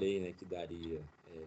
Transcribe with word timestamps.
falei 0.00 0.18
né, 0.18 0.32
que 0.32 0.46
daria 0.46 1.04
é, 1.26 1.46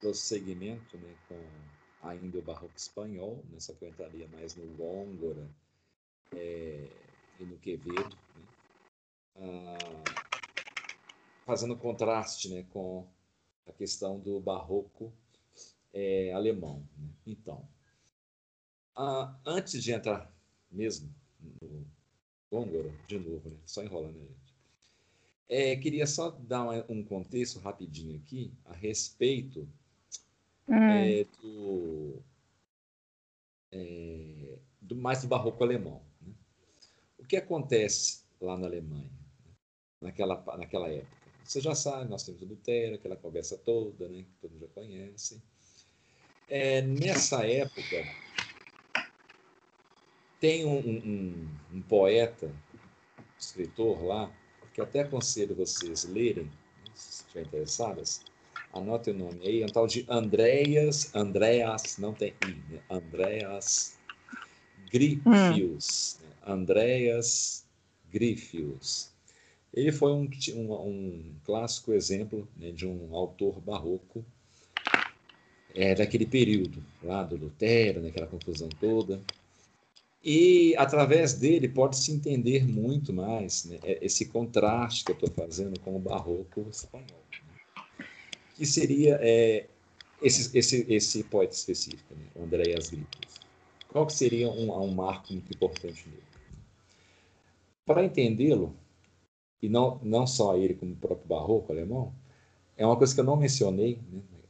prosseguimento 0.00 0.96
né, 0.96 1.14
com 1.28 2.08
ainda 2.08 2.38
o 2.38 2.42
barroco 2.42 2.74
espanhol, 2.74 3.44
né, 3.50 3.60
só 3.60 3.74
que 3.74 3.84
eu 3.84 3.90
entraria 3.90 4.26
mais 4.28 4.56
no 4.56 4.66
Góngora 4.74 5.46
é, 6.34 6.88
e 7.38 7.44
no 7.44 7.58
Quevedo, 7.58 8.16
né, 8.34 8.42
ah, 9.36 10.04
fazendo 11.44 11.76
contraste 11.76 12.48
né, 12.48 12.64
com 12.72 13.06
a 13.66 13.72
questão 13.72 14.18
do 14.18 14.40
barroco 14.40 15.12
é, 15.92 16.32
alemão. 16.32 16.78
Né. 16.96 17.08
Então, 17.26 17.68
ah, 18.96 19.38
antes 19.44 19.82
de 19.82 19.92
entrar 19.92 20.32
mesmo 20.70 21.14
no 21.60 21.86
Góngora, 22.50 22.90
de 23.06 23.18
novo, 23.18 23.50
né, 23.50 23.58
só 23.66 23.82
enrolando, 23.82 24.18
né? 24.18 24.43
É, 25.48 25.76
queria 25.76 26.06
só 26.06 26.30
dar 26.30 26.66
um 26.88 27.04
contexto 27.04 27.58
rapidinho 27.60 28.16
aqui 28.16 28.52
a 28.64 28.72
respeito 28.72 29.68
hum. 30.68 30.74
é, 30.74 31.24
do, 31.40 32.22
é, 33.70 34.58
do, 34.80 34.96
mais 34.96 35.22
do 35.22 35.28
barroco 35.28 35.62
alemão. 35.62 36.02
Né? 36.20 36.32
O 37.18 37.24
que 37.24 37.36
acontece 37.36 38.24
lá 38.40 38.56
na 38.56 38.66
Alemanha, 38.66 39.10
né? 39.44 39.52
naquela, 40.00 40.42
naquela 40.56 40.88
época? 40.88 41.24
Você 41.44 41.60
já 41.60 41.74
sabe, 41.74 42.08
nós 42.08 42.24
temos 42.24 42.40
o 42.40 42.46
Lutero, 42.46 42.94
aquela 42.94 43.16
conversa 43.16 43.58
toda, 43.58 44.08
né, 44.08 44.22
que 44.22 44.32
todo 44.40 44.52
mundo 44.52 44.62
já 44.62 44.68
conhece. 44.68 45.42
É, 46.48 46.80
nessa 46.80 47.46
época, 47.46 48.02
tem 50.40 50.64
um, 50.64 50.78
um, 50.78 51.48
um 51.72 51.82
poeta, 51.82 52.50
escritor 53.38 54.02
lá, 54.02 54.34
que 54.74 54.80
eu 54.80 54.84
até 54.84 55.00
aconselho 55.00 55.54
vocês 55.54 56.04
lerem, 56.04 56.50
se 56.94 57.22
estiverem 57.22 57.46
interessadas, 57.46 58.22
anotem 58.72 59.14
o 59.14 59.18
nome 59.18 59.46
aí, 59.46 59.62
é 59.62 59.64
um 59.64 59.68
tal 59.68 59.86
de 59.86 60.04
Andreas, 60.08 61.14
Andreas, 61.14 61.96
não 61.96 62.12
tem 62.12 62.34
I, 62.44 62.72
né? 62.72 62.80
Andreas 62.90 63.96
Griffius, 64.90 66.18
hum. 66.20 66.26
né? 66.26 66.32
Andreas 66.44 67.64
Griffius. 68.12 69.12
Ele 69.72 69.92
foi 69.92 70.12
um, 70.12 70.28
um, 70.54 70.72
um 70.72 71.34
clássico 71.44 71.92
exemplo 71.92 72.46
né, 72.56 72.70
de 72.70 72.86
um 72.86 73.14
autor 73.14 73.60
barroco 73.60 74.24
é, 75.74 75.94
daquele 75.94 76.26
período, 76.26 76.82
lá 77.02 77.22
do 77.22 77.36
Lutero, 77.36 78.00
naquela 78.00 78.26
confusão 78.26 78.68
toda. 78.80 79.20
E 80.26 80.74
através 80.78 81.34
dele 81.34 81.68
pode-se 81.68 82.10
entender 82.10 82.66
muito 82.66 83.12
mais 83.12 83.66
né, 83.66 83.78
é, 83.82 83.98
esse 84.00 84.24
contraste 84.24 85.04
que 85.04 85.12
eu 85.12 85.16
estou 85.16 85.30
fazendo 85.30 85.78
com 85.80 85.94
o 85.94 85.98
barroco 85.98 86.66
espanhol. 86.70 87.04
Né? 87.30 88.06
Que 88.54 88.64
seria 88.64 89.18
é, 89.20 89.66
esse, 90.22 90.56
esse, 90.56 90.86
esse 90.88 91.24
poeta 91.24 91.52
específico, 91.52 92.14
né, 92.14 92.42
Andréas 92.42 92.88
Gripos. 92.88 93.34
Qual 93.88 94.06
que 94.06 94.14
seria 94.14 94.48
um, 94.48 94.72
um 94.72 94.94
marco 94.94 95.30
muito 95.30 95.52
importante 95.52 96.08
nele? 96.08 96.22
Para 97.84 98.02
entendê-lo, 98.02 98.74
e 99.60 99.68
não, 99.68 100.00
não 100.02 100.26
só 100.26 100.56
ele 100.56 100.72
como 100.72 100.92
o 100.92 100.96
próprio 100.96 101.28
barroco 101.28 101.70
alemão, 101.70 102.14
é 102.78 102.86
uma 102.86 102.96
coisa 102.96 103.14
que 103.14 103.20
eu 103.20 103.24
não 103.24 103.36
mencionei 103.36 104.00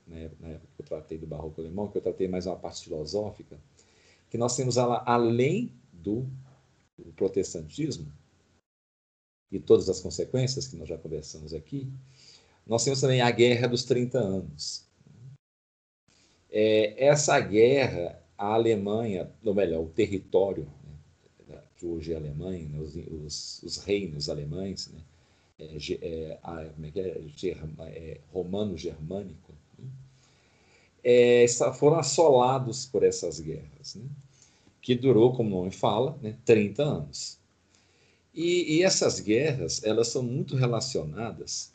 né, 0.06 0.30
na 0.38 0.48
época 0.50 0.68
que 0.76 0.82
eu 0.82 0.86
tratei 0.86 1.18
do 1.18 1.26
barroco 1.26 1.60
alemão, 1.60 1.88
que 1.88 1.98
eu 1.98 2.02
tratei 2.02 2.28
mais 2.28 2.46
uma 2.46 2.54
parte 2.54 2.84
filosófica, 2.84 3.58
que 4.34 4.38
nós 4.38 4.56
temos 4.56 4.76
além 4.76 5.72
do, 5.92 6.26
do 6.98 7.12
protestantismo 7.12 8.12
e 9.48 9.60
todas 9.60 9.88
as 9.88 10.00
consequências 10.00 10.66
que 10.66 10.74
nós 10.74 10.88
já 10.88 10.98
conversamos 10.98 11.54
aqui, 11.54 11.88
nós 12.66 12.82
temos 12.82 13.00
também 13.00 13.20
a 13.20 13.30
Guerra 13.30 13.68
dos 13.68 13.84
30 13.84 14.18
Anos. 14.18 14.88
É, 16.50 17.06
essa 17.06 17.38
guerra, 17.38 18.20
a 18.36 18.54
Alemanha, 18.54 19.30
ou 19.44 19.54
melhor, 19.54 19.84
o 19.84 19.90
território, 19.90 20.68
né, 21.46 21.62
que 21.76 21.86
hoje 21.86 22.12
é 22.12 22.16
a 22.16 22.18
Alemanha, 22.18 22.68
né, 22.68 22.80
os, 22.80 22.96
os, 22.96 23.62
os, 23.62 23.76
reinos 23.84 24.28
alemães, 24.28 24.88
né, 24.88 25.00
é, 25.60 25.76
é, 26.02 26.38
a, 26.42 26.60
é 26.60 26.72
é, 26.96 28.14
é 28.14 28.20
romano-germânico, 28.32 29.54
né, 29.78 29.88
é, 31.04 31.46
foram 31.78 32.00
assolados 32.00 32.84
por 32.84 33.04
essas 33.04 33.38
guerras. 33.38 33.94
Né? 33.94 34.08
Que 34.84 34.94
durou, 34.94 35.32
como 35.32 35.56
o 35.56 35.60
nome 35.60 35.70
fala, 35.70 36.18
né, 36.20 36.36
30 36.44 36.82
anos. 36.82 37.40
E, 38.34 38.76
e, 38.76 38.82
essas 38.82 39.18
guerras, 39.18 39.82
elas 39.82 40.08
são 40.08 40.22
muito 40.22 40.54
relacionadas, 40.54 41.72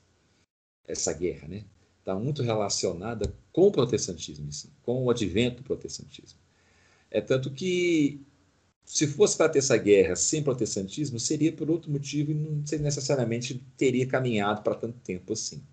essa 0.88 1.12
guerra, 1.12 1.48
né, 1.48 1.66
está 1.98 2.14
muito 2.14 2.44
relacionada 2.44 3.34
com 3.52 3.64
o 3.64 3.72
protestantismo, 3.72 4.48
com 4.84 5.06
o 5.06 5.10
advento 5.10 5.58
do 5.58 5.64
protestantismo. 5.64 6.40
É 7.10 7.20
tanto 7.20 7.50
que, 7.50 8.22
se 8.86 9.08
fosse 9.08 9.36
para 9.36 9.50
ter 9.50 9.58
essa 9.58 9.76
guerra 9.76 10.16
sem 10.16 10.44
protestantismo, 10.44 11.20
seria 11.20 11.52
por 11.52 11.72
outro 11.72 11.90
motivo 11.90 12.30
e 12.30 12.36
não 12.36 12.64
necessariamente 12.80 13.60
teria 13.76 14.06
caminhado 14.06 14.62
para 14.62 14.76
tanto 14.76 15.00
tempo 15.00 15.34
assim. 15.34 15.64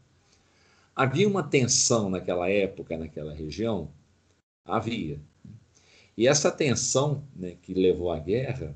Havia 0.95 1.29
uma 1.29 1.43
tensão 1.43 2.09
naquela 2.09 2.49
época, 2.49 2.97
naquela 2.97 3.35
região? 3.35 3.93
Havia. 4.65 5.21
E 6.17 6.27
essa 6.27 6.51
tensão 6.51 7.23
né, 7.35 7.57
que 7.61 7.75
levou 7.75 8.11
à 8.11 8.19
guerra, 8.19 8.75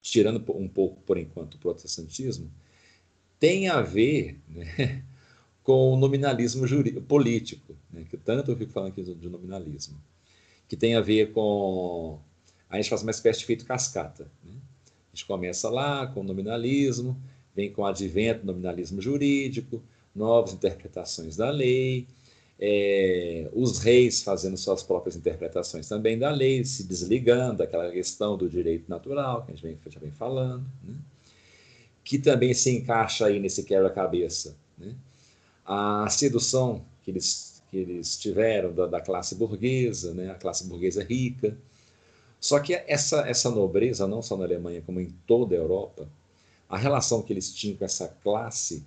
tirando 0.00 0.42
um 0.54 0.68
pouco 0.68 1.00
por 1.02 1.18
enquanto 1.18 1.54
o 1.54 1.58
protestantismo, 1.58 2.50
tem 3.38 3.68
a 3.68 3.80
ver 3.80 4.38
né, 4.48 5.04
com 5.64 5.92
o 5.92 5.96
nominalismo 5.96 6.66
político, 7.02 7.76
né, 7.90 8.04
que 8.08 8.16
tanto 8.16 8.50
eu 8.50 8.56
fico 8.56 8.72
falando 8.72 8.90
aqui 8.90 9.02
de 9.02 9.28
nominalismo, 9.28 10.00
que 10.68 10.76
tem 10.76 10.94
a 10.94 11.00
ver 11.00 11.32
com. 11.32 12.20
A 12.68 12.76
gente 12.76 12.88
faz 12.88 13.02
uma 13.02 13.10
espécie 13.10 13.40
de 13.40 13.46
feito 13.46 13.64
cascata. 13.64 14.30
Né? 14.44 14.52
A 15.12 15.16
gente 15.16 15.26
começa 15.26 15.68
lá 15.68 16.06
com 16.06 16.20
o 16.20 16.24
nominalismo, 16.24 17.20
vem 17.52 17.72
com 17.72 17.82
o 17.82 17.86
advento 17.86 18.42
do 18.42 18.46
nominalismo 18.46 19.00
jurídico, 19.00 19.82
novas 20.14 20.52
interpretações 20.52 21.36
da 21.36 21.50
lei, 21.50 22.06
é, 22.62 23.48
os 23.54 23.78
reis 23.78 24.22
fazendo 24.22 24.56
suas 24.58 24.82
próprias 24.82 25.16
interpretações 25.16 25.88
também 25.88 26.18
da 26.18 26.30
lei, 26.30 26.62
se 26.62 26.84
desligando 26.84 27.58
daquela 27.58 27.90
questão 27.90 28.36
do 28.36 28.50
direito 28.50 28.86
natural, 28.86 29.42
que 29.42 29.52
a 29.52 29.54
gente 29.54 29.62
vem, 29.62 29.78
já 29.88 29.98
vem 29.98 30.10
falando, 30.10 30.66
né? 30.84 30.94
que 32.04 32.18
também 32.18 32.52
se 32.52 32.70
encaixa 32.70 33.26
aí 33.26 33.40
nesse 33.40 33.62
quebra-cabeça. 33.62 34.54
Né? 34.76 34.94
A 35.64 36.06
sedução 36.10 36.84
que 37.02 37.10
eles, 37.10 37.62
que 37.70 37.78
eles 37.78 38.18
tiveram 38.18 38.74
da, 38.74 38.86
da, 38.86 39.00
classe 39.00 39.34
burguesa, 39.34 40.12
né? 40.12 40.30
a 40.30 40.34
classe 40.34 40.66
burguesa 40.66 41.02
rica. 41.02 41.56
Só 42.38 42.58
que 42.60 42.74
essa, 42.74 43.26
essa 43.26 43.50
nobreza, 43.50 44.06
não 44.06 44.20
só 44.20 44.36
na 44.36 44.44
Alemanha, 44.44 44.82
como 44.82 45.00
em 45.00 45.08
toda 45.26 45.54
a 45.54 45.58
Europa, 45.58 46.06
a 46.68 46.76
relação 46.76 47.22
que 47.22 47.32
eles 47.32 47.54
tinham 47.54 47.78
com 47.78 47.84
essa 47.86 48.08
classe 48.22 48.84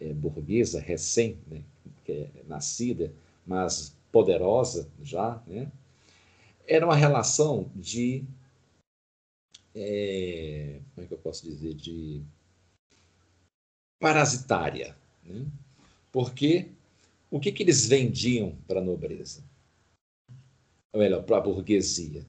é, 0.00 0.12
burguesa 0.12 0.80
recém, 0.80 1.38
né, 1.50 1.62
é 2.12 2.42
nascida, 2.46 3.12
mas 3.46 3.96
poderosa 4.10 4.88
já, 5.02 5.42
né? 5.46 5.70
era 6.66 6.86
uma 6.86 6.96
relação 6.96 7.70
de. 7.74 8.24
É, 9.74 10.80
como 10.94 11.04
é 11.04 11.08
que 11.08 11.14
eu 11.14 11.18
posso 11.18 11.44
dizer? 11.44 11.74
De 11.74 12.22
parasitária. 14.00 14.96
Né? 15.24 15.46
Porque 16.10 16.70
o 17.30 17.40
que, 17.40 17.52
que 17.52 17.62
eles 17.62 17.86
vendiam 17.86 18.56
para 18.66 18.80
a 18.80 18.84
nobreza? 18.84 19.42
Ou 20.92 21.00
melhor, 21.00 21.22
para 21.22 21.38
a 21.38 21.40
burguesia? 21.40 22.26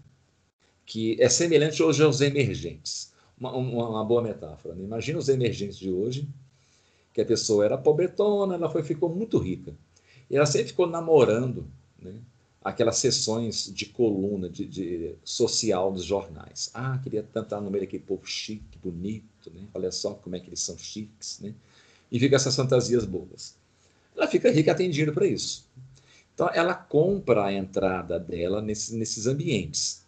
Que 0.85 1.21
é 1.21 1.27
semelhante 1.27 1.81
hoje 1.81 2.03
aos 2.03 2.21
emergentes. 2.21 3.13
Uma, 3.37 3.51
uma, 3.53 3.89
uma 3.89 4.05
boa 4.05 4.21
metáfora. 4.21 4.75
Né? 4.75 4.83
Imagina 4.83 5.19
os 5.19 5.27
emergentes 5.27 5.77
de 5.77 5.91
hoje 5.91 6.27
que 7.13 7.21
a 7.21 7.25
pessoa 7.25 7.63
era 7.63 7.77
pobretona, 7.77 8.55
ela 8.55 8.69
foi, 8.69 8.83
ficou 8.83 9.09
muito 9.09 9.37
rica. 9.37 9.73
E 10.29 10.35
ela 10.35 10.45
sempre 10.45 10.69
ficou 10.69 10.87
namorando 10.87 11.67
né, 12.01 12.15
aquelas 12.63 12.97
sessões 12.97 13.71
de 13.73 13.85
coluna 13.85 14.49
de, 14.49 14.65
de, 14.65 15.15
social 15.23 15.91
dos 15.91 16.03
jornais. 16.03 16.71
Ah, 16.73 16.99
queria 17.03 17.21
tanto 17.21 17.45
estar 17.45 17.61
no 17.61 17.69
meio 17.69 17.83
daquele 17.83 18.03
povo 18.03 18.25
chique, 18.25 18.77
bonito, 18.81 19.51
né? 19.53 19.67
olha 19.73 19.91
só 19.91 20.13
como 20.13 20.35
é 20.35 20.39
que 20.39 20.49
eles 20.49 20.61
são 20.61 20.77
chiques. 20.77 21.39
Né? 21.39 21.53
E 22.11 22.19
fica 22.19 22.35
essas 22.35 22.55
fantasias 22.55 23.05
boas. 23.05 23.55
Ela 24.15 24.27
fica 24.27 24.51
rica 24.51 24.73
dinheiro 24.73 25.13
para 25.13 25.27
isso. 25.27 25.67
Então, 26.33 26.49
ela 26.51 26.73
compra 26.73 27.45
a 27.45 27.53
entrada 27.53 28.19
dela 28.19 28.61
nesses, 28.61 28.91
nesses 28.91 29.27
ambientes. 29.27 30.03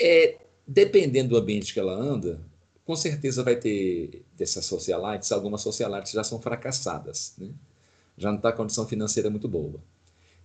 É, 0.00 0.38
dependendo 0.66 1.30
do 1.30 1.36
ambiente 1.36 1.72
que 1.72 1.78
ela 1.78 1.92
anda, 1.92 2.40
com 2.84 2.96
certeza 2.96 3.42
vai 3.42 3.56
ter 3.56 4.24
dessas 4.36 4.64
socialites, 4.66 5.30
algumas 5.32 5.60
socialites 5.60 6.12
já 6.12 6.24
são 6.24 6.40
fracassadas, 6.40 7.34
né? 7.38 7.50
já 8.16 8.30
não 8.30 8.36
está 8.36 8.50
a 8.50 8.52
condição 8.52 8.86
financeira 8.86 9.30
muito 9.30 9.48
boa. 9.48 9.80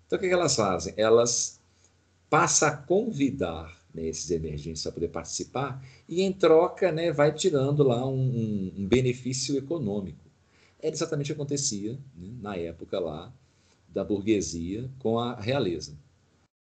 Então, 0.06 0.18
o 0.18 0.22
que, 0.22 0.28
elas 0.28 0.56
fazem? 0.56 0.94
Elas 0.96 1.60
passam 2.30 2.70
a 2.70 2.72
convidar 2.72 3.78
né, 3.94 4.08
esses 4.08 4.30
emergentes 4.32 4.84
para 4.84 4.92
poder 4.92 5.10
participar 5.10 5.84
e, 6.08 6.22
em 6.22 6.32
troca, 6.32 6.92
né, 6.92 7.12
vai 7.12 7.34
tirando 7.34 7.84
lá 7.84 8.06
um, 8.08 8.14
um, 8.14 8.74
um 8.78 8.88
benefício 8.88 9.58
econômico. 9.58 10.26
era 10.80 10.94
exatamente 10.94 11.32
o 11.32 11.36
que 11.36 11.42
acontecia 11.42 11.94
né, 12.16 12.30
na 12.40 12.56
época 12.56 13.00
lá 13.00 13.34
da 13.90 14.04
burguesia 14.04 14.90
com 15.00 15.20
a 15.20 15.36
realeza. 15.36 15.98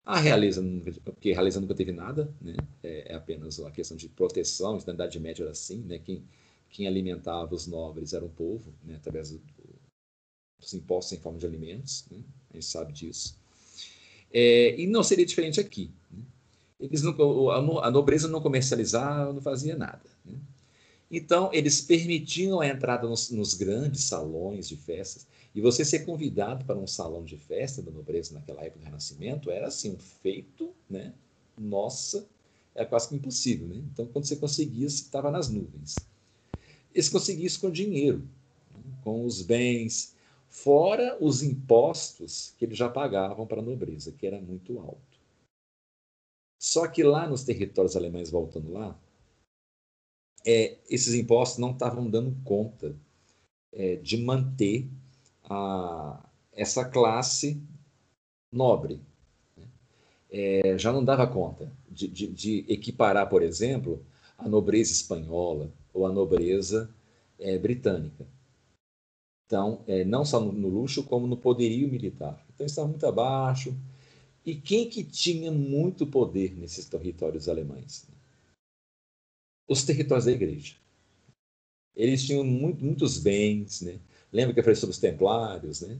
A 0.04 0.20
realeza, 0.20 0.62
porque 1.04 1.30
a 1.30 1.34
realeza 1.34 1.60
nunca 1.60 1.74
teve 1.74 1.90
nada, 1.90 2.32
né? 2.40 2.56
é, 2.82 3.12
é 3.12 3.14
apenas 3.14 3.58
uma 3.58 3.70
questão 3.70 3.96
de 3.96 4.08
proteção, 4.08 4.78
na 4.86 4.92
Idade 4.92 5.18
Média 5.18 5.44
era 5.44 5.52
assim, 5.52 5.78
né? 5.78 5.98
quem, 5.98 6.22
quem 6.68 6.86
alimentava 6.86 7.54
os 7.54 7.66
nobres 7.66 8.12
era 8.12 8.24
o 8.24 8.28
povo, 8.28 8.74
né? 8.84 8.96
através 8.96 9.30
do, 9.30 9.40
dos 10.60 10.74
impostos 10.74 11.16
em 11.16 11.20
forma 11.20 11.38
de 11.38 11.46
alimentos, 11.46 12.04
né? 12.10 12.18
a 12.50 12.54
gente 12.54 12.66
sabe 12.66 12.92
disso. 12.92 13.38
É, 14.30 14.78
e 14.78 14.86
não 14.86 15.02
seria 15.02 15.24
diferente 15.24 15.58
aqui. 15.58 15.90
Né? 16.10 16.22
Eles 16.80 17.02
não, 17.02 17.50
a 17.80 17.90
nobreza 17.90 18.28
não 18.28 18.42
comercializava, 18.42 19.32
não 19.32 19.40
fazia 19.40 19.74
nada. 19.74 20.02
Né? 20.24 20.34
Então, 21.10 21.48
eles 21.52 21.80
permitiam 21.80 22.60
a 22.60 22.66
entrada 22.66 23.06
nos, 23.06 23.30
nos, 23.30 23.54
grandes 23.54 24.02
salões 24.04 24.68
de 24.68 24.76
festas. 24.76 25.26
E 25.54 25.60
você 25.60 25.84
ser 25.84 26.00
convidado 26.00 26.64
para 26.64 26.76
um 26.76 26.86
salão 26.86 27.24
de 27.24 27.36
festa 27.36 27.80
da 27.80 27.90
nobreza 27.90 28.34
naquela 28.34 28.62
época 28.64 28.80
do 28.80 28.84
Renascimento 28.86 29.50
era 29.50 29.68
assim 29.68 29.92
um 29.92 29.98
feito, 29.98 30.74
né? 30.90 31.14
Nossa, 31.56 32.26
era 32.74 32.84
quase 32.84 33.08
que 33.08 33.14
impossível, 33.14 33.68
né? 33.68 33.76
Então, 33.76 34.06
quando 34.06 34.26
você 34.26 34.34
conseguia, 34.34 34.90
você 34.90 35.02
estava 35.02 35.30
nas 35.30 35.48
nuvens. 35.48 35.94
Eles 36.92 37.08
conseguiam 37.08 37.46
isso 37.46 37.60
com 37.60 37.70
dinheiro, 37.70 38.18
né? 38.74 38.98
com 39.04 39.24
os 39.24 39.42
bens, 39.42 40.16
fora 40.48 41.16
os 41.20 41.42
impostos 41.42 42.52
que 42.58 42.64
eles 42.64 42.76
já 42.76 42.88
pagavam 42.88 43.46
para 43.46 43.60
a 43.60 43.64
nobreza, 43.64 44.10
que 44.10 44.26
era 44.26 44.40
muito 44.40 44.80
alto. 44.80 45.20
Só 46.60 46.88
que 46.88 47.02
lá 47.04 47.28
nos 47.28 47.44
territórios 47.44 47.96
alemães, 47.96 48.30
voltando 48.30 48.72
lá, 48.72 48.98
é, 50.44 50.78
esses 50.90 51.14
impostos 51.14 51.58
não 51.58 51.70
estavam 51.70 52.10
dando 52.10 52.36
conta 52.44 52.96
é, 53.72 53.96
de 53.96 54.16
manter 54.16 54.88
a, 55.44 56.28
essa 56.52 56.84
classe 56.84 57.60
nobre. 58.52 59.00
Né? 59.56 59.64
É, 60.30 60.78
já 60.78 60.92
não 60.92 61.04
dava 61.04 61.26
conta 61.26 61.70
de, 61.88 62.08
de, 62.08 62.26
de, 62.28 62.64
equiparar, 62.68 63.28
por 63.28 63.42
exemplo, 63.42 64.04
a 64.38 64.48
nobreza 64.48 64.92
espanhola 64.92 65.72
ou 65.92 66.06
a 66.06 66.12
nobreza 66.12 66.90
é, 67.38 67.58
britânica. 67.58 68.26
Então, 69.46 69.84
é, 69.86 70.04
não 70.04 70.24
só 70.24 70.40
no, 70.40 70.52
no, 70.52 70.68
luxo, 70.68 71.04
como 71.04 71.26
no 71.26 71.36
poderio 71.36 71.88
militar. 71.88 72.44
Então, 72.54 72.66
estava 72.66 72.88
muito 72.88 73.06
abaixo. 73.06 73.76
E 74.44 74.54
quem 74.54 74.88
que 74.88 75.04
tinha 75.04 75.50
muito 75.50 76.06
poder 76.06 76.56
nesses 76.56 76.86
territórios 76.86 77.48
alemães? 77.48 78.06
Os 79.68 79.84
territórios 79.84 80.26
da 80.26 80.32
igreja. 80.32 80.76
Eles 81.94 82.24
tinham 82.24 82.44
muito, 82.44 82.84
muitos 82.84 83.18
bens, 83.18 83.82
né? 83.82 84.00
Lembra 84.34 84.52
que 84.52 84.58
eu 84.58 84.64
falei 84.64 84.74
sobre 84.74 84.92
os 84.92 84.98
templários, 84.98 85.82
né? 85.82 85.96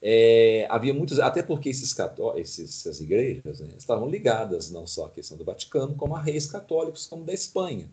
É, 0.00 0.68
havia 0.70 0.94
muitos, 0.94 1.18
até 1.18 1.42
porque 1.42 1.68
esses 1.68 1.92
católicos, 1.92 2.60
essas 2.60 3.00
igrejas 3.00 3.58
né, 3.58 3.70
estavam 3.76 4.08
ligadas 4.08 4.70
não 4.70 4.86
só 4.86 5.06
à 5.06 5.10
questão 5.10 5.36
do 5.36 5.44
Vaticano, 5.44 5.96
como 5.96 6.14
a 6.14 6.22
reis 6.22 6.46
católicos, 6.46 7.08
como 7.08 7.24
da 7.24 7.32
Espanha. 7.34 7.90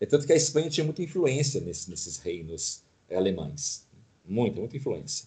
É 0.00 0.06
tanto 0.06 0.24
que 0.24 0.32
a 0.32 0.36
Espanha 0.36 0.70
tinha 0.70 0.84
muita 0.84 1.02
influência 1.02 1.60
nesse, 1.60 1.90
nesses 1.90 2.18
reinos 2.18 2.84
alemães. 3.10 3.84
Muita, 4.24 4.60
muita 4.60 4.76
influência. 4.76 5.26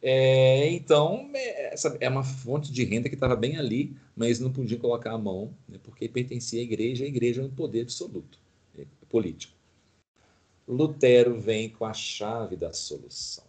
É, 0.00 0.70
então, 0.70 1.30
é, 1.34 1.74
essa 1.74 1.96
é 1.98 2.08
uma 2.08 2.22
fonte 2.22 2.70
de 2.70 2.84
renda 2.84 3.08
que 3.08 3.16
estava 3.16 3.34
bem 3.34 3.56
ali, 3.56 3.96
mas 4.14 4.38
não 4.38 4.52
podia 4.52 4.78
colocar 4.78 5.12
a 5.12 5.18
mão, 5.18 5.52
né, 5.68 5.80
porque 5.82 6.08
pertencia 6.08 6.60
à 6.60 6.62
igreja, 6.62 7.04
a 7.04 7.08
igreja 7.08 7.42
é 7.42 7.44
um 7.44 7.50
poder 7.50 7.82
absoluto, 7.82 8.38
é, 8.78 8.84
político. 9.08 9.53
Lutero 10.66 11.38
vem 11.38 11.68
com 11.68 11.84
a 11.84 11.92
chave 11.92 12.56
da 12.56 12.72
solução. 12.72 13.44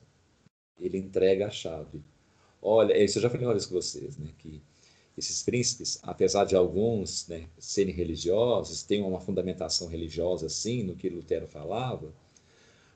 Ele 0.79 0.97
entrega 0.97 1.47
a 1.47 1.49
chave. 1.49 2.03
Olha, 2.61 2.97
isso 3.01 3.17
eu 3.17 3.21
já 3.21 3.29
falei 3.29 3.45
uma 3.45 3.53
vez 3.53 3.65
com 3.65 3.75
vocês, 3.75 4.17
né, 4.17 4.31
que 4.37 4.61
esses 5.17 5.41
príncipes, 5.43 5.97
apesar 6.03 6.45
de 6.45 6.55
alguns 6.55 7.27
né, 7.27 7.47
serem 7.57 7.93
religiosos, 7.93 8.83
têm 8.83 9.01
uma 9.01 9.21
fundamentação 9.21 9.87
religiosa, 9.87 10.47
assim, 10.47 10.83
no 10.83 10.95
que 10.95 11.09
Lutero 11.09 11.47
falava, 11.47 12.13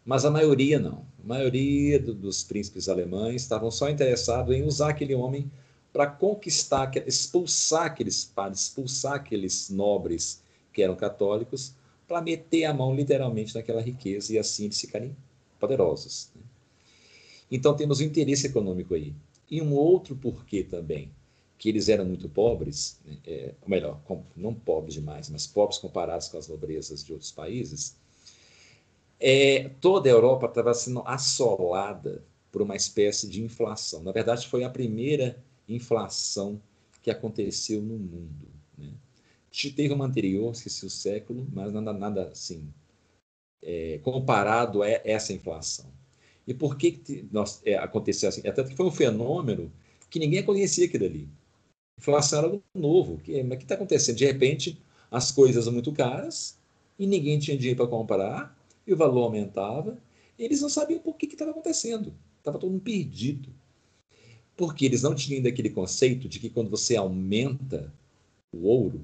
mas 0.04 0.26
a 0.26 0.32
maioria 0.32 0.80
não. 0.80 1.06
A 1.24 1.28
maioria 1.28 2.00
do, 2.00 2.14
dos 2.14 2.44
príncipes 2.44 2.90
alemães 2.90 3.44
estavam 3.44 3.72
só 3.72 3.90
interessados 3.90 4.54
em 4.54 4.64
usar 4.64 4.90
aquele 4.90 5.16
homem 5.16 5.50
para 5.94 6.08
conquistar, 6.08 6.92
expulsar 7.08 7.86
aqueles 7.86 8.26
padres, 8.26 8.64
expulsar 8.64 9.14
aqueles 9.14 9.70
nobres 9.70 10.42
que 10.74 10.82
eram 10.82 10.96
católicos 10.96 11.74
para 12.10 12.22
meter 12.22 12.66
a 12.66 12.74
mão 12.74 12.96
literalmente 12.96 13.54
naquela 13.54 13.82
riqueza 13.82 14.34
e 14.34 14.40
assim 14.40 14.66
eles 14.66 14.82
ficarem 14.82 15.16
poderosos. 15.60 16.32
Né? 16.36 16.42
Então 17.52 17.76
temos 17.76 18.00
o 18.00 18.04
interesse 18.04 18.48
econômico 18.48 18.96
aí. 18.96 19.14
E 19.50 19.62
um 19.62 19.74
outro 19.74 20.16
porquê 20.16 20.64
também, 20.64 21.12
que 21.58 21.70
eles 21.70 21.88
eram 21.88 22.06
muito 22.06 22.28
pobres, 22.28 23.00
né? 23.06 23.18
é, 23.28 23.54
ou 23.62 23.70
melhor, 23.70 24.02
não 24.36 24.54
pobres 24.54 24.96
demais, 24.96 25.30
mas 25.30 25.46
pobres 25.46 25.78
comparados 25.78 26.28
com 26.28 26.38
as 26.38 26.48
nobrezas 26.48 27.04
de 27.04 27.14
outros 27.14 27.32
países, 27.32 27.96
é, 29.20 29.70
toda 29.80 30.10
a 30.10 30.12
Europa 30.12 30.48
estava 30.48 30.74
sendo 30.74 31.04
assolada 31.06 32.24
por 32.52 32.64
uma 32.64 32.76
espécie 32.76 33.30
de 33.30 33.44
inflação. 33.44 34.02
Na 34.02 34.12
verdade, 34.12 34.48
foi 34.48 34.64
a 34.64 34.70
primeira 34.70 35.38
inflação 35.68 36.60
que 37.04 37.12
aconteceu 37.12 37.82
no 37.82 37.98
mundo. 37.98 38.59
Teve 39.52 39.94
uma 39.94 40.06
anterior, 40.06 40.52
esqueci 40.52 40.86
o 40.86 40.90
século, 40.90 41.48
mas 41.52 41.74
nada, 41.74 41.92
nada 41.94 42.30
assim 42.30 42.72
é, 43.62 44.00
comparado 44.00 44.82
a 44.82 44.90
essa 44.90 45.34
inflação. 45.34 45.86
E 46.48 46.54
por 46.54 46.78
que, 46.78 46.92
que 46.92 47.28
nós, 47.32 47.62
é, 47.66 47.76
aconteceu 47.76 48.30
assim? 48.30 48.48
Até 48.48 48.64
que 48.64 48.76
foi 48.76 48.86
um 48.86 48.92
fenômeno 48.92 49.72
que 50.10 50.20
ninguém 50.20 50.44
conhecia 50.44 50.86
aquilo 50.86 51.06
ali. 51.06 51.28
Inflação 51.98 52.40
era 52.40 52.48
algo 52.48 52.64
novo. 52.74 53.20
Que, 53.20 53.44
mas 53.44 53.56
o 53.56 53.58
que 53.58 53.66
está 53.66 53.76
acontecendo? 53.76 54.16
De 54.16 54.26
repente, 54.26 54.82
as 55.12 55.32
coisas 55.32 55.68
muito 55.68 55.92
caras 55.92 56.58
e 56.98 57.06
ninguém 57.06 57.38
tinha 57.38 57.58
dinheiro 57.58 57.78
para 57.78 57.88
comprar 57.88 58.58
e 58.88 58.94
o 58.94 58.98
valor 58.98 59.24
aumentava. 59.24 59.98
Eles 60.38 60.62
não 60.62 60.70
sabiam 60.70 61.00
por 61.00 61.16
que 61.16 61.28
estava 61.28 61.52
acontecendo. 61.52 62.14
Estava 62.38 62.58
todo 62.58 62.72
mundo 62.72 62.82
perdido. 62.82 63.50
Porque 64.58 64.86
eles 64.86 65.04
não 65.04 65.14
tinham 65.14 65.38
ainda 65.38 65.50
aquele 65.50 65.70
conceito 65.70 66.28
de 66.28 66.40
que 66.40 66.50
quando 66.50 66.70
você 66.70 66.96
aumenta 66.96 67.94
o 68.52 68.66
ouro, 68.66 69.02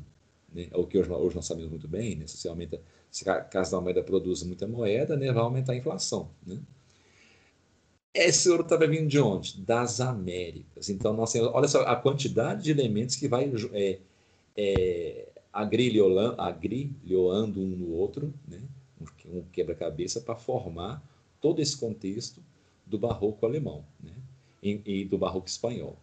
né, 0.56 0.68
é 0.72 0.78
o 0.78 0.88
que 0.88 0.98
hoje, 0.98 1.12
hoje 1.12 1.36
nós 1.36 1.46
sabemos 1.46 1.70
muito 1.70 1.88
bem, 1.88 2.16
né, 2.16 2.26
se 2.26 2.38
você 2.38 2.48
aumenta, 2.48 2.82
se 3.12 3.30
a 3.30 3.42
casa 3.42 3.72
da 3.72 3.82
moeda 3.82 4.02
produz 4.02 4.42
muita 4.44 4.66
moeda, 4.66 5.18
né, 5.18 5.32
vai 5.32 5.44
aumentar 5.44 5.74
a 5.74 5.76
inflação. 5.76 6.30
Né? 6.48 6.58
Esse 8.14 8.50
ouro 8.50 8.64
estava 8.64 8.88
vindo 8.88 9.10
de 9.10 9.20
onde? 9.20 9.60
Das 9.60 10.00
Américas. 10.00 10.90
Então, 10.90 11.14
nós 11.14 11.36
olha 11.36 11.68
só 11.68 11.82
a 11.82 11.98
quantidade 11.98 12.64
de 12.64 12.72
elementos 12.72 13.18
que 13.18 13.28
vai 13.28 13.52
é, 13.74 14.00
é, 14.56 15.28
agrilhoando 15.52 17.60
um 17.60 17.68
no 17.68 17.92
outro, 17.92 18.34
né? 18.48 18.62
um 19.26 19.42
quebra-cabeça 19.52 20.22
para 20.22 20.36
formar 20.36 21.04
todo 21.42 21.62
esse 21.62 21.76
contexto 21.76 22.42
do 22.86 22.98
barroco 22.98 23.46
alemão 23.46 23.84
né? 24.02 24.14
e, 24.64 24.80
e 24.86 25.04
do 25.04 25.18
barroco 25.18 25.50
espanhol. 25.50 25.98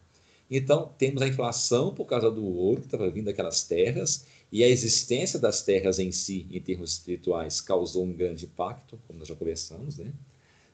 Então, 0.55 0.93
temos 0.99 1.23
a 1.23 1.29
inflação 1.29 1.95
por 1.95 2.05
causa 2.05 2.31
do 2.31 2.45
ouro 2.45 2.83
que 2.83 2.89
estava 2.89 3.09
vindo 3.09 3.25
daquelas 3.25 3.65
terras, 3.65 4.27
e 4.53 4.63
a 4.63 4.69
existência 4.69 5.39
das 5.39 5.63
terras 5.63 5.99
em 5.99 6.13
si, 6.13 6.47
em 6.51 6.61
termos 6.61 6.93
espirituais, 6.93 7.63
causou 7.63 8.05
um 8.05 8.13
grande 8.13 8.45
impacto, 8.45 9.01
como 9.07 9.19
nós 9.19 9.27
já 9.27 9.35
conversamos, 9.35 9.97
né? 9.97 10.13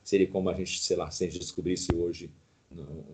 Seria 0.02 0.26
como 0.26 0.50
a 0.50 0.54
gente, 0.54 0.80
sei 0.80 0.97
lá, 0.97 1.08
se 1.12 1.23
a 1.23 1.28
gente 1.28 1.38
descobrisse 1.38 1.94
hoje, 1.94 2.28
não, 2.68 3.04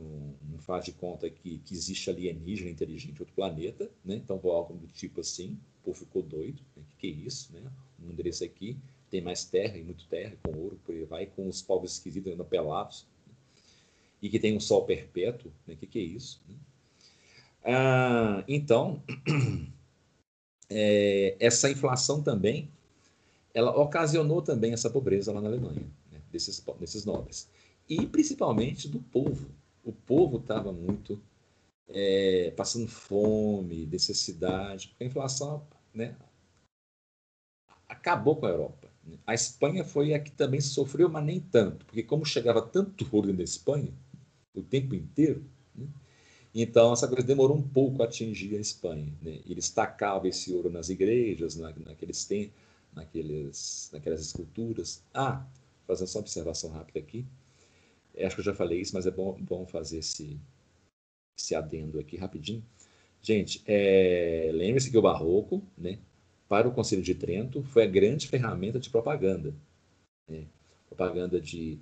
não 0.50 0.59
faz 0.59 0.87
de 0.87 0.92
conta 0.92 1.28
que, 1.28 1.59
que 1.59 1.75
existe 1.75 2.09
alienígena 2.09 2.71
inteligente 2.71 3.21
outro 3.21 3.35
planeta, 3.35 3.90
né? 4.02 4.14
Então, 4.14 4.40
algo 4.42 4.73
do 4.75 4.87
tipo 4.87 5.21
assim, 5.21 5.59
o 5.83 5.85
povo 5.85 5.99
ficou 5.99 6.23
doido, 6.23 6.62
né? 6.75 6.83
que, 6.88 6.97
que 6.97 7.06
é 7.09 7.26
isso, 7.26 7.52
né? 7.52 7.61
Um 8.02 8.11
endereço 8.11 8.42
aqui, 8.42 8.78
tem 9.11 9.21
mais 9.21 9.44
terra, 9.44 9.76
e 9.76 9.83
muito 9.83 10.06
terra, 10.06 10.35
com 10.42 10.59
ouro, 10.59 10.80
por 10.83 10.94
aí 10.94 11.04
vai, 11.04 11.26
com 11.26 11.47
os 11.47 11.61
povos 11.61 11.92
esquisitos 11.92 12.33
ainda 12.33 12.42
pelados, 12.42 13.06
e 14.23 14.30
que 14.30 14.38
tem 14.38 14.56
um 14.56 14.61
sol 14.61 14.87
perpétuo, 14.87 15.52
né? 15.66 15.76
que, 15.76 15.87
que 15.87 15.99
é 15.99 16.02
isso? 16.02 16.40
Né? 16.49 16.54
Ah, 17.64 18.44
então, 18.49 19.02
é, 20.71 21.37
essa 21.38 21.71
inflação 21.71 22.23
também, 22.23 22.71
ela 23.52 23.71
ocasionou 23.76 24.42
também 24.42 24.73
essa 24.73 24.90
pobreza 24.90 25.33
lá 25.33 25.40
na 25.40 25.49
Alemanha, 25.49 25.87
né? 26.11 26.21
desses, 26.30 26.64
desses 26.78 27.04
nobres. 27.04 27.49
E 27.88 28.06
principalmente 28.06 28.88
do 28.88 29.00
povo. 29.00 29.49
O 29.85 29.92
povo 29.92 30.38
estava 30.38 30.73
muito 30.73 31.21
é, 31.88 32.52
passando 32.56 32.88
fome, 32.88 33.87
necessidade, 33.87 34.88
porque 34.88 35.04
a 35.04 35.06
inflação 35.06 35.66
né, 35.92 36.16
acabou 37.88 38.37
com 38.37 38.47
a 38.47 38.50
Europa. 38.50 38.88
A 39.26 39.35
Espanha 39.35 39.85
foi 39.85 40.14
a 40.14 40.18
que 40.18 40.30
também 40.30 40.61
sofreu, 40.61 41.09
mas 41.11 41.25
nem 41.25 41.38
tanto, 41.38 41.85
porque 41.85 42.02
como 42.02 42.25
chegava 42.25 42.62
tanto 42.62 43.06
ouro 43.12 43.33
da 43.33 43.42
Espanha, 43.42 43.92
o 44.54 44.62
tempo 44.62 44.94
inteiro. 44.94 45.44
Então, 46.55 46.93
essa 46.93 47.09
coisa 47.09 47.27
demorou 47.27 47.57
um 47.57 47.69
pouco 47.69 48.03
a 48.03 48.07
atingir 48.07 48.55
a 48.57 48.61
Espanha. 48.61 49.13
Né? 49.21 49.41
Eles 49.45 49.69
tacavam 49.71 50.29
esse 50.29 50.53
ouro 50.53 50.71
nas 50.71 50.89
igrejas, 50.89 51.57
na, 51.57 51.73
naqueles 51.85 52.25
tem, 52.25 52.53
naqueles, 52.95 53.91
naquelas 53.93 54.21
esculturas. 54.21 55.03
Ah, 55.13 55.45
fazendo 55.87 56.07
só 56.07 56.19
uma 56.19 56.23
observação 56.23 56.71
rápida 56.71 57.01
aqui. 57.01 57.27
É, 58.15 58.27
acho 58.27 58.37
que 58.37 58.41
eu 58.41 58.45
já 58.45 58.55
falei 58.55 58.81
isso, 58.81 58.95
mas 58.95 59.07
é 59.07 59.11
bom, 59.11 59.37
bom 59.41 59.67
fazer 59.67 59.99
esse, 59.99 60.39
esse 61.37 61.55
adendo 61.57 61.99
aqui 61.99 62.17
rapidinho. 62.17 62.65
Gente, 63.21 63.63
é, 63.67 64.51
lembre-se 64.53 64.91
que 64.91 64.99
o 64.99 65.03
Barroco, 65.03 65.63
né, 65.77 65.99
para 66.49 66.69
o 66.69 66.73
Conselho 66.73 67.03
de 67.03 67.15
Trento, 67.15 67.63
foi 67.65 67.83
a 67.83 67.89
grande 67.89 68.29
ferramenta 68.29 68.79
de 68.79 68.91
propaganda. 68.91 69.53
Né? 70.29 70.45
Propaganda 70.87 71.41
de 71.41 71.81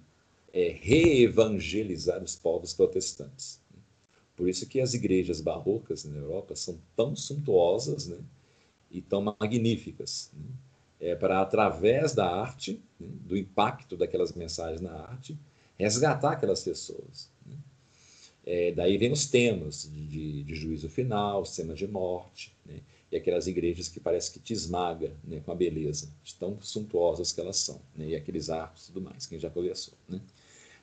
é, 0.52 0.68
reevangelizar 0.80 2.22
os 2.22 2.36
povos 2.36 2.72
protestantes. 2.72 3.60
Por 4.42 4.48
isso 4.48 4.66
que 4.66 4.80
as 4.80 4.92
igrejas 4.92 5.40
barrocas 5.40 6.04
na 6.04 6.18
Europa 6.18 6.56
são 6.56 6.76
tão 6.96 7.14
suntuosas 7.14 8.08
né, 8.08 8.18
e 8.90 9.00
tão 9.00 9.22
magníficas. 9.22 10.32
Né? 10.34 10.44
É 10.98 11.14
para, 11.14 11.40
através 11.40 12.12
da 12.12 12.28
arte, 12.28 12.82
né, 12.98 13.06
do 13.20 13.36
impacto 13.36 13.96
daquelas 13.96 14.32
mensagens 14.32 14.80
na 14.80 14.94
arte, 14.94 15.38
resgatar 15.78 16.32
aquelas 16.32 16.64
pessoas. 16.64 17.30
Né? 17.46 17.54
É, 18.44 18.72
daí 18.72 18.98
vem 18.98 19.12
os 19.12 19.26
temas 19.26 19.88
de, 19.88 20.08
de, 20.08 20.42
de 20.42 20.54
juízo 20.56 20.88
final, 20.88 21.44
temas 21.44 21.78
de 21.78 21.86
morte, 21.86 22.52
né? 22.66 22.80
e 23.12 23.16
aquelas 23.16 23.46
igrejas 23.46 23.86
que 23.86 24.00
parece 24.00 24.32
que 24.32 24.40
te 24.40 24.52
esmaga 24.52 25.12
né, 25.22 25.40
com 25.46 25.52
a 25.52 25.54
beleza, 25.54 26.12
de 26.24 26.34
tão 26.34 26.60
suntuosas 26.60 27.30
que 27.30 27.40
elas 27.40 27.58
são, 27.58 27.80
né? 27.94 28.08
e 28.08 28.16
aqueles 28.16 28.50
arcos 28.50 28.82
e 28.82 28.92
tudo 28.92 29.02
mais, 29.02 29.24
quem 29.24 29.38
já 29.38 29.48
conversou. 29.48 29.94
Né? 30.08 30.20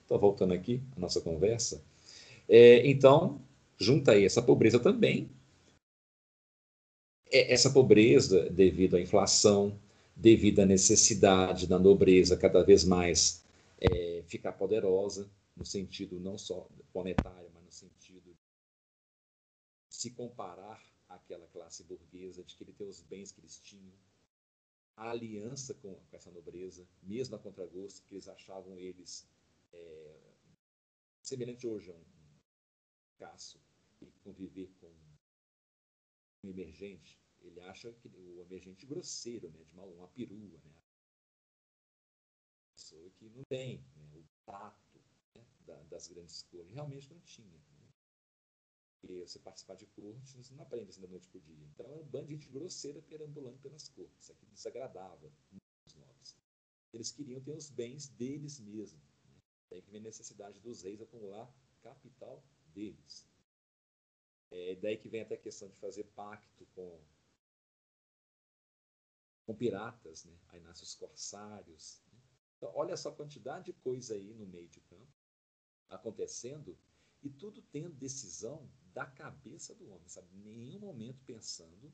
Então, 0.06 0.18
voltando 0.18 0.54
aqui 0.54 0.82
à 0.96 1.00
nossa 1.02 1.20
conversa, 1.20 1.84
é, 2.50 2.90
então, 2.90 3.40
junta 3.80 4.12
aí 4.12 4.26
essa 4.26 4.42
pobreza 4.42 4.80
também, 4.80 5.30
é, 7.32 7.54
essa 7.54 7.72
pobreza 7.72 8.50
devido 8.50 8.96
à 8.96 9.02
inflação, 9.02 9.80
devido 10.16 10.60
à 10.60 10.66
necessidade 10.66 11.68
da 11.68 11.80
nobreza 11.80 12.36
cada 12.36 12.64
vez 12.64 12.84
mais 12.84 13.46
é, 13.80 14.24
ficar 14.28 14.54
poderosa, 14.54 15.30
no 15.56 15.66
sentido 15.66 16.20
não 16.20 16.38
só 16.38 16.68
monetário, 16.94 17.50
mas 17.54 17.64
no 17.64 17.72
sentido 17.72 18.36
de 19.90 19.96
se 19.96 20.12
comparar 20.12 20.84
àquela 21.08 21.48
classe 21.48 21.84
burguesa, 21.84 22.44
de 22.44 22.56
querer 22.56 22.74
ter 22.74 22.84
os 22.84 23.02
bens 23.02 23.32
que 23.32 23.40
eles 23.40 23.60
tinham, 23.60 23.98
a 24.96 25.12
aliança 25.12 25.74
com, 25.76 25.96
com 25.96 26.18
essa 26.18 26.30
nobreza, 26.32 26.86
mesmo 27.02 27.36
a 27.36 27.40
contragosto, 27.40 28.04
que 28.04 28.16
eles 28.16 28.28
achavam 28.28 28.78
eles 28.78 29.26
é, 29.72 30.16
semelhante 31.22 31.66
hoje 31.66 31.92
a 31.92 31.94
um, 31.94 32.04
caço 33.18 33.60
e 34.02 34.12
conviver 34.24 34.72
com 34.80 34.88
um 36.44 36.50
emergente, 36.50 37.20
ele 37.42 37.60
acha 37.62 37.92
que 37.94 38.08
o 38.08 38.42
emergente 38.42 38.86
grosseiro, 38.86 39.50
né, 39.52 39.64
de 39.64 39.74
uma, 39.74 39.86
uma 39.86 40.08
perua, 40.10 40.60
né, 40.64 40.74
pessoa 42.80 43.10
que 43.12 43.30
não 43.30 43.44
tem 43.50 43.84
né, 43.96 44.10
o 44.16 44.26
tato 44.46 45.02
né, 45.36 45.46
da, 45.66 45.76
das 45.84 46.08
grandes 46.08 46.42
cores, 46.44 46.72
realmente 46.72 47.10
não 47.10 47.20
tinha. 47.22 47.58
Né? 47.58 47.90
E 49.04 49.20
você 49.26 49.40
participar 49.40 49.76
de 49.76 49.86
cortes, 49.88 50.34
você 50.34 50.54
não 50.54 50.64
aprende 50.64 50.90
assim 50.90 51.02
da 51.02 51.08
noite 51.08 51.28
para 51.28 51.40
dia. 51.40 51.66
Então, 51.68 51.86
era 51.86 51.96
um 51.96 52.06
bando 52.06 52.28
de 52.28 52.34
gente 52.36 52.50
grosseira 52.50 53.02
perambulando 53.02 53.60
pelas 53.60 53.88
cortes. 53.90 54.24
Isso 54.24 54.32
aqui 54.32 54.46
desagradava 54.48 55.32
os 55.86 55.96
nobres. 55.96 56.38
Eles 56.94 57.12
queriam 57.12 57.42
ter 57.42 57.54
os 57.54 57.70
bens 57.70 58.08
deles 58.10 58.60
mesmos. 58.60 59.08
Daí 59.70 59.82
que 59.82 59.92
vem 59.92 60.02
a 60.02 60.04
necessidade 60.04 60.60
dos 60.60 60.82
reis 60.82 61.02
acumular 61.02 61.54
capital 61.82 62.44
deles. 62.74 63.29
É 64.52 64.76
daí 64.76 64.98
que 64.98 65.10
vem 65.10 65.22
até 65.22 65.36
a 65.36 65.40
questão 65.40 65.70
de 65.70 65.78
fazer 65.78 66.06
pacto 66.16 66.66
com, 66.74 67.00
com 69.46 69.56
piratas, 69.56 70.26
né? 70.26 70.36
aí 70.50 70.60
nascem 70.60 70.84
os 70.84 70.96
corsários. 70.96 72.02
Né? 72.12 72.20
Então, 72.58 72.72
olha 72.76 72.98
só 72.98 73.10
a 73.10 73.16
quantidade 73.16 73.66
de 73.66 73.74
coisa 73.74 74.16
aí 74.16 74.34
no 74.34 74.48
meio 74.48 74.68
de 74.68 74.80
campo 74.82 75.08
acontecendo 75.90 76.78
e 77.22 77.30
tudo 77.30 77.62
tendo 77.72 77.94
decisão 77.96 78.70
da 78.94 79.06
cabeça 79.06 79.76
do 79.76 79.90
homem, 79.90 80.08
sabe? 80.08 80.28
Nenhum 80.34 80.80
momento 80.80 81.24
pensando, 81.26 81.94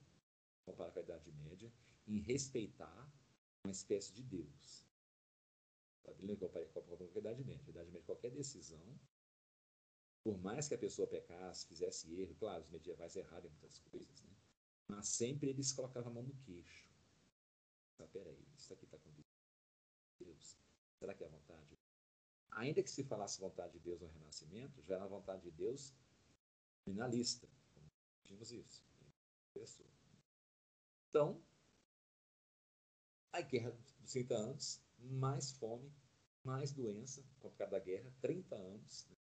comparado 0.63 0.93
com 0.93 0.99
a 0.99 1.03
Idade 1.03 1.31
Média, 1.31 1.71
em 2.07 2.19
respeitar 2.19 3.11
uma 3.63 3.71
espécie 3.71 4.13
de 4.13 4.23
Deus. 4.23 4.85
Lembra 6.19 6.47
que 6.47 6.57
eu 6.67 6.71
com 7.09 7.17
a 7.17 7.19
Idade 7.19 7.43
Média. 7.43 7.69
Idade 7.69 7.89
Média, 7.89 8.05
qualquer 8.05 8.31
decisão, 8.31 8.99
por 10.25 10.39
mais 10.39 10.67
que 10.67 10.73
a 10.73 10.77
pessoa 10.79 11.07
pecasse, 11.07 11.67
fizesse 11.67 12.11
erro, 12.19 12.33
claro, 12.39 12.63
os 12.63 12.71
medievais 12.71 13.15
erraram 13.15 13.45
em 13.45 13.51
muitas 13.51 13.77
coisas, 13.77 14.23
né? 14.23 14.35
mas 14.87 15.07
sempre 15.07 15.51
eles 15.51 15.71
colocavam 15.71 16.11
a 16.11 16.15
mão 16.15 16.23
no 16.23 16.35
queixo. 16.37 16.89
Ah, 17.99 18.07
peraí, 18.07 18.43
isso 18.57 18.73
aqui 18.73 18.85
está 18.85 18.97
com 18.97 19.11
Deus. 20.19 20.57
Será 20.97 21.13
que 21.13 21.23
é 21.23 21.27
a 21.27 21.29
vontade? 21.29 21.77
Ainda 22.53 22.81
que 22.81 22.89
se 22.89 23.03
falasse 23.03 23.39
vontade 23.39 23.73
de 23.73 23.79
Deus 23.79 24.01
no 24.01 24.07
Renascimento, 24.07 24.81
já 24.81 24.95
era 24.95 25.03
a 25.03 25.07
vontade 25.07 25.43
de 25.43 25.51
Deus 25.51 25.93
finalista. 26.83 27.47
Vimos 28.27 28.51
isso. 28.51 28.83
Então, 31.09 31.39
a 33.31 33.41
guerra 33.41 33.71
dos 34.01 34.11
30 34.11 34.35
anos 34.35 34.81
mais 34.97 35.51
fome, 35.51 35.93
mais 36.43 36.71
doença, 36.71 37.23
por 37.39 37.53
causa 37.55 37.73
da 37.73 37.79
guerra, 37.79 38.11
30 38.21 38.55
anos. 38.55 39.05
Né? 39.07 39.15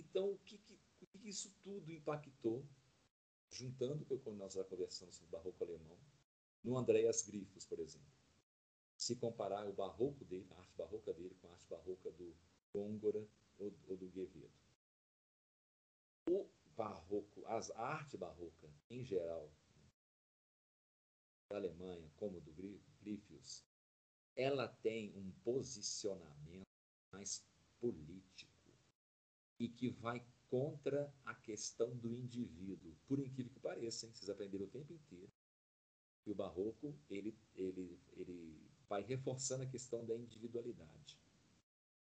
Então, 0.00 0.32
o 0.32 0.38
que, 0.38 0.56
que, 0.56 0.78
o 1.02 1.06
que, 1.06 1.28
isso 1.28 1.54
tudo 1.62 1.92
impactou, 1.92 2.64
juntando 3.50 4.02
com 4.06 4.18
quando 4.18 4.38
nós 4.38 4.54
já 4.54 4.64
conversamos 4.64 5.16
sobre 5.16 5.28
o 5.28 5.38
barroco 5.38 5.62
alemão, 5.62 5.98
no 6.64 6.78
Andreas 6.78 7.22
Grifos, 7.22 7.66
por 7.66 7.78
exemplo. 7.78 8.08
Se 8.96 9.16
comparar 9.16 9.68
o 9.68 9.72
barroco 9.74 10.24
dele, 10.24 10.48
a 10.52 10.58
arte 10.58 10.74
barroca 10.74 11.12
dele, 11.12 11.36
com 11.40 11.48
a 11.48 11.52
arte 11.52 11.66
barroca 11.68 12.10
do 12.12 12.34
Góngora 12.72 13.26
ou, 13.58 13.74
ou 13.88 13.96
do 13.96 14.08
Guevedo. 14.08 14.50
O 16.30 16.48
barroco, 16.74 17.44
as, 17.46 17.70
a 17.72 17.82
arte 17.82 18.16
barroca, 18.16 18.72
em 18.88 19.04
geral, 19.04 19.50
da 21.50 21.56
Alemanha, 21.56 22.10
como 22.16 22.40
do 22.40 22.52
Griffius, 23.02 23.64
ela 24.34 24.68
tem 24.68 25.12
um 25.14 25.30
posicionamento 25.44 26.66
mais 27.12 27.44
político 27.80 28.49
e 29.60 29.68
que 29.68 29.90
vai 29.90 30.26
contra 30.48 31.14
a 31.24 31.34
questão 31.34 31.94
do 31.96 32.12
indivíduo. 32.12 32.96
Por 33.06 33.20
incrível 33.20 33.52
que 33.52 33.60
pareça, 33.60 34.06
hein? 34.06 34.12
vocês 34.12 34.28
aprenderam 34.28 34.64
o 34.64 34.70
tempo 34.70 34.92
inteiro 34.92 35.30
que 36.22 36.30
o 36.30 36.34
barroco 36.34 36.98
ele, 37.08 37.38
ele, 37.54 37.98
ele 38.16 38.68
vai 38.88 39.02
reforçando 39.02 39.62
a 39.62 39.66
questão 39.66 40.04
da 40.04 40.16
individualidade. 40.16 41.18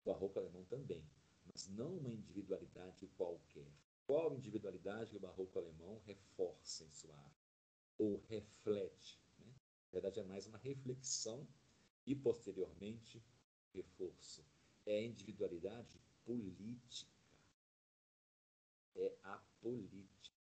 O 0.03 0.11
barroco 0.11 0.37
alemão 0.37 0.65
também, 0.65 1.03
mas 1.45 1.67
não 1.67 1.97
uma 1.97 2.11
individualidade 2.11 3.07
qualquer. 3.15 3.71
Qual 4.05 4.35
individualidade 4.35 5.11
que 5.11 5.17
o 5.17 5.19
barroco 5.19 5.57
alemão 5.57 6.01
reforça 6.05 6.83
em 6.83 6.91
sua 6.91 7.15
arte? 7.15 7.55
Ou 7.97 8.21
reflete? 8.27 9.19
Né? 9.39 9.47
Na 9.47 9.99
verdade, 9.99 10.19
é 10.19 10.23
mais 10.23 10.45
uma 10.45 10.57
reflexão 10.57 11.47
e, 12.05 12.13
posteriormente, 12.13 13.23
reforço. 13.73 14.45
É 14.85 14.99
a 14.99 15.03
individualidade 15.03 15.99
política. 16.23 17.14
É 18.95 19.17
a 19.23 19.37
política. 19.61 20.35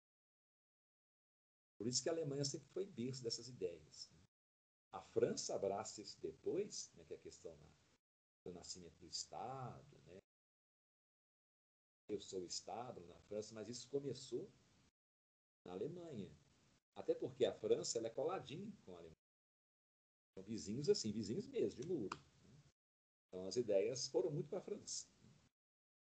Por 1.77 1.87
isso 1.87 2.01
que 2.01 2.09
a 2.09 2.11
Alemanha 2.11 2.45
sempre 2.45 2.67
foi 2.69 2.85
berço 2.85 3.23
dessas 3.23 3.47
ideias. 3.47 4.09
Né? 4.11 4.23
A 4.93 5.01
França 5.01 5.55
abraça 5.55 6.01
isso 6.01 6.19
depois, 6.21 6.91
né, 6.95 7.03
que 7.03 7.13
é 7.13 7.17
a 7.17 7.19
questão 7.19 7.57
do 8.43 8.53
nascimento 8.53 8.97
do 8.99 9.07
Estado. 9.07 9.97
Né? 10.05 10.19
Eu 12.07 12.21
sou 12.21 12.41
o 12.41 12.45
Estado 12.45 13.03
na 13.07 13.19
França, 13.21 13.53
mas 13.53 13.67
isso 13.67 13.89
começou 13.89 14.49
na 15.65 15.73
Alemanha. 15.73 16.31
Até 16.95 17.15
porque 17.15 17.43
a 17.43 17.53
França 17.53 17.97
ela 17.97 18.07
é 18.07 18.11
coladinha 18.11 18.71
com 18.85 18.93
a 18.93 18.99
Alemanha. 18.99 19.17
São 20.33 20.43
vizinhos 20.43 20.89
assim, 20.89 21.11
vizinhos 21.11 21.47
mesmo, 21.47 21.81
de 21.81 21.87
muro. 21.87 22.17
Né? 22.43 22.63
Então 23.27 23.47
as 23.47 23.57
ideias 23.57 24.07
foram 24.07 24.31
muito 24.31 24.47
para 24.47 24.59
a 24.59 24.63
França. 24.63 25.07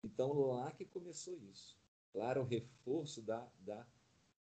Então 0.03 0.34
lá 0.34 0.72
que 0.72 0.86
começou 0.86 1.38
isso. 1.38 1.80
Lá 2.13 2.32
era 2.32 2.41
o 2.41 2.46
reforço 2.46 3.22
da, 3.22 3.46
da, 3.60 3.88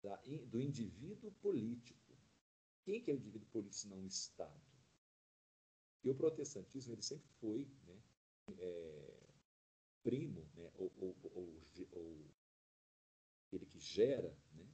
da, 0.02 0.16
do 0.48 0.60
indivíduo 0.60 1.32
político. 1.42 2.18
Quem 2.84 3.02
que 3.02 3.12
é 3.12 3.14
o 3.14 3.18
indivíduo 3.18 3.48
político 3.50 3.76
se 3.76 3.88
não 3.88 4.00
o 4.00 4.08
Estado? 4.08 4.70
E 6.04 6.10
o 6.10 6.16
protestantismo 6.16 6.94
ele 6.94 7.02
sempre 7.02 7.28
foi 7.40 7.68
né, 7.86 8.02
é, 8.58 9.20
primo, 10.02 10.50
né, 10.56 10.72
ou, 10.76 10.92
ou, 10.98 11.18
ou, 11.36 11.88
ou, 11.92 12.30
ele 13.52 13.66
que 13.66 13.80
gera 13.80 14.36
né, 14.54 14.66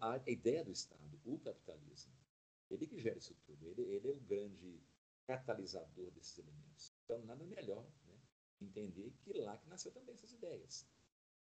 a 0.00 0.30
ideia 0.30 0.64
do 0.64 0.70
Estado, 0.70 1.20
o 1.24 1.38
capitalismo. 1.38 2.12
Ele 2.70 2.86
que 2.86 2.98
gera 2.98 3.18
isso 3.18 3.34
tudo. 3.46 3.66
Ele, 3.66 3.82
ele 3.82 4.08
é 4.08 4.10
o 4.10 4.20
grande 4.20 4.80
catalisador 5.26 6.10
desses 6.10 6.38
elementos. 6.38 6.94
Então, 7.04 7.24
nada 7.24 7.44
melhor 7.44 7.84
né, 8.06 8.20
entender 8.60 9.12
que 9.22 9.32
lá 9.32 9.56
que 9.56 9.68
nasceu 9.68 9.90
também 9.90 10.14
essas 10.14 10.32
ideias. 10.32 10.86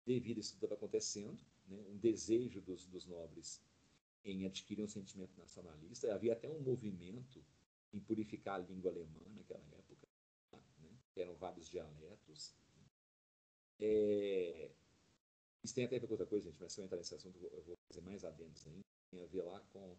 Devido 0.09 0.37
a 0.37 0.41
isso 0.41 0.57
tudo 0.57 0.73
acontecendo, 0.73 1.39
né, 1.67 1.77
um 1.87 1.97
desejo 1.99 2.59
dos, 2.61 2.87
dos 2.87 3.05
nobres 3.05 3.61
em 4.25 4.43
adquirir 4.43 4.83
um 4.83 4.87
sentimento 4.87 5.37
nacionalista, 5.37 6.11
havia 6.11 6.33
até 6.33 6.49
um 6.49 6.59
movimento 6.61 7.45
em 7.93 7.99
purificar 7.99 8.55
a 8.55 8.63
língua 8.63 8.89
alemã 8.89 9.21
naquela 9.35 9.63
época, 9.77 10.07
eram 11.15 11.35
vários 11.35 11.69
dialetos. 11.69 12.55
É, 13.79 14.71
isso 15.63 15.75
tem 15.75 15.85
até 15.85 15.97
a 15.97 15.99
ver 15.99 16.07
com 16.07 16.13
outra 16.13 16.25
coisa, 16.25 16.49
gente, 16.49 16.59
mas 16.59 16.73
se 16.73 16.81
eu 16.81 16.85
entrar 16.85 16.97
nesse 16.97 17.13
assunto, 17.13 17.37
eu 17.45 17.61
vou 17.61 17.77
fazer 17.87 18.01
mais 18.01 18.25
adendos 18.25 18.65
ainda. 18.65 18.81
Tem 19.11 19.21
a 19.21 19.27
ver 19.27 19.43
lá 19.43 19.59
com 19.71 19.95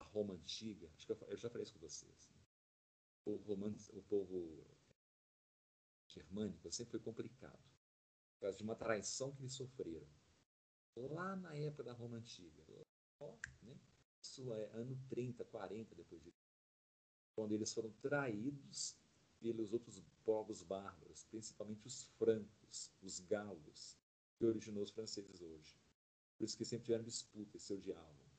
a 0.00 0.04
Roma 0.04 0.34
antiga. 0.34 0.86
Acho 0.98 1.06
que 1.06 1.12
eu, 1.12 1.36
já 1.38 1.48
falei 1.48 1.62
isso 1.62 1.72
com 1.72 1.80
vocês. 1.80 2.28
Né? 2.28 2.42
O, 3.24 3.36
o 3.36 4.02
povo 4.02 4.66
germânico 6.08 6.70
sempre 6.70 6.90
foi 6.90 7.00
complicado, 7.00 7.69
por 8.40 8.46
causa 8.46 8.56
de 8.56 8.64
uma 8.64 8.74
traição 8.74 9.32
que 9.32 9.42
eles 9.42 9.52
sofreram. 9.52 10.08
Lá 10.96 11.36
na 11.36 11.54
época 11.54 11.84
da 11.84 11.92
Roma 11.92 12.16
antiga, 12.16 12.64
lá, 13.20 13.38
né? 13.62 13.76
isso 14.22 14.50
é 14.54 14.70
ano 14.72 14.98
30, 15.10 15.44
40 15.44 15.94
depois 15.94 16.22
de 16.22 16.32
quando 17.34 17.52
eles 17.52 17.72
foram 17.72 17.92
traídos 18.02 18.96
pelos 19.40 19.72
outros 19.72 20.02
povos 20.24 20.62
bárbaros, 20.62 21.24
principalmente 21.24 21.86
os 21.86 22.04
francos, 22.18 22.90
os 23.02 23.20
galos, 23.20 23.96
que 24.36 24.44
originou 24.44 24.82
os 24.82 24.90
franceses 24.90 25.40
hoje. 25.40 25.78
Por 26.36 26.44
isso 26.44 26.56
que 26.56 26.64
sempre 26.64 26.86
tiveram 26.86 27.04
disputa, 27.04 27.58
se 27.58 27.74
odiavam. 27.74 28.30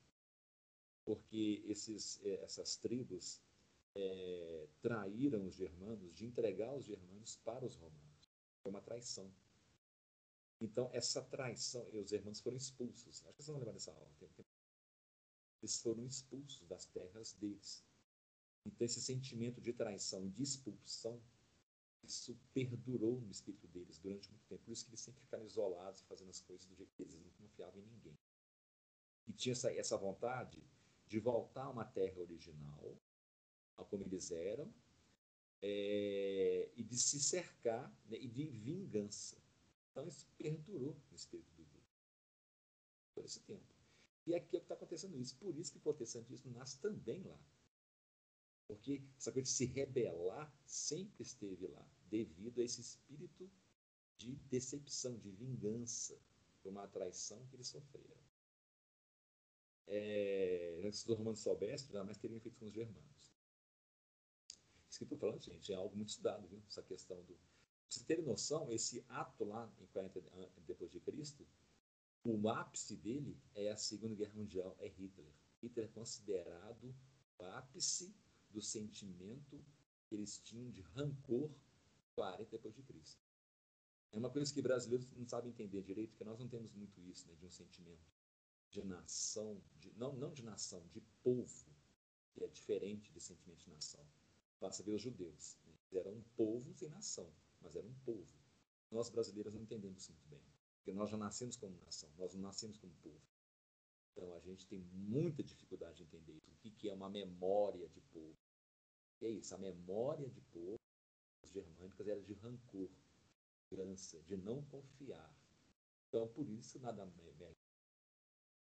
Porque 1.06 1.64
esses, 1.68 2.20
eh, 2.24 2.44
essas 2.44 2.76
tribos 2.76 3.42
é, 3.96 4.68
traíram 4.82 5.46
os 5.46 5.56
germanos 5.56 6.14
de 6.16 6.26
entregar 6.26 6.74
os 6.76 6.86
germanos 6.86 7.38
para 7.38 7.66
os 7.66 7.76
romanos. 7.76 8.32
Foi 8.62 8.72
uma 8.72 8.82
traição. 8.82 9.32
Então, 10.62 10.92
essa 10.94 11.24
traição, 11.24 11.88
e 11.92 11.98
os 11.98 12.10
germanos 12.10 12.40
foram 12.40 12.56
expulsos. 12.56 13.26
Acho 13.26 13.34
que 13.34 13.44
vocês 13.44 13.48
vão 13.48 13.58
lembrar 13.58 13.72
dessa 13.72 13.92
aula. 13.92 14.08
Eles 15.60 15.82
foram 15.82 16.06
expulsos 16.06 16.68
das 16.68 16.86
terras 16.86 17.34
deles. 17.34 17.84
Então, 18.64 18.86
esse 18.86 19.02
sentimento 19.02 19.60
de 19.60 19.74
traição, 19.74 20.30
de 20.30 20.44
expulsão, 20.44 21.20
isso 22.04 22.38
perdurou 22.54 23.20
no 23.22 23.32
espírito 23.32 23.68
deles 23.68 23.98
durante 23.98 24.30
muito 24.30 24.46
tempo. 24.48 24.64
Por 24.64 24.72
isso 24.72 24.86
que 24.86 24.92
eles 24.92 25.00
sempre 25.00 25.22
ficaram 25.22 25.46
isolados, 25.46 26.02
fazendo 26.02 26.30
as 26.30 26.42
coisas 26.42 26.68
do 26.68 26.76
jeito 26.76 26.94
que 26.96 27.02
eles 27.02 27.16
não 27.16 27.30
confiavam 27.40 27.82
em 27.82 27.86
ninguém. 27.86 28.18
E 29.28 29.34
tinha 29.34 29.54
essa, 29.54 29.74
essa 29.74 29.98
vontade 29.98 30.64
de 31.08 31.20
voltar 31.20 31.64
a 31.64 31.70
uma 31.70 31.86
terra 31.86 32.20
original, 32.20 32.96
como 33.90 34.04
eles 34.04 34.32
eram, 34.32 34.72
é, 35.62 36.70
e 36.76 36.84
de 36.84 36.98
se 36.98 37.20
cercar 37.20 37.92
né, 38.08 38.18
e 38.18 38.28
de 38.28 38.46
vingança. 38.46 39.41
Então 39.92 40.08
isso 40.08 40.26
perdurou 40.38 40.96
no 41.10 41.16
espírito 41.16 41.52
do 41.56 41.66
grupo 41.66 41.88
por 43.14 43.26
esse 43.26 43.40
tempo. 43.42 43.76
E 44.26 44.36
aqui 44.36 44.56
é 44.56 44.60
o 44.60 44.62
que 44.62 44.66
está 44.66 44.76
acontecendo 44.76 45.18
isso. 45.20 45.36
Por 45.38 45.58
isso 45.58 45.72
que 45.72 45.78
o 45.78 45.82
protestantismo 45.82 46.52
nasce 46.52 46.80
também 46.80 47.24
lá. 47.24 47.40
Porque 48.68 49.04
essa 49.18 49.32
coisa 49.32 49.44
de 49.44 49.54
se 49.54 49.66
rebelar 49.66 50.54
sempre 50.66 51.24
esteve 51.24 51.68
lá, 51.68 51.86
devido 52.10 52.62
a 52.62 52.64
esse 52.64 52.80
espírito 52.80 53.52
de 54.18 54.36
decepção, 54.50 55.18
de 55.18 55.32
vingança, 55.32 56.18
por 56.62 56.70
uma 56.70 56.88
traição 56.88 57.46
que 57.48 57.56
eles 57.56 57.68
sofreram. 57.68 58.22
É, 59.88 60.90
se 60.92 61.10
os 61.10 61.18
romanos 61.18 61.40
soubessem, 61.40 61.92
jamais 61.92 62.18
teriam 62.18 62.40
feito 62.40 62.58
com 62.58 62.66
os 62.66 62.74
germanos. 62.74 63.34
Isso 64.90 65.00
que 65.00 65.04
estou 65.04 65.18
falando, 65.18 65.42
gente, 65.42 65.72
é 65.74 65.76
algo 65.76 65.96
muito 65.96 66.10
estudado, 66.10 66.48
viu? 66.48 66.62
Essa 66.68 66.84
questão 66.84 67.22
do. 67.24 67.38
Pra 67.92 67.98
vocês 67.98 68.06
terem 68.06 68.24
noção, 68.24 68.72
esse 68.72 69.04
ato 69.10 69.44
lá 69.44 69.70
em 69.82 69.86
40 69.88 70.22
depois 70.66 70.90
de 70.90 71.02
Cristo, 71.02 71.46
o 72.24 72.48
ápice 72.48 72.96
dele 72.96 73.38
é 73.54 73.70
a 73.70 73.76
Segunda 73.76 74.16
Guerra 74.16 74.34
Mundial, 74.34 74.78
é 74.80 74.88
Hitler. 74.88 75.30
Hitler 75.62 75.88
é 75.88 75.90
considerado 75.90 76.96
o 77.38 77.44
ápice 77.44 78.16
do 78.50 78.62
sentimento 78.62 79.62
que 80.08 80.16
eles 80.16 80.40
tinham 80.40 80.72
de 80.72 80.80
rancor 80.80 81.52
40 82.16 82.50
depois 82.50 82.74
de 82.74 82.82
Cristo. 82.82 83.22
É 84.14 84.18
uma 84.18 84.30
coisa 84.30 84.54
que 84.54 84.62
brasileiros 84.62 85.12
não 85.12 85.28
sabem 85.28 85.52
entender 85.52 85.82
direito, 85.82 86.12
porque 86.12 86.24
nós 86.24 86.40
não 86.40 86.48
temos 86.48 86.72
muito 86.72 87.02
isso, 87.02 87.28
né, 87.28 87.36
de 87.36 87.46
um 87.46 87.52
sentimento 87.52 88.10
de 88.70 88.86
nação, 88.86 89.62
de, 89.82 89.92
não, 89.98 90.14
não 90.14 90.32
de 90.32 90.46
nação, 90.46 90.82
de 90.94 91.02
povo, 91.22 91.66
que 92.32 92.42
é 92.42 92.48
diferente 92.48 93.12
de 93.12 93.20
sentimento 93.20 93.66
de 93.66 93.70
nação. 93.70 94.08
Basta 94.62 94.82
ver 94.82 94.94
os 94.94 95.02
judeus. 95.02 95.58
Né? 95.66 95.74
Eles 95.92 96.06
eram 96.06 96.14
um 96.14 96.24
povo 96.38 96.74
sem 96.74 96.88
nação, 96.88 97.30
mas 97.62 97.76
eram 97.76 97.90
um 97.90 98.00
povo. 98.00 98.28
Nós 98.90 99.10
brasileiros 99.10 99.54
não 99.54 99.62
entendemos 99.62 100.08
muito 100.10 100.28
bem. 100.28 100.42
Porque 100.78 100.92
nós 100.92 101.10
já 101.10 101.18
nascemos 101.18 101.56
como 101.56 101.78
nação, 101.80 102.10
nós 102.18 102.34
não 102.34 102.42
nascemos 102.42 102.78
como 102.78 102.94
povo. 102.96 103.22
Então 104.12 104.34
a 104.36 104.40
gente 104.40 104.68
tem 104.68 104.80
muita 104.92 105.44
dificuldade 105.44 105.98
de 105.98 106.04
entender 106.04 106.34
isso. 106.34 106.52
O 106.52 106.56
que, 106.58 106.72
que 106.72 106.90
é 106.90 106.94
uma 106.94 107.10
memória 107.10 107.88
de 107.88 108.02
povo? 108.02 108.38
é 109.22 109.30
isso, 109.30 109.54
a 109.54 109.58
memória 109.60 110.28
de 110.28 110.42
povo 110.42 110.80
germânicas 111.44 112.08
era 112.08 112.22
de 112.22 112.34
rancor, 112.34 112.90
de 113.70 114.24
de 114.24 114.38
não 114.38 114.64
confiar. 114.66 115.32
Então 116.08 116.28
por 116.30 116.50
isso 116.50 116.80
nada 116.80 117.06
melhor 117.06 117.54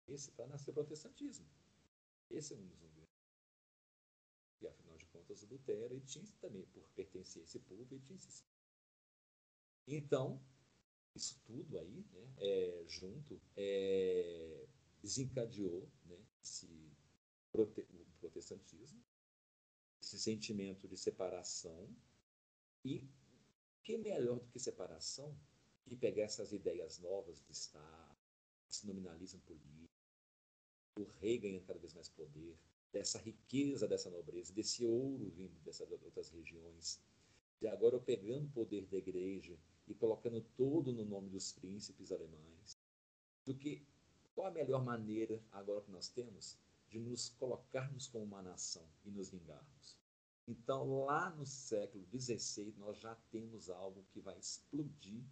esse 0.07 0.31
para 0.31 0.47
nascer 0.47 0.73
protestantismo. 0.73 1.47
Esse 2.29 2.53
é 2.53 2.57
um 2.57 2.65
dos 2.67 2.79
e 4.61 4.67
afinal 4.67 4.97
de 4.97 5.05
contas, 5.05 5.41
Lutero 5.43 5.93
ele 5.93 6.01
tinha 6.01 6.25
também, 6.41 6.65
por 6.67 6.83
pertencer 6.89 7.41
a 7.41 7.45
esse 7.45 7.59
povo, 7.59 7.87
ele 7.91 8.01
tinha 8.01 8.17
esse 8.17 8.43
Então, 9.95 10.41
isso 11.15 11.41
tudo 11.43 11.77
aí, 11.79 12.05
né, 12.13 12.33
é, 12.37 12.83
junto, 12.87 13.41
é, 13.57 14.67
desencadeou 15.01 15.89
né, 16.05 16.17
esse 16.43 16.67
prote 17.51 17.81
o 17.91 18.05
protestantismo, 18.19 19.03
esse 20.01 20.19
sentimento 20.19 20.87
de 20.87 20.95
separação, 20.95 21.89
e 22.85 23.09
que 23.83 23.97
melhor 23.97 24.39
do 24.39 24.47
que 24.47 24.59
separação 24.59 25.35
que 25.85 25.95
pegar 25.95 26.23
essas 26.23 26.51
ideias 26.53 26.99
novas 26.99 27.41
de 27.41 27.51
Estado, 27.51 28.15
esse 28.69 28.85
nominalismo 28.85 29.41
político, 29.41 29.89
o 30.99 31.03
rei 31.19 31.39
ganhando 31.39 31.65
cada 31.65 31.79
vez 31.79 31.93
mais 31.93 32.09
poder, 32.09 32.55
dessa 32.91 33.19
riqueza 33.19 33.87
dessa 33.87 34.09
nobreza, 34.09 34.53
desse 34.53 34.85
ouro 34.85 35.29
vindo 35.29 35.59
dessas 35.61 35.89
outras 35.91 36.29
regiões. 36.29 36.99
E 37.61 37.67
agora 37.67 37.95
eu 37.95 38.01
pegando 38.01 38.47
o 38.47 38.51
poder 38.51 38.85
da 38.87 38.97
igreja 38.97 39.57
e 39.89 39.95
colocando 39.95 40.39
todo 40.55 40.93
no 40.93 41.03
nome 41.03 41.29
dos 41.29 41.51
príncipes 41.51 42.11
alemães, 42.11 42.79
do 43.43 43.55
que 43.55 43.83
qual 44.35 44.47
a 44.47 44.51
melhor 44.51 44.83
maneira 44.83 45.43
agora 45.51 45.81
que 45.81 45.91
nós 45.91 46.07
temos 46.07 46.57
de 46.87 46.99
nos 46.99 47.29
colocarmos 47.29 48.07
como 48.07 48.23
uma 48.23 48.41
nação 48.41 48.87
e 49.03 49.09
nos 49.09 49.31
vingarmos? 49.31 49.97
Então, 50.47 51.03
lá 51.05 51.29
no 51.31 51.45
século 51.45 52.05
XVI, 52.11 52.73
nós 52.77 52.97
já 52.97 53.15
temos 53.29 53.69
algo 53.69 54.05
que 54.11 54.19
vai 54.19 54.37
explodir 54.37 55.23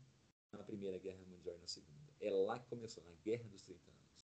na 0.52 0.63
Primeira 0.63 0.98
Guerra 1.00 1.24
Mundial 1.26 1.56
e 1.56 1.60
na 1.60 1.67
Segunda. 1.67 2.13
É 2.20 2.30
lá 2.30 2.60
que 2.60 2.70
começou, 2.70 3.04
na 3.04 3.13
Guerra 3.24 3.48
dos 3.50 3.62
30 3.63 3.89
anos. 3.89 4.28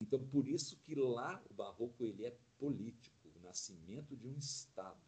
Então, 0.00 0.24
por 0.28 0.46
isso 0.46 0.76
que 0.82 0.94
lá 0.94 1.42
o 1.50 1.54
barroco 1.54 2.04
ele 2.04 2.26
é 2.26 2.36
político, 2.58 3.28
o 3.34 3.40
nascimento 3.40 4.16
de 4.16 4.28
um 4.28 4.36
Estado. 4.36 5.00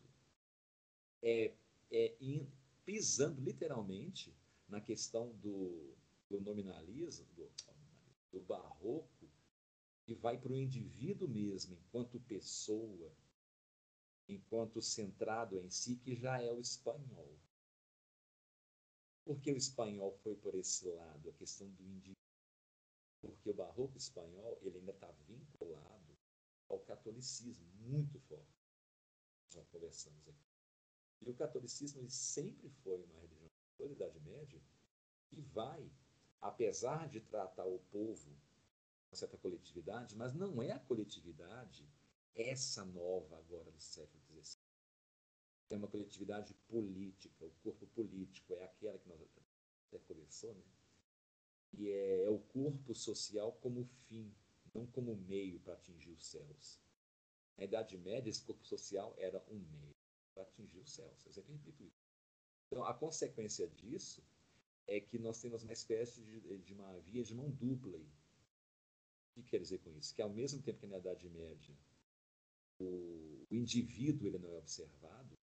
É, 1.22 1.54
é 1.90 2.16
in, 2.20 2.50
pisando 2.90 3.40
literalmente 3.40 4.37
na 4.68 4.81
questão 4.81 5.33
do, 5.37 5.94
do 6.29 6.40
nominalismo, 6.40 7.24
do, 7.37 7.48
do 8.33 8.40
barroco, 8.40 9.31
que 10.05 10.12
vai 10.12 10.37
para 10.37 10.53
o 10.53 10.59
indivíduo 10.59 11.29
mesmo, 11.29 11.76
enquanto 11.76 12.18
pessoa, 12.22 13.14
enquanto 14.29 14.83
centrado 14.83 15.57
em 15.57 15.70
si, 15.70 15.98
que 15.98 16.16
já 16.16 16.42
é 16.42 16.50
o 16.50 16.59
espanhol. 16.59 17.38
Porque 19.24 19.53
o 19.53 19.57
espanhol 19.57 20.18
foi 20.24 20.35
por 20.35 20.57
esse 20.57 20.85
lado, 20.88 21.31
a 21.31 21.33
questão 21.35 21.70
do 21.70 21.85
indivíduo 21.85 22.16
porque 23.20 23.50
o 23.50 23.55
barroco 23.55 23.96
espanhol 23.98 24.59
ele 24.62 24.79
ainda 24.79 24.92
está 24.92 25.12
vinculado 25.29 26.18
ao 26.68 26.81
catolicismo 26.81 27.66
muito 27.81 28.18
forte. 28.20 28.66
Nós 29.55 29.68
conversamos 29.68 30.26
aqui. 30.26 30.49
E 31.22 31.30
o 31.30 31.35
catolicismo 31.35 32.00
ele 32.00 32.11
sempre 32.11 32.68
foi 32.83 33.02
uma 33.02 33.18
religião 33.20 33.50
da 33.78 33.87
Idade 33.87 34.20
Média 34.20 34.61
que 35.28 35.40
vai, 35.40 35.90
apesar 36.40 37.09
de 37.09 37.20
tratar 37.20 37.66
o 37.66 37.78
povo 37.90 38.37
com 39.09 39.16
certa 39.16 39.37
coletividade, 39.37 40.16
mas 40.16 40.33
não 40.33 40.62
é 40.62 40.72
a 40.72 40.78
coletividade 40.78 41.87
essa 42.35 42.85
nova 42.85 43.37
agora 43.38 43.70
do 43.70 43.80
século 43.80 44.22
XVI. 44.42 44.59
É 45.68 45.76
uma 45.76 45.88
coletividade 45.88 46.54
política, 46.68 47.44
o 47.44 47.50
corpo 47.62 47.87
político 47.88 48.54
é 48.54 48.64
aquela 48.64 48.98
que 48.98 49.09
nós 49.09 49.20
até 49.20 49.98
conversou, 50.00 50.54
né? 50.54 50.62
que 51.70 51.90
é, 51.90 52.24
é 52.24 52.30
o 52.30 52.38
corpo 52.38 52.94
social 52.94 53.52
como 53.61 53.85
fim, 53.85 54.35
não 54.74 54.87
como 54.87 55.14
meio 55.16 55.61
para 55.61 55.74
atingir 55.74 56.11
os 56.11 56.26
céus. 56.26 56.80
Na 57.56 57.64
Idade 57.64 57.96
Média, 57.98 58.30
esse 58.30 58.42
corpo 58.42 58.64
social 58.66 59.14
era 59.18 59.44
um 59.48 59.59
meio 59.59 59.99
para 60.34 60.42
atingir 60.42 60.78
os 60.78 60.92
céus. 60.92 61.24
Eu 61.26 61.32
sempre 61.32 61.52
repito 61.52 61.82
isso. 61.84 62.02
Então, 62.66 62.84
a 62.84 62.94
consequência 62.94 63.66
disso 63.68 64.22
é 64.86 65.00
que 65.00 65.18
nós 65.18 65.40
temos 65.40 65.62
uma 65.62 65.72
espécie 65.72 66.22
de, 66.22 66.58
de 66.58 66.72
uma 66.72 66.98
via 67.00 67.22
de 67.22 67.34
mão 67.34 67.50
dupla 67.50 67.96
aí. 67.96 68.08
O 69.36 69.42
que 69.42 69.42
quer 69.42 69.60
dizer 69.60 69.78
com 69.78 69.90
isso? 69.96 70.14
Que 70.14 70.22
ao 70.22 70.30
mesmo 70.30 70.60
tempo 70.62 70.80
que 70.80 70.86
na 70.86 70.98
Idade 70.98 71.28
Média 71.28 71.76
o, 72.78 73.46
o 73.50 73.54
indivíduo 73.54 74.26
ele 74.26 74.38
não 74.38 74.50
é 74.50 74.58
observado, 74.58 75.38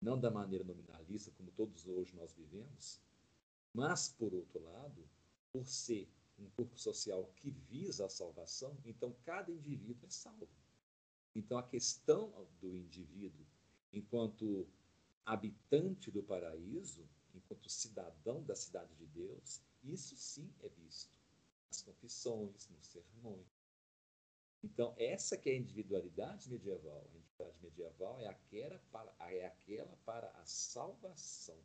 não 0.00 0.18
da 0.18 0.30
maneira 0.30 0.64
nominalista 0.64 1.30
como 1.32 1.50
todos 1.52 1.86
hoje 1.86 2.14
nós 2.14 2.32
vivemos, 2.32 3.00
mas, 3.72 4.08
por 4.08 4.32
outro 4.32 4.62
lado, 4.62 5.08
por 5.52 5.66
ser 5.66 6.08
um 6.38 6.48
corpo 6.50 6.78
social 6.78 7.32
que 7.36 7.50
visa 7.50 8.06
a 8.06 8.08
salvação, 8.08 8.76
então 8.84 9.14
cada 9.24 9.50
indivíduo 9.50 10.06
é 10.06 10.10
salvo. 10.10 10.48
Então 11.34 11.58
a 11.58 11.62
questão 11.62 12.32
do 12.60 12.76
indivíduo, 12.76 13.44
enquanto 13.96 14.66
habitante 15.24 16.10
do 16.10 16.22
paraíso, 16.22 17.08
enquanto 17.34 17.68
cidadão 17.68 18.42
da 18.44 18.54
cidade 18.54 18.94
de 18.94 19.06
Deus, 19.06 19.60
isso 19.82 20.16
sim 20.16 20.50
é 20.62 20.68
visto 20.68 21.14
nas 21.68 21.82
confissões, 21.82 22.68
nos 22.68 22.86
sermões. 22.86 23.46
Então, 24.62 24.94
essa 24.96 25.36
que 25.36 25.50
é 25.50 25.52
a 25.52 25.58
individualidade 25.58 26.48
medieval. 26.48 27.04
A 27.12 27.16
individualidade 27.16 27.62
medieval 27.62 28.20
é 28.20 28.26
aquela 28.28 28.78
para, 28.90 29.14
é 29.30 29.46
aquela 29.46 29.96
para 30.06 30.28
a 30.30 30.46
salvação, 30.46 31.60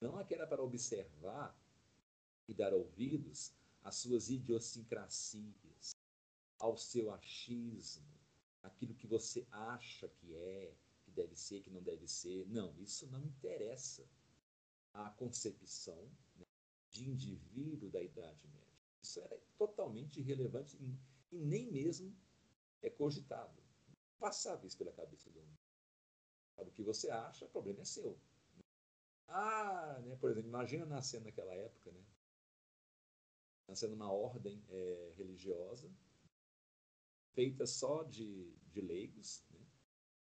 não 0.00 0.16
aquela 0.18 0.46
para 0.46 0.62
observar 0.62 1.54
e 2.48 2.54
dar 2.54 2.72
ouvidos 2.72 3.52
às 3.82 3.96
suas 3.96 4.30
idiosincrasias, 4.30 5.94
ao 6.58 6.76
seu 6.76 7.12
achismo, 7.12 8.06
aquilo 8.62 8.94
que 8.94 9.06
você 9.06 9.46
acha 9.50 10.08
que 10.08 10.34
é, 10.34 10.72
deve 11.20 11.36
ser, 11.36 11.60
que 11.60 11.70
não 11.70 11.82
deve 11.82 12.06
ser. 12.06 12.46
Não, 12.48 12.74
isso 12.78 13.06
não 13.08 13.22
interessa 13.24 14.08
à 14.92 15.10
concepção 15.10 16.10
né, 16.36 16.46
de 16.90 17.08
indivíduo 17.08 17.90
da 17.90 18.02
Idade 18.02 18.46
Média. 18.48 18.80
Isso 19.02 19.20
era 19.20 19.38
totalmente 19.58 20.20
irrelevante 20.20 20.76
e, 20.76 21.36
nem 21.36 21.70
mesmo 21.70 22.14
é 22.82 22.90
cogitado. 22.90 23.62
Passava 24.18 24.66
isso 24.66 24.76
pela 24.76 24.92
cabeça 24.92 25.30
do 25.30 25.38
homem. 25.38 25.58
O 26.58 26.70
que 26.70 26.82
você 26.82 27.10
acha, 27.10 27.46
o 27.46 27.48
problema 27.48 27.80
é 27.80 27.84
seu. 27.84 28.18
Ah, 29.28 29.98
né, 30.04 30.16
por 30.16 30.30
exemplo, 30.30 30.48
imagina 30.48 30.84
nascendo 30.84 31.24
naquela 31.24 31.54
época, 31.54 31.90
né? 31.92 32.04
Nascendo 33.68 33.94
uma 33.94 34.12
ordem 34.12 34.62
é, 34.68 35.12
religiosa, 35.16 35.90
feita 37.32 37.66
só 37.66 38.02
de, 38.02 38.52
de 38.72 38.80
leigos? 38.80 39.44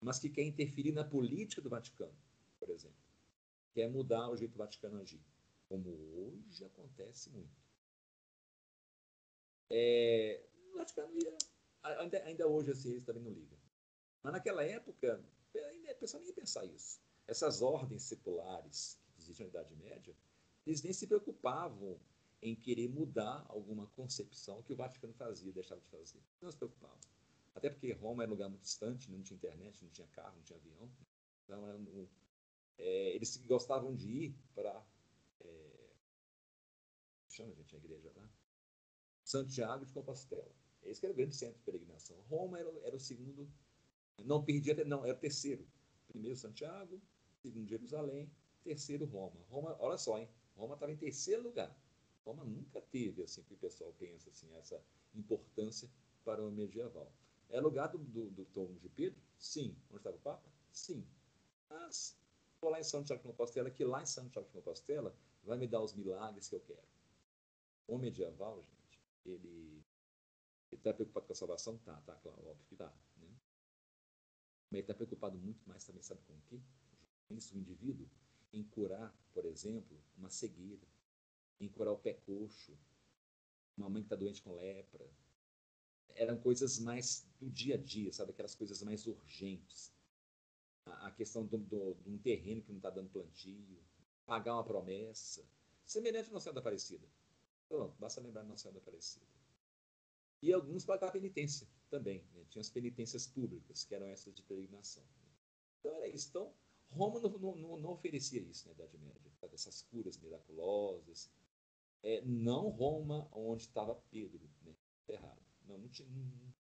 Mas 0.01 0.19
que 0.19 0.29
quer 0.29 0.43
interferir 0.43 0.93
na 0.93 1.05
política 1.05 1.61
do 1.61 1.69
Vaticano, 1.69 2.17
por 2.59 2.71
exemplo. 2.71 2.97
Quer 3.73 3.89
mudar 3.89 4.29
o 4.29 4.37
jeito 4.37 4.53
do 4.53 4.59
Vaticano 4.59 5.01
agir, 5.01 5.21
como 5.69 5.91
hoje 5.91 6.65
acontece 6.65 7.31
muito. 7.31 7.57
É, 9.71 10.45
o 10.73 10.79
Vaticano 10.79 11.13
ia, 11.19 11.37
ainda, 11.83 12.23
ainda 12.25 12.47
hoje 12.47 12.71
assim, 12.71 12.93
eles 12.93 13.05
também 13.05 13.23
não 13.23 13.33
ligam. 13.33 13.59
Mas 14.23 14.33
naquela 14.33 14.65
época, 14.65 15.23
a 15.91 15.95
pessoa 15.95 16.21
nem 16.21 16.29
ia 16.31 16.35
pensar 16.35 16.65
isso. 16.65 17.01
Essas 17.27 17.61
ordens 17.61 18.03
seculares 18.05 18.99
que 19.15 19.21
existiam 19.21 19.47
na 19.47 19.51
Idade 19.51 19.77
Média, 19.77 20.17
eles 20.67 20.83
nem 20.83 20.93
se 20.93 21.07
preocupavam 21.07 22.01
em 22.41 22.55
querer 22.55 22.89
mudar 22.89 23.45
alguma 23.49 23.87
concepção 23.89 24.63
que 24.63 24.73
o 24.73 24.77
Vaticano 24.77 25.13
fazia, 25.15 25.53
deixava 25.53 25.81
de 25.81 25.89
fazer. 25.89 26.23
Não 26.41 26.51
se 26.51 26.57
preocupavam. 26.57 26.99
Até 27.59 27.71
porque 27.71 27.93
Roma 27.93 28.23
era 28.23 28.31
um 28.31 28.35
lugar 28.35 28.49
muito 28.49 28.63
distante, 28.63 29.11
não 29.11 29.21
tinha 29.21 29.37
internet, 29.37 29.83
não 29.83 29.91
tinha 29.91 30.07
carro, 30.07 30.37
não 30.37 30.43
tinha 30.45 30.57
avião. 30.57 30.89
Então, 31.43 31.61
um, 31.61 32.09
é, 32.79 33.17
eles 33.17 33.37
gostavam 33.39 33.93
de 33.97 34.09
ir 34.09 34.35
para. 34.55 34.87
É, 35.41 35.91
chama, 37.29 37.53
gente, 37.57 37.75
a 37.75 37.79
igreja 37.79 38.13
lá? 38.15 38.31
Santiago 39.25 39.85
de 39.85 39.93
Compostela. 39.93 40.55
Esse 40.85 41.05
era 41.05 41.13
o 41.13 41.17
grande 41.17 41.35
centro 41.35 41.59
de 41.59 41.65
peregrinação. 41.65 42.17
Roma 42.31 42.61
era, 42.61 42.71
era 42.85 42.95
o 42.95 43.01
segundo. 43.01 43.51
Não 44.25 44.45
perdia, 44.45 44.85
não, 44.85 45.05
era 45.05 45.17
o 45.17 45.21
terceiro. 45.21 45.67
Primeiro 46.07 46.37
Santiago, 46.37 47.03
segundo 47.43 47.67
Jerusalém, 47.67 48.31
terceiro 48.63 49.05
Roma. 49.05 49.45
Roma, 49.51 49.77
olha 49.81 49.99
só, 49.99 50.17
hein? 50.17 50.31
Roma 50.57 50.75
estava 50.75 50.93
em 50.93 50.97
terceiro 50.97 51.43
lugar. 51.43 51.77
Roma 52.25 52.45
nunca 52.45 52.81
teve, 52.81 53.25
assim, 53.25 53.43
que 53.43 53.55
o 53.55 53.59
pessoal 53.59 53.93
pensa, 53.99 54.31
assim, 54.31 54.55
essa 54.55 54.81
importância 55.13 55.91
para 56.25 56.41
o 56.41 56.53
medieval. 56.53 57.13
É 57.51 57.61
lugar 57.61 57.89
do, 57.89 57.99
do, 57.99 58.31
do 58.31 58.45
Tom 58.47 58.75
de 58.75 58.89
Pedro? 58.89 59.21
Sim. 59.39 59.77
Onde 59.91 59.99
estava 59.99 60.17
o 60.17 60.21
Papa? 60.21 60.49
Sim. 60.71 61.07
Mas 61.69 62.19
vou 62.61 62.71
lá 62.71 62.81
em 62.81 62.85
São 62.85 63.05
Tiago 63.05 63.23
de 63.23 63.29
Compostela, 63.29 63.71
que 63.71 63.85
lá 63.85 64.03
em 64.03 64.07
São 64.07 64.29
Tiago 64.29 64.49
de 64.49 64.53
Compostela 64.53 65.15
vai 65.43 65.57
me 65.57 65.67
dar 65.67 65.83
os 65.83 65.95
milagres 65.95 66.49
que 66.49 66.55
eu 66.55 66.61
quero. 66.61 66.87
O 67.87 67.97
medieval, 67.97 68.63
gente, 68.63 69.01
ele 69.25 69.83
está 70.73 70.93
preocupado 70.93 71.27
com 71.27 71.33
a 71.33 71.37
salvação? 71.37 71.79
Tá, 71.79 72.01
tá, 72.03 72.15
claro, 72.17 72.47
óbvio 72.47 72.67
que 72.67 72.77
tá. 72.77 72.93
Né? 73.17 73.29
Mas 74.71 74.73
ele 74.73 74.81
está 74.81 74.95
preocupado 74.95 75.39
muito 75.39 75.67
mais 75.67 75.85
também, 75.85 76.03
sabe 76.03 76.21
com 76.27 76.35
o 76.35 76.43
quê? 76.43 76.61
Isso, 77.31 77.55
o 77.55 77.59
indivíduo, 77.59 78.09
em 78.53 78.65
curar, 78.65 79.15
por 79.33 79.45
exemplo, 79.47 79.99
uma 80.17 80.31
cegueira, 80.31 80.87
em 81.61 81.69
curar 81.69 81.93
o 81.93 81.99
pé 81.99 82.15
coxo, 82.15 82.77
uma 83.77 83.89
mãe 83.89 84.03
que 84.03 84.07
está 84.07 84.17
doente 84.17 84.43
com 84.43 84.55
lepra, 84.55 85.09
eram 86.15 86.39
coisas 86.39 86.79
mais 86.79 87.27
do 87.41 87.49
dia 87.51 87.75
a 87.75 87.79
dia, 87.79 88.13
sabe? 88.13 88.33
Aquelas 88.33 88.55
coisas 88.55 88.83
mais 88.83 89.07
urgentes. 89.07 89.93
A, 90.85 91.09
a 91.09 91.11
questão 91.11 91.47
de 91.47 91.57
um 92.07 92.19
terreno 92.19 92.63
que 92.63 92.71
não 92.71 92.79
está 92.79 92.91
dando 92.91 93.11
plantio, 93.11 93.83
pagar 94.27 94.55
uma 94.55 94.65
promessa. 94.65 95.45
Semelhante 95.85 96.27
ao 96.27 96.35
Nossa 96.35 96.45
Senhora 96.45 96.55
da 96.55 96.61
Aparecida. 96.61 97.09
Pronto, 97.69 97.97
basta 97.99 98.21
lembrar 98.21 98.43
de 98.43 98.49
Nossa 98.49 98.63
Senhora 98.63 98.79
da 98.79 98.83
Aparecida. 98.83 99.27
E 100.41 100.53
alguns 100.53 100.85
pagar 100.85 101.11
penitência 101.11 101.67
também. 101.91 102.25
Né? 102.35 102.45
Tinha 102.49 102.61
as 102.61 102.71
penitências 102.71 103.27
públicas, 103.27 103.85
que 103.85 103.95
eram 103.95 104.07
essas 104.07 104.35
de 104.35 104.43
peregrinação. 104.43 105.05
Então 105.81 105.95
era 105.95 106.09
isso. 106.09 106.29
Então, 106.29 106.53
Roma 106.91 107.21
não, 107.21 107.57
não, 107.57 107.77
não 107.79 107.91
oferecia 107.91 108.41
isso 108.41 108.67
na 108.67 108.75
Idade 108.75 108.97
Média. 108.99 109.29
Essas 109.53 109.83
curas 109.83 110.17
miraculosas. 110.19 111.31
É, 112.03 112.23
não 112.25 112.69
Roma, 112.69 113.29
onde 113.33 113.63
estava 113.63 113.95
Pedro, 114.11 114.49
né? 114.63 114.73
errado. 115.09 115.48
Não, 115.69 115.79
não 115.79 115.89
tinha, 115.89 116.09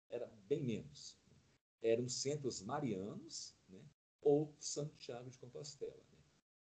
era 0.10 0.28
bem 0.48 0.64
menos. 0.64 1.18
Eram 1.82 2.08
centros 2.08 2.62
marianos 2.62 3.56
né? 3.68 3.84
ou 4.22 4.56
Santiago 4.60 5.30
de 5.30 5.38
Compostela. 5.38 5.98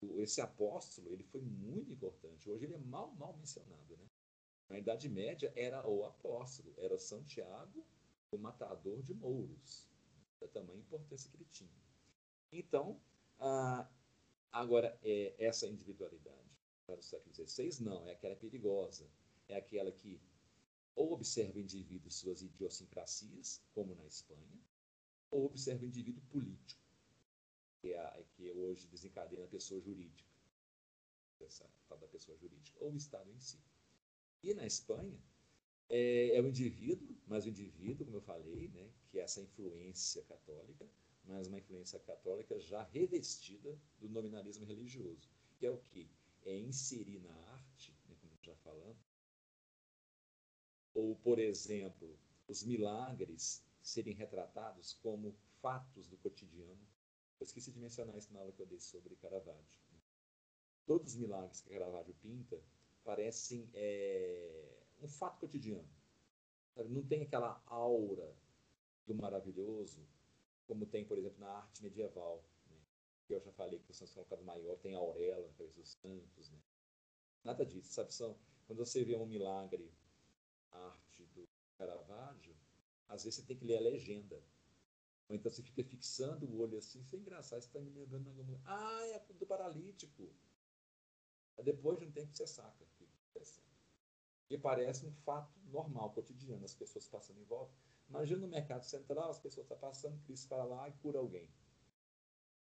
Né? 0.02 0.22
Esse 0.22 0.40
apóstolo 0.40 1.12
ele 1.12 1.22
foi 1.22 1.40
muito 1.40 1.92
importante. 1.92 2.50
Hoje 2.50 2.64
ele 2.64 2.74
é 2.74 2.78
mal, 2.78 3.14
mal 3.14 3.36
mencionado. 3.36 3.96
Né? 3.96 4.06
Na 4.68 4.78
Idade 4.78 5.08
Média 5.08 5.52
era 5.56 5.88
o 5.88 6.04
apóstolo, 6.04 6.74
era 6.76 6.98
Santiago, 6.98 7.86
o 8.30 8.38
matador 8.38 9.02
de 9.02 9.14
mouros, 9.14 9.88
da 10.40 10.46
tamanha 10.48 10.80
importância 10.80 11.30
que 11.30 11.36
ele 11.36 11.46
tinha. 11.46 11.70
Então, 12.52 13.00
agora, 14.52 14.98
é, 15.02 15.34
essa 15.38 15.66
individualidade 15.66 16.36
para 16.86 16.98
o 16.98 17.02
século 17.02 17.34
XVI, 17.34 17.82
não, 17.82 18.06
é 18.06 18.12
aquela 18.12 18.36
perigosa, 18.36 19.06
é 19.48 19.56
aquela 19.56 19.90
que 19.90 20.20
ou 20.94 21.12
observa 21.12 21.58
o 21.58 21.60
indivíduo 21.60 22.10
suas 22.10 22.42
idiosincrasias, 22.42 23.62
como 23.72 23.94
na 23.94 24.06
Espanha, 24.06 24.60
ou 25.30 25.46
observa 25.46 25.84
o 25.84 25.88
indivíduo 25.88 26.22
político, 26.30 26.80
que 27.80 27.92
é, 27.92 27.98
a, 27.98 28.24
que 28.32 28.50
hoje 28.52 28.86
desencadeia 28.88 29.44
a 29.44 29.48
pessoa 29.48 29.80
jurídica, 29.80 30.28
essa 31.40 31.68
tal 31.88 31.98
da 31.98 32.08
pessoa 32.08 32.36
jurídica, 32.36 32.76
ou 32.80 32.92
o 32.92 32.96
Estado 32.96 33.30
em 33.30 33.38
si. 33.38 33.58
E 34.42 34.52
na 34.54 34.66
Espanha, 34.66 35.22
é, 35.88 36.36
é 36.36 36.42
o 36.42 36.48
indivíduo, 36.48 37.16
mas 37.26 37.44
o 37.44 37.48
indivíduo, 37.48 38.04
como 38.04 38.18
eu 38.18 38.22
falei, 38.22 38.68
né, 38.68 38.90
que 39.10 39.18
é 39.18 39.22
essa 39.22 39.40
influência 39.40 40.22
católica, 40.24 40.88
mas 41.24 41.46
uma 41.46 41.58
influência 41.58 41.98
católica 42.00 42.58
já 42.58 42.82
revestida 42.82 43.78
do 43.98 44.08
nominalismo 44.08 44.64
religioso, 44.64 45.30
que 45.56 45.66
é 45.66 45.70
o 45.70 45.78
que? 45.78 46.10
É 46.44 46.56
inserir 46.58 47.20
na 47.20 47.34
arte, 47.52 47.94
né, 48.08 48.16
como 48.20 48.32
já 48.42 48.54
falamos, 48.56 49.07
ou, 50.98 51.14
por 51.14 51.38
exemplo, 51.38 52.18
os 52.48 52.64
milagres 52.64 53.64
serem 53.80 54.12
retratados 54.14 54.94
como 54.94 55.32
fatos 55.62 56.08
do 56.08 56.16
cotidiano. 56.16 56.86
Eu 57.38 57.44
esqueci 57.44 57.70
de 57.70 57.78
mencionar 57.78 58.18
isso 58.18 58.32
na 58.32 58.40
aula 58.40 58.50
que 58.52 58.60
eu 58.60 58.66
dei 58.66 58.80
sobre 58.80 59.14
Caravaggio. 59.14 59.80
Todos 60.84 61.12
os 61.12 61.18
milagres 61.20 61.60
que 61.60 61.70
Caravaggio 61.70 62.14
pinta 62.20 62.60
parecem 63.04 63.70
é, 63.74 64.82
um 65.00 65.06
fato 65.06 65.38
cotidiano. 65.38 65.88
Não 66.88 67.04
tem 67.06 67.22
aquela 67.22 67.62
aura 67.66 68.34
do 69.06 69.14
maravilhoso, 69.14 70.04
como 70.66 70.84
tem, 70.84 71.04
por 71.04 71.16
exemplo, 71.16 71.38
na 71.38 71.48
arte 71.48 71.80
medieval. 71.80 72.42
Né? 72.70 72.76
Eu 73.28 73.40
já 73.40 73.52
falei 73.52 73.78
que 73.78 73.90
o 73.90 73.94
Santos 73.94 74.14
Colocado 74.14 74.42
Maior 74.42 74.76
tem 74.78 74.96
a 74.96 74.98
auréola, 74.98 75.48
a 75.48 75.62
dos 75.62 75.90
santos. 75.90 76.50
Né? 76.50 76.58
Nada 77.44 77.64
disso, 77.64 77.92
sabe? 77.92 78.12
São, 78.12 78.36
quando 78.66 78.78
você 78.78 79.04
vê 79.04 79.14
um 79.14 79.26
milagre 79.26 79.92
arte 80.70 81.24
do 81.26 81.48
Caravaggio, 81.76 82.56
às 83.08 83.24
vezes 83.24 83.40
você 83.40 83.46
tem 83.46 83.56
que 83.56 83.64
ler 83.64 83.78
a 83.78 83.80
legenda. 83.80 84.42
Ou 85.28 85.36
então 85.36 85.50
você 85.50 85.62
fica 85.62 85.84
fixando 85.84 86.46
o 86.46 86.60
olho 86.60 86.78
assim, 86.78 87.00
isso 87.00 87.14
é 87.14 87.18
engraçado, 87.18 87.60
você 87.60 87.68
está 87.68 87.80
me 87.80 87.90
de 87.90 88.00
alguma 88.00 88.60
Ah, 88.64 89.06
é 89.08 89.18
do 89.32 89.46
paralítico. 89.46 90.32
Depois 91.62 91.98
de 91.98 92.06
um 92.06 92.10
tempo 92.10 92.34
você 92.34 92.46
saca 92.46 92.82
o 92.82 92.86
que 92.96 93.08
está 93.36 93.62
E 94.48 94.56
parece 94.56 95.04
um 95.06 95.12
fato 95.12 95.52
normal, 95.66 96.12
cotidiano, 96.12 96.64
as 96.64 96.74
pessoas 96.74 97.06
passando 97.08 97.40
em 97.40 97.44
volta. 97.44 97.74
Imagina 98.08 98.40
no 98.40 98.48
mercado 98.48 98.84
central, 98.84 99.30
as 99.30 99.38
pessoas 99.38 99.64
estão 99.64 99.78
passando, 99.78 100.22
Cristo 100.24 100.48
para 100.48 100.64
lá 100.64 100.88
e 100.88 100.92
cura 100.92 101.18
alguém. 101.18 101.50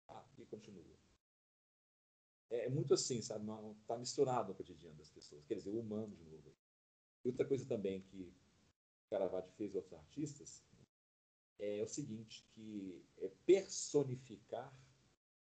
Ah, 0.07 0.25
e 0.37 0.45
continua. 0.45 0.97
é, 2.49 2.65
é 2.65 2.69
muito 2.69 2.93
assim, 2.93 3.21
sabe? 3.21 3.45
Está 3.81 3.97
misturado 3.97 4.49
no 4.49 4.55
cotidiano 4.55 4.97
das 4.97 5.09
pessoas. 5.09 5.45
Quer 5.45 5.55
dizer, 5.55 5.69
o 5.69 5.79
humano 5.79 6.15
de 6.15 6.23
novo. 6.23 6.55
Outra 7.23 7.45
coisa 7.45 7.65
também 7.65 8.01
que 8.01 8.33
Caravaggio 9.09 9.51
fez 9.53 9.75
outros 9.75 9.93
artistas 9.93 10.63
é 11.59 11.81
o 11.83 11.87
seguinte, 11.87 12.45
que 12.53 13.03
é 13.17 13.29
personificar, 13.45 14.73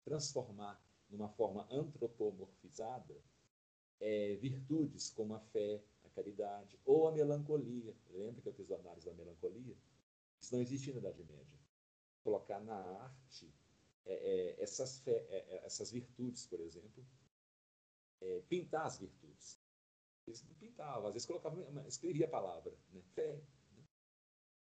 transformar 0.03 0.81
numa 1.09 1.29
forma 1.29 1.67
antropomorfizada 1.71 3.15
é, 3.99 4.35
virtudes 4.35 5.09
como 5.09 5.33
a 5.33 5.39
fé, 5.39 5.83
a 6.03 6.09
caridade 6.09 6.79
ou 6.85 7.07
a 7.07 7.11
melancolia. 7.11 7.95
Lembra 8.11 8.41
que 8.41 8.49
eu 8.49 8.53
fiz 8.53 8.71
a 8.71 8.75
análise 8.75 9.05
da 9.05 9.13
melancolia? 9.13 9.77
Isso 10.39 10.53
não 10.53 10.61
existia 10.61 10.93
na 10.93 10.99
Idade 10.99 11.23
Média. 11.23 11.59
Colocar 12.23 12.59
na 12.59 12.75
arte 12.75 13.53
é, 14.05 14.13
é, 14.13 14.61
essas, 14.61 14.99
fé, 14.99 15.25
é, 15.29 15.55
é, 15.55 15.65
essas 15.65 15.91
virtudes, 15.91 16.45
por 16.45 16.59
exemplo, 16.59 17.05
é, 18.21 18.41
pintar 18.49 18.85
as 18.85 18.97
virtudes. 18.97 19.59
Eles 20.25 20.43
não 20.43 20.55
pintavam, 20.55 21.07
às 21.07 21.13
vezes 21.13 21.25
colocavam, 21.25 21.87
escrevia 21.87 22.25
a 22.25 22.29
palavra, 22.29 22.77
né? 22.91 23.01
fé. 23.13 23.41
Né? 23.75 23.83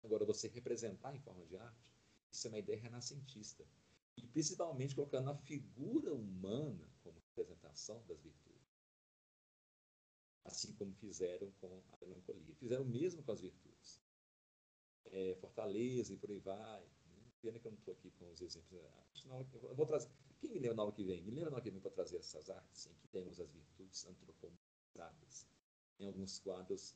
Agora, 0.03 0.25
você 0.25 0.47
representar 0.47 1.15
em 1.15 1.19
forma 1.19 1.45
de 1.45 1.55
arte, 1.55 1.87
isso 2.31 2.47
é 2.47 2.49
uma 2.49 2.59
ideia 2.59 2.79
renascentista. 2.79 3.65
E 4.17 4.27
principalmente 4.27 4.95
colocando 4.95 5.29
a 5.29 5.35
figura 5.35 6.13
humana 6.13 6.91
como 7.03 7.19
representação 7.19 8.03
das 8.07 8.19
virtudes. 8.21 8.57
Assim 10.43 10.73
como 10.73 10.93
fizeram 10.95 11.51
com 11.59 11.83
a 11.91 11.97
melancolia. 12.05 12.55
Fizeram 12.55 12.83
o 12.83 12.87
mesmo 12.87 13.23
com 13.23 13.31
as 13.31 13.41
virtudes. 13.41 14.01
É, 15.05 15.35
fortaleza 15.35 16.13
e 16.13 16.17
por 16.17 16.31
aí 16.31 16.39
vai. 16.39 16.81
Né? 16.81 17.31
Pena 17.41 17.59
que 17.59 17.67
eu 17.67 17.71
não 17.71 17.77
estou 17.77 17.93
aqui 17.93 18.11
com 18.11 18.29
os 18.31 18.41
exemplos. 18.41 18.81
Vou 19.75 19.85
trazer. 19.85 20.09
Quem 20.39 20.51
me 20.51 20.59
lembra 20.59 20.75
na 20.75 20.81
aula 20.83 20.93
que 20.93 21.03
vem? 21.03 21.21
Me 21.21 21.31
lembra 21.31 21.51
na 21.51 21.57
aula 21.57 21.63
que 21.63 21.71
vem 21.71 21.81
para 21.81 21.91
trazer 21.91 22.17
essas 22.17 22.49
artes 22.49 22.87
em 22.87 22.93
que 22.95 23.07
temos 23.07 23.39
as 23.39 23.51
virtudes 23.51 24.05
em 25.99 26.05
alguns 26.05 26.39
quadros 26.39 26.95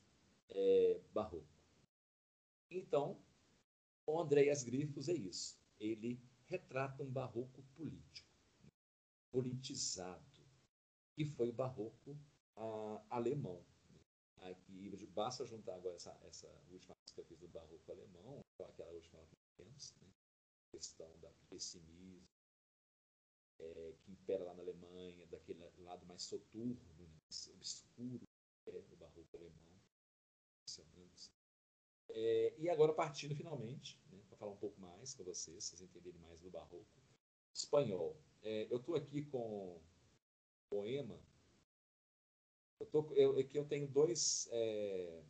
é, 0.49 1.01
barroco. 1.13 1.47
Então, 2.69 3.21
o 4.05 4.19
Andréas 4.19 4.63
Grifos 4.63 5.09
é 5.09 5.13
isso. 5.13 5.59
Ele 5.79 6.19
retrata 6.45 7.03
um 7.03 7.09
barroco 7.09 7.63
político, 7.75 8.29
politizado, 9.31 10.23
que 11.15 11.25
foi 11.25 11.49
o 11.49 11.53
barroco 11.53 12.17
ah, 12.55 13.01
alemão. 13.09 13.63
Aqui, 14.37 14.89
basta 15.13 15.45
juntar 15.45 15.75
agora 15.75 15.95
essa, 15.95 16.17
essa 16.23 16.47
última 16.71 16.95
que 17.13 17.19
eu 17.19 17.25
fiz 17.25 17.39
do 17.39 17.47
barroco 17.47 17.91
alemão, 17.91 18.41
aquela 18.59 18.91
última 18.91 19.21
que 19.25 19.37
temos, 19.55 19.93
né? 20.01 20.07
questão 20.71 21.11
do 21.19 21.29
pessimismo, 21.49 22.27
é, 23.61 23.93
que 24.01 24.11
impera 24.11 24.43
lá 24.43 24.53
na 24.53 24.63
Alemanha, 24.63 25.27
daquele 25.27 25.63
lado 25.79 26.05
mais 26.05 26.23
soturno, 26.23 26.75
né? 26.97 27.07
obscuro, 27.55 28.27
é, 28.67 28.71
do 28.71 28.95
barroco 28.97 29.37
alemão. 29.37 29.71
É, 32.09 32.53
e 32.57 32.69
agora 32.69 32.93
partindo 32.93 33.35
finalmente, 33.35 33.99
né, 34.11 34.19
para 34.27 34.37
falar 34.37 34.51
um 34.51 34.57
pouco 34.57 34.79
mais 34.81 35.13
com 35.13 35.23
vocês, 35.23 35.63
vocês 35.63 35.81
entenderem 35.81 36.19
mais 36.19 36.41
do 36.41 36.49
barroco 36.49 36.85
espanhol. 37.53 38.17
É, 38.41 38.67
eu 38.69 38.77
estou 38.77 38.95
aqui 38.95 39.23
com 39.25 39.77
um 39.77 39.81
poema. 40.69 41.19
Eu 42.79 42.85
tô, 42.87 43.13
eu, 43.13 43.37
aqui 43.39 43.57
eu 43.57 43.65
tenho 43.65 43.87
dois, 43.87 44.49
é, 44.51 45.23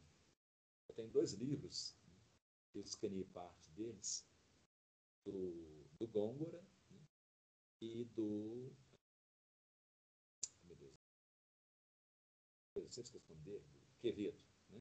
eu 0.87 0.95
tenho 0.95 1.09
dois 1.09 1.33
livros, 1.33 1.95
eu 2.73 2.81
escaneei 2.81 3.25
parte 3.25 3.69
deles, 3.71 4.25
do, 5.25 5.85
do 5.99 6.07
Gôngora 6.07 6.57
né, 6.57 6.70
e 7.81 8.05
do 8.05 8.71
meu 10.63 10.75
Deus, 10.75 10.95
eu 12.75 12.89
sempre 12.89 13.09
esqueço 13.09 13.33
o 13.33 13.35
nome 13.35 13.43
dele, 13.43 13.65
Quevedo. 13.99 14.43
Né? 14.69 14.79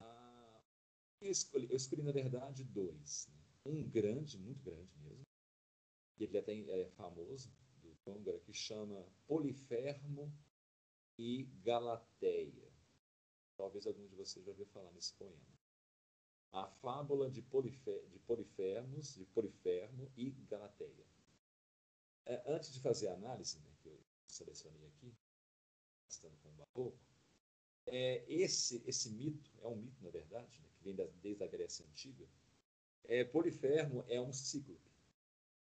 Ah, 0.00 0.60
eu, 1.20 1.30
escolhi, 1.30 1.70
eu 1.70 1.76
escolhi, 1.76 2.02
na 2.02 2.12
verdade, 2.12 2.64
dois. 2.64 3.28
Né? 3.28 3.42
Um 3.64 3.88
grande, 3.88 4.38
muito 4.38 4.62
grande 4.62 4.98
mesmo, 4.98 5.22
ele 6.18 6.38
até 6.38 6.58
é 6.58 6.90
famoso, 6.90 7.50
do 7.80 7.96
Gôngora, 8.04 8.40
que 8.40 8.52
chama 8.52 9.06
Polifermo 9.26 10.32
e 11.18 11.44
Galateia. 11.62 12.72
Talvez 13.56 13.86
algum 13.86 14.06
de 14.08 14.16
vocês 14.16 14.44
já 14.44 14.50
ouviu 14.50 14.66
falar 14.66 14.90
nesse 14.92 15.14
poema. 15.14 15.40
A 16.52 16.66
fábula 16.66 17.30
de, 17.30 17.40
Polifer, 17.42 18.06
de 18.08 18.18
Polifermos, 18.20 19.14
de 19.14 19.24
Polifermo 19.26 20.10
e 20.16 20.30
Galateia. 20.30 21.11
É, 22.26 22.42
antes 22.46 22.72
de 22.72 22.80
fazer 22.80 23.08
a 23.08 23.14
análise, 23.14 23.58
né, 23.58 23.70
que 23.82 23.88
eu 23.88 23.98
selecionei 24.26 24.86
aqui, 24.86 25.12
estando 26.08 26.36
com 26.42 26.48
o 26.48 26.52
barroco, 26.52 26.98
é, 27.86 28.24
esse, 28.28 28.82
esse 28.86 29.10
mito, 29.10 29.50
é 29.60 29.66
um 29.66 29.76
mito, 29.76 30.02
na 30.02 30.10
verdade, 30.10 30.60
né, 30.60 30.68
que 30.76 30.84
vem 30.84 30.94
da, 30.94 31.04
desde 31.20 31.42
a 31.42 31.48
Grécia 31.48 31.84
Antiga, 31.86 32.26
é, 33.04 33.24
Polifermo 33.24 34.04
é 34.08 34.20
um 34.20 34.32
cíclope. 34.32 34.80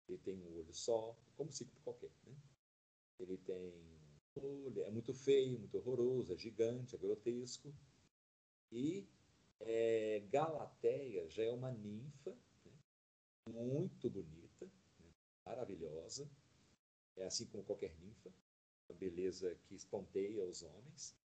Ele 0.08 0.18
tem 0.18 0.34
um 0.34 0.58
olho 0.58 0.72
só, 0.72 1.14
como 1.36 1.50
um 1.50 1.52
cíclope 1.52 1.82
qualquer. 1.82 2.10
Né? 2.26 2.34
Ele 3.20 3.36
tem 3.38 3.56
um 4.36 4.64
olho, 4.66 4.82
é 4.84 4.90
muito 4.90 5.12
feio, 5.12 5.58
muito 5.58 5.76
horroroso, 5.76 6.32
é 6.32 6.36
gigante, 6.36 6.94
é 6.94 6.98
grotesco. 6.98 7.74
E 8.72 9.06
é, 9.60 10.20
Galateia 10.30 11.28
já 11.28 11.42
é 11.42 11.50
uma 11.50 11.70
ninfa 11.70 12.30
né? 12.64 12.72
muito 13.48 14.08
bonita? 14.08 14.47
Maravilhosa, 15.48 16.30
é 17.16 17.24
assim 17.24 17.46
como 17.46 17.64
qualquer 17.64 17.94
ninfa, 17.98 18.32
a 18.88 18.92
beleza 18.92 19.54
que 19.64 19.74
esponteia 19.74 20.44
os 20.44 20.62
homens. 20.62 21.16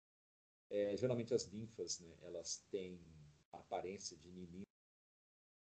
É, 0.69 0.95
geralmente 0.97 1.33
as 1.33 1.51
ninfas, 1.51 1.99
né, 1.99 2.17
elas 2.21 2.57
têm 2.71 2.99
a 3.51 3.57
aparência 3.57 4.17
de 4.17 4.29
meninas, 4.31 4.63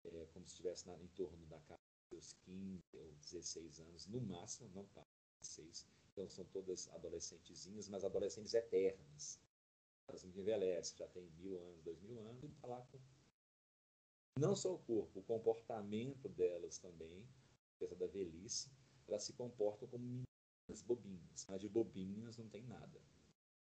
é, 0.04 0.26
como 0.32 0.46
se 0.46 0.52
estivesse 0.52 0.86
na, 0.86 0.96
em 0.96 1.08
torno 1.08 1.46
da 1.46 1.60
casa 1.60 1.78
dos 2.10 2.32
15 2.44 2.82
ou 2.94 3.12
16 3.20 3.80
anos, 3.80 4.06
no 4.06 4.20
máximo, 4.20 4.68
não 4.74 4.84
para 4.86 5.04
16. 5.40 5.86
Então 6.12 6.28
são 6.28 6.44
todas 6.46 6.88
adolescentezinhas, 6.88 7.88
mas 7.88 8.04
adolescentes 8.04 8.54
eternas. 8.54 9.38
Elas 10.08 10.24
não 10.24 10.30
envelhecem, 10.30 10.96
já 10.96 11.06
tem 11.08 11.30
mil 11.38 11.60
anos, 11.60 11.82
dois 11.84 12.00
mil 12.00 12.18
anos, 12.20 12.42
e 12.42 12.46
está 12.46 12.66
lá 12.66 12.80
com. 12.90 12.98
Não 14.40 14.56
só 14.56 14.74
o 14.74 14.78
corpo, 14.78 15.20
o 15.20 15.22
comportamento 15.22 16.28
delas 16.30 16.78
também, 16.78 17.28
apesar 17.78 17.94
da 17.96 18.06
velhice, 18.06 18.70
elas 19.06 19.22
se 19.22 19.32
comportam 19.32 19.88
como 19.88 20.04
meninas 20.04 20.82
bobinhas. 20.82 21.46
Mas 21.48 21.60
de 21.60 21.68
bobinhas 21.68 22.36
não 22.36 22.48
tem 22.48 22.62
nada 22.64 23.00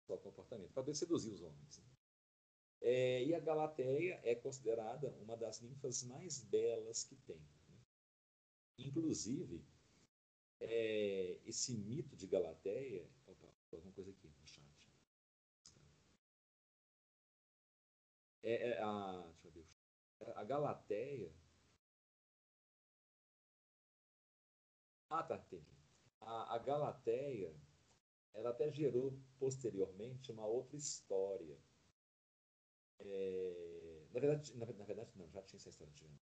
só 0.07 0.17
comportamento, 0.17 0.73
para 0.73 0.95
seduzir 0.95 1.31
os 1.31 1.41
homens. 1.41 1.83
É, 2.81 3.23
e 3.25 3.35
a 3.35 3.41
Galateia 3.41 4.21
é 4.25 4.35
considerada 4.35 5.11
uma 5.23 5.37
das 5.37 5.61
ninfas 5.61 6.03
mais 6.03 6.45
belas 6.45 7.05
que 7.05 7.15
tem. 7.17 7.41
Né? 7.69 7.79
Inclusive, 8.79 9.65
é, 10.61 11.39
esse 11.45 11.73
mito 11.73 12.17
de 12.17 12.27
Galateia. 12.27 13.09
Opa, 13.27 13.49
alguma 13.73 13.93
coisa 13.93 14.11
aqui 14.11 14.27
no 14.27 14.47
chat. 14.47 14.93
É, 18.43 18.71
é, 18.71 18.83
a, 18.83 19.25
deixa 19.33 19.47
eu 19.47 19.53
ver. 19.53 19.67
A 20.35 20.45
Galateia. 20.45 21.33
Ah, 25.15 25.23
tá. 25.23 25.39
A, 26.23 26.55
a 26.55 26.59
Galateia 26.59 27.55
ela 28.33 28.49
até 28.49 28.71
gerou 28.73 29.13
posteriormente 29.39 30.33
uma 30.33 30.47
outra 30.47 30.75
história. 30.75 31.59
É, 32.99 34.07
na, 34.11 34.21
verdade, 34.21 34.57
na, 34.57 34.65
na, 34.65 34.85
verdade, 34.85 35.11
não, 35.15 35.29
já 35.31 35.43
tinha 35.43 35.59
essa 35.59 35.69
história 35.69 35.91
antigamente. 35.91 36.25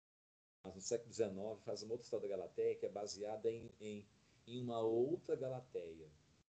Mas 0.64 0.74
no 0.74 0.82
século 0.82 1.14
XIX 1.14 1.64
faz 1.64 1.84
uma 1.84 1.92
outra 1.92 2.06
história 2.06 2.28
da 2.28 2.36
Galateia 2.36 2.76
que 2.76 2.88
é 2.88 2.90
baseada 2.90 3.52
em, 3.52 3.72
em, 3.80 4.08
em 4.48 4.64
uma 4.64 4.80
outra 4.80 5.36
Galateia, 5.36 6.10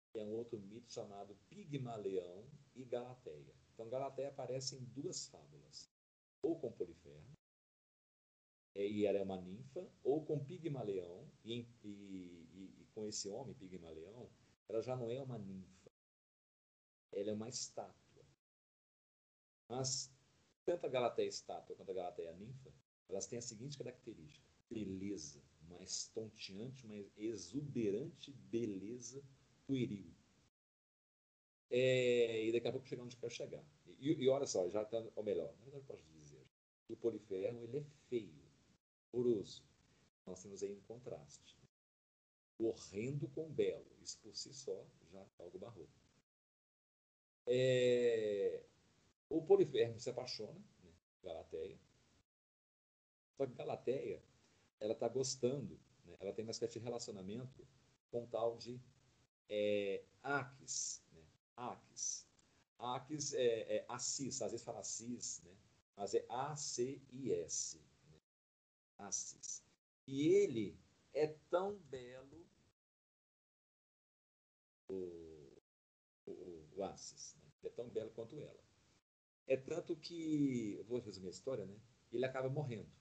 que 0.10 0.18
é 0.18 0.24
um 0.24 0.32
outro 0.32 0.58
mito 0.58 0.94
chamado 0.94 1.38
Pigmaleão 1.50 2.46
e 2.74 2.86
Galateia. 2.86 3.54
Então, 3.74 3.90
Galateia 3.90 4.30
aparece 4.30 4.78
em 4.78 4.84
duas 4.86 5.28
fábulas, 5.28 5.92
ou 6.42 6.58
com 6.58 6.72
Poliferno, 6.72 7.36
e 8.76 9.06
ela 9.06 9.20
é 9.20 9.22
uma 9.22 9.40
ninfa, 9.40 9.88
ou 10.04 10.26
com 10.26 10.44
Pigmaleão, 10.44 11.30
e, 11.44 11.68
e, 11.84 11.88
e, 11.88 12.82
e 12.82 12.88
com 12.94 13.06
esse 13.06 13.30
homem, 13.30 13.54
Pigmaleão, 13.56 14.30
ela 14.68 14.82
já 14.82 14.96
não 14.96 15.12
é 15.12 15.22
uma 15.22 15.38
ninfa. 15.38 15.92
Ela 17.12 17.30
é 17.30 17.34
uma 17.34 17.50
estátua. 17.50 18.26
Mas, 19.70 20.12
tanto 20.66 20.86
a 20.86 20.90
Galateia 20.90 21.28
estátua 21.28 21.76
quanto 21.76 21.92
a 21.92 21.96
Galateia 21.96 22.34
ninfa, 22.34 22.74
elas 23.10 23.28
têm 23.28 23.40
a 23.40 23.42
seguinte 23.42 23.78
característica: 23.78 24.46
beleza, 24.70 25.44
uma 25.62 25.84
estonteante, 25.84 26.86
uma 26.86 26.96
exuberante 27.16 28.32
beleza 28.32 29.24
pueril. 29.68 30.14
É, 31.70 32.46
e 32.46 32.52
daqui 32.52 32.68
a 32.68 32.72
pouco 32.72 32.88
chegar 32.88 33.04
onde 33.04 33.18
quer 33.18 33.32
chegar. 33.32 33.64
E, 33.86 34.24
e, 34.24 34.30
olha 34.30 34.46
só, 34.46 34.70
já 34.70 34.84
está, 34.84 35.04
ou 35.16 35.24
melhor, 35.24 35.54
na 35.58 35.64
verdade 35.64 35.86
posso 35.86 36.06
dizer, 36.12 36.46
o 36.88 36.96
poliferro 36.96 37.64
ele 37.64 37.80
é 37.80 37.84
feio, 38.10 38.43
poroso. 39.14 39.64
Nós 40.26 40.42
temos 40.42 40.64
aí 40.64 40.74
um 40.74 40.82
contraste. 40.82 41.56
horrendo 42.60 43.28
com 43.30 43.52
belo. 43.52 43.86
Isso 44.02 44.18
por 44.20 44.36
si 44.36 44.54
só 44.54 44.86
já 45.12 45.20
é 45.20 45.44
algo 45.44 45.60
barroco. 45.60 45.92
É... 47.46 48.66
O 49.30 49.42
Polifermo 49.44 50.00
se 50.00 50.10
apaixona, 50.10 50.60
né? 50.84 50.92
Galateia. 51.24 51.80
Só 53.38 53.46
que 53.46 53.54
Galateia, 53.54 54.24
ela 54.80 54.94
está 54.94 55.08
gostando, 55.08 55.80
né? 56.06 56.18
ela 56.20 56.34
tem 56.34 56.44
uma 56.44 56.52
espécie 56.52 56.80
de 56.80 56.86
relacionamento 56.86 57.68
com 58.12 58.26
tal 58.28 58.58
de 58.58 58.80
é, 59.50 60.04
Aques. 60.22 61.04
Né? 61.12 61.24
Aques. 61.56 62.28
Aques 62.80 63.34
é, 63.34 63.78
é 63.78 63.86
Assis, 63.90 64.42
às 64.42 64.52
vezes 64.52 64.66
fala 64.66 64.80
Assis, 64.80 65.42
né? 65.44 65.56
mas 65.96 66.14
é 66.14 66.26
A-C-I-S. 66.30 67.82
Assis. 68.98 69.64
E 70.08 70.28
ele 70.28 70.78
é 71.14 71.28
tão 71.50 71.78
belo, 71.90 72.46
o, 74.90 75.62
o, 76.26 76.70
o 76.76 76.84
Assis, 76.84 77.36
né? 77.36 77.52
é 77.64 77.70
tão 77.70 77.90
belo 77.90 78.12
quanto 78.12 78.40
ela. 78.40 78.64
É 79.48 79.58
tanto 79.58 79.96
que, 79.96 80.82
vou 80.88 81.00
resumir 81.00 81.28
a 81.28 81.32
história, 81.32 81.66
né? 81.66 81.80
ele 82.12 82.26
acaba 82.26 82.50
morrendo 82.50 82.92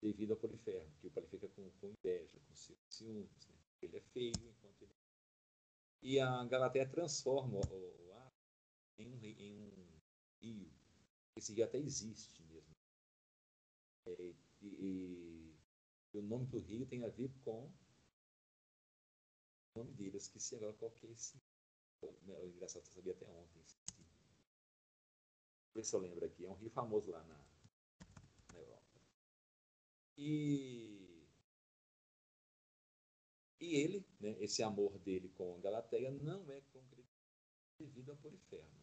devido 0.00 0.32
ao 0.32 0.36
Polifermo, 0.36 0.92
que 1.00 1.06
o 1.06 1.10
Polifermo 1.10 1.40
fica 1.40 1.48
com, 1.54 1.70
com 1.80 1.88
inveja, 1.88 2.38
com 2.40 2.54
ciúmes. 2.88 3.46
Né? 3.48 3.54
Ele 3.82 3.96
é 3.96 4.00
feio, 4.00 4.32
enquanto 4.36 4.82
ele... 4.82 4.92
E 6.02 6.18
a 6.18 6.44
Galateia 6.44 6.88
transforma 6.88 7.60
o, 7.70 8.06
o 8.08 8.12
ar 8.14 8.32
em 8.98 9.08
um, 9.08 9.24
em 9.24 9.54
um 9.54 9.98
rio. 10.40 10.72
Esse 11.36 11.54
rio 11.54 11.64
até 11.64 11.78
existe 11.78 12.42
mesmo. 12.42 12.74
É, 14.06 14.34
e, 14.62 15.56
e, 16.14 16.18
o 16.18 16.22
nome 16.22 16.46
do 16.46 16.58
rio 16.58 16.86
tem 16.86 17.04
a 17.04 17.08
ver 17.08 17.30
com 17.44 17.70
o 19.74 19.78
nome 19.78 19.92
dele. 19.94 20.16
Eu 20.16 20.18
esqueci 20.18 20.54
agora 20.56 20.72
qual 20.74 20.90
que 20.92 21.06
é 21.06 21.10
esse. 21.10 21.40
O 22.02 22.46
engraçado, 22.46 22.84
eu 22.84 22.92
sabia 22.92 23.12
até 23.12 23.26
ontem. 23.28 23.62
Ver 25.74 25.84
se 25.84 25.94
eu 25.94 26.00
lembro 26.00 26.24
aqui. 26.24 26.44
É 26.44 26.50
um 26.50 26.54
rio 26.54 26.70
famoso 26.70 27.10
lá 27.10 27.22
na, 27.24 27.38
na 28.52 28.58
Europa. 28.58 29.00
E, 30.16 31.26
e 33.60 33.76
ele, 33.76 34.06
né, 34.20 34.36
esse 34.40 34.62
amor 34.62 34.98
dele 34.98 35.28
com 35.30 35.60
Galateia, 35.60 36.10
não 36.10 36.50
é 36.50 36.60
concretizado 36.72 37.12
devido 37.78 38.12
a 38.12 38.16
Polifermo. 38.16 38.81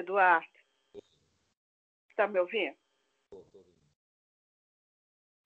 Eduardo, 0.00 0.46
está 2.10 2.26
me 2.26 2.38
ouvindo? 2.38 2.76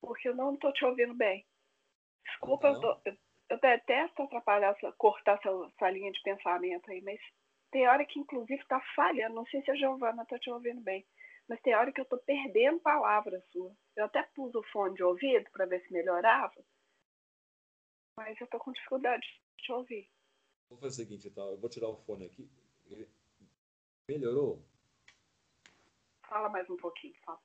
Porque 0.01 0.29
eu 0.29 0.35
não 0.35 0.55
estou 0.55 0.73
te 0.73 0.85
ouvindo 0.85 1.15
bem. 1.15 1.47
Desculpa, 2.25 2.69
eu, 2.69 2.81
tô, 2.81 3.01
eu, 3.05 3.17
eu, 3.51 3.61
detesto 3.61 4.23
atrapalhar, 4.23 4.75
cortar 4.97 5.39
essa, 5.39 5.49
essa, 5.49 5.91
linha 5.91 6.11
de 6.11 6.21
pensamento 6.23 6.91
aí, 6.91 7.01
mas 7.03 7.21
tem 7.71 7.87
hora 7.87 8.05
que, 8.05 8.19
inclusive, 8.19 8.61
está 8.61 8.81
falhando. 8.95 9.35
Não 9.35 9.47
sei 9.47 9.63
se 9.63 9.71
a 9.71 9.77
Giovana 9.77 10.23
está 10.23 10.39
te 10.39 10.51
ouvindo 10.51 10.81
bem, 10.81 11.07
mas 11.49 11.61
tem 11.61 11.75
hora 11.75 11.93
que 11.93 12.01
eu 12.01 12.05
estou 12.05 12.19
perdendo 12.21 12.81
palavras 12.81 13.45
sua. 13.51 13.75
Eu 13.97 14.07
até 14.07 14.23
pus 14.35 14.55
o 14.55 14.63
fone 14.65 14.95
de 14.95 15.03
ouvido 15.03 15.51
para 15.53 15.67
ver 15.67 15.81
se 15.87 15.93
melhorava, 15.93 16.65
mas 18.17 18.39
eu 18.41 18.45
estou 18.45 18.61
com 18.61 18.73
dificuldade 18.73 19.27
de 19.57 19.65
te 19.65 19.73
ouvir. 19.73 20.11
Vou 20.69 20.79
fazer 20.79 21.03
o 21.03 21.07
seguinte, 21.07 21.29
então, 21.29 21.51
eu 21.51 21.59
vou 21.59 21.71
tirar 21.71 21.89
o 21.89 21.97
fone 21.97 22.25
aqui. 22.27 22.51
Melhorou? 24.09 24.63
Fala 26.29 26.49
mais 26.51 26.69
um 26.69 26.77
pouquinho, 26.77 27.15
fala. 27.25 27.41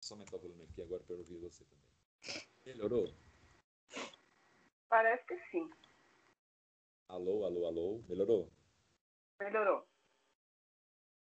Só 0.00 0.14
aumentar 0.14 0.36
o 0.36 0.40
volume 0.40 0.64
aqui 0.64 0.82
agora 0.82 1.02
para 1.02 1.14
eu 1.14 1.18
ouvir 1.20 1.38
você 1.38 1.64
também. 1.64 2.46
Melhorou? 2.66 3.14
Parece 4.88 5.24
que 5.26 5.38
sim. 5.50 5.70
Alô, 7.08 7.44
alô, 7.44 7.66
alô. 7.66 8.04
Melhorou? 8.08 8.52
Melhorou. 9.40 9.86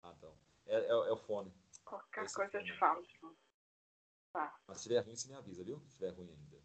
Ah, 0.03 0.13
então. 0.17 0.37
É, 0.67 0.77
é, 0.77 0.89
é 0.89 1.13
o 1.13 1.17
fone. 1.17 1.53
Qualquer 1.85 2.25
Esse 2.25 2.35
coisa 2.35 2.59
eu 2.59 2.65
te 2.65 2.77
falo. 2.79 3.07
Tá. 4.33 4.59
Mas 4.67 4.79
se 4.79 4.83
estiver 4.83 5.05
ruim, 5.05 5.15
você 5.15 5.29
me 5.29 5.35
avisa, 5.35 5.63
viu? 5.63 5.79
Se 5.81 5.87
estiver 5.89 6.11
ruim 6.11 6.31
ainda. 6.31 6.61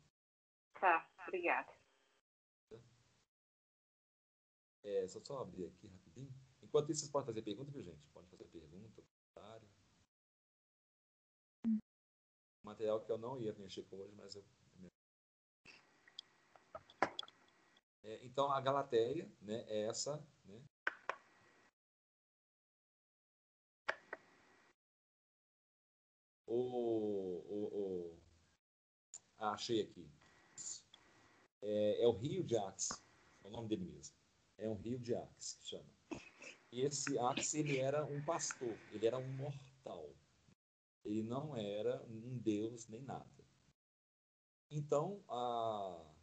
Tá, 0.79 1.07
obrigada. 1.27 1.71
É, 4.83 5.07
só, 5.07 5.19
só 5.21 5.39
abrir 5.39 5.65
aqui 5.65 5.87
rapidinho. 5.87 6.08
Enquanto 6.69 6.91
isso, 6.91 6.99
vocês 6.99 7.11
podem 7.11 7.25
fazer 7.25 7.41
pergunta, 7.41 7.71
viu, 7.71 7.81
gente? 7.81 8.07
Pode 8.13 8.27
fazer 8.27 8.45
pergunta, 8.45 9.01
comentário. 9.33 9.67
Material 12.63 13.01
que 13.01 13.11
eu 13.11 13.17
não 13.17 13.39
ia 13.39 13.53
mexer 13.55 13.83
com 13.85 13.97
hoje, 13.97 14.13
mas 14.15 14.35
eu 14.35 14.45
É, 18.03 18.19
então, 18.23 18.51
a 18.51 18.61
Galateia 18.61 19.27
né, 19.41 19.65
é 19.67 19.83
essa. 19.83 20.23
Né, 20.45 20.61
o, 26.47 26.53
o, 26.55 27.57
o, 27.71 28.19
ah, 29.39 29.51
achei 29.51 29.81
aqui. 29.81 30.07
É, 31.61 32.03
é, 32.03 32.07
o 32.07 32.11
Rio 32.11 32.43
de 32.43 32.57
Axe, 32.57 32.93
é 33.43 33.47
o 33.47 33.51
nome 33.51 33.67
dele 33.67 33.85
mesmo. 33.85 34.15
É 34.57 34.69
um 34.69 34.75
rio 34.75 34.99
de 34.99 35.15
Axe 35.15 35.57
que 35.57 35.67
chama. 35.67 35.98
E 36.71 36.81
esse 36.81 37.17
Axe, 37.19 37.59
ele 37.59 37.77
era 37.77 38.05
um 38.05 38.23
pastor, 38.23 38.79
ele 38.91 39.05
era 39.05 39.17
um 39.19 39.27
mortal. 39.27 40.15
Ele 41.03 41.23
não 41.23 41.55
era 41.55 42.03
um 42.07 42.37
deus 42.37 42.87
nem 42.87 43.01
nada. 43.03 43.45
Então, 44.69 45.23
a, 45.27 46.15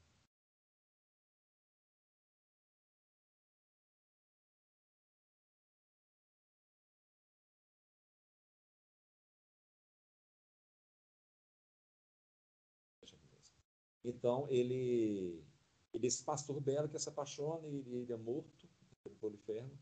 Então, 14.05 14.49
ele, 14.49 15.45
ele 15.93 16.07
esse 16.07 16.25
pastor 16.25 16.61
belo 16.61 16.89
que 16.89 16.97
se 16.99 17.09
apaixona, 17.09 17.67
ele, 17.67 17.79
ele 18.03 18.13
é 18.13 18.17
morto 18.17 18.69
pelo 19.03 19.17
Polifermo, 19.17 19.77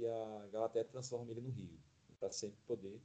e 0.00 0.06
a 0.06 0.48
Galateia 0.50 0.84
transforma 0.84 1.30
ele 1.30 1.42
no 1.42 1.50
rio, 1.50 1.78
para 2.18 2.30
sempre 2.30 2.58
poder 2.66 3.00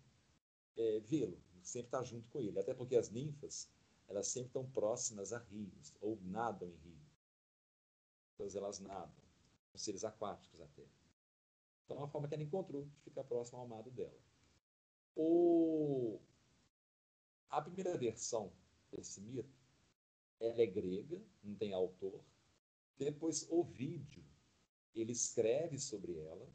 é, 0.77 0.99
vê-lo, 1.01 1.37
sempre 1.61 1.87
estar 1.87 2.03
junto 2.03 2.27
com 2.29 2.39
ele. 2.39 2.57
Até 2.57 2.73
porque 2.73 2.95
as 2.95 3.09
ninfas, 3.09 3.69
elas 4.07 4.27
sempre 4.27 4.47
estão 4.47 4.65
próximas 4.71 5.33
a 5.33 5.39
rios, 5.39 5.93
ou 5.99 6.17
nadam 6.21 6.69
em 6.69 6.75
rios. 6.77 7.25
Todas 8.37 8.55
elas 8.55 8.79
nadam, 8.79 9.23
são 9.71 9.77
seres 9.77 10.05
aquáticos 10.05 10.61
até. 10.61 10.83
Então, 11.83 11.97
é 11.97 11.99
uma 11.99 12.07
forma 12.07 12.27
que 12.27 12.33
ela 12.33 12.43
encontrou 12.43 12.85
de 12.85 13.01
ficar 13.01 13.23
próximo 13.25 13.59
ao 13.59 13.65
amado 13.65 13.91
dela. 13.91 14.19
O... 15.15 16.19
A 17.49 17.61
primeira 17.61 17.97
versão 17.97 18.51
desse 18.91 19.21
mito 19.21 19.65
ela 20.39 20.61
é 20.61 20.65
grega, 20.65 21.21
não 21.43 21.55
tem 21.55 21.73
autor. 21.73 22.21
Depois, 22.97 23.49
Ovídio, 23.49 24.23
ele 24.93 25.11
escreve 25.11 25.77
sobre 25.77 26.17
ela. 26.19 26.47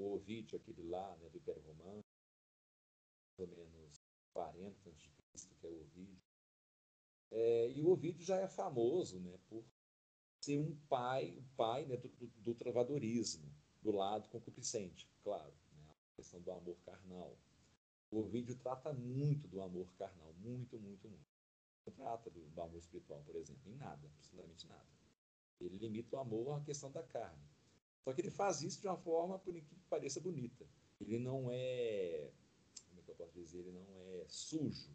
O 0.00 0.14
Ovídio, 0.14 0.58
aquele 0.58 0.82
lá, 0.82 1.16
né, 1.16 1.28
do 1.28 1.38
Império 1.38 1.62
Romano, 1.62 2.04
ou 3.38 3.68
menos 3.68 4.02
40 4.32 4.90
a.C., 4.90 5.48
que 5.60 5.66
é 5.66 5.70
o 5.70 5.80
Ovídio. 5.80 6.22
É, 7.30 7.70
e 7.70 7.82
o 7.82 7.90
Ovídio 7.90 8.24
já 8.24 8.36
é 8.36 8.48
famoso 8.48 9.20
né, 9.20 9.38
por 9.48 9.64
ser 10.40 10.58
um 10.58 10.74
pai, 10.88 11.36
um 11.38 11.44
pai 11.56 11.84
né, 11.86 11.96
do, 11.96 12.08
do, 12.08 12.26
do 12.26 12.54
travadorismo, 12.54 13.48
do 13.82 13.90
lado 13.92 14.28
concupiscente, 14.28 15.08
claro, 15.22 15.54
né, 15.72 15.88
a 15.88 16.16
questão 16.16 16.40
do 16.40 16.50
amor 16.50 16.76
carnal. 16.84 17.36
O 18.10 18.20
Ovídio 18.20 18.56
trata 18.56 18.92
muito 18.92 19.46
do 19.46 19.62
amor 19.62 19.92
carnal, 19.94 20.32
muito, 20.34 20.78
muito, 20.78 21.08
muito 21.08 21.30
não 21.86 21.92
trata 21.92 22.30
do, 22.30 22.40
do, 22.40 22.60
amor 22.60 22.78
espiritual, 22.78 23.22
por 23.24 23.36
exemplo, 23.36 23.70
em 23.70 23.76
nada, 23.76 24.06
absolutamente 24.06 24.66
nada. 24.66 24.86
Ele 25.60 25.76
limita 25.76 26.16
o 26.16 26.20
amor 26.20 26.56
à 26.56 26.60
questão 26.60 26.90
da 26.90 27.02
carne. 27.02 27.42
Só 28.04 28.12
que 28.12 28.20
ele 28.20 28.30
faz 28.30 28.62
isso 28.62 28.80
de 28.80 28.86
uma 28.86 28.96
forma, 28.96 29.38
por 29.38 29.54
que 29.54 29.62
pareça, 29.88 30.20
bonita. 30.20 30.66
Ele 31.00 31.18
não 31.18 31.50
é, 31.50 32.30
como 32.88 33.00
é 33.00 33.04
que 33.04 33.10
eu 33.10 33.14
posso 33.14 33.32
dizer, 33.34 33.58
ele 33.58 33.72
não 33.72 33.86
é 33.98 34.24
sujo, 34.28 34.90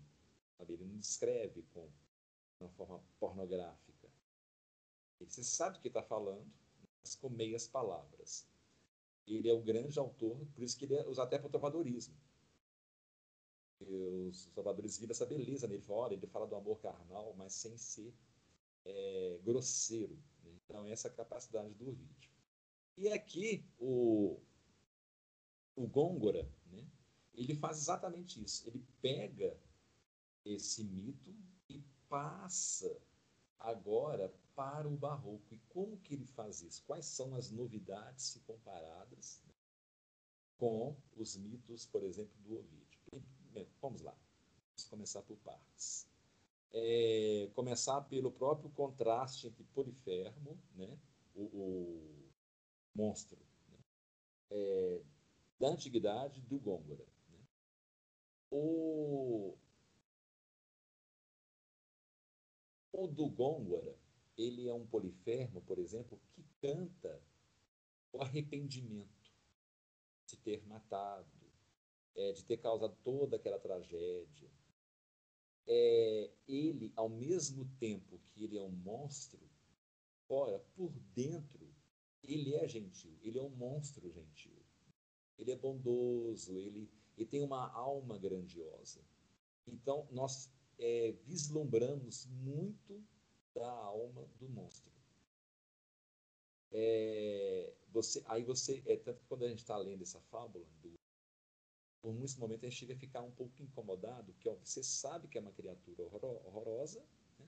sabe? 0.57 0.73
ele 0.73 0.85
não 0.85 0.97
descreve 0.97 1.63
com 1.73 1.87
uma 2.59 2.69
forma 2.69 3.03
pornográfica. 3.19 4.09
Ele, 5.19 5.29
você 5.29 5.43
sabe 5.43 5.77
o 5.77 5.81
que 5.81 5.87
está 5.87 6.01
falando, 6.01 6.45
mas 7.01 7.15
com 7.15 7.29
meias 7.29 7.67
palavras. 7.67 8.47
Ele 9.27 9.49
é 9.49 9.53
o 9.53 9.61
grande 9.61 9.97
autor, 9.97 10.37
por 10.53 10.63
isso 10.63 10.77
que 10.77 10.85
ele 10.85 11.01
usa 11.07 11.23
até 11.23 11.37
para 11.37 11.47
o 11.47 11.49
trovadorismo 11.49 12.15
os 13.81 14.49
salvadores 14.53 14.97
viram 14.97 15.11
essa 15.11 15.25
beleza 15.25 15.67
nele. 15.67 15.83
Olha, 15.89 16.13
ele 16.13 16.27
fala 16.27 16.47
do 16.47 16.55
amor 16.55 16.79
carnal, 16.79 17.33
mas 17.37 17.53
sem 17.53 17.77
ser 17.77 18.13
é, 18.85 19.39
grosseiro. 19.43 20.15
Né? 20.43 20.51
Então, 20.63 20.85
essa 20.87 21.07
é 21.07 21.11
a 21.11 21.13
capacidade 21.13 21.73
do 21.73 21.91
vídeo. 21.91 22.31
E 22.97 23.09
aqui, 23.09 23.65
o, 23.77 24.39
o 25.75 25.87
Gôngora, 25.87 26.49
né? 26.71 26.87
ele 27.33 27.55
faz 27.55 27.77
exatamente 27.77 28.41
isso. 28.41 28.67
Ele 28.67 28.85
pega 29.01 29.57
esse 30.45 30.83
mito 30.83 31.35
e 31.69 31.83
passa 32.07 32.97
agora 33.59 34.33
para 34.55 34.87
o 34.87 34.95
barroco. 34.95 35.53
E 35.53 35.59
como 35.69 35.97
que 35.97 36.13
ele 36.13 36.25
faz 36.25 36.61
isso? 36.61 36.83
Quais 36.85 37.05
são 37.05 37.35
as 37.35 37.51
novidades 37.51 38.25
se 38.25 38.39
comparadas 38.41 39.41
com 40.57 40.95
os 41.17 41.35
mitos, 41.35 41.85
por 41.85 42.03
exemplo, 42.03 42.33
do 42.39 42.59
Ovídio? 42.59 42.85
Vamos 43.81 44.01
lá. 44.01 44.15
Vamos 44.69 44.89
começar 44.89 45.21
por 45.21 45.37
partes. 45.37 46.07
É, 46.71 47.49
começar 47.53 48.01
pelo 48.01 48.31
próprio 48.31 48.69
contraste 48.71 49.47
entre 49.47 49.63
Polifermo, 49.65 50.59
né, 50.75 50.97
o, 51.33 51.43
o 51.43 52.14
monstro, 52.95 53.37
né, 53.69 53.77
é, 54.51 55.01
da 55.59 55.67
antiguidade 55.67 56.41
do 56.41 56.57
Gôngora. 56.57 57.05
Né. 57.29 57.39
O, 58.49 59.57
o 62.93 63.07
do 63.07 63.27
Gôngora, 63.29 63.97
ele 64.37 64.67
é 64.67 64.73
um 64.73 64.87
polifermo, 64.87 65.61
por 65.61 65.77
exemplo, 65.77 66.19
que 66.33 66.43
canta 66.61 67.21
o 68.11 68.21
arrependimento 68.21 69.33
de 70.25 70.37
ter 70.37 70.65
matado, 70.65 71.29
é, 72.15 72.31
de 72.31 72.43
ter 72.45 72.57
causado 72.57 72.95
toda 73.03 73.35
aquela 73.35 73.59
tragédia. 73.59 74.49
É, 75.67 76.31
ele, 76.47 76.93
ao 76.95 77.09
mesmo 77.09 77.65
tempo 77.79 78.19
que 78.19 78.43
ele 78.43 78.57
é 78.57 78.61
um 78.61 78.69
monstro, 78.69 79.39
fora, 80.27 80.59
por 80.75 80.91
dentro, 81.13 81.67
ele 82.27 82.55
é 82.55 82.67
gentil, 82.67 83.17
ele 83.21 83.39
é 83.39 83.41
um 83.41 83.49
monstro 83.49 84.09
gentil. 84.09 84.55
Ele 85.37 85.51
é 85.51 85.55
bondoso, 85.55 86.57
ele, 86.57 86.89
ele 87.17 87.27
tem 87.27 87.41
uma 87.41 87.69
alma 87.71 88.17
grandiosa. 88.17 89.01
Então, 89.67 90.07
nós 90.11 90.49
é, 90.79 91.11
vislumbramos 91.25 92.25
muito 92.27 93.03
da 93.53 93.69
alma 93.69 94.27
do 94.39 94.47
monstro. 94.49 94.91
É, 96.71 97.73
você, 97.89 98.21
aí 98.25 98.43
você, 98.43 98.83
é 98.85 98.97
tanto 98.97 99.21
que 99.21 99.27
quando 99.27 99.45
a 99.45 99.49
gente 99.49 99.59
está 99.59 99.77
lendo 99.77 100.01
essa 100.01 100.19
fábula, 100.19 100.65
do, 100.81 100.93
por 102.01 102.13
muitos 102.13 102.35
momentos 102.35 102.65
a 102.65 102.69
gente 102.69 102.79
chega 102.79 102.93
a 102.93 102.97
ficar 102.97 103.21
um 103.21 103.31
pouco 103.31 103.61
incomodado, 103.61 104.33
porque 104.33 104.49
ó, 104.49 104.55
você 104.55 104.83
sabe 104.83 105.27
que 105.27 105.37
é 105.37 105.41
uma 105.41 105.53
criatura 105.53 106.03
horrorosa, 106.03 106.99
né, 107.39 107.45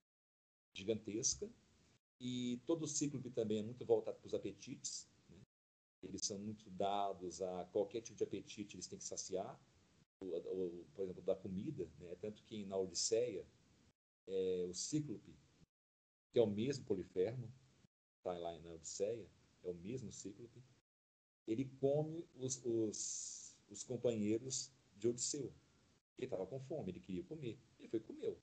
gigantesca, 0.74 1.50
e 2.20 2.62
todo 2.66 2.84
o 2.84 2.88
ciclo 2.88 3.22
também 3.32 3.60
é 3.60 3.64
muito 3.64 3.86
voltado 3.86 4.18
para 4.18 4.28
os 4.28 4.34
apetites. 4.34 5.08
Né, 5.30 5.38
eles 6.04 6.26
são 6.26 6.38
muito 6.40 6.70
dados 6.72 7.42
a 7.42 7.66
qualquer 7.66 8.02
tipo 8.02 8.18
de 8.18 8.24
apetite, 8.24 8.76
eles 8.76 8.88
têm 8.88 9.00
que 9.00 9.06
saciar, 9.06 9.60
o, 10.20 10.86
por 10.96 11.04
exemplo, 11.04 11.22
da 11.22 11.36
comida, 11.36 11.88
né, 12.00 12.16
tanto 12.20 12.44
que 12.44 12.66
na 12.66 12.78
Odisseia, 12.78 13.46
é, 14.28 14.66
o 14.68 14.74
cíclope 14.74 15.36
que 16.32 16.40
é 16.40 16.44
o 16.44 16.48
mesmo 16.48 16.86
Polifermo, 16.86 17.52
está 18.18 18.38
lá 18.38 18.58
na 18.60 18.72
Odisseia, 18.72 19.28
é 19.64 19.70
o 19.72 19.74
mesmo 19.74 20.12
Cíclope, 20.12 20.62
ele 21.48 21.66
come 21.80 22.28
os, 22.36 22.64
os, 22.64 23.56
os 23.70 23.84
companheiros 23.84 24.72
de 24.96 25.08
Odisseu. 25.08 25.52
Ele 26.16 26.28
estava 26.28 26.46
com 26.46 26.60
fome, 26.60 26.92
ele 26.92 27.00
queria 27.00 27.24
comer, 27.24 27.58
ele 27.80 27.88
foi 27.88 28.00
e 28.00 28.04
comeu. 28.04 28.38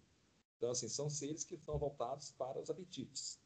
Então, 0.56 0.70
assim, 0.70 0.88
são 0.88 1.08
seres 1.08 1.44
que 1.44 1.54
estão 1.54 1.78
voltados 1.78 2.32
para 2.32 2.60
os 2.60 2.68
apetites. 2.68 3.38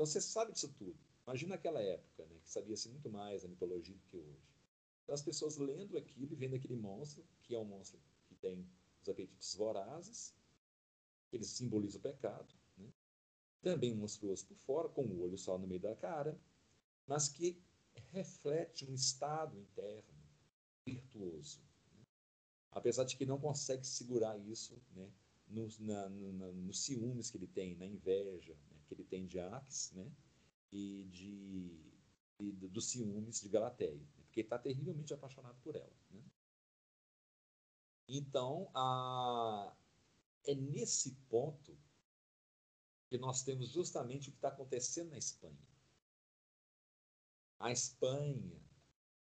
Então, 0.00 0.06
você 0.06 0.18
sabe 0.18 0.52
disso 0.52 0.72
tudo. 0.78 0.98
Imagina 1.26 1.56
aquela 1.56 1.78
época, 1.78 2.24
né, 2.24 2.38
que 2.42 2.48
sabia-se 2.48 2.88
muito 2.88 3.10
mais 3.10 3.42
da 3.42 3.48
mitologia 3.48 3.94
do 3.94 4.00
que 4.06 4.16
hoje. 4.16 4.48
Então, 5.02 5.14
as 5.14 5.20
pessoas 5.20 5.58
lendo 5.58 5.98
aquilo 5.98 6.32
e 6.32 6.34
vendo 6.34 6.56
aquele 6.56 6.74
monstro, 6.74 7.22
que 7.42 7.54
é 7.54 7.58
um 7.58 7.66
monstro 7.66 8.00
que 8.26 8.34
tem 8.34 8.66
os 9.02 9.10
apetites 9.10 9.54
vorazes, 9.54 10.34
ele 11.30 11.44
simboliza 11.44 11.98
o 11.98 12.00
pecado, 12.00 12.48
também 13.60 13.94
monstruoso 13.94 14.46
por 14.46 14.56
fora, 14.56 14.88
com 14.88 15.02
o 15.02 15.20
olho 15.20 15.36
só 15.36 15.58
no 15.58 15.66
meio 15.66 15.82
da 15.82 15.94
cara, 15.94 16.40
mas 17.06 17.28
que 17.28 17.62
reflete 18.10 18.86
um 18.86 18.94
estado 18.94 19.54
interno 19.58 20.18
virtuoso. 20.86 21.60
Né? 21.92 22.06
Apesar 22.70 23.04
de 23.04 23.18
que 23.18 23.26
não 23.26 23.38
consegue 23.38 23.86
segurar 23.86 24.38
isso 24.38 24.80
né, 24.96 25.12
nos, 25.46 25.78
na, 25.78 26.08
na, 26.08 26.52
nos 26.52 26.84
ciúmes 26.84 27.30
que 27.30 27.36
ele 27.36 27.48
tem, 27.48 27.76
na 27.76 27.84
inveja 27.84 28.56
né, 28.66 28.69
que 28.90 28.94
ele 28.94 29.04
tem 29.04 29.24
de 29.24 29.38
Aques 29.38 29.92
né, 29.92 30.12
e, 30.72 31.04
de, 31.04 31.80
e 32.40 32.50
dos 32.52 32.90
ciúmes 32.90 33.40
de 33.40 33.48
Galateia, 33.48 33.94
né, 33.94 34.24
porque 34.24 34.40
ele 34.40 34.46
está 34.46 34.58
terrivelmente 34.58 35.14
apaixonado 35.14 35.56
por 35.62 35.76
ela. 35.76 35.96
Né? 36.10 36.22
Então, 38.08 38.68
a, 38.74 39.72
é 40.44 40.54
nesse 40.56 41.12
ponto 41.28 41.78
que 43.08 43.16
nós 43.16 43.42
temos 43.44 43.68
justamente 43.68 44.28
o 44.28 44.32
que 44.32 44.38
está 44.38 44.48
acontecendo 44.48 45.10
na 45.10 45.18
Espanha. 45.18 45.68
A 47.60 47.70
Espanha, 47.70 48.60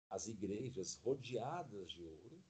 as 0.10 0.28
igrejas 0.28 0.96
rodeadas 0.96 1.92
de 1.92 2.04
ouro, 2.04 2.44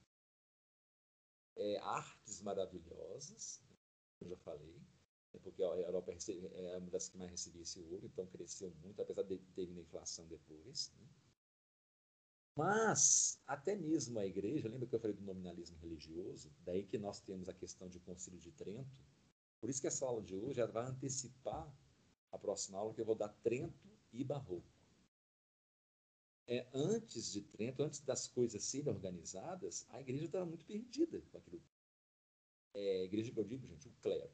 é, 1.56 1.78
artes 1.80 2.40
maravilhosas, 2.40 3.62
eu 4.20 4.28
já 4.30 4.36
falei, 4.38 4.72
né, 4.72 4.93
porque 5.40 5.62
a 5.62 5.66
Europa 5.66 6.12
é 6.12 6.76
uma 6.76 6.90
das 6.90 7.08
que 7.08 7.18
mais 7.18 7.30
recebia 7.30 7.62
esse 7.62 7.80
ouro, 7.80 8.06
então 8.06 8.26
cresceu 8.26 8.70
muito, 8.82 9.00
apesar 9.00 9.22
de 9.22 9.38
ter 9.54 9.66
vindo 9.66 9.78
a 9.78 9.82
inflação 9.82 10.26
depois. 10.26 10.92
Né? 10.98 11.06
Mas, 12.56 13.40
até 13.46 13.74
mesmo 13.74 14.18
a 14.18 14.26
igreja, 14.26 14.68
lembra 14.68 14.86
que 14.86 14.94
eu 14.94 15.00
falei 15.00 15.16
do 15.16 15.24
nominalismo 15.24 15.76
religioso? 15.78 16.52
Daí 16.64 16.84
que 16.84 16.98
nós 16.98 17.20
temos 17.20 17.48
a 17.48 17.54
questão 17.54 17.88
de 17.88 17.98
Concílio 18.00 18.38
de 18.38 18.52
Trento, 18.52 19.04
por 19.60 19.68
isso 19.68 19.80
que 19.80 19.86
essa 19.86 20.04
aula 20.06 20.22
de 20.22 20.36
hoje 20.36 20.64
vai 20.66 20.86
antecipar 20.86 21.72
a 22.30 22.38
próxima 22.38 22.78
aula 22.78 22.94
que 22.94 23.00
eu 23.00 23.04
vou 23.04 23.14
dar 23.14 23.28
Trento 23.42 23.88
e 24.12 24.22
Barroco. 24.22 24.62
É, 26.46 26.68
antes 26.74 27.32
de 27.32 27.40
Trento, 27.40 27.82
antes 27.82 28.00
das 28.00 28.28
coisas 28.28 28.62
serem 28.62 28.92
organizadas, 28.92 29.86
a 29.88 30.00
igreja 30.00 30.26
estava 30.26 30.44
muito 30.44 30.64
perdida 30.66 31.20
com 31.32 31.38
aquilo. 31.38 31.62
É, 32.74 33.04
igreja 33.04 33.32
eu 33.34 33.44
digo, 33.44 33.66
gente, 33.66 33.88
o 33.88 33.92
clero. 34.02 34.30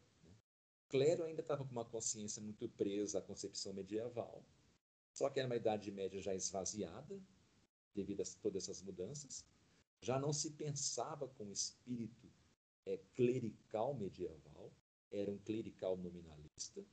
Clero 0.90 1.22
ainda 1.22 1.40
estava 1.40 1.64
com 1.64 1.70
uma 1.70 1.84
consciência 1.84 2.42
muito 2.42 2.68
presa 2.68 3.20
à 3.20 3.22
concepção 3.22 3.72
medieval, 3.72 4.44
só 5.12 5.30
que 5.30 5.38
era 5.38 5.48
uma 5.48 5.54
idade 5.54 5.90
média 5.92 6.20
já 6.20 6.34
esvaziada, 6.34 7.18
devido 7.94 8.22
a 8.22 8.24
todas 8.42 8.64
essas 8.64 8.82
mudanças. 8.82 9.46
Já 10.00 10.18
não 10.18 10.32
se 10.32 10.50
pensava 10.50 11.28
com 11.28 11.44
o 11.44 11.52
espírito 11.52 12.28
é, 12.84 12.98
clerical 13.14 13.94
medieval, 13.94 14.72
era 15.12 15.30
um 15.30 15.38
clerical 15.38 15.96
nominalista, 15.96 16.84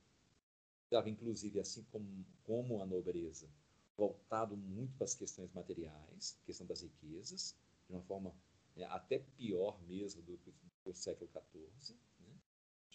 estava 0.84 1.10
inclusive, 1.10 1.58
assim 1.58 1.82
como, 1.90 2.24
como 2.44 2.80
a 2.80 2.86
nobreza, 2.86 3.48
voltado 3.96 4.56
muito 4.56 4.94
para 4.96 5.06
as 5.06 5.14
questões 5.14 5.52
materiais, 5.52 6.38
questão 6.46 6.66
das 6.66 6.82
riquezas, 6.82 7.56
de 7.88 7.94
uma 7.94 8.02
forma 8.02 8.32
é, 8.76 8.84
até 8.84 9.18
pior 9.18 9.82
mesmo 9.82 10.22
do 10.22 10.38
que 10.38 10.54
o 10.84 10.94
século 10.94 11.28
XIV, 11.52 11.96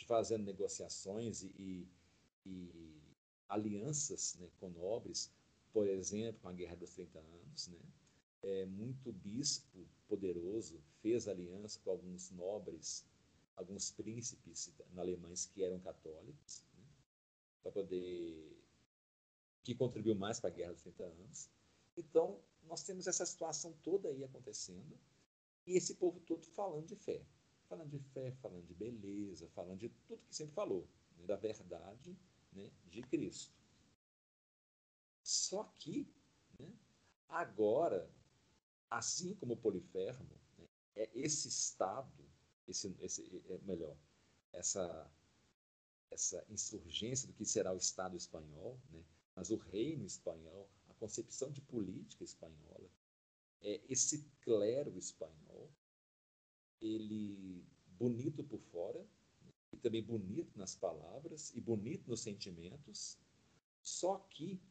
fazendo 0.06 0.44
negociações 0.44 1.44
e, 1.44 1.88
e 2.46 3.02
alianças 3.48 4.36
né, 4.40 4.50
com 4.60 4.70
nobres, 4.70 5.32
por 5.72 5.88
exemplo, 5.88 6.42
com 6.42 6.50
a 6.50 6.54
Guerra 6.54 6.76
dos 6.76 6.92
30 6.92 7.20
Anos. 7.20 7.68
Né? 7.68 7.80
É, 8.44 8.66
muito 8.66 9.12
bispo 9.12 9.88
poderoso 10.08 10.82
fez 11.02 11.28
aliança 11.28 11.80
com 11.84 11.92
alguns 11.92 12.30
nobres 12.32 13.06
alguns 13.56 13.92
príncipes 13.92 14.74
alemães 14.98 15.46
que 15.46 15.64
eram 15.64 15.80
católicos, 15.80 16.64
né, 16.76 16.84
para 17.62 17.72
poder 17.72 18.60
que 19.64 19.74
contribuiu 19.76 20.16
mais 20.16 20.40
para 20.40 20.50
a 20.50 20.54
Guerra 20.54 20.74
dos 20.74 20.82
30 20.82 21.04
Anos. 21.04 21.50
Então, 21.96 22.40
nós 22.64 22.84
temos 22.84 23.08
essa 23.08 23.26
situação 23.26 23.74
toda 23.84 24.10
aí 24.10 24.24
acontecendo 24.24 25.00
e 25.66 25.78
esse 25.78 25.96
povo 25.96 26.20
todo 26.22 26.46
falando 26.48 26.88
de 26.88 26.96
fé. 26.96 27.26
Falando 27.74 27.90
de 27.90 28.00
fé, 28.00 28.32
falando 28.34 28.68
de 28.68 28.76
beleza, 28.76 29.50
falando 29.50 29.80
de 29.80 29.90
tudo 29.90 30.22
que 30.28 30.36
sempre 30.36 30.54
falou, 30.54 30.88
né, 31.18 31.26
da 31.26 31.36
verdade 31.36 32.16
né, 32.52 32.72
de 32.86 33.02
Cristo. 33.02 33.52
Só 35.24 35.64
que, 35.80 36.08
né, 36.60 36.72
agora, 37.28 38.08
assim 38.92 39.34
como 39.34 39.54
o 39.54 39.58
Polifermo, 39.58 40.40
né, 40.60 40.68
é 40.96 41.10
esse 41.16 41.48
estado 41.48 42.24
esse, 42.68 42.96
esse 43.02 43.44
é 43.50 43.58
melhor, 43.64 43.98
essa 44.52 45.12
essa 46.12 46.46
insurgência 46.48 47.28
do 47.28 47.34
que 47.34 47.44
será 47.44 47.74
o 47.74 47.78
Estado 47.78 48.16
espanhol, 48.16 48.80
né? 48.92 49.04
mas 49.36 49.50
o 49.50 49.58
reino 49.58 50.06
espanhol, 50.06 50.70
a 50.88 50.94
concepção 50.94 51.50
de 51.50 51.60
política 51.60 52.24
espanhola, 52.24 52.88
é 53.62 53.82
esse 53.90 54.30
clero 54.42 54.96
espanhol, 54.96 55.72
ele 56.84 57.64
bonito 57.98 58.44
por 58.44 58.60
fora, 58.60 59.04
e 59.72 59.78
também 59.78 60.04
bonito 60.04 60.58
nas 60.58 60.76
palavras 60.76 61.52
e 61.56 61.62
bonito 61.62 62.10
nos 62.10 62.22
sentimentos, 62.22 63.18
só 63.82 64.20
que 64.30 64.62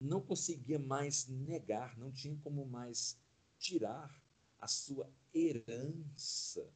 não 0.00 0.20
conseguia 0.20 0.78
mais 0.78 1.28
negar, 1.28 1.96
não 1.96 2.10
tinha 2.10 2.36
como 2.38 2.66
mais 2.66 3.16
tirar 3.58 4.12
a 4.60 4.66
sua 4.66 5.08
herança 5.32 6.68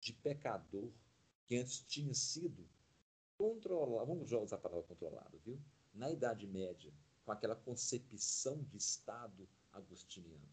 de 0.00 0.12
pecador 0.12 0.90
que 1.46 1.56
antes 1.56 1.80
tinha 1.80 2.12
sido 2.12 2.68
controlado, 3.38 4.06
vamos 4.06 4.30
usar 4.32 4.56
a 4.56 4.58
palavra 4.58 4.86
controlado, 4.86 5.38
viu? 5.38 5.58
Na 5.94 6.10
Idade 6.10 6.46
Média, 6.46 6.92
com 7.24 7.32
aquela 7.32 7.56
concepção 7.56 8.62
de 8.64 8.76
Estado 8.76 9.48
agostiniano. 9.72 10.48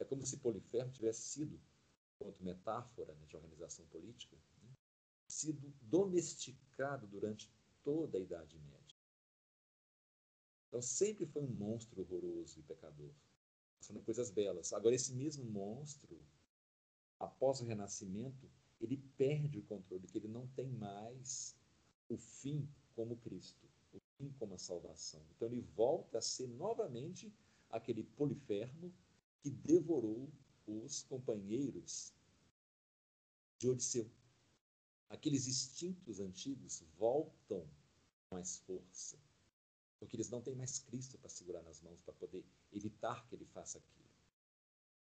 É 0.00 0.04
como 0.04 0.24
se 0.24 0.38
Polifermo 0.38 0.90
tivesse 0.90 1.20
sido, 1.20 1.60
quanto 2.18 2.42
metáfora 2.42 3.14
né, 3.14 3.26
de 3.26 3.36
organização 3.36 3.86
política, 3.86 4.36
né, 4.62 4.70
sido 5.28 5.72
domesticado 5.82 7.06
durante 7.06 7.52
toda 7.84 8.16
a 8.16 8.20
Idade 8.20 8.58
Média. 8.58 8.96
Então 10.68 10.80
sempre 10.80 11.26
foi 11.26 11.42
um 11.42 11.52
monstro 11.52 12.00
horroroso 12.00 12.58
e 12.58 12.62
pecador, 12.62 13.12
fazendo 13.78 14.02
coisas 14.02 14.30
belas. 14.30 14.72
Agora 14.72 14.94
esse 14.94 15.12
mesmo 15.12 15.44
monstro, 15.44 16.18
após 17.18 17.60
o 17.60 17.64
Renascimento, 17.64 18.50
ele 18.80 18.96
perde 19.18 19.58
o 19.58 19.64
controle, 19.64 20.06
que 20.06 20.16
ele 20.16 20.28
não 20.28 20.46
tem 20.48 20.70
mais 20.70 21.54
o 22.08 22.16
fim 22.16 22.66
como 22.94 23.16
Cristo, 23.18 23.68
o 23.92 24.00
fim 24.16 24.32
como 24.38 24.54
a 24.54 24.58
salvação. 24.58 25.22
Então 25.36 25.48
ele 25.48 25.60
volta 25.60 26.18
a 26.18 26.22
ser 26.22 26.48
novamente 26.48 27.30
aquele 27.68 28.02
polifermo 28.02 28.92
que 29.42 29.50
devorou 29.50 30.30
os 30.66 31.02
companheiros 31.02 32.12
de 33.58 33.68
Odisseu. 33.68 34.10
Aqueles 35.08 35.46
instintos 35.46 36.20
antigos 36.20 36.82
voltam 36.96 37.68
com 38.28 38.36
mais 38.36 38.58
força 38.58 39.18
porque 40.00 40.16
eles 40.16 40.30
não 40.30 40.40
têm 40.40 40.54
mais 40.54 40.78
Cristo 40.78 41.18
para 41.18 41.28
segurar 41.28 41.62
nas 41.62 41.82
mãos, 41.82 42.00
para 42.00 42.14
poder 42.14 42.42
evitar 42.72 43.26
que 43.28 43.34
ele 43.34 43.44
faça 43.44 43.76
aquilo. 43.76 44.08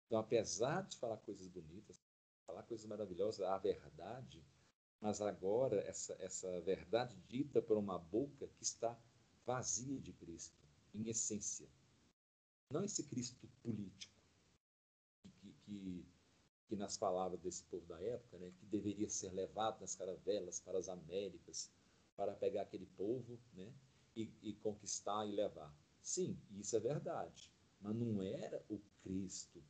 Então, 0.07 0.20
apesar 0.20 0.83
de 0.83 0.97
falar 0.97 1.16
coisas 1.18 1.49
bonitas, 1.49 2.01
falar 2.47 2.62
coisas 2.62 2.87
maravilhosas, 2.87 3.45
a 3.45 3.59
verdade, 3.59 4.41
mas 5.01 5.20
agora 5.20 5.81
essa, 5.81 6.16
essa 6.20 6.61
verdade 6.61 7.16
dita 7.29 7.61
por 7.61 7.77
uma 7.77 7.99
boca 7.99 8.47
que 8.47 8.62
está 8.62 8.97
vazia 9.45 10.01
de 10.01 10.12
Cristo, 10.12 10.57
em 10.95 11.09
essência. 11.09 11.68
Não 12.70 12.85
esse 12.85 13.03
Cristo 13.03 13.49
político, 13.64 14.15
que, 15.66 16.06
que, 16.68 16.76
nas 16.76 16.96
palavras 16.96 17.40
desse 17.40 17.64
povo 17.64 17.84
da 17.86 18.00
época, 18.00 18.38
né, 18.38 18.52
que 18.58 18.66
deveria 18.66 19.08
ser 19.10 19.32
levado 19.32 19.80
nas 19.80 19.94
caravelas 19.94 20.60
para 20.60 20.78
as 20.78 20.88
Américas, 20.88 21.70
para 22.16 22.34
pegar 22.34 22.62
aquele 22.62 22.86
povo, 22.96 23.38
né, 23.54 23.70
e, 24.14 24.30
e 24.42 24.54
conquistar 24.54 25.26
e 25.26 25.32
levar. 25.32 25.74
Sim, 26.00 26.38
isso 26.52 26.76
é 26.76 26.80
verdade, 26.80 27.52
mas 27.80 27.94
não 27.94 28.22
era 28.22 28.64
o 28.70 28.80
Cristo. 29.02 29.62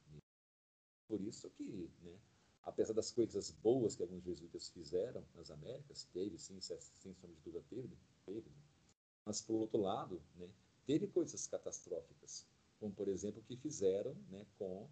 Por 1.09 1.20
isso 1.20 1.49
que, 1.51 1.90
né, 2.03 2.16
apesar 2.62 2.92
das 2.92 3.11
coisas 3.11 3.51
boas 3.51 3.97
que 3.97 4.03
alguns 4.03 4.22
jesuítas 4.22 4.68
fizeram 4.68 5.24
nas 5.34 5.51
Américas, 5.51 6.05
teve, 6.12 6.38
sim, 6.38 6.61
sem 6.61 6.78
sombra 7.14 7.34
de 7.34 7.40
dúvida, 7.40 7.64
teve, 7.68 7.97
teve. 8.24 8.51
Mas, 9.24 9.40
por 9.40 9.55
outro 9.55 9.80
lado, 9.80 10.22
né, 10.36 10.49
teve 10.84 11.07
coisas 11.09 11.47
catastróficas, 11.47 12.47
como, 12.78 12.92
por 12.92 13.09
exemplo, 13.09 13.40
o 13.40 13.44
que 13.44 13.57
fizeram 13.57 14.14
né, 14.30 14.47
com 14.59 14.88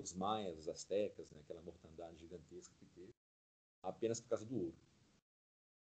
os 0.00 0.12
maias, 0.12 0.58
os 0.58 0.68
astecas, 0.68 1.30
né, 1.30 1.40
aquela 1.40 1.62
mortandade 1.62 2.18
gigantesca 2.18 2.74
que 2.78 2.86
teve, 2.86 3.14
apenas 3.82 4.20
por 4.20 4.28
causa 4.28 4.44
do 4.44 4.56
ouro. 4.56 4.76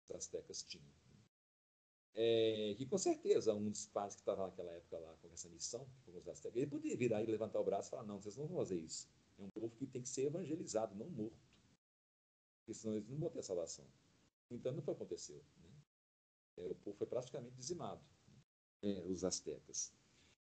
Os 0.05 0.17
astecas 0.17 0.63
tinham. 0.63 0.87
É, 2.15 2.75
que 2.77 2.85
com 2.85 2.99
certeza 2.99 3.55
um 3.55 3.71
dos 3.71 3.87
pais 3.87 4.15
que 4.15 4.21
estava 4.21 4.47
naquela 4.47 4.71
época 4.73 4.99
lá 4.99 5.17
com 5.23 5.33
essa 5.33 5.49
missão, 5.49 5.87
ele 6.55 6.67
poderia 6.67 6.97
virar 6.97 7.23
e 7.23 7.27
levantar 7.27 7.59
o 7.59 7.65
braço 7.65 7.89
e 7.89 7.91
falar: 7.91 8.03
não, 8.03 8.21
vocês 8.21 8.37
não 8.37 8.47
vão 8.47 8.59
fazer 8.59 8.79
isso. 8.79 9.09
É 9.39 9.43
um 9.43 9.49
povo 9.49 9.75
que 9.77 9.87
tem 9.87 10.03
que 10.03 10.09
ser 10.09 10.27
evangelizado, 10.27 10.95
não 10.95 11.09
morto. 11.09 11.37
Porque 12.59 12.75
senão 12.75 12.95
eles 12.95 13.09
não 13.09 13.19
vão 13.19 13.31
ter 13.31 13.43
salvação. 13.43 13.87
Então 14.51 14.73
não 14.73 14.83
foi 14.83 14.93
aconteceu. 14.93 15.43
Né? 15.63 15.71
É, 16.59 16.67
o 16.67 16.75
povo 16.75 16.97
foi 16.99 17.07
praticamente 17.07 17.57
dizimado, 17.57 18.03
né? 18.29 18.43
é, 18.83 19.03
os 19.07 19.25
astecas. 19.25 19.93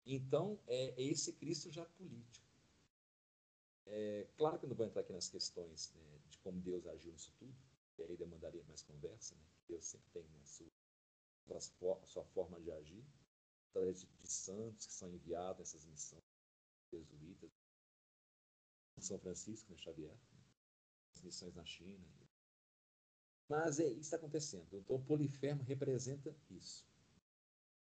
Então 0.04 0.58
é, 0.66 1.00
esse 1.00 1.32
Cristo 1.34 1.70
já 1.70 1.84
político. 1.84 2.43
É, 3.86 4.26
claro 4.36 4.58
que 4.58 4.66
não 4.66 4.74
vou 4.74 4.86
entrar 4.86 5.02
aqui 5.02 5.12
nas 5.12 5.28
questões 5.28 5.92
né, 5.94 6.18
de 6.28 6.38
como 6.38 6.60
Deus 6.60 6.86
agiu 6.86 7.12
nisso 7.12 7.32
tudo, 7.38 7.54
e 7.98 8.02
aí 8.02 8.16
demandaria 8.16 8.64
mais 8.64 8.82
conversa. 8.82 9.34
Né? 9.34 9.42
Deus 9.68 9.84
sempre 9.84 10.10
tem 10.12 10.24
a 10.40 10.44
sua 11.60 12.06
sua 12.06 12.24
forma 12.24 12.58
de 12.60 12.70
agir, 12.72 13.04
através 13.70 14.00
de, 14.00 14.06
de 14.06 14.28
santos 14.28 14.86
que 14.86 14.92
são 14.92 15.10
enviados 15.10 15.58
nessas 15.58 15.84
missões 15.84 16.24
jesuítas, 16.90 17.50
São 18.98 19.18
Francisco, 19.18 19.70
né, 19.70 19.76
Xavier, 19.78 20.14
né, 20.32 20.44
as 21.14 21.22
missões 21.22 21.54
na 21.54 21.64
China. 21.64 22.06
Mas 23.48 23.78
é 23.78 23.84
isso 23.86 23.94
que 23.94 24.00
está 24.00 24.16
acontecendo. 24.16 24.66
Então, 24.72 24.96
o 24.96 25.04
Polifermo 25.04 25.62
representa 25.64 26.34
isso. 26.50 26.86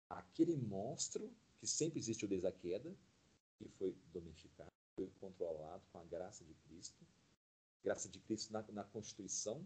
Aquele 0.09 0.57
monstro 0.57 1.35
que 1.59 1.67
sempre 1.67 1.99
existiu 1.99 2.29
desde 2.29 2.47
a 2.47 2.53
queda, 2.53 2.97
que 3.57 3.69
foi 3.71 3.93
domesticado, 4.13 4.68
controlado 5.21 5.83
com 5.93 5.99
a 5.99 6.05
graça 6.05 6.45
de 6.45 6.55
Cristo, 6.55 7.07
graça 7.83 8.09
de 8.09 8.19
Cristo 8.21 8.53
na, 8.53 8.63
na 8.73 8.85
Constituição, 8.85 9.65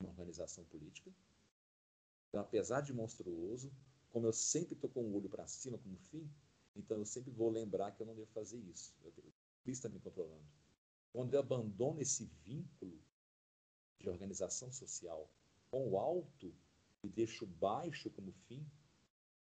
uma 0.00 0.10
organização 0.10 0.64
política, 0.64 1.10
então, 2.28 2.44
apesar 2.44 2.82
de 2.82 2.92
monstruoso, 2.92 3.72
como 4.10 4.26
eu 4.26 4.32
sempre 4.32 4.74
estou 4.74 4.90
com 4.90 5.02
o 5.02 5.16
olho 5.16 5.28
para 5.28 5.46
cima 5.46 5.78
como 5.78 5.96
fim, 5.96 6.30
então 6.74 6.98
eu 6.98 7.06
sempre 7.06 7.30
vou 7.30 7.50
lembrar 7.50 7.92
que 7.92 8.02
eu 8.02 8.06
não 8.06 8.14
devo 8.14 8.30
fazer 8.32 8.58
isso. 8.58 8.94
Eu 9.02 9.10
Cristo 9.62 9.86
está 9.86 9.88
me 9.88 9.98
controlando. 10.00 10.44
Quando 11.12 11.32
eu 11.32 11.40
abandono 11.40 12.00
esse 12.00 12.26
vínculo 12.44 13.02
de 13.98 14.08
organização 14.08 14.70
social 14.70 15.30
com 15.70 15.88
o 15.88 15.98
alto 15.98 16.54
e 17.02 17.08
deixo 17.08 17.44
o 17.44 17.48
baixo 17.48 18.10
como 18.10 18.30
fim, 18.46 18.64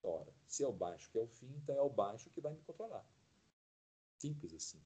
ora, 0.03 0.35
se 0.47 0.65
é 0.65 0.67
o 0.67 0.73
baixo 0.73 1.09
que 1.11 1.19
é 1.19 1.21
o 1.21 1.29
fim, 1.29 1.55
então 1.63 1.77
é 1.77 1.83
o 1.83 1.89
baixo 1.89 2.31
que 2.31 2.41
vai 2.41 2.53
me 2.53 2.63
controlar. 2.63 3.07
Simples 4.19 4.53
assim. 4.55 4.83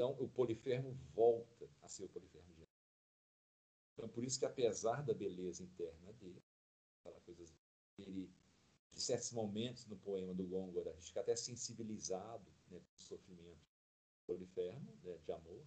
Então, 0.00 0.16
o 0.18 0.26
polifermo 0.30 0.94
volta 1.12 1.68
a 1.82 1.86
ser 1.86 2.04
o 2.04 2.08
polifermo 2.08 2.54
de 2.54 2.66
Então, 3.92 4.08
por 4.08 4.24
isso 4.24 4.38
que, 4.38 4.46
apesar 4.46 5.02
da 5.02 5.12
beleza 5.12 5.62
interna 5.62 6.10
dele, 6.14 6.42
ele 7.98 8.32
de 8.90 8.98
certos 8.98 9.30
momentos 9.32 9.84
no 9.84 9.98
poema 9.98 10.32
do 10.32 10.42
Gôngora, 10.42 10.88
a 10.88 10.94
gente 10.94 11.08
fica 11.08 11.20
até 11.20 11.36
sensibilizado 11.36 12.50
né, 12.70 12.80
com 12.80 12.96
o 12.96 12.98
sofrimento 12.98 13.60
polifermo, 14.26 14.90
né, 15.02 15.18
de 15.18 15.32
amor, 15.32 15.66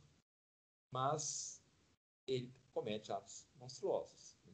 mas 0.89 1.63
ele 2.25 2.51
comete 2.73 3.11
atos 3.11 3.47
monstruosos. 3.57 4.35
Né? 4.45 4.53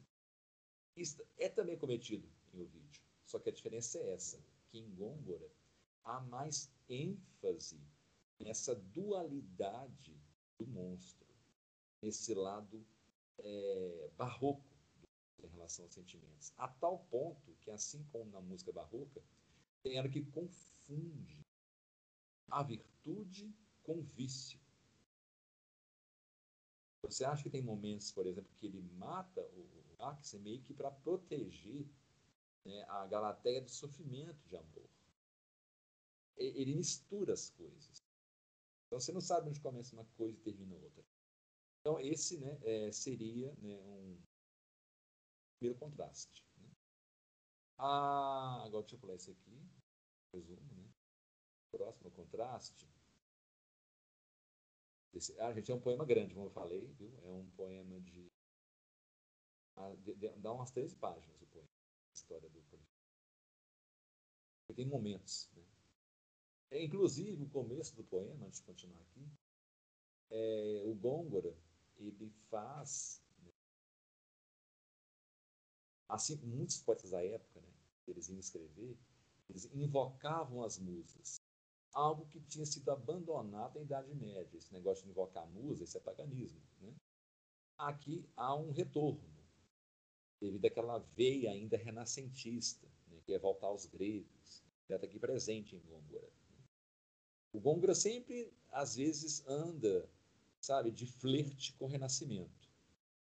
Isso 0.98 1.26
é 1.38 1.48
também 1.48 1.78
cometido 1.78 2.30
em 2.54 2.60
Ovídio, 2.60 3.02
só 3.24 3.40
que 3.40 3.48
a 3.48 3.54
diferença 3.54 3.98
é 3.98 4.12
essa, 4.12 4.44
que 4.68 4.78
em 4.78 4.94
Gôngora 4.94 5.50
há 6.04 6.20
mais 6.20 6.70
ênfase 6.90 7.80
nessa 8.40 8.76
dualidade 8.76 10.18
do 10.58 10.66
monstro, 10.68 11.28
nesse 12.02 12.34
lado 12.34 12.86
é, 13.40 14.10
barroco 14.16 14.64
em 15.44 15.48
relação 15.48 15.86
aos 15.86 15.94
sentimentos. 15.94 16.54
A 16.58 16.68
tal 16.68 17.00
ponto 17.10 17.54
que, 17.62 17.72
assim 17.72 18.04
como 18.12 18.32
na 18.32 18.42
música 18.42 18.72
barroca, 18.72 19.22
tem 19.84 19.98
ela 19.98 20.10
que 20.10 20.22
confunde 20.22 21.46
a 22.50 22.64
virtude 22.64 23.54
com 23.84 24.00
o 24.00 24.04
vício. 24.04 24.60
Você 27.04 27.24
acha 27.24 27.44
que 27.44 27.50
tem 27.50 27.62
momentos, 27.62 28.12
por 28.12 28.26
exemplo, 28.26 28.52
que 28.58 28.68
ele 28.68 28.82
mata 28.82 29.42
o 29.42 30.04
Axe 30.04 30.38
meio 30.40 30.62
que 30.62 30.74
para 30.74 30.92
proteger 30.92 31.86
né, 32.66 32.84
a 32.84 33.06
Galateia 33.08 33.62
do 33.62 33.70
sofrimento 33.70 34.48
de 34.48 34.56
amor. 34.56 34.90
Ele 36.38 36.76
mistura 36.76 37.34
as 37.34 37.50
coisas. 37.50 38.09
Então 38.90 39.00
você 39.00 39.12
não 39.12 39.22
sabe 39.22 39.50
onde 39.50 39.62
começa 39.62 39.96
uma 39.96 40.06
coisa 40.18 40.36
e 40.36 40.42
termina 40.42 40.76
outra. 40.76 41.06
Então 41.80 42.00
esse 42.00 42.40
né, 42.40 42.58
é, 42.64 42.92
seria 42.92 43.54
né, 43.62 43.78
um, 43.78 44.20
primeiro 45.60 45.80
contraste. 45.80 46.44
Né? 46.58 46.68
Ah, 47.78 48.64
agora 48.66 48.82
deixa 48.82 48.96
eu 48.96 49.00
pular 49.00 49.14
esse 49.14 49.30
aqui, 49.30 49.62
resumo, 50.34 50.74
né? 50.74 50.90
Próximo 51.72 52.10
contraste. 52.12 52.90
Esse, 55.14 55.40
ah, 55.40 55.54
gente, 55.54 55.72
é 55.72 55.76
um 55.76 55.80
poema 55.80 56.04
grande, 56.04 56.34
como 56.34 56.48
eu 56.48 56.52
falei, 56.52 56.92
viu? 56.94 57.14
É 57.24 57.32
um 57.32 57.50
poema 57.52 58.02
de. 58.02 58.32
Ah, 59.76 59.94
de, 59.98 60.16
de 60.16 60.30
dá 60.38 60.52
umas 60.52 60.72
três 60.72 60.96
páginas 60.96 61.40
o 61.44 61.46
poema, 61.46 61.68
a 61.68 62.14
história 62.14 62.50
do. 62.50 62.60
Tem 64.76 64.86
momentos, 64.88 65.50
né? 65.56 65.69
É, 66.72 66.84
inclusive, 66.84 67.44
o 67.44 67.50
começo 67.50 67.96
do 67.96 68.04
poema, 68.04 68.46
antes 68.46 68.60
de 68.60 68.66
continuar 68.66 69.02
aqui, 69.02 69.28
é, 70.30 70.84
o 70.86 70.94
Gôngora, 70.94 71.56
ele 71.98 72.30
faz 72.50 73.22
assim 76.10 76.38
como 76.38 76.56
muitos 76.56 76.82
poetas 76.82 77.12
da 77.12 77.24
época, 77.24 77.62
né, 77.62 77.72
eles 78.08 78.28
iam 78.30 78.40
escrever, 78.40 78.98
eles 79.48 79.66
invocavam 79.74 80.64
as 80.64 80.80
musas. 80.80 81.40
algo 81.92 82.28
que 82.28 82.40
tinha 82.42 82.66
sido 82.66 82.90
abandonado 82.92 83.76
na 83.76 83.82
Idade 83.82 84.14
Média, 84.14 84.58
esse 84.58 84.72
negócio 84.72 85.04
de 85.04 85.10
invocar 85.10 85.48
musa, 85.48 85.84
esse 85.84 85.98
é 85.98 86.00
paganismo. 86.00 86.62
Né? 86.80 86.94
Aqui 87.78 88.24
há 88.38 88.56
um 88.56 88.72
retorno, 88.72 89.28
devido 90.40 90.66
àquela 90.66 91.00
veia 91.00 91.52
ainda 91.52 91.78
renascentista, 91.78 92.88
né, 93.08 93.20
que 93.26 93.34
é 93.34 93.40
voltar 93.40 93.68
aos 93.68 93.86
gregos, 93.86 94.64
que 94.86 94.94
está 94.94 95.06
aqui 95.06 95.20
presente 95.20 95.76
em 95.76 95.80
Gôngora. 95.80 96.30
O 97.52 97.60
Gôngora 97.60 97.95
sempre, 97.95 98.52
às 98.72 98.95
vezes, 98.95 99.43
anda, 99.47 100.08
sabe, 100.62 100.91
de 100.91 101.06
flerte 101.06 101.74
com 101.74 101.86
o 101.86 101.88
renascimento 101.88 102.70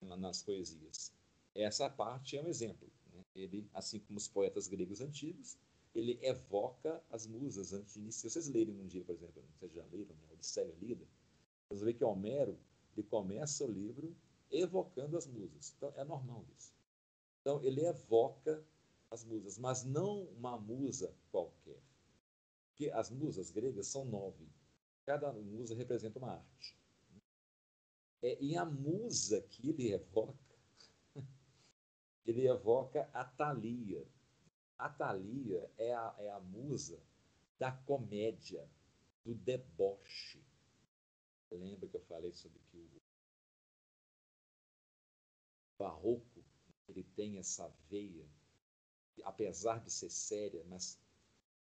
nas 0.01 0.41
poesias. 0.41 1.11
Essa 1.53 1.89
parte 1.89 2.38
é 2.38 2.41
um 2.41 2.47
exemplo. 2.47 2.89
Né? 3.13 3.24
Ele, 3.36 3.70
assim 3.74 3.99
como 3.99 4.18
os 4.18 4.28
poetas 4.28 4.68
gregos 4.68 5.01
antigos, 5.01 5.57
ele 5.93 6.20
evoca 6.22 7.01
as 7.09 7.26
musas 7.26 7.74
antes 7.74 7.93
de 7.93 7.99
iniciar. 8.01 8.30
Vocês 8.30 8.47
lerem 8.47 8.80
um 8.80 8.88
dia, 8.88 9.03
por 9.03 9.16
exemplo, 9.16 9.43
vocês 9.57 9.74
já 9.74 9.84
leram, 9.86 10.16
né? 10.16 10.28
Odisseia 10.34 10.76
lida, 10.82 11.07
vocês 11.68 11.82
vê 11.82 11.93
que 11.93 12.03
Homero 12.03 12.57
ele 12.95 13.07
começa 13.07 13.66
o 13.66 13.72
livro 13.72 14.16
evocando 14.51 15.18
as 15.18 15.26
musas. 15.28 15.74
Então, 15.76 15.93
é 15.95 16.03
normal 16.03 16.45
isso. 16.57 16.74
Então, 17.41 17.61
ele 17.63 17.86
evoca 17.86 18.63
as 19.09 19.24
musas, 19.24 19.57
mas 19.57 19.84
não 19.84 20.24
uma 20.38 20.57
musa 20.57 21.13
qualquer. 21.32 21.82
Porque 22.76 22.91
as 22.91 23.09
musas 23.09 23.51
gregas 23.51 23.88
são 23.88 24.03
nove. 24.03 24.45
Cada 25.05 25.32
musa 25.32 25.73
representa 25.73 26.19
uma 26.19 26.34
arte. 26.34 26.78
É, 28.21 28.38
e 28.43 28.57
a 28.57 28.65
musa 28.65 29.41
que 29.43 29.69
ele 29.69 29.93
evoca, 29.93 30.59
ele 32.26 32.45
evoca 32.45 33.09
a 33.13 33.23
Thalia, 33.23 34.05
a 34.78 34.89
Thalia 34.89 35.71
é 35.78 35.93
a, 35.93 36.15
é 36.19 36.30
a 36.32 36.39
musa 36.41 37.01
da 37.57 37.71
comédia, 37.71 38.69
do 39.23 39.34
deboche. 39.34 40.43
Lembra 41.49 41.88
que 41.88 41.95
eu 41.95 42.01
falei 42.01 42.34
sobre 42.34 42.59
que 42.71 42.78
o 42.78 43.01
barroco 45.78 46.43
ele 46.89 47.05
tem 47.15 47.38
essa 47.38 47.69
veia, 47.89 48.28
apesar 49.23 49.80
de 49.80 49.89
ser 49.89 50.09
séria, 50.09 50.61
mas 50.65 50.99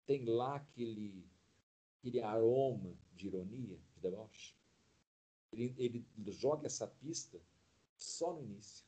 tem 0.07 0.25
lá 0.25 0.55
aquele, 0.55 1.23
aquele 1.99 2.21
aroma 2.21 2.97
de 3.13 3.27
ironia, 3.27 3.77
de 3.93 4.01
deboche. 4.01 4.55
Ele, 5.51 5.75
ele 5.77 6.05
joga 6.31 6.65
essa 6.65 6.87
pista 6.87 7.39
só 7.95 8.33
no 8.33 8.41
início. 8.41 8.83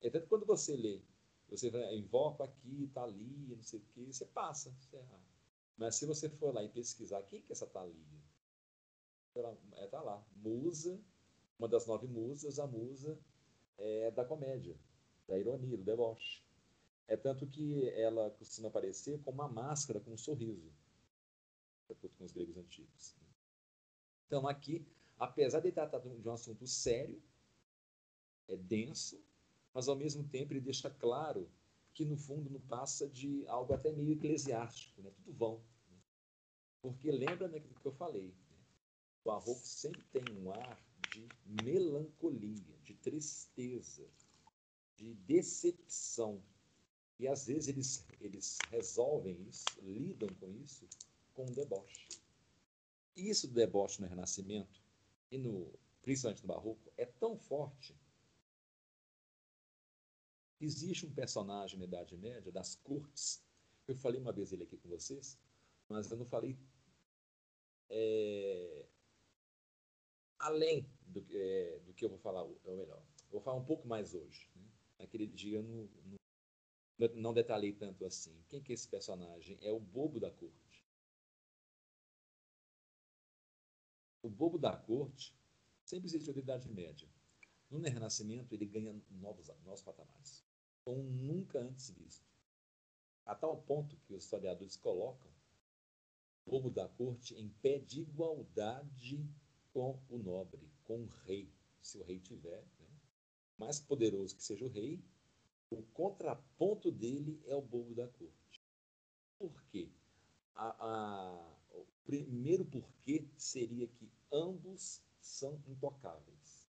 É 0.00 0.10
tanto 0.10 0.26
quando 0.26 0.44
você 0.44 0.76
lê 0.76 1.00
você 1.48 1.70
invoca 1.94 2.44
aqui, 2.44 2.84
está 2.84 3.04
ali, 3.04 3.54
não 3.54 3.62
sei 3.62 3.78
o 3.78 3.82
quê, 3.94 4.12
você 4.12 4.24
passa. 4.26 4.74
Você 4.80 4.98
Mas 5.76 5.96
se 5.96 6.06
você 6.06 6.28
for 6.28 6.54
lá 6.54 6.62
e 6.64 6.68
pesquisar 6.68 7.22
quem 7.24 7.42
que 7.42 7.52
é 7.52 7.54
essa 7.54 7.66
Thalia, 7.66 7.94
é, 9.72 9.86
tá 9.86 10.00
lá. 10.00 10.24
Musa, 10.36 11.00
uma 11.58 11.68
das 11.68 11.86
nove 11.86 12.06
musas, 12.06 12.58
a 12.58 12.66
musa 12.66 13.18
é 13.78 14.10
da 14.10 14.24
comédia, 14.24 14.76
da 15.28 15.38
ironia, 15.38 15.76
do 15.76 15.84
deboche. 15.84 16.42
É 17.06 17.16
tanto 17.16 17.46
que 17.46 17.88
ela 17.90 18.30
costuma 18.30 18.68
aparecer 18.68 19.20
com 19.22 19.30
uma 19.30 19.48
máscara, 19.48 20.00
com 20.00 20.12
um 20.12 20.16
sorriso, 20.16 20.72
com 22.18 22.24
os 22.24 22.32
gregos 22.32 22.56
antigos. 22.56 23.14
Então 24.26 24.48
aqui, 24.48 24.86
apesar 25.18 25.60
de 25.60 25.70
tratar 25.70 25.98
de 25.98 26.28
um 26.28 26.32
assunto 26.32 26.66
sério, 26.66 27.22
é 28.48 28.56
denso, 28.56 29.22
mas 29.72 29.88
ao 29.88 29.96
mesmo 29.96 30.26
tempo 30.28 30.52
ele 30.52 30.60
deixa 30.60 30.90
claro 30.90 31.50
que 31.92 32.04
no 32.04 32.16
fundo 32.16 32.50
não 32.50 32.60
passa 32.60 33.08
de 33.08 33.46
algo 33.46 33.72
até 33.72 33.92
meio 33.92 34.12
eclesiástico, 34.12 35.00
né? 35.00 35.10
tudo 35.10 35.32
vão. 35.32 35.58
Né? 35.88 35.98
Porque 36.82 37.10
lembra 37.10 37.48
né, 37.48 37.60
do 37.60 37.74
que 37.74 37.86
eu 37.86 37.92
falei, 37.92 38.28
né? 38.50 38.58
o 39.22 39.30
barroco 39.30 39.64
sempre 39.64 40.02
tem 40.12 40.22
um 40.38 40.50
ar 40.52 40.78
de 41.12 41.28
melancolia, 41.62 42.76
de 42.82 42.94
tristeza, 42.94 44.04
de 44.96 45.14
decepção. 45.14 46.42
E 47.18 47.28
às 47.28 47.46
vezes 47.46 47.68
eles, 47.68 48.04
eles 48.20 48.58
resolvem 48.70 49.40
isso, 49.48 49.64
lidam 49.82 50.28
com 50.40 50.50
isso 50.50 50.88
com 51.32 51.44
um 51.44 51.52
deboche. 51.52 52.08
E 53.16 53.28
isso 53.30 53.46
do 53.48 53.54
deboche 53.54 54.00
no 54.00 54.08
Renascimento, 54.08 54.82
e 55.30 55.38
no, 55.38 55.72
principalmente 56.02 56.42
no 56.42 56.48
Barroco, 56.48 56.92
é 56.96 57.06
tão 57.06 57.36
forte 57.36 57.96
Existe 60.60 61.04
um 61.04 61.12
personagem 61.12 61.78
na 61.78 61.84
Idade 61.84 62.16
Média, 62.16 62.50
das 62.50 62.76
cortes, 62.76 63.42
eu 63.86 63.94
falei 63.96 64.18
uma 64.18 64.32
vez 64.32 64.52
ele 64.52 64.64
aqui 64.64 64.78
com 64.78 64.88
vocês, 64.88 65.38
mas 65.88 66.10
eu 66.10 66.16
não 66.16 66.24
falei 66.24 66.56
é, 67.90 68.86
além 70.38 70.88
do, 71.06 71.24
é, 71.30 71.80
do, 71.80 71.92
que 71.92 72.04
eu 72.04 72.08
vou 72.08 72.18
falar, 72.18 72.42
ou 72.42 72.76
melhor, 72.76 73.02
vou 73.30 73.40
falar 73.42 73.58
um 73.58 73.64
pouco 73.64 73.86
mais 73.86 74.14
hoje. 74.14 74.48
Né? 74.56 74.62
Naquele 75.00 75.26
dia 75.26 75.58
eu 75.58 75.62
não, 75.62 75.88
não, 76.06 76.16
não 77.14 77.34
detalhei 77.34 77.72
tanto 77.72 78.04
assim. 78.04 78.42
Quem 78.48 78.62
que 78.62 78.72
é 78.72 78.74
esse 78.74 78.88
personagem? 78.88 79.58
É 79.60 79.72
o 79.72 79.80
bobo 79.80 80.20
da 80.20 80.30
corte. 80.30 80.84
O 84.22 84.30
bobo 84.30 84.58
da 84.58 84.76
corte 84.76 85.34
sempre 85.84 86.06
existiu 86.06 86.32
na 86.32 86.40
Idade 86.40 86.68
Média. 86.68 87.08
No 87.70 87.78
Renascimento, 87.80 88.54
ele 88.54 88.66
ganha 88.66 88.94
novos, 89.10 89.48
novos 89.64 89.82
patamares 89.82 90.44
como 90.84 91.02
nunca 91.02 91.58
antes 91.60 91.90
visto. 91.90 92.30
A 93.24 93.34
tal 93.34 93.62
ponto 93.62 93.96
que 93.96 94.12
os 94.12 94.24
historiadores 94.24 94.76
colocam 94.76 95.32
o 96.46 96.50
povo 96.50 96.70
da 96.70 96.86
corte 96.86 97.34
em 97.34 97.48
pé 97.48 97.78
de 97.78 98.02
igualdade 98.02 99.26
com 99.72 99.98
o 100.10 100.18
nobre, 100.18 100.70
com 100.84 101.02
o 101.02 101.08
rei. 101.24 101.50
Se 101.80 101.98
o 101.98 102.04
rei 102.04 102.20
tiver, 102.20 102.62
né? 102.78 102.86
mais 103.56 103.80
poderoso 103.80 104.36
que 104.36 104.42
seja 104.42 104.64
o 104.64 104.68
rei, 104.68 105.02
o 105.74 105.82
contraponto 105.92 106.90
dele 106.90 107.42
é 107.46 107.54
o 107.54 107.62
bobo 107.62 107.94
da 107.94 108.06
corte. 108.06 108.62
Por 109.38 109.62
quê? 109.64 109.90
A, 110.54 110.68
a, 110.78 111.56
o 111.72 111.86
primeiro 112.04 112.64
porquê 112.64 113.28
seria 113.36 113.86
que 113.88 114.10
ambos 114.32 115.02
são 115.20 115.60
intocáveis. 115.66 116.68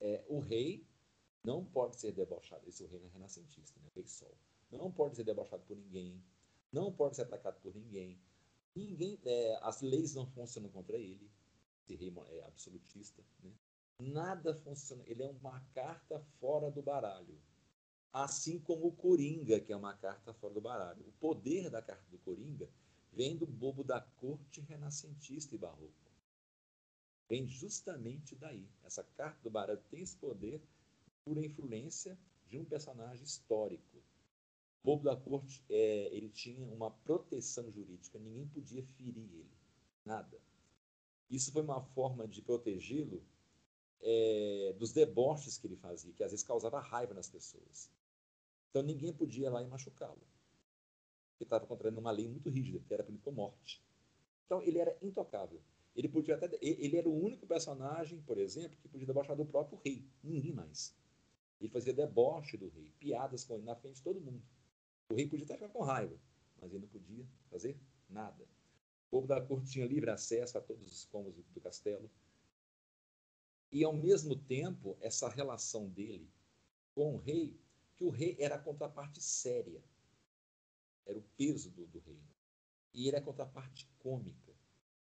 É, 0.00 0.24
o 0.28 0.40
rei 0.40 0.86
não 1.44 1.64
pode 1.64 2.00
ser 2.00 2.12
debochado. 2.12 2.68
Esse 2.68 2.82
é 2.82 2.86
o 2.86 2.90
reino 2.90 3.08
renascentista, 3.08 3.78
né? 3.80 3.88
Rei 3.94 4.06
Sol. 4.06 4.36
Não 4.70 4.90
pode 4.90 5.16
ser 5.16 5.24
debochado 5.24 5.62
por 5.64 5.76
ninguém. 5.76 6.22
Não 6.72 6.92
pode 6.92 7.16
ser 7.16 7.22
atacado 7.22 7.60
por 7.60 7.74
ninguém. 7.74 8.20
Ninguém, 8.74 9.18
é, 9.24 9.58
as 9.62 9.80
leis 9.80 10.14
não 10.14 10.26
funcionam 10.26 10.70
contra 10.70 10.96
ele. 10.96 11.30
Esse 11.84 11.96
rei 11.96 12.12
é 12.30 12.44
absolutista, 12.44 13.22
né? 13.42 13.52
Nada 14.00 14.54
funciona. 14.54 15.02
Ele 15.06 15.22
é 15.22 15.30
uma 15.30 15.60
carta 15.74 16.18
fora 16.40 16.70
do 16.70 16.82
baralho. 16.82 17.38
Assim 18.12 18.58
como 18.58 18.86
o 18.86 18.92
Coringa, 18.92 19.60
que 19.60 19.72
é 19.72 19.76
uma 19.76 19.94
carta 19.94 20.32
fora 20.34 20.54
do 20.54 20.60
baralho. 20.60 21.06
O 21.06 21.12
poder 21.12 21.70
da 21.70 21.80
carta 21.80 22.04
do 22.10 22.18
Coringa 22.18 22.68
vem 23.12 23.36
do 23.36 23.46
bobo 23.46 23.84
da 23.84 24.00
corte 24.00 24.60
renascentista 24.62 25.54
e 25.54 25.58
barroco. 25.58 25.92
Vem 27.28 27.46
justamente 27.46 28.34
daí. 28.34 28.66
Essa 28.82 29.04
carta 29.04 29.40
do 29.42 29.50
baralho 29.50 29.80
tem 29.90 30.02
esse 30.02 30.16
poder 30.16 30.60
por 31.24 31.38
influência 31.38 32.18
de 32.48 32.58
um 32.58 32.64
personagem 32.64 33.22
histórico. 33.22 33.98
O 34.82 34.86
Bobo 34.86 35.04
da 35.04 35.14
Corte, 35.14 35.62
é, 35.68 36.08
ele 36.12 36.30
tinha 36.30 36.64
uma 36.66 36.90
proteção 36.90 37.70
jurídica, 37.70 38.18
ninguém 38.18 38.48
podia 38.48 38.82
ferir 38.82 39.30
ele, 39.32 39.56
nada. 40.04 40.40
Isso 41.30 41.52
foi 41.52 41.62
uma 41.62 41.82
forma 41.82 42.26
de 42.26 42.42
protegê-lo 42.42 43.22
é, 44.02 44.74
dos 44.78 44.92
deboches 44.92 45.58
que 45.58 45.66
ele 45.66 45.76
fazia, 45.76 46.12
que 46.12 46.22
às 46.22 46.30
vezes 46.30 46.44
causava 46.44 46.80
raiva 46.80 47.14
nas 47.14 47.28
pessoas. 47.28 47.90
Então 48.70 48.82
ninguém 48.82 49.12
podia 49.12 49.46
ir 49.46 49.50
lá 49.50 49.62
e 49.62 49.66
machucá-lo. 49.66 50.20
Ele 51.38 51.46
estava 51.46 51.66
contraindo 51.66 52.00
uma 52.00 52.10
lei 52.10 52.28
muito 52.28 52.50
rígida, 52.50 52.78
que 52.80 52.92
era 52.92 53.02
punido 53.02 53.22
com 53.22 53.32
morte. 53.32 53.82
Então 54.46 54.62
ele 54.62 54.78
era 54.78 54.96
intocável. 55.00 55.60
Ele 55.94 56.08
podia 56.08 56.36
até, 56.36 56.48
ele 56.60 56.96
era 56.96 57.08
o 57.08 57.24
único 57.24 57.46
personagem, 57.46 58.20
por 58.22 58.38
exemplo, 58.38 58.78
que 58.80 58.88
podia 58.88 59.06
debochar 59.06 59.36
do 59.36 59.44
próprio 59.44 59.78
rei, 59.84 60.04
ninguém 60.22 60.52
mais. 60.52 60.94
Ele 61.60 61.68
fazia 61.68 61.92
deboche 61.92 62.56
do 62.56 62.68
rei, 62.68 62.92
piadas 62.98 63.44
com 63.44 63.54
ele 63.54 63.64
na 63.64 63.74
frente 63.74 63.96
de 63.96 64.02
todo 64.02 64.20
mundo. 64.20 64.42
O 65.10 65.14
rei 65.14 65.26
podia 65.26 65.44
até 65.44 65.54
ficar 65.54 65.68
com 65.68 65.82
raiva, 65.82 66.16
mas 66.60 66.72
ele 66.72 66.82
não 66.82 66.88
podia 66.88 67.26
fazer 67.50 67.76
nada. 68.08 68.44
O 69.08 69.10
povo 69.10 69.26
da 69.26 69.40
corte 69.40 69.72
tinha 69.72 69.86
livre 69.86 70.10
acesso 70.10 70.56
a 70.56 70.60
todos 70.60 70.90
os 70.90 71.04
cômodos 71.06 71.44
do 71.52 71.60
castelo. 71.60 72.08
E, 73.72 73.84
ao 73.84 73.92
mesmo 73.92 74.36
tempo, 74.36 74.96
essa 75.00 75.28
relação 75.28 75.88
dele 75.88 76.28
com 76.94 77.14
o 77.14 77.18
rei, 77.18 77.58
que 77.96 78.04
o 78.04 78.10
rei 78.10 78.36
era 78.38 78.56
a 78.56 78.58
contraparte 78.58 79.22
séria, 79.22 79.82
era 81.06 81.18
o 81.18 81.22
peso 81.36 81.70
do, 81.70 81.86
do 81.86 81.98
reino. 82.00 82.28
E 82.92 83.06
ele 83.06 83.16
é 83.16 83.20
a 83.20 83.22
contraparte 83.22 83.88
cômica, 84.00 84.52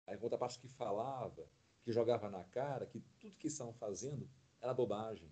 a 0.06 0.16
contraparte 0.16 0.58
que 0.58 0.68
falava, 0.68 1.46
que 1.82 1.92
jogava 1.92 2.30
na 2.30 2.44
cara 2.44 2.86
que 2.86 3.00
tudo 3.20 3.36
que 3.36 3.48
estavam 3.48 3.74
fazendo 3.74 4.28
era 4.60 4.72
bobagem, 4.72 5.30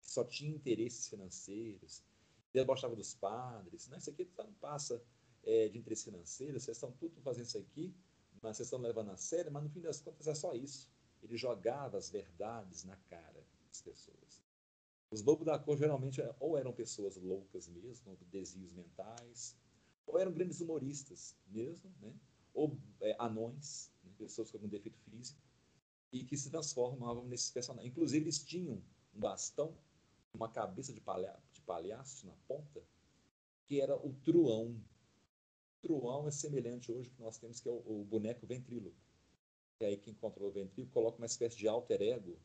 que 0.00 0.10
só 0.10 0.22
tinha 0.24 0.54
interesses 0.54 1.08
financeiros, 1.08 2.04
debochava 2.52 2.94
dos 2.94 3.14
padres. 3.14 3.88
Né? 3.88 3.98
Isso 3.98 4.10
aqui 4.10 4.28
não 4.36 4.52
passa. 4.54 5.02
é, 5.46 5.68
de 5.68 5.78
interesse 5.78 6.04
financeiro, 6.04 6.58
vocês 6.58 6.76
estão 6.76 6.90
tudo 6.92 7.20
fazendo 7.20 7.46
isso 7.46 7.58
aqui, 7.58 7.94
mas 8.42 8.56
vocês 8.56 8.66
estão 8.66 8.80
levando 8.80 9.10
a 9.10 9.16
sério, 9.16 9.52
mas 9.52 9.62
no 9.62 9.68
fim 9.70 9.80
das 9.80 10.00
contas 10.00 10.26
é 10.26 10.34
só 10.34 10.54
isso. 10.54 10.90
Ele 11.24 11.36
jogava 11.36 11.96
as 11.96 12.10
verdades 12.10 12.84
na 12.84 12.96
cara 13.08 13.44
das 13.66 13.80
pessoas. 13.80 14.42
Os 15.10 15.22
bobos 15.22 15.46
da 15.46 15.58
cor 15.58 15.76
geralmente 15.76 16.20
é, 16.20 16.34
ou 16.38 16.58
eram 16.58 16.72
pessoas 16.72 17.16
loucas 17.16 17.68
mesmo, 17.68 18.16
com 18.16 18.26
desvios 18.26 18.72
mentais, 18.72 19.56
ou 20.06 20.18
eram 20.18 20.32
grandes 20.32 20.60
humoristas 20.60 21.36
mesmo, 21.46 21.90
né? 22.00 22.12
ou 22.52 22.76
é, 23.00 23.16
anões, 23.18 23.90
né? 24.02 24.12
pessoas 24.18 24.50
com 24.50 24.58
algum 24.58 24.68
defeito 24.68 24.98
físico, 24.98 25.40
e 26.12 26.24
que 26.24 26.36
se 26.36 26.50
transformavam 26.50 27.24
nesses 27.26 27.50
personagens. 27.50 27.90
Inclusive, 27.90 28.24
eles 28.24 28.44
tinham 28.44 28.82
um 29.14 29.20
bastão, 29.20 29.76
uma 30.32 30.48
cabeça 30.48 30.92
de, 30.92 31.00
palha 31.00 31.36
de 31.52 31.60
palhaço 31.62 32.26
na 32.26 32.34
ponta, 32.46 32.82
que 33.66 33.80
era 33.80 33.96
o 33.96 34.12
truão. 34.24 34.72
O 34.72 35.80
truão 35.80 36.28
é 36.28 36.30
semelhante 36.30 36.92
hoje 36.92 37.10
que 37.10 37.20
nós 37.20 37.38
temos, 37.38 37.60
que 37.60 37.68
é 37.68 37.72
o, 37.72 38.00
o 38.00 38.04
boneco 38.04 38.46
ventríloco. 38.46 39.03
E 39.80 39.84
aí 39.84 39.96
quem 39.96 40.14
controla 40.14 40.50
o 40.50 40.52
ventríloco 40.52 40.92
coloca 40.92 41.18
uma 41.18 41.26
espécie 41.26 41.56
de 41.56 41.66
alter 41.66 42.00
ego, 42.00 42.38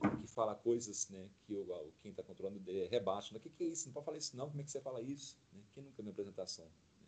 né, 0.00 0.16
que 0.20 0.26
fala 0.26 0.54
coisas 0.54 1.08
né, 1.10 1.28
que 1.42 1.54
o, 1.54 1.92
quem 2.00 2.10
está 2.10 2.22
controlando 2.22 2.60
rebaixa. 2.88 3.36
O 3.36 3.40
que, 3.40 3.50
que 3.50 3.64
é 3.64 3.66
isso? 3.68 3.86
Não 3.86 3.92
pode 3.92 4.06
falar 4.06 4.18
isso 4.18 4.36
não, 4.36 4.48
como 4.48 4.60
é 4.60 4.64
que 4.64 4.70
você 4.70 4.80
fala 4.80 5.00
isso? 5.02 5.38
Né? 5.52 5.62
Quem 5.74 5.82
nunca 5.82 6.02
viu 6.02 6.12
apresentação 6.12 6.64
né, 6.64 7.06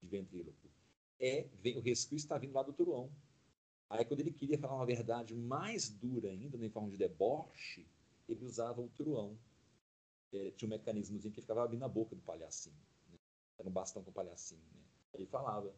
de 0.00 0.08
ventríloco? 0.08 0.70
É, 1.18 1.48
vem, 1.60 1.76
o 1.76 1.80
resquício 1.80 2.24
está 2.24 2.38
vindo 2.38 2.54
lá 2.54 2.62
do 2.62 2.72
truão. 2.72 3.10
Aí 3.88 4.04
quando 4.04 4.20
ele 4.20 4.32
queria 4.32 4.58
falar 4.58 4.74
uma 4.74 4.86
verdade 4.86 5.34
mais 5.34 5.88
dura 5.88 6.30
ainda, 6.30 6.56
em 6.64 6.70
forma 6.70 6.90
de 6.90 6.96
deboche, 6.96 7.86
ele 8.28 8.44
usava 8.44 8.80
o 8.80 8.88
truão. 8.88 9.38
É, 10.32 10.50
tinha 10.50 10.66
um 10.66 10.70
mecanismozinho 10.70 11.32
que 11.32 11.40
ficava 11.40 11.62
abrindo 11.62 11.84
a 11.84 11.88
boca 11.88 12.14
do 12.14 12.22
palhacinho. 12.22 12.76
Né? 13.08 13.16
Era 13.58 13.68
um 13.68 13.72
bastão 13.72 14.02
com 14.02 14.10
o 14.10 14.12
palhacinho. 14.12 14.64
Né? 14.74 14.82
Ele 15.14 15.26
falava. 15.26 15.72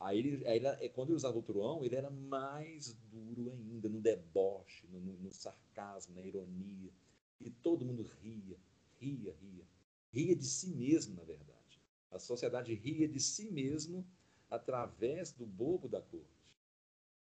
Aí, 0.00 0.18
ele, 0.18 0.46
aí 0.48 0.56
ele, 0.56 0.66
é, 0.66 0.88
quando 0.88 1.10
ele 1.10 1.16
usava 1.16 1.38
o 1.38 1.42
truão, 1.42 1.84
ele 1.84 1.94
era 1.94 2.10
mais 2.10 2.94
duro 3.12 3.50
ainda, 3.50 3.86
no 3.86 4.00
deboche, 4.00 4.86
no, 4.88 4.98
no, 4.98 5.12
no 5.12 5.30
sarcasmo, 5.30 6.14
na 6.14 6.22
ironia. 6.22 6.90
E 7.38 7.50
todo 7.50 7.84
mundo 7.84 8.02
ria, 8.22 8.56
ria, 8.98 9.34
ria. 9.34 9.66
Ria 10.10 10.34
de 10.34 10.46
si 10.46 10.68
mesmo, 10.68 11.14
na 11.14 11.22
verdade. 11.22 11.82
A 12.10 12.18
sociedade 12.18 12.74
ria 12.74 13.06
de 13.06 13.20
si 13.20 13.50
mesmo 13.50 14.06
através 14.48 15.32
do 15.32 15.44
bobo 15.44 15.86
da 15.86 16.00
corte. 16.00 16.26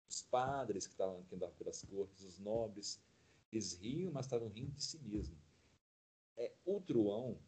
Os 0.08 0.22
padres 0.22 0.86
que 0.86 0.92
estavam 0.92 1.22
que 1.22 1.36
andavam 1.36 1.54
pelas 1.54 1.82
cortes, 1.84 2.24
os 2.24 2.38
nobres, 2.40 3.00
eles 3.52 3.74
riam, 3.74 4.12
mas 4.12 4.26
estavam 4.26 4.48
rindo 4.48 4.72
de 4.72 4.82
si 4.82 4.98
mesmo. 4.98 5.36
É, 6.36 6.52
o 6.64 6.80
truão, 6.80 7.38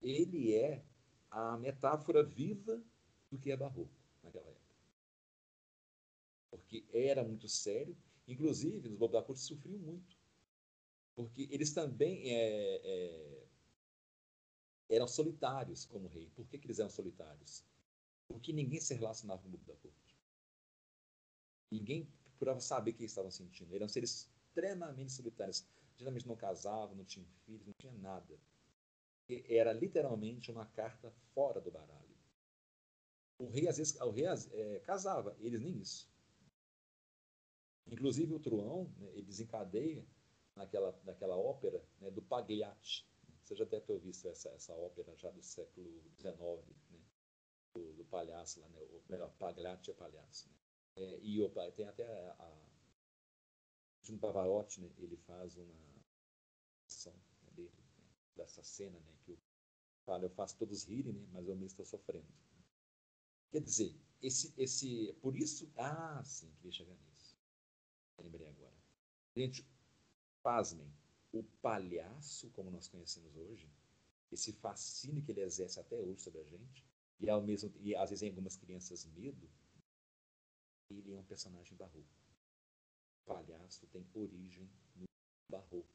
ele 0.00 0.54
é 0.54 0.82
a 1.30 1.56
metáfora 1.58 2.22
viva 2.24 2.82
do 3.30 3.38
que 3.38 3.52
é 3.52 3.56
barroco 3.56 3.95
naquela 4.26 4.50
época. 4.50 4.66
Porque 6.50 6.84
era 6.92 7.22
muito 7.24 7.48
sério, 7.48 7.96
inclusive 8.26 8.88
os 8.88 8.94
Bobo 8.96 9.12
da 9.12 9.22
Corte 9.22 9.40
sofriam 9.40 9.78
muito. 9.78 10.16
Porque 11.14 11.48
eles 11.50 11.72
também 11.72 12.30
é, 12.30 12.80
é, 12.84 13.46
eram 14.90 15.08
solitários 15.08 15.84
como 15.84 16.08
rei. 16.08 16.30
Por 16.34 16.46
que, 16.46 16.58
que, 16.58 16.66
eles 16.66 16.78
eram 16.78 16.90
solitários? 16.90 17.64
Porque 18.28 18.52
ninguém 18.52 18.80
se 18.80 18.94
relacionava 18.94 19.40
com 19.40 19.48
o 19.48 19.50
Bobo 19.52 19.64
da 19.64 19.76
Corte. 19.76 20.16
Ninguém 21.72 22.06
procurava 22.22 22.60
saber 22.60 22.90
o 22.90 22.94
que 22.94 23.02
eles 23.02 23.12
estavam 23.12 23.30
sentindo. 23.30 23.74
Eram 23.74 23.88
seres 23.88 24.30
extremamente 24.48 25.12
solitários. 25.12 25.64
Geralmente 25.96 26.26
não 26.26 26.36
casavam, 26.36 26.94
não 26.94 27.04
tinham 27.04 27.26
filhos, 27.44 27.66
não 27.66 27.72
tinha 27.78 27.92
nada. 27.94 28.38
Era 29.28 29.72
literalmente 29.72 30.50
uma 30.50 30.66
carta 30.66 31.10
fora 31.34 31.60
do 31.60 31.70
baralho. 31.70 32.05
O 33.38 33.46
rei, 33.46 33.68
às 33.68 33.76
vezes, 33.76 34.00
o 34.00 34.10
rei 34.10 34.26
é, 34.26 34.80
casava, 34.80 35.36
eles 35.40 35.60
nem 35.60 35.78
isso. 35.78 36.08
Inclusive, 37.86 38.34
o 38.34 38.40
Truão, 38.40 38.92
né, 38.98 39.10
ele 39.12 39.22
desencadeia 39.22 40.04
naquela, 40.54 40.98
naquela 41.04 41.36
ópera 41.36 41.84
né, 42.00 42.10
do 42.10 42.22
Pagliatti. 42.22 43.06
Você 43.44 43.54
já 43.54 43.64
deve 43.64 43.84
ter 43.84 43.98
visto 43.98 44.26
essa, 44.26 44.48
essa 44.50 44.74
ópera 44.74 45.14
já 45.16 45.30
do 45.30 45.42
século 45.42 46.02
XIX, 46.18 46.36
né, 46.90 47.00
do, 47.74 47.92
do, 47.92 48.04
palhaço 48.06 48.60
lá, 48.60 48.68
né, 48.70 48.80
o 48.80 49.02
melhor, 49.08 49.30
Pagliatti 49.38 49.90
é 49.90 49.94
palhaço. 49.94 50.48
Né. 50.48 50.56
É, 50.96 51.18
e 51.20 51.48
tem 51.72 51.86
até 51.86 52.04
a, 52.04 52.32
a 52.32 54.18
Pavarotti, 54.18 54.80
né, 54.80 54.90
ele 54.98 55.16
faz 55.18 55.56
uma 55.56 55.74
ação 56.86 57.12
né, 57.12 57.50
dele, 57.52 57.84
né, 57.98 58.04
dessa 58.34 58.64
cena, 58.64 58.98
né, 58.98 59.14
que 59.22 59.32
eu 59.32 59.38
falo, 60.04 60.24
eu 60.24 60.30
faço 60.30 60.56
todos 60.56 60.84
rirem, 60.84 61.12
né, 61.12 61.28
mas 61.32 61.46
eu 61.46 61.54
mesmo 61.54 61.66
estou 61.66 61.84
sofrendo. 61.84 62.32
Quer 63.50 63.60
dizer, 63.60 63.94
esse, 64.22 64.52
esse, 64.56 65.12
por 65.20 65.36
isso, 65.36 65.70
ah, 65.76 66.22
sim, 66.24 66.50
queria 66.56 66.72
chegar 66.72 66.94
nisso. 66.94 67.36
Lembrei 68.18 68.48
agora. 68.48 68.74
Gente, 69.36 69.66
pasmem, 70.42 70.90
o 71.32 71.42
palhaço, 71.60 72.50
como 72.50 72.70
nós 72.70 72.88
conhecemos 72.88 73.36
hoje, 73.36 73.70
esse 74.32 74.52
fascínio 74.52 75.22
que 75.22 75.32
ele 75.32 75.42
exerce 75.42 75.78
até 75.78 75.98
hoje 75.98 76.20
sobre 76.20 76.40
a 76.40 76.44
gente, 76.44 76.84
e 77.20 77.30
ao 77.30 77.42
mesmo 77.42 77.72
e 77.80 77.94
às 77.94 78.10
vezes 78.10 78.22
em 78.22 78.28
algumas 78.28 78.56
crianças 78.56 79.04
medo, 79.06 79.48
ele 80.90 81.12
é 81.12 81.18
um 81.18 81.24
personagem 81.24 81.76
barroco. 81.76 82.06
O 83.22 83.26
palhaço 83.26 83.86
tem 83.88 84.06
origem 84.14 84.70
no 84.94 85.04
barroco. 85.50 85.88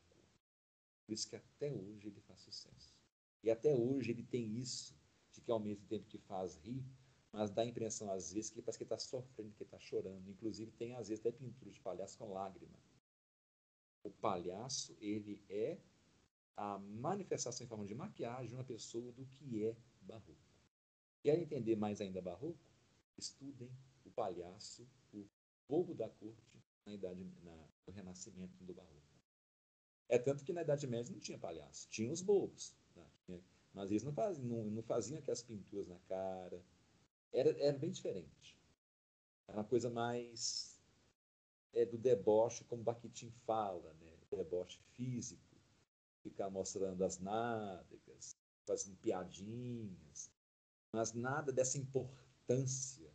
Por 1.06 1.14
isso 1.14 1.30
que 1.30 1.36
até 1.36 1.72
hoje 1.72 2.08
ele 2.08 2.22
faz 2.22 2.42
sucesso. 2.42 2.96
E 3.44 3.50
até 3.50 3.74
hoje 3.74 4.12
ele 4.12 4.24
tem 4.24 4.58
isso, 4.58 4.96
de 5.32 5.42
que 5.42 5.52
ao 5.52 5.60
mesmo 5.60 5.86
tempo 5.88 6.08
que 6.08 6.18
faz 6.18 6.58
rir, 6.58 6.86
mas 7.32 7.50
dá 7.52 7.62
a 7.62 7.66
impressão 7.66 8.12
às 8.12 8.34
vezes 8.34 8.50
que 8.50 8.62
parece 8.62 8.78
que 8.78 8.84
está 8.84 8.98
sofrendo, 8.98 9.56
que 9.56 9.64
está 9.64 9.80
chorando. 9.80 10.30
Inclusive 10.30 10.72
tem 10.72 10.94
às 10.96 11.08
vezes 11.08 11.26
até 11.26 11.32
pintura 11.32 11.72
de 11.72 11.80
palhaço 11.80 12.18
com 12.18 12.34
lágrima. 12.34 12.78
O 14.04 14.10
palhaço 14.10 14.96
ele 15.00 15.44
é 15.50 15.78
a 16.58 16.78
manifestação 16.78 17.66
em 17.66 17.70
forma 17.70 17.86
de 17.86 17.96
maquiagem 17.96 18.50
de 18.50 18.56
uma 18.56 18.64
pessoa 18.64 19.12
do 19.14 19.26
que 19.26 19.66
é 19.66 19.76
barroco. 20.02 20.36
Quer 21.22 21.40
entender 21.40 21.76
mais 21.76 22.02
ainda 22.02 22.22
barroco? 22.22 22.60
Estudem 23.18 23.72
o 24.04 24.12
palhaço, 24.12 24.88
o 25.14 25.26
povo 25.68 25.94
da 25.94 26.10
corte 26.10 26.62
na 26.86 26.94
idade, 26.94 27.24
na, 27.44 27.68
no 27.88 27.94
renascimento 27.94 28.64
do 28.64 28.74
barroco. 28.74 29.02
É 30.10 30.18
tanto 30.18 30.44
que 30.44 30.52
na 30.52 30.62
Idade 30.62 30.86
Média 30.88 31.14
não 31.14 31.22
tinha 31.22 31.38
palhaço, 31.38 31.88
tinha 31.90 32.12
os 32.12 32.22
bobos. 32.22 32.76
Tá? 32.94 33.08
mas 33.74 33.90
eles 33.90 34.04
não 34.04 34.12
faziam, 34.12 34.46
não, 34.46 34.66
não 34.66 34.84
faziam 34.84 35.18
aquelas 35.18 35.42
pinturas 35.42 35.88
na 35.88 35.98
cara, 36.00 36.62
era, 37.34 37.50
era 37.60 37.78
bem 37.78 37.92
diferente. 37.92 38.58
Era 39.48 39.58
uma 39.58 39.64
coisa 39.64 39.90
mais 39.90 40.80
é, 41.74 41.86
do 41.86 41.98
deboche, 41.98 42.64
como 42.66 42.84
Bakhtin 42.84 43.32
fala, 43.46 43.94
né? 43.96 44.12
deboche 44.32 44.80
físico, 44.94 45.58
ficar 46.24 46.50
mostrando 46.50 47.04
as 47.04 47.20
nádegas, 47.20 48.38
fazendo 48.66 48.96
piadinhas, 48.98 50.32
mas 50.94 51.14
nada 51.14 51.52
dessa 51.52 51.78
importância, 51.78 53.12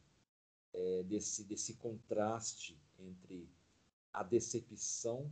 é, 0.74 1.02
desse, 1.04 1.44
desse 1.44 1.74
contraste 1.76 2.78
entre 2.98 3.48
a 4.12 4.22
decepção 4.22 5.30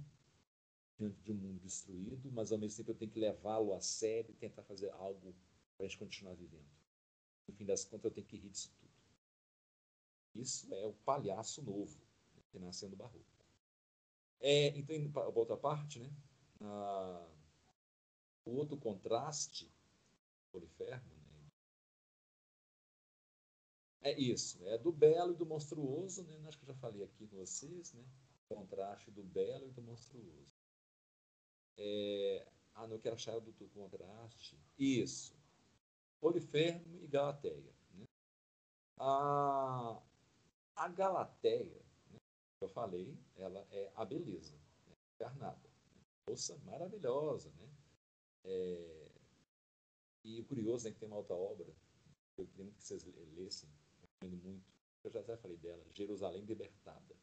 diante 0.97 1.20
de 1.22 1.32
um 1.32 1.35
mundo 1.35 1.61
destruído, 1.61 2.30
mas 2.32 2.51
ao 2.51 2.59
mesmo 2.59 2.78
tempo 2.78 2.93
eu 2.93 2.95
tenho 2.95 3.11
que 3.11 3.18
levá-lo 3.18 3.74
a 3.74 3.80
sério 3.80 4.30
e 4.30 4.35
tentar 4.35 4.62
fazer 4.62 4.91
algo 4.93 5.35
para 5.76 5.85
a 5.85 5.89
gente 5.89 5.99
continuar 5.99 6.35
vivendo 6.35 6.84
no 7.47 7.55
fim 7.55 7.64
das 7.64 7.84
contas, 7.84 8.05
eu 8.05 8.11
tenho 8.11 8.26
que 8.26 8.36
rir 8.36 8.51
disso 8.51 8.72
tudo. 8.78 8.92
Isso 10.34 10.72
é 10.74 10.86
o 10.86 10.92
palhaço 10.92 11.62
novo 11.62 12.01
que 12.51 12.59
nasceu 12.59 12.88
no 12.88 12.97
barroco. 12.97 13.24
É, 14.40 14.68
então, 14.76 14.95
indo 14.95 15.11
para 15.11 15.28
outra 15.28 15.57
parte, 15.57 15.99
né? 15.99 16.11
Ah, 16.61 17.26
o 18.45 18.53
outro 18.57 18.76
contraste, 18.76 19.70
polifermo, 20.53 21.14
né? 21.14 21.24
é 24.03 24.20
isso, 24.20 24.62
é 24.68 24.76
do 24.76 24.92
belo 24.92 25.32
e 25.32 25.36
do 25.36 25.47
monstruoso, 25.47 26.22
né? 26.24 26.38
Acho 26.47 26.59
que 26.59 26.64
eu 26.64 26.74
já 26.74 26.80
falei 26.80 27.03
aqui 27.03 27.26
com 27.26 27.38
vocês, 27.38 27.92
né? 27.95 28.05
O 28.49 28.55
contraste 28.55 29.11
do 29.11 29.22
belo 29.22 29.66
e 29.66 29.72
do 29.72 29.82
monstruoso. 29.82 30.53
É, 31.76 32.47
ah, 32.74 32.86
não 32.86 32.99
quero 32.99 33.14
achar 33.14 33.40
do, 33.40 33.51
do 33.51 33.68
contraste. 33.70 34.59
Isso. 34.78 35.34
Polifermo 36.24 37.02
e 37.02 37.06
Galateia. 37.06 37.70
Né? 37.92 38.06
A, 38.98 40.02
a 40.74 40.88
Galateia, 40.88 41.84
né, 42.10 42.16
eu 42.62 42.68
falei, 42.70 43.14
ela 43.36 43.60
é 43.70 43.92
a 43.94 44.06
beleza 44.06 44.56
né, 44.86 44.94
encarnada. 45.14 45.68
Né? 45.68 46.00
Moça 46.30 46.56
maravilhosa. 46.64 47.50
Né? 47.50 47.68
É, 48.42 49.10
e 50.24 50.40
o 50.40 50.46
curioso 50.46 50.88
é 50.88 50.92
que 50.92 50.98
tem 50.98 51.06
uma 51.06 51.18
outra 51.18 51.36
obra, 51.36 51.70
eu 52.38 52.46
queria 52.46 52.72
que 52.72 52.82
vocês 52.82 53.04
lessem, 53.36 53.68
recomendo 54.00 54.42
muito, 54.42 54.64
eu 55.04 55.10
já 55.10 55.20
até 55.20 55.36
falei 55.36 55.58
dela, 55.58 55.84
Jerusalém 55.92 56.42
Libertada, 56.46 57.14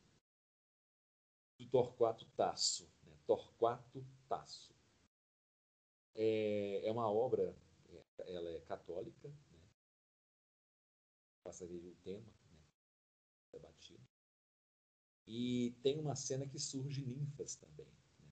do 1.57 1.67
Torquato 1.69 2.27
Tasso. 2.37 2.87
Né? 3.01 3.17
Torquato 3.25 4.05
Tasso. 4.29 4.75
É, 6.13 6.85
é 6.85 6.91
uma 6.91 7.11
obra 7.11 7.57
ela 8.27 8.49
é 8.49 8.61
católica, 8.61 9.29
né? 9.29 9.59
Passa 11.43 11.65
a 11.65 11.67
ver 11.67 11.77
o 11.77 11.95
tema 12.03 12.31
né, 12.51 12.59
debatido. 13.51 14.05
E 15.27 15.75
tem 15.81 15.99
uma 15.99 16.15
cena 16.15 16.47
que 16.47 16.59
surge 16.59 17.05
ninfas 17.05 17.55
também. 17.55 17.87
Né? 18.19 18.31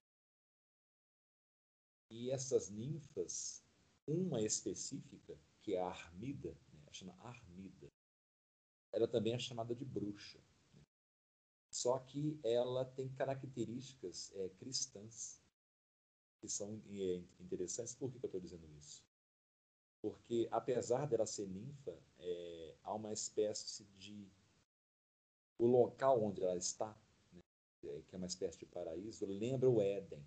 E 2.09 2.31
essas 2.31 2.69
ninfas, 2.69 3.63
uma 4.07 4.41
específica, 4.41 5.37
que 5.61 5.75
é 5.75 5.81
a 5.81 5.87
Armida, 5.87 6.55
né, 6.73 6.91
chama 6.91 7.15
Armida, 7.21 7.91
ela 8.91 9.07
também 9.07 9.33
é 9.33 9.39
chamada 9.39 9.75
de 9.75 9.85
bruxa. 9.85 10.39
Né? 10.73 10.81
Só 11.71 11.99
que 11.99 12.39
ela 12.43 12.85
tem 12.85 13.09
características 13.13 14.31
é, 14.35 14.49
cristãs 14.49 15.41
que 16.39 16.47
são 16.47 16.81
é, 16.89 17.23
interessantes. 17.39 17.93
Por 17.93 18.11
que, 18.11 18.19
que 18.19 18.25
eu 18.25 18.29
estou 18.29 18.41
dizendo 18.41 18.67
isso? 18.77 19.08
Porque, 20.01 20.47
apesar 20.51 21.07
dela 21.07 21.25
ser 21.25 21.47
ninfa, 21.47 21.97
é, 22.19 22.75
há 22.83 22.93
uma 22.93 23.11
espécie 23.11 23.83
de. 23.97 24.27
O 25.57 25.65
local 25.65 26.23
onde 26.23 26.41
ela 26.41 26.55
está, 26.55 26.95
né, 27.33 27.41
que 27.81 28.15
é 28.15 28.17
uma 28.17 28.27
espécie 28.27 28.57
de 28.59 28.65
paraíso, 28.65 29.25
lembra 29.25 29.69
o 29.69 29.81
Éden. 29.81 30.25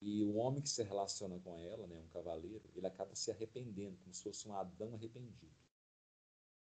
E 0.00 0.22
o 0.24 0.36
homem 0.36 0.62
que 0.62 0.68
se 0.68 0.82
relaciona 0.82 1.38
com 1.40 1.58
ela, 1.58 1.86
né, 1.86 1.98
um 1.98 2.08
cavaleiro, 2.08 2.68
ele 2.74 2.86
acaba 2.86 3.14
se 3.14 3.30
arrependendo, 3.30 3.96
como 3.98 4.12
se 4.12 4.22
fosse 4.22 4.46
um 4.46 4.54
Adão 4.54 4.94
arrependido. 4.94 5.56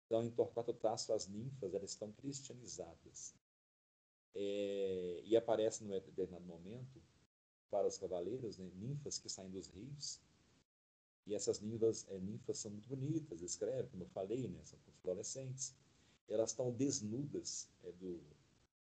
Então, 0.07 0.24
em 0.24 0.31
Torquato 0.31 0.74
Tasso, 0.74 1.12
as 1.12 1.28
ninfas 1.28 1.72
elas 1.72 1.91
estão 1.91 2.11
cristianizadas. 2.12 3.33
É, 4.35 5.22
e 5.24 5.37
aparece 5.37 5.85
num 5.85 5.91
determinado 5.91 6.45
momento 6.45 7.01
para 7.70 7.87
os 7.87 7.97
cavaleiros, 7.97 8.59
né, 8.59 8.68
ninfas 8.74 9.18
que 9.18 9.28
saem 9.28 9.51
dos 9.51 9.68
rios. 9.68 10.20
E 11.27 11.35
essas 11.35 11.61
ninfas, 11.61 12.07
é, 12.09 12.18
ninfas 12.18 12.59
são 12.59 12.71
muito 12.71 12.89
bonitas, 12.89 13.43
escreve, 13.43 13.89
como 13.89 14.05
eu 14.05 14.09
falei, 14.09 14.49
né, 14.49 14.61
são 14.64 14.79
adolescentes. 15.03 15.75
Elas 16.29 16.51
estão 16.51 16.73
desnudas 16.73 17.68
é, 17.83 17.93
do, 17.93 18.21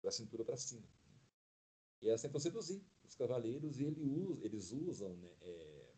da 0.04 0.12
cintura 0.12 0.44
para 0.46 0.58
cima. 0.58 0.88
E 2.02 2.08
elas 2.08 2.22
tentam 2.22 2.40
seduzir 2.40 2.82
os 3.04 3.16
cavaleiros 3.16 3.80
e 3.80 3.84
ele 3.84 4.04
usa, 4.04 4.46
eles 4.46 4.72
usam 4.72 5.16
né, 5.18 5.36
é, 5.42 5.94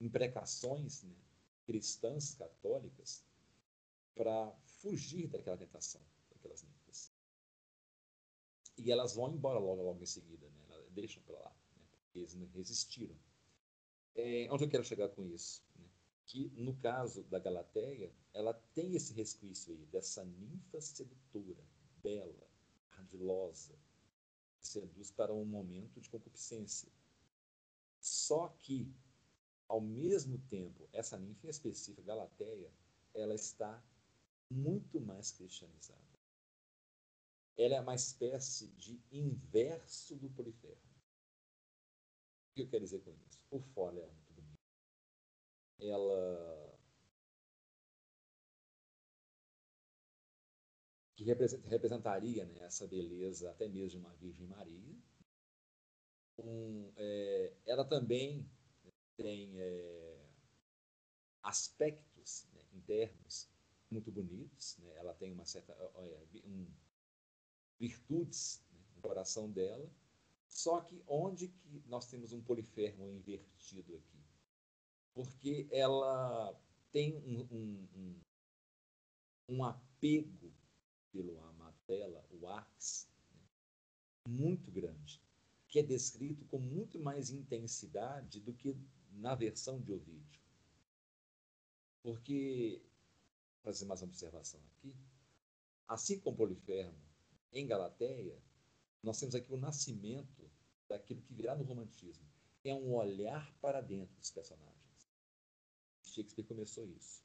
imprecações 0.00 1.02
né, 1.02 1.16
cristãs, 1.66 2.34
católicas, 2.34 3.24
para 4.14 4.52
fugir 4.64 5.28
daquela 5.28 5.56
tentação, 5.56 6.00
daquelas 6.30 6.62
ninfas. 6.62 7.12
E 8.76 8.90
elas 8.90 9.14
vão 9.14 9.32
embora 9.32 9.58
logo, 9.58 9.82
logo 9.82 10.02
em 10.02 10.06
seguida, 10.06 10.48
né? 10.48 10.64
elas 10.70 10.90
deixam 10.92 11.22
para 11.24 11.38
lá 11.38 11.54
eles 12.18 12.34
resistiram. 12.54 13.16
É, 14.14 14.48
onde 14.50 14.64
eu 14.64 14.68
quero 14.68 14.84
chegar 14.84 15.08
com 15.08 15.24
isso? 15.26 15.62
Né? 15.76 15.88
Que 16.26 16.50
no 16.56 16.76
caso 16.76 17.22
da 17.24 17.38
Galateia, 17.38 18.12
ela 18.32 18.52
tem 18.74 18.94
esse 18.94 19.12
resquício 19.12 19.72
aí, 19.72 19.86
dessa 19.86 20.24
ninfa 20.24 20.80
sedutora, 20.80 21.64
bela, 22.02 22.48
ardilosa, 22.92 23.74
que 24.58 24.66
seduz 24.66 25.10
para 25.10 25.32
um 25.32 25.44
momento 25.44 26.00
de 26.00 26.10
concupiscência. 26.10 26.90
Só 28.00 28.48
que, 28.58 28.92
ao 29.66 29.80
mesmo 29.80 30.38
tempo, 30.48 30.88
essa 30.92 31.18
ninfa 31.18 31.46
em 31.46 31.50
específico, 31.50 32.02
Galateia, 32.02 32.72
ela 33.14 33.34
está 33.34 33.82
muito 34.50 35.00
mais 35.00 35.30
cristianizada. 35.30 35.98
Ela 37.56 37.76
é 37.76 37.80
uma 37.80 37.94
espécie 37.94 38.68
de 38.68 39.00
inverso 39.10 40.14
do 40.16 40.30
Polifemo 40.30 40.87
que 42.58 42.62
eu 42.62 42.68
quero 42.68 42.84
dizer 42.84 43.00
com 43.02 43.12
isso? 43.12 43.40
O 43.50 43.60
fora 43.60 44.00
é 44.00 44.10
muito 44.10 44.32
bonito. 44.32 44.58
Ela. 45.78 46.78
que 51.16 51.24
representaria 51.24 52.44
né, 52.44 52.60
essa 52.60 52.86
beleza 52.86 53.50
até 53.50 53.68
mesmo 53.68 53.88
de 53.88 53.96
uma 53.98 54.14
Virgem 54.14 54.46
Maria. 54.46 54.96
Um, 56.38 56.92
é, 56.96 57.52
ela 57.66 57.84
também 57.84 58.48
tem 59.16 59.60
é, 59.60 60.30
aspectos 61.42 62.46
né, 62.52 62.62
internos 62.72 63.48
muito 63.90 64.12
bonitos. 64.12 64.78
Né? 64.78 64.94
Ela 64.96 65.12
tem 65.14 65.32
uma 65.32 65.44
certa 65.44 65.74
um, 66.44 66.72
virtudes 67.80 68.64
né, 68.70 68.80
no 68.94 69.02
coração 69.02 69.50
dela 69.50 69.90
só 70.48 70.80
que 70.80 71.02
onde 71.06 71.48
que 71.48 71.82
nós 71.86 72.08
temos 72.08 72.32
um 72.32 72.42
polifermo 72.42 73.08
invertido 73.12 73.94
aqui? 73.94 74.18
Porque 75.12 75.68
ela 75.70 76.58
tem 76.90 77.14
um, 77.16 77.40
um, 77.50 77.88
um, 77.94 78.20
um 79.50 79.64
apego 79.64 80.52
pelo 81.12 81.38
amado 81.44 81.76
dela, 81.86 82.24
o 82.30 82.48
ax, 82.48 83.08
né? 83.30 83.42
muito 84.26 84.70
grande, 84.70 85.22
que 85.68 85.78
é 85.78 85.82
descrito 85.82 86.44
com 86.46 86.58
muito 86.58 86.98
mais 86.98 87.30
intensidade 87.30 88.40
do 88.40 88.54
que 88.54 88.74
na 89.12 89.34
versão 89.34 89.80
de 89.80 89.92
Ovídio. 89.92 90.40
Porque, 92.02 92.82
fazer 93.62 93.84
mais 93.84 94.00
uma 94.00 94.08
observação 94.08 94.60
aqui, 94.72 94.96
assim 95.86 96.18
como 96.20 96.36
Polifermo, 96.36 96.98
em 97.52 97.66
Galateia, 97.66 98.40
nós 99.02 99.18
temos 99.18 99.34
aqui 99.34 99.52
o 99.52 99.56
nascimento 99.56 100.50
daquilo 100.88 101.22
que 101.22 101.32
virá 101.32 101.54
no 101.54 101.64
romantismo. 101.64 102.26
É 102.64 102.74
um 102.74 102.94
olhar 102.94 103.52
para 103.60 103.80
dentro 103.80 104.16
dos 104.16 104.30
personagens. 104.30 104.78
Shakespeare 106.02 106.44
começou 106.44 106.86
isso. 106.86 107.22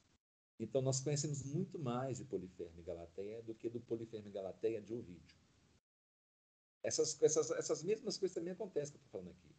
Então 0.58 0.80
nós 0.80 1.00
conhecemos 1.00 1.42
muito 1.42 1.78
mais 1.78 2.18
de 2.18 2.24
Poliferme 2.24 2.80
e 2.80 2.84
Galateia 2.84 3.42
do 3.42 3.54
que 3.54 3.68
do 3.68 3.80
Poliferme 3.80 4.28
e 4.28 4.32
Galateia 4.32 4.80
de 4.80 4.94
Ovídio. 4.94 5.36
Essas, 6.82 7.20
essas, 7.22 7.50
essas 7.50 7.82
mesmas 7.82 8.16
coisas 8.18 8.34
também 8.34 8.52
acontecem 8.52 8.92
que 8.92 8.98
eu 8.98 9.04
estou 9.04 9.10
falando 9.10 9.30
aqui 9.30 9.54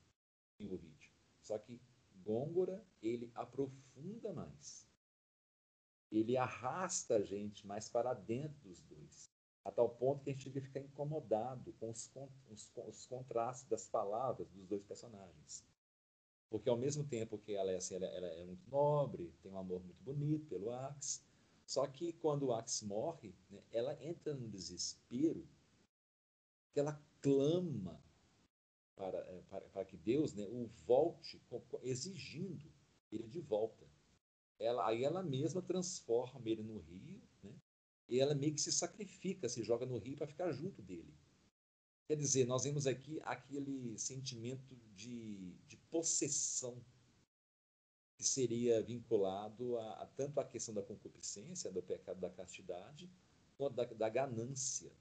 em 0.59 0.71
Ovídio. 0.71 1.11
Só 1.41 1.57
que 1.57 1.81
Gôngora, 2.23 2.83
ele 3.01 3.31
aprofunda 3.35 4.31
mais. 4.33 4.87
Ele 6.11 6.37
arrasta 6.37 7.17
a 7.17 7.21
gente 7.21 7.67
mais 7.67 7.89
para 7.89 8.13
dentro 8.13 8.57
dos 8.63 8.81
dois 8.81 9.34
a 9.65 9.71
tal 9.71 9.89
ponto 9.89 10.23
que 10.23 10.29
a 10.29 10.33
gente 10.33 10.43
chega 10.43 10.59
a 10.59 10.63
ficar 10.63 10.79
incomodado 10.79 11.73
com 11.79 11.89
os, 11.89 12.11
os, 12.87 13.05
contrastes 13.07 13.67
das 13.67 13.87
palavras 13.87 14.47
dos 14.49 14.67
dois 14.67 14.83
personagens. 14.83 15.65
Porque 16.51 16.69
ao 16.69 16.77
mesmo 16.77 17.03
tempo 17.03 17.39
que 17.39 17.55
ela 17.55 17.71
é, 17.71 17.77
assim, 17.77 17.95
ela, 17.95 18.05
ela 18.05 18.27
é 18.27 18.45
muito 18.45 18.69
nobre, 18.69 19.33
tem 19.41 19.51
um 19.51 19.57
amor 19.57 19.83
muito 19.83 20.01
bonito 20.03 20.45
pelo 20.45 20.71
Axe, 20.71 21.19
só 21.65 21.87
que 21.87 22.13
quando 22.13 22.43
o 22.43 22.53
Axe 22.53 22.85
morre, 22.85 23.33
né, 23.49 23.59
ela 23.71 23.97
entra 24.03 24.35
num 24.35 24.47
desespero 24.47 25.43
que 26.71 26.79
ela 26.79 27.01
clama 27.19 27.99
para, 28.95 29.17
é, 29.17 29.41
para, 29.49 29.61
para 29.69 29.85
que 29.85 29.97
Deus 29.97 30.35
né, 30.35 30.45
o 30.45 30.67
volte, 30.85 31.41
exigindo 31.81 32.71
ele 33.11 33.27
de 33.27 33.41
volta. 33.41 33.83
Ela, 34.59 34.87
aí 34.87 35.03
ela 35.03 35.23
mesma 35.23 35.61
transforma 35.61 36.47
ele 36.47 36.61
no 36.61 36.77
rio, 36.77 37.19
e 38.07 38.19
ela 38.19 38.35
meio 38.35 38.53
que 38.53 38.61
se 38.61 38.71
sacrifica, 38.71 39.49
se 39.49 39.63
joga 39.63 39.85
no 39.85 39.97
rio 39.97 40.15
para 40.15 40.27
ficar 40.27 40.51
junto 40.51 40.81
dele. 40.81 41.13
Quer 42.07 42.15
dizer, 42.17 42.45
nós 42.45 42.63
vemos 42.63 42.85
aqui 42.85 43.19
aquele 43.23 43.97
sentimento 43.97 44.75
de, 44.95 45.53
de 45.67 45.77
possessão 45.89 46.83
que 48.15 48.23
seria 48.23 48.81
vinculado 48.81 49.77
a, 49.77 50.03
a, 50.03 50.05
tanto 50.05 50.39
à 50.39 50.45
questão 50.45 50.73
da 50.73 50.83
concupiscência, 50.83 51.71
do 51.71 51.81
pecado 51.81 52.19
da 52.19 52.29
castidade, 52.29 53.09
quanto 53.57 53.75
da, 53.75 53.85
da 53.85 54.09
ganância. 54.09 54.91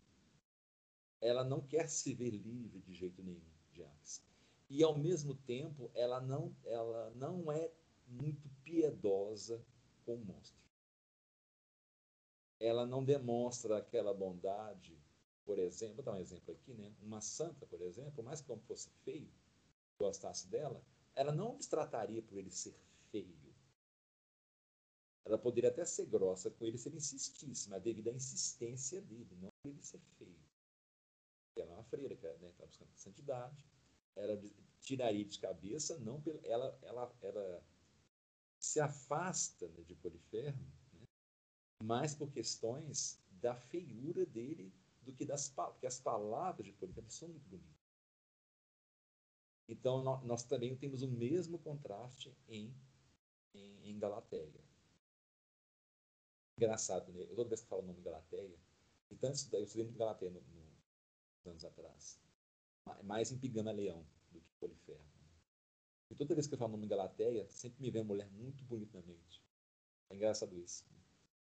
Ela 1.20 1.44
não 1.44 1.61
quer 1.61 1.88
se 1.88 2.14
ver 2.14 2.30
livre 2.30 2.80
de 2.80 2.94
jeito 2.94 3.22
nenhum 3.22 3.55
de 3.72 3.84
Ares. 3.84 4.22
E, 4.70 4.82
ao 4.82 4.96
mesmo 4.96 5.34
tempo, 5.34 5.90
ela 5.94 6.20
não, 6.20 6.57
ela 6.64 7.11
não 7.14 7.52
é 7.52 7.70
muito 8.07 8.48
piedosa 8.64 9.62
com 10.05 10.14
o 10.14 10.24
monstro 10.24 10.64
ela 12.65 12.87
não 12.87 13.05
demonstra 13.05 13.77
aquela 13.77 14.15
bondade, 14.15 14.99
por 15.45 15.59
exemplo, 15.59 15.97
vou 15.97 16.05
dar 16.05 16.12
um 16.12 16.21
exemplo 16.21 16.55
aqui, 16.55 16.73
né? 16.73 16.95
Uma 17.03 17.21
santa, 17.21 17.67
por 17.67 17.83
exemplo, 17.83 18.25
mais 18.25 18.41
que 18.41 18.47
como 18.47 18.62
fosse 18.62 18.89
feio, 19.05 19.31
gostasse 19.99 20.49
dela, 20.49 20.83
ela 21.15 21.31
não 21.31 21.57
destrataria 21.59 22.23
por 22.23 22.39
ele 22.39 22.51
ser 22.51 22.75
feio. 23.11 23.55
Ela 25.27 25.37
poderia 25.37 25.69
até 25.69 25.85
ser 25.85 26.07
grossa 26.07 26.51
com 26.51 26.65
ele 26.65 26.79
se 26.79 26.89
ele 26.89 26.97
insistisse, 26.97 27.69
mas 27.69 27.83
devido 27.83 28.09
à 28.09 28.12
insistência 28.12 29.01
dele, 29.03 29.37
não 29.37 29.51
por 29.62 29.71
ele 29.71 29.83
ser 29.83 30.01
feio. 30.19 30.43
Ela 31.57 31.71
é 31.71 31.75
uma 31.75 31.85
freira, 31.85 32.17
que 32.17 32.27
né, 32.27 32.49
está 32.49 32.65
buscando 32.65 32.89
santidade. 32.95 33.65
Ela 34.17 34.41
tiraria 34.81 35.25
de 35.25 35.39
cabeça, 35.39 35.99
não 35.99 36.21
pela, 36.21 36.41
ela, 36.45 36.79
ela, 36.83 37.15
ela 37.21 37.62
se 38.59 38.81
afasta 38.81 39.69
né, 39.69 39.83
de 39.83 39.95
Polifermo 39.95 40.67
mais 41.83 42.14
por 42.14 42.31
questões 42.31 43.20
da 43.41 43.55
feiura 43.55 44.25
dele 44.27 44.72
do 45.03 45.12
que 45.12 45.25
das 45.25 45.49
porque 45.51 45.87
as 45.87 46.01
palavras 46.01 46.66
de 46.66 46.72
Polícarpo 46.72 47.11
são 47.11 47.29
muito 47.29 47.49
bonitas. 47.49 47.75
Então 49.68 50.03
nós 50.25 50.45
também 50.45 50.77
temos 50.77 51.03
o 51.03 51.09
mesmo 51.09 51.59
contraste 51.59 52.35
em, 52.49 52.75
em, 53.55 53.91
em 53.91 53.99
Galateia. 53.99 54.62
Engraçado, 56.57 57.12
né? 57.12 57.22
Eu 57.22 57.35
toda 57.35 57.49
vez 57.49 57.62
que 57.62 57.68
falo 57.68 57.83
o 57.83 57.87
nome 57.87 58.01
Galateia, 58.01 58.59
e 59.11 59.16
tanto 59.16 59.37
eu 59.55 59.64
estudei 59.64 59.85
muito 59.85 59.99
Galateia 59.99 60.31
no, 60.31 60.41
no, 60.41 61.51
anos 61.51 61.64
atrás, 61.64 62.20
mais 63.03 63.33
em 63.33 63.39
Pigama-Leão 63.39 64.07
do 64.31 64.41
que 64.41 64.53
Poliferro. 64.61 65.05
E 66.11 66.14
toda 66.14 66.35
vez 66.35 66.47
que 66.47 66.55
eu 66.55 66.59
falo 66.59 66.75
o 66.75 66.77
nome 66.77 66.87
Galateia, 66.87 67.49
sempre 67.51 67.83
me 67.83 67.91
vem 67.91 68.03
uma 68.03 68.09
mulher 68.09 68.31
muito 68.31 68.62
bonita 68.64 68.99
na 69.01 69.07
mente. 69.07 69.43
É 70.11 70.14
engraçado 70.14 70.57
isso. 70.57 70.85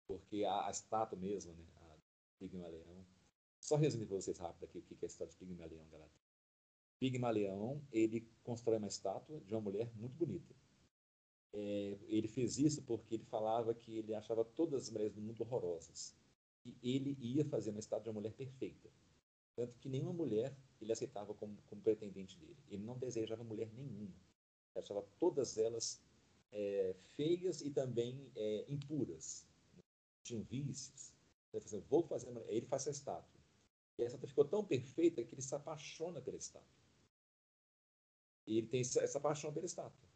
Porque 0.08 0.44
a, 0.44 0.68
a 0.68 0.72
estátua 0.72 1.18
mesmo, 1.18 1.54
né? 1.54 1.66
A 1.78 1.98
Pigmaleão. 2.40 3.06
Só 3.60 3.76
resumir 3.76 4.06
para 4.06 4.16
vocês 4.16 4.38
rápido 4.38 4.66
aqui 4.66 4.80
o 4.80 4.82
que 4.82 4.94
é 4.94 5.06
a 5.06 5.08
história 5.08 5.32
de 5.32 5.38
Pigmaleão 5.38 5.88
Galateia. 5.90 6.26
Pigmaleão, 7.00 7.82
ele 7.92 8.28
constrói 8.44 8.78
uma 8.78 8.88
estátua 8.88 9.40
de 9.42 9.54
uma 9.54 9.62
mulher 9.62 9.92
muito 9.96 10.16
bonita. 10.16 10.56
É, 11.54 11.98
ele 12.08 12.28
fez 12.28 12.58
isso 12.58 12.84
porque 12.84 13.16
ele 13.16 13.24
falava 13.26 13.74
que 13.74 13.98
ele 13.98 14.14
achava 14.14 14.44
todas 14.44 14.84
as 14.84 14.90
mulheres 14.90 15.14
do 15.14 15.22
mundo 15.22 15.42
horrorosas. 15.42 16.16
E 16.66 16.78
ele 16.84 17.18
ia 17.20 17.46
fazer 17.46 17.72
uma 17.72 17.80
estátua 17.80 18.04
de 18.04 18.10
uma 18.10 18.20
mulher 18.22 18.34
perfeita. 18.34 18.90
Tanto 19.56 19.78
que 19.78 19.88
nenhuma 19.88 20.14
mulher 20.14 20.56
ele 20.82 20.92
aceitava 20.92 21.34
como, 21.34 21.58
como 21.68 21.82
pretendente 21.82 22.38
dele. 22.38 22.58
Ele 22.68 22.84
não 22.84 22.98
desejava 22.98 23.44
mulher 23.44 23.70
nenhuma. 23.74 24.16
Ele 24.74 24.84
achava 24.84 25.02
todas 25.18 25.58
elas 25.58 26.02
é, 26.52 26.96
feias 27.16 27.62
e 27.62 27.70
também 27.70 28.32
é, 28.36 28.66
impuras. 28.68 29.48
Tinham 30.26 30.42
vícios. 30.44 31.14
Ele, 31.54 31.64
assim, 31.64 31.80
vou 31.88 32.02
fazer 32.02 32.28
ele 32.48 32.66
faz 32.66 32.82
essa 32.82 32.92
estátua. 32.92 33.40
E 33.98 34.04
a 34.04 34.08
estátua 34.08 34.28
ficou 34.28 34.44
tão 34.44 34.66
perfeita 34.66 35.24
que 35.24 35.36
ele 35.36 35.42
se 35.42 35.54
apaixona 35.54 36.20
pela 36.20 36.38
estátua. 36.38 36.68
E 38.48 38.58
ele 38.58 38.68
tem 38.68 38.82
essa 38.82 39.20
paixão 39.20 39.54
pela 39.54 39.66
estátua. 39.66 40.10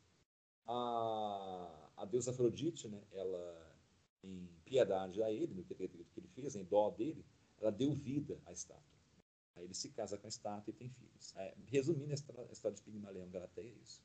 A, 0.66 1.92
a 1.98 2.06
deusa 2.06 2.32
Afrodite, 2.32 2.88
né, 2.88 3.02
ela, 3.12 3.76
em 4.24 4.50
piedade 4.66 5.22
a 5.22 5.32
ele, 5.32 5.54
no 5.54 5.64
que, 5.64 5.76
que 5.76 6.20
ele 6.20 6.28
fez, 6.28 6.56
em 6.56 6.64
dó 6.64 6.90
dele, 6.90 7.24
ela 7.60 7.72
deu 7.72 7.94
vida 7.94 8.40
à 8.46 8.52
estátua. 8.52 8.84
Aí 9.56 9.66
ele 9.66 9.74
se 9.74 9.90
casa 9.90 10.18
com 10.18 10.26
a 10.26 10.30
estátua 10.30 10.72
e 10.72 10.74
tem 10.74 10.90
filhos. 10.90 11.36
É, 11.36 11.56
resumindo, 11.68 12.12
a 12.12 12.52
história 12.52 12.76
de 12.76 12.82
Pigmaleão 12.82 13.30
Galateia 13.30 13.70
é 13.70 13.78
isso. 13.84 14.02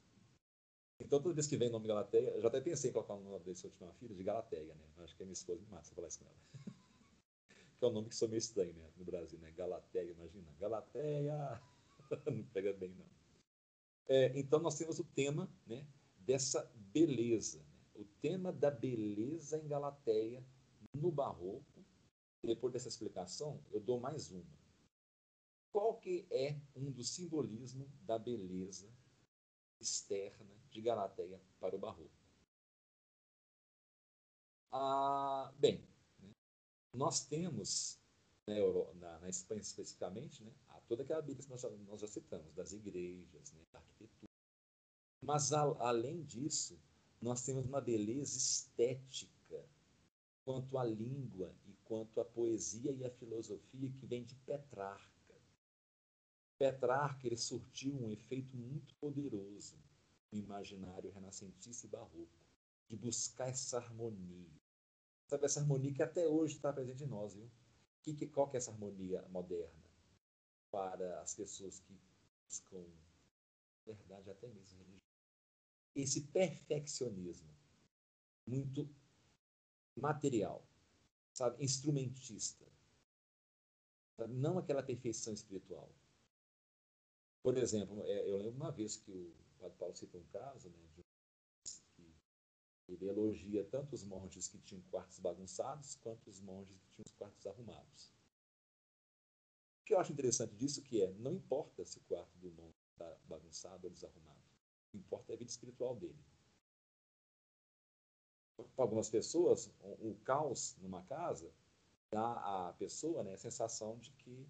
Então, 1.01 1.21
toda 1.21 1.35
vez 1.35 1.47
que 1.47 1.57
vem 1.57 1.69
o 1.69 1.73
nome 1.73 1.89
Galateia, 1.89 2.41
já 2.41 2.49
até 2.49 2.61
pensei 2.61 2.91
em 2.91 2.93
colocar 2.93 3.15
o 3.15 3.21
nome 3.21 3.45
dele 3.45 3.57
se 3.57 3.67
eu 3.67 3.71
tiver 3.71 3.87
uma 3.87 3.95
filha, 3.95 4.15
de 4.15 4.23
Galateia, 4.23 4.75
né? 4.75 4.85
Acho 4.99 5.17
que 5.17 5.23
é 5.23 5.27
minha 5.27 5.33
esposa 5.33 5.61
me 5.61 5.69
mata 5.69 5.85
se 5.85 5.91
eu 5.91 5.95
falar 5.97 6.09
isso 6.09 6.19
com 6.21 6.27
ela. 6.27 6.37
que 7.79 7.85
é 7.85 7.89
um 7.89 7.93
nome 7.93 8.09
que 8.09 8.15
sou 8.15 8.29
meio 8.29 8.39
estranho, 8.39 8.73
né? 8.75 8.91
No 8.97 9.05
Brasil, 9.05 9.39
né? 9.41 9.51
Galateia, 9.51 10.13
imagina. 10.13 10.55
Galateia! 10.61 11.63
não 12.27 12.45
pega 12.45 12.73
bem, 12.73 12.95
não. 12.95 13.07
É, 14.07 14.39
então, 14.39 14.61
nós 14.61 14.79
temos 14.79 14.99
o 14.99 15.05
tema 15.05 15.51
né, 15.67 15.85
dessa 16.19 16.71
beleza. 16.93 17.59
Né? 17.59 17.85
O 17.97 18.05
tema 18.21 18.53
da 18.53 18.71
beleza 18.71 19.59
em 19.59 19.67
Galateia, 19.67 20.45
no 20.95 21.11
Barroco. 21.11 21.85
Depois 22.45 22.73
dessa 22.73 22.89
explicação, 22.89 23.61
eu 23.73 23.81
dou 23.81 23.99
mais 23.99 24.31
uma. 24.31 24.45
Qual 25.73 25.99
que 25.99 26.27
é 26.31 26.57
um 26.77 26.91
dos 26.91 27.11
simbolismos 27.15 27.89
da 28.03 28.19
beleza 28.19 28.89
externa 29.85 30.57
de 30.71 30.81
Galateia 30.81 31.41
para 31.61 31.77
o 31.77 31.79
Barroco? 31.79 32.11
Ah, 34.73 35.53
bem, 35.59 35.87
né, 36.19 36.33
nós 36.93 37.25
temos 37.27 38.01
na, 38.47 38.57
Euro, 38.57 38.93
na, 38.95 39.19
na, 39.21 39.29
Espanha 39.29 39.61
especificamente, 39.61 40.43
né, 40.43 40.53
toda 40.89 41.03
aquela 41.03 41.23
beleza 41.23 41.47
que 41.47 41.51
nós 41.51 41.61
já, 41.61 41.71
nós 41.71 42.01
já 42.01 42.09
citamos, 42.09 42.53
das 42.55 42.73
igrejas, 42.73 43.53
né, 43.53 43.65
da 43.73 43.79
arquitetura. 43.79 44.31
Mas, 45.23 45.53
a, 45.53 45.63
além 45.79 46.23
disso, 46.25 46.79
nós 47.21 47.43
temos 47.45 47.65
uma 47.65 47.81
beleza 47.81 48.37
estética 48.37 49.65
quanto 50.45 50.77
à 50.77 50.85
língua 50.85 51.55
e 51.67 51.73
quanto 51.85 52.21
à 52.21 52.25
poesia 52.25 52.93
e 52.93 53.05
à 53.05 53.11
filosofia 53.11 53.91
que 53.91 54.07
vem 54.07 54.25
de 54.25 54.35
Petrarca. 54.37 55.14
Petrarca 56.59 57.27
ele 57.27 57.37
surtiu 57.37 57.95
um 57.95 58.11
efeito 58.11 58.57
muito 58.57 58.95
poderoso 58.97 59.77
no 60.31 60.39
imaginário 60.39 61.11
renascentista 61.11 61.87
e 61.87 61.91
barroco, 61.91 62.29
de 62.89 62.97
buscar 62.97 63.49
essa 63.49 63.79
harmonia. 63.79 64.51
Sabe, 65.27 65.47
essa 65.47 65.61
harmonia 65.61 65.93
que 65.93 66.03
até 66.03 66.27
hoje 66.27 66.57
está 66.57 66.73
presente 66.73 67.05
em 67.05 67.07
nós, 67.07 67.35
viu? 67.35 67.51
Que, 68.03 68.15
que, 68.15 68.27
qual 68.27 68.49
que 68.49 68.57
é 68.57 68.59
essa 68.59 68.71
harmonia 68.71 69.23
moderna? 69.31 69.85
Para 70.71 71.21
as 71.21 71.35
pessoas 71.35 71.79
que 71.81 71.99
buscam, 72.47 72.85
verdade, 73.87 74.31
até 74.31 74.49
mesmo 74.49 74.79
religião. 74.79 75.01
Esse 75.95 76.21
perfeccionismo 76.23 77.49
muito 78.47 78.89
material, 79.97 80.67
sabe, 81.33 81.65
instrumentista, 81.65 82.67
sabe? 84.17 84.35
não 84.35 84.59
aquela 84.59 84.83
perfeição 84.83 85.33
espiritual. 85.33 85.91
Por 87.45 87.59
exemplo, 87.59 88.03
é, 88.07 88.31
eu 88.31 88.39
lembro 88.39 88.57
uma 88.57 88.73
vez 88.73 88.97
que 88.97 89.13
o 89.13 89.61
Padre 89.61 89.77
Paulo 89.77 89.95
cita 89.95 90.17
um 90.17 90.25
caso, 90.33 90.71
né, 90.71 90.79
de 90.97 91.05
ele 92.89 93.07
elogia 93.07 93.63
tanto 93.65 93.95
os 93.95 94.03
monges 94.03 94.49
que 94.49 94.59
tinham 94.59 94.83
quartos 94.91 95.19
bagunçados, 95.19 95.95
quanto 95.97 96.29
os 96.29 96.41
monges 96.41 96.81
que 96.81 96.89
tinham 96.93 97.05
os 97.05 97.13
quartos 97.13 97.47
arrumados. 97.47 98.13
O 99.83 99.85
que 99.85 99.93
eu 99.93 100.01
acho 100.01 100.13
interessante 100.13 100.55
disso 100.55 100.83
que 100.83 101.03
é, 101.03 101.13
não 101.13 101.33
importa 101.33 101.85
se 101.85 101.99
o 101.99 102.03
quarto 102.03 102.35
do 102.39 102.51
monge 102.51 102.79
está 102.93 103.15
bagunçado 103.25 103.87
ou 103.87 103.93
desarrumado. 103.93 104.41
O 104.87 104.91
que 104.91 104.97
importa 104.97 105.33
é 105.33 105.35
a 105.35 105.39
vida 105.39 105.51
espiritual 105.51 105.95
dele. 105.97 106.19
Para 108.57 108.85
algumas 108.85 109.11
pessoas, 109.11 109.71
o, 109.83 110.13
o 110.13 110.15
caos 110.25 110.77
numa 110.79 111.03
casa 111.05 111.53
dá 112.11 112.69
à 112.69 112.73
pessoa 112.75 113.23
né, 113.23 113.35
a 113.35 113.39
sensação 113.39 113.99
de 113.99 114.11
que 114.13 114.49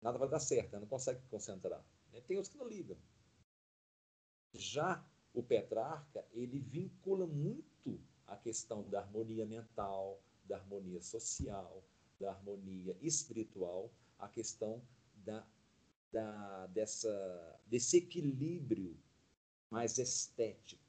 nada 0.00 0.18
vai 0.18 0.28
dar 0.28 0.40
certo, 0.40 0.74
ela 0.74 0.82
não 0.82 0.88
consegue 0.88 1.20
concentrar. 1.28 1.84
Né? 2.18 2.24
Tem 2.26 2.36
outros 2.36 2.52
que 2.52 2.58
não 2.58 2.68
ligam. 2.68 2.96
Já 4.52 5.04
o 5.32 5.42
Petrarca, 5.42 6.26
ele 6.32 6.58
vincula 6.58 7.26
muito 7.26 8.00
a 8.26 8.36
questão 8.36 8.88
da 8.88 9.00
harmonia 9.00 9.46
mental, 9.46 10.20
da 10.44 10.56
harmonia 10.56 11.00
social, 11.00 11.82
da 12.18 12.30
harmonia 12.30 12.96
espiritual, 13.00 13.90
a 14.18 14.28
questão 14.28 14.82
da, 15.14 15.46
da, 16.10 16.66
dessa, 16.68 17.60
desse 17.66 17.98
equilíbrio 17.98 18.98
mais 19.70 19.98
estético 19.98 20.82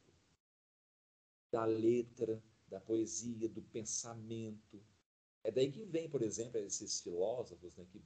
da 1.51 1.65
letra, 1.65 2.41
da 2.67 2.80
poesia, 2.80 3.49
do 3.49 3.61
pensamento. 3.61 4.82
É 5.43 5.51
daí 5.51 5.71
que 5.71 5.84
vem, 5.84 6.09
por 6.09 6.21
exemplo, 6.21 6.59
esses 6.59 7.01
filósofos 7.01 7.75
né, 7.75 7.86
que 7.91 8.01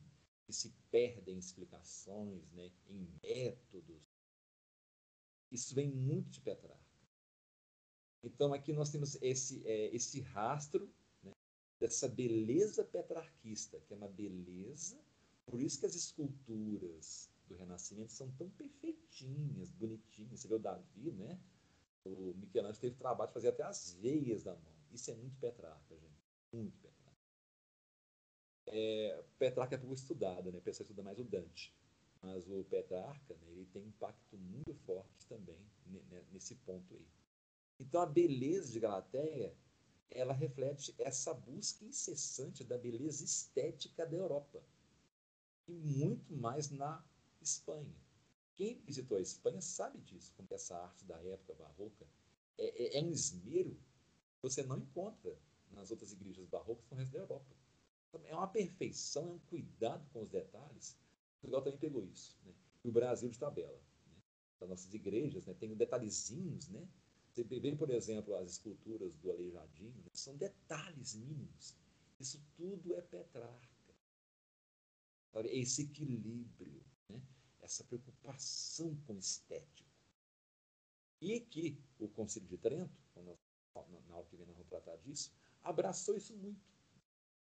que 0.46 0.54
se 0.54 0.74
perdem 0.92 1.36
em 1.36 1.40
explicações, 1.40 2.52
né, 2.52 2.72
em 2.90 3.08
métodos. 3.22 4.02
Isso 5.52 5.74
vem 5.74 5.90
muito 5.90 6.32
de 6.32 6.42
Petrarca. 6.42 6.84
Então 8.24 8.54
aqui 8.54 8.72
nós 8.72 8.90
temos 8.90 9.22
esse, 9.22 9.66
é, 9.68 9.94
esse 9.94 10.22
rastro 10.22 10.90
né, 11.22 11.32
dessa 11.80 12.08
beleza 12.08 12.84
petrarquista, 12.84 13.80
que 13.82 13.94
é 13.94 13.98
uma 13.98 14.08
beleza, 14.08 15.00
por 15.46 15.62
isso 15.62 15.80
que 15.80 15.86
as 15.86 15.96
esculturas 15.96 17.30
do 17.48 17.56
Renascimento 17.56 18.14
são 18.14 18.32
tão 18.32 18.50
perfeitinhas, 18.52 19.70
bonitinhas. 19.72 20.40
Você 20.40 20.48
vê 20.48 20.56
o 20.56 20.60
Davi, 20.60 21.12
né? 21.12 21.40
O 22.06 22.34
Michelangelo 22.36 22.80
teve 22.80 22.96
trabalho 22.96 23.30
de 23.30 23.34
fazer 23.34 23.50
até 23.50 23.64
as 23.64 23.94
veias 23.96 24.44
da 24.44 24.56
mão. 24.56 24.74
Isso 24.92 25.12
é 25.12 25.16
muito 25.16 25.38
Petrarca, 25.40 25.96
gente. 25.98 26.24
Muito 26.52 26.78
Petrarca 26.78 26.93
é, 28.68 29.24
Petrarca 29.38 29.76
é 29.76 29.78
pouco 29.78 29.94
estudado, 29.94 30.52
né? 30.52 30.58
O 30.58 30.62
pessoal 30.62 30.84
estuda 30.84 31.04
mais 31.04 31.20
o 31.20 31.24
Dante. 31.24 31.74
Mas 32.22 32.48
o 32.48 32.64
Petrarca, 32.64 33.36
né, 33.36 33.48
ele 33.52 33.66
tem 33.66 33.84
impacto 33.84 34.38
muito 34.38 34.74
forte 34.86 35.28
também 35.28 35.60
nesse 36.32 36.56
ponto 36.56 36.94
aí. 36.94 37.06
Então 37.80 38.02
a 38.02 38.06
beleza 38.06 38.72
de 38.72 38.80
Galateia, 38.80 39.54
ela 40.10 40.34
reflete 40.34 40.96
essa 40.98 41.34
busca 41.34 41.84
incessante 41.84 42.64
da 42.64 42.78
beleza 42.78 43.26
estética 43.26 44.06
da 44.06 44.16
Europa. 44.16 44.64
E 45.68 45.74
muito 45.74 46.34
mais 46.34 46.70
na 46.70 47.04
Espanha. 47.42 47.96
Quem 48.56 48.80
visitou 48.82 49.18
a 49.18 49.22
Espanha 49.22 49.62
sabe 49.62 50.00
disso, 50.00 50.34
como 50.38 50.48
essa 50.52 50.78
arte 50.78 51.04
da 51.06 51.22
época 51.24 51.56
barroca 51.56 52.06
é, 52.58 52.98
é, 52.98 53.00
é 53.00 53.04
um 53.04 53.12
esmero 53.12 53.72
que 53.72 54.44
você 54.44 54.64
não 54.64 54.78
encontra 54.78 55.36
nas 55.72 55.92
outras 55.92 56.14
igrejas 56.14 56.46
barrocas 56.46 56.86
no 56.90 56.98
resto 56.98 57.12
da 57.14 57.20
Europa. 57.20 57.63
É 58.26 58.36
uma 58.36 58.48
perfeição, 58.48 59.24
é 59.24 59.32
um 59.32 59.40
cuidado 59.40 60.08
com 60.12 60.22
os 60.22 60.30
detalhes. 60.30 60.98
Portugal 61.42 61.64
também 61.64 61.80
pegou 61.80 62.04
isso. 62.06 62.38
Né? 62.46 62.54
E 62.84 62.90
o 62.90 62.92
Brasil 62.92 63.30
de 63.30 63.40
tabela. 63.40 63.82
Né? 64.08 64.16
As 64.62 64.70
nossas 64.70 64.94
igrejas 64.94 65.46
né, 65.46 65.54
tem 65.56 65.76
detalhezinhos, 65.76 66.70
né? 66.70 66.88
Você 67.32 67.44
vê, 67.44 67.76
por 67.76 67.90
exemplo, 67.90 68.36
as 68.36 68.52
esculturas 68.52 69.16
do 69.16 69.32
Aleijadinho, 69.32 69.98
né? 70.04 70.12
são 70.14 70.38
detalhes 70.38 71.16
mínimos. 71.16 71.76
Isso 72.20 72.40
tudo 72.56 72.94
é 72.94 73.02
Petrarca. 73.02 73.96
Sabe? 75.32 75.50
Esse 75.50 75.82
equilíbrio, 75.82 76.84
né? 77.10 77.20
essa 77.62 77.84
preocupação 77.84 78.96
com 79.08 79.16
o 79.16 79.20
estético. 79.20 79.90
E 81.20 81.40
que 81.40 81.82
o 82.00 82.08
Concílio 82.08 82.48
de 82.48 82.58
Trento, 82.58 83.02
na 83.16 84.14
aula 84.14 84.26
que 84.26 84.36
vem 84.36 84.46
nós 84.46 84.56
vamos 84.56 84.70
tratar 84.70 84.96
disso, 84.98 85.34
abraçou 85.64 86.16
isso 86.16 86.36
muito. 86.36 86.62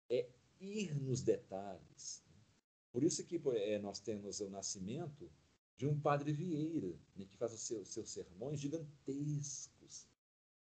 É 0.09 0.31
ir 0.61 0.95
nos 1.01 1.23
detalhes. 1.23 2.23
Por 2.93 3.03
isso 3.03 3.25
que 3.27 3.41
é, 3.57 3.79
nós 3.79 3.99
temos 3.99 4.41
o 4.41 4.49
nascimento 4.49 5.31
de 5.77 5.87
um 5.87 5.99
padre 5.99 6.33
Vieira, 6.33 6.97
né, 7.17 7.27
que 7.27 7.37
faz 7.37 7.53
os 7.53 7.63
seus, 7.63 7.89
seus 7.89 8.11
sermões 8.11 8.61
gigantescos, 8.61 10.07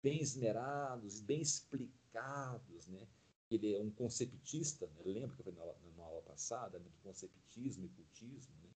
bem 0.01 0.21
esmerados, 0.21 1.21
bem 1.21 1.41
explicados, 1.41 2.87
né? 2.87 3.07
Ele 3.49 3.75
é 3.75 3.81
um 3.81 3.91
conceptista, 3.91 4.87
né? 4.87 5.01
lembra 5.05 5.29
que 5.29 5.41
eu 5.41 5.53
falei 5.53 5.53
na, 5.53 5.91
na 5.95 6.03
aula 6.03 6.21
passada, 6.23 6.79
né? 6.79 6.89
do 6.89 6.97
conceptismo 7.03 7.85
e 7.85 7.89
cultismo, 7.89 8.55
né? 8.63 8.69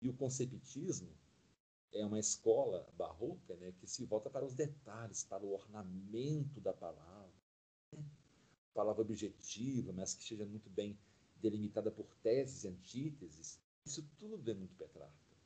E 0.00 0.08
o 0.08 0.14
conceptismo 0.14 1.12
é 1.92 2.06
uma 2.06 2.18
escola 2.18 2.88
barroca 2.96 3.54
né? 3.56 3.72
que 3.72 3.86
se 3.86 4.04
volta 4.04 4.30
para 4.30 4.44
os 4.44 4.54
detalhes, 4.54 5.24
para 5.24 5.44
o 5.44 5.52
ornamento 5.52 6.60
da 6.60 6.72
palavra. 6.72 7.21
Palavra 8.74 9.02
objetiva, 9.02 9.92
mas 9.92 10.14
que 10.14 10.24
seja 10.24 10.46
muito 10.46 10.70
bem 10.70 10.98
delimitada 11.36 11.90
por 11.90 12.06
teses 12.22 12.64
e 12.64 12.68
antíteses. 12.68 13.60
Isso 13.84 14.02
tudo 14.18 14.50
é 14.50 14.54
muito 14.54 14.74
Petrarca. 14.76 15.36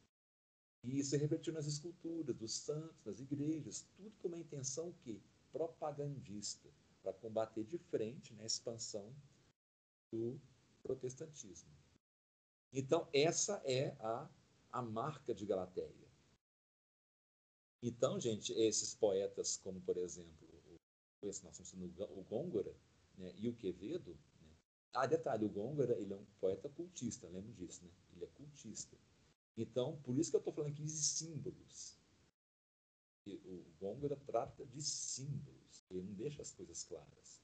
E 0.85 1.01
isso 1.01 1.11
se 1.11 1.17
refletiu 1.17 1.53
nas 1.53 1.67
esculturas 1.67 2.37
dos 2.37 2.53
santos, 2.53 3.05
nas 3.05 3.19
igrejas, 3.19 3.85
tudo 3.97 4.13
com 4.19 4.29
uma 4.29 4.39
intenção 4.39 4.93
que 5.03 5.21
propagandista, 5.51 6.69
para 7.03 7.13
combater 7.15 7.65
de 7.65 7.79
frente 7.79 8.35
né, 8.35 8.43
a 8.43 8.47
expansão 8.47 9.13
do 10.13 10.41
protestantismo. 10.83 11.71
Então, 12.73 13.09
essa 13.13 13.61
é 13.65 13.97
a, 14.01 14.29
a 14.71 14.83
marca 14.83 15.35
de 15.35 15.47
Galateia. 15.47 16.07
Então, 17.83 18.21
gente, 18.21 18.53
esses 18.53 18.95
poetas, 18.95 19.57
como 19.57 19.81
por 19.81 19.97
exemplo, 19.97 20.49
esse 21.23 21.45
nós 21.45 21.59
estamos 21.59 21.91
o 21.99 22.23
Gôngora 22.25 22.75
né, 23.17 23.33
e 23.37 23.49
o 23.49 23.55
Quevedo, 23.55 24.19
né? 24.41 24.49
ah, 24.93 25.07
detalhe, 25.07 25.45
o 25.45 25.49
Gôngora 25.49 25.99
ele 25.99 26.13
é 26.13 26.17
um 26.17 26.27
poeta 26.41 26.69
cultista, 26.69 27.29
lembro 27.29 27.53
disso, 27.53 27.85
né? 27.85 27.91
ele 28.15 28.25
é 28.25 28.29
cultista. 28.29 28.97
Então, 29.57 29.97
por 30.03 30.19
isso 30.19 30.31
que 30.31 30.37
eu 30.37 30.41
estou 30.41 30.53
falando 30.53 30.73
aqui 30.73 30.83
de 30.83 30.91
símbolos. 30.91 31.99
O 33.27 33.65
Gôngora 33.81 34.17
trata 34.25 34.65
de 34.67 34.81
símbolos, 34.81 35.85
ele 35.91 36.03
não 36.03 36.15
deixa 36.15 36.43
as 36.43 36.53
coisas 36.53 36.85
claras. 36.85 37.43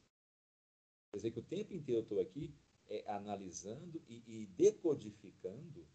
Quer 1.11 1.17
dizer 1.17 1.31
que 1.33 1.41
o 1.41 1.45
tempo 1.45 1.75
inteiro 1.75 2.01
eu 2.01 2.03
estou 2.05 2.21
aqui 2.21 2.55
é, 2.89 3.11
analisando 3.11 4.03
e, 4.07 4.23
e, 4.27 4.47
decodificando 4.47 5.87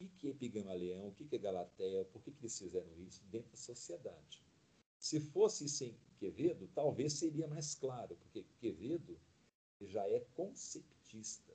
o 0.00 0.08
que 0.08 0.30
é 0.30 0.34
Pigmalião, 0.34 1.08
o 1.08 1.14
que 1.14 1.34
é 1.34 1.38
Galateia, 1.38 2.04
por 2.06 2.22
que, 2.22 2.30
que 2.30 2.40
eles 2.40 2.58
fizeram 2.58 3.00
isso 3.00 3.24
dentro 3.24 3.50
da 3.50 3.56
sociedade. 3.56 4.44
Se 4.98 5.20
fosse 5.20 5.68
sem 5.68 5.96
Quevedo, 6.24 6.68
talvez 6.74 7.14
seria 7.14 7.46
mais 7.46 7.74
claro, 7.74 8.16
porque 8.16 8.44
Quevedo 8.58 9.18
já 9.80 10.08
é 10.08 10.20
conceptista, 10.34 11.52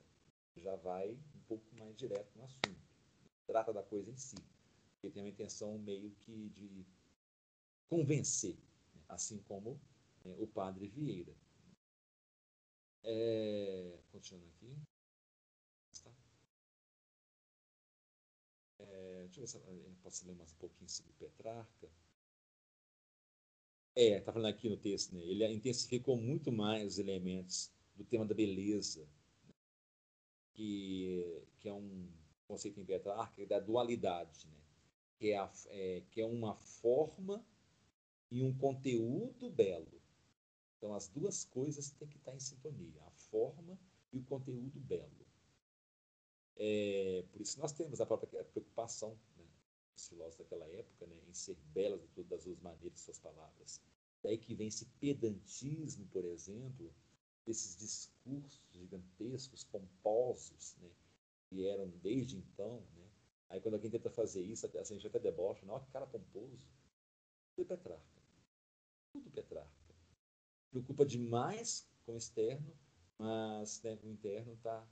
já 0.56 0.76
vai 0.76 1.10
um 1.12 1.40
pouco 1.48 1.74
mais 1.76 1.96
direto 1.96 2.30
no 2.36 2.44
assunto 2.44 2.90
trata 3.50 3.72
da 3.72 3.82
coisa 3.82 4.10
em 4.10 4.16
si. 4.16 4.36
Ele 5.02 5.12
tem 5.12 5.22
uma 5.22 5.28
intenção 5.28 5.76
meio 5.78 6.10
que 6.12 6.50
de 6.50 6.86
convencer, 7.88 8.56
assim 9.08 9.42
como 9.42 9.80
né, 10.24 10.36
o 10.38 10.46
padre 10.46 10.86
Vieira. 10.86 11.34
É, 13.02 13.98
continuando 14.12 14.46
aqui. 14.50 14.76
É, 18.78 19.22
deixa 19.24 19.40
eu 19.40 19.42
ver 19.42 19.46
se 19.48 19.56
eu 19.56 19.96
posso 20.02 20.26
ler 20.26 20.34
mais 20.36 20.52
um 20.52 20.56
pouquinho 20.56 20.88
sobre 20.88 21.12
Petrarca. 21.14 21.90
É, 23.94 24.18
está 24.18 24.32
falando 24.32 24.48
aqui 24.48 24.68
no 24.68 24.76
texto, 24.76 25.14
né? 25.14 25.20
ele 25.20 25.44
intensificou 25.52 26.16
muito 26.16 26.52
mais 26.52 26.92
os 26.92 26.98
elementos 26.98 27.72
do 27.96 28.04
tema 28.04 28.24
da 28.24 28.34
beleza, 28.34 29.06
né? 29.46 29.54
que, 30.52 31.42
que 31.58 31.68
é 31.68 31.72
um 31.72 32.08
conceito 32.46 32.80
em 32.80 32.84
Petrarca 32.84 33.42
é 33.42 33.46
da 33.46 33.58
dualidade, 33.58 34.46
né? 34.46 34.58
que, 35.16 35.30
é, 35.30 35.38
a, 35.38 35.50
é, 35.66 36.02
que 36.10 36.20
é 36.20 36.26
uma 36.26 36.54
forma 36.54 37.44
e 38.30 38.42
um 38.42 38.56
conteúdo 38.56 39.50
belo. 39.50 40.00
Então, 40.78 40.94
as 40.94 41.08
duas 41.08 41.44
coisas 41.44 41.90
têm 41.90 42.08
que 42.08 42.16
estar 42.16 42.34
em 42.34 42.40
sintonia, 42.40 43.02
a 43.04 43.10
forma 43.10 43.78
e 44.12 44.18
o 44.18 44.24
conteúdo 44.24 44.80
belo. 44.80 45.26
É, 46.56 47.24
por 47.32 47.40
isso 47.40 47.58
nós 47.58 47.72
temos 47.72 48.00
a 48.00 48.06
própria 48.06 48.44
preocupação 48.44 49.18
dos 50.00 50.08
filósofos 50.08 50.38
daquela 50.38 50.66
época 50.68 51.06
né, 51.06 51.16
em 51.28 51.34
ser 51.34 51.56
belas 51.74 52.00
de 52.00 52.08
todas 52.08 52.46
as 52.46 52.58
maneiras 52.60 53.00
suas 53.00 53.18
palavras. 53.18 53.80
Daí 54.22 54.38
que 54.38 54.54
vem 54.54 54.68
esse 54.68 54.86
pedantismo, 54.98 56.06
por 56.06 56.24
exemplo, 56.24 56.92
desses 57.46 57.76
discursos 57.76 58.60
gigantescos, 58.72 59.64
pomposos, 59.64 60.76
né, 60.78 60.90
que 61.48 61.66
eram 61.66 61.88
desde 62.02 62.36
então, 62.36 62.80
né? 62.94 63.10
Aí 63.48 63.60
quando 63.60 63.74
alguém 63.74 63.90
tenta 63.90 64.08
fazer 64.08 64.42
isso, 64.42 64.66
a 64.66 64.84
gente 64.84 65.06
até 65.06 65.18
debocha, 65.18 65.66
não, 65.66 65.80
que 65.80 65.90
cara 65.90 66.06
pomposo. 66.06 66.56
Tudo 67.56 67.72
é 67.72 67.76
Petrarca. 67.76 68.22
Tudo 69.12 69.30
Petrarca. 69.30 69.70
Preocupa 70.70 71.04
demais 71.04 71.90
com 72.06 72.12
o 72.12 72.16
externo, 72.16 72.72
mas 73.18 73.82
né, 73.82 73.98
o 74.04 74.08
interno 74.08 74.56
tá. 74.62 74.86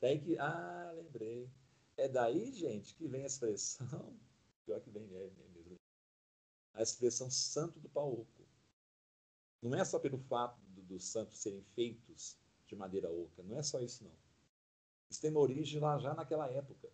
Daí 0.00 0.20
que. 0.20 0.38
Ah, 0.38 0.92
lembrei. 0.94 1.50
É 2.00 2.08
daí, 2.08 2.50
gente, 2.50 2.94
que 2.94 3.06
vem 3.06 3.24
a 3.24 3.26
expressão. 3.26 3.86
Pior 4.64 4.80
que 4.80 4.88
vem 4.88 5.04
é, 5.14 5.26
é 5.26 5.48
mesmo. 5.48 5.76
A 6.72 6.80
expressão 6.80 7.30
santo 7.30 7.78
do 7.78 7.90
pau 7.90 8.10
oco. 8.10 8.48
Não 9.60 9.74
é 9.74 9.84
só 9.84 9.98
pelo 9.98 10.16
fato 10.16 10.58
dos 10.68 10.86
do 10.86 10.98
santos 10.98 11.38
serem 11.38 11.62
feitos 11.62 12.38
de 12.66 12.74
madeira 12.74 13.12
oca. 13.12 13.42
Não 13.42 13.58
é 13.58 13.62
só 13.62 13.80
isso, 13.80 14.02
não 14.02 14.10
isso 15.10 15.20
tem 15.20 15.30
uma 15.30 15.40
origem 15.40 15.78
lá 15.78 15.98
já 15.98 16.14
naquela 16.14 16.50
época. 16.50 16.88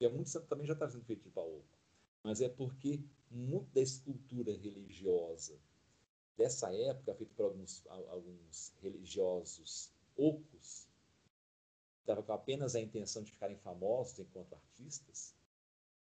E 0.00 0.04
é 0.04 0.08
muito 0.08 0.30
santo 0.30 0.48
também 0.48 0.66
já 0.66 0.72
está 0.72 0.88
sendo 0.88 1.04
feito 1.04 1.22
de 1.22 1.30
pau 1.30 1.46
oco. 1.46 1.78
Mas 2.24 2.40
é 2.40 2.48
porque 2.48 3.00
muito 3.30 3.70
da 3.72 3.82
escultura 3.82 4.50
religiosa 4.50 5.56
dessa 6.36 6.74
época, 6.74 7.14
feita 7.14 7.34
por 7.36 7.44
alguns, 7.44 7.86
alguns 7.86 8.72
religiosos 8.80 9.92
ocos, 10.16 10.89
estava 12.00 12.22
com 12.22 12.32
apenas 12.32 12.74
a 12.74 12.80
intenção 12.80 13.22
de 13.22 13.32
ficarem 13.32 13.56
famosos 13.58 14.18
enquanto 14.18 14.54
artistas, 14.54 15.34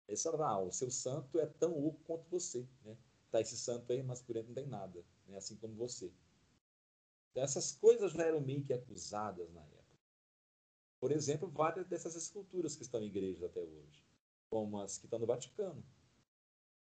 eles 0.07 0.23
falavam, 0.23 0.47
ah, 0.47 0.61
o 0.61 0.73
seu 0.73 0.91
santo 0.91 1.39
é 1.39 1.47
tão 1.47 1.73
oco 1.87 2.01
quanto 2.05 2.29
você, 2.29 2.67
né? 2.85 2.97
Tá 3.31 3.41
esse 3.41 3.57
santo 3.57 3.93
aí, 3.93 4.03
mas 4.03 4.21
por 4.21 4.35
dentro 4.35 4.49
não 4.49 4.55
tem 4.57 4.67
nada, 4.67 5.05
né? 5.29 5.37
assim 5.37 5.55
como 5.57 5.75
você. 5.75 6.13
Então, 7.31 7.45
essas 7.45 7.73
coisas 7.73 8.13
já 8.13 8.25
eram 8.25 8.41
meio 8.41 8.65
que 8.65 8.73
acusadas 8.73 9.49
na 9.53 9.61
época. 9.61 9.97
Por 10.99 11.13
exemplo, 11.13 11.49
várias 11.49 11.87
dessas 11.87 12.17
esculturas 12.17 12.75
que 12.75 12.83
estão 12.83 13.01
em 13.01 13.07
igrejas 13.07 13.45
até 13.45 13.61
hoje, 13.61 14.05
como 14.51 14.81
as 14.81 14.99
que 14.99 15.07
estão 15.07 15.19
no 15.21 15.27
Vaticano. 15.27 15.83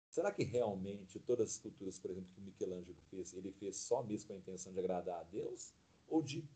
Será 0.08 0.32
que 0.32 0.44
realmente 0.44 1.18
todas 1.18 1.48
as 1.48 1.54
esculturas, 1.54 1.98
por 1.98 2.12
exemplo, 2.12 2.32
que 2.32 2.40
Michelangelo 2.40 3.02
fez, 3.10 3.34
ele 3.34 3.52
fez 3.52 3.76
só 3.76 4.04
mesmo 4.04 4.28
com 4.28 4.34
a 4.34 4.36
intenção 4.36 4.72
de 4.72 4.78
agradar 4.78 5.20
a 5.20 5.24
Deus 5.24 5.74
ou 6.06 6.22
de 6.22 6.48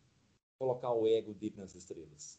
colocar 0.61 0.93
o 0.93 1.07
ego 1.07 1.33
dele 1.33 1.57
nas 1.57 1.75
estrelas? 1.75 2.39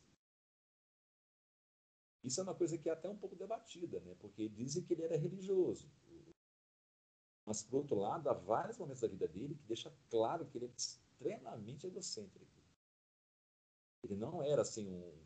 Isso 2.24 2.40
é 2.40 2.44
uma 2.44 2.54
coisa 2.54 2.78
que 2.78 2.88
é 2.88 2.94
até 2.94 3.10
um 3.10 3.18
pouco 3.18 3.36
debatida, 3.36 4.00
né? 4.02 4.16
porque 4.20 4.48
dizem 4.48 4.84
que 4.84 4.94
ele 4.94 5.02
era 5.02 5.18
religioso. 5.18 5.90
Mas, 7.44 7.64
por 7.64 7.78
outro 7.78 7.96
lado, 7.96 8.30
há 8.30 8.34
vários 8.34 8.78
momentos 8.78 9.02
da 9.02 9.08
vida 9.08 9.28
dele 9.28 9.56
que 9.56 9.66
deixa 9.66 9.92
claro 10.08 10.46
que 10.46 10.60
ele 10.60 10.66
é 10.66 10.70
extremamente 10.70 11.88
egocêntrico. 11.88 12.62
Ele 14.04 14.16
não 14.16 14.44
era 14.44 14.62
assim 14.62 14.88
um, 14.88 15.26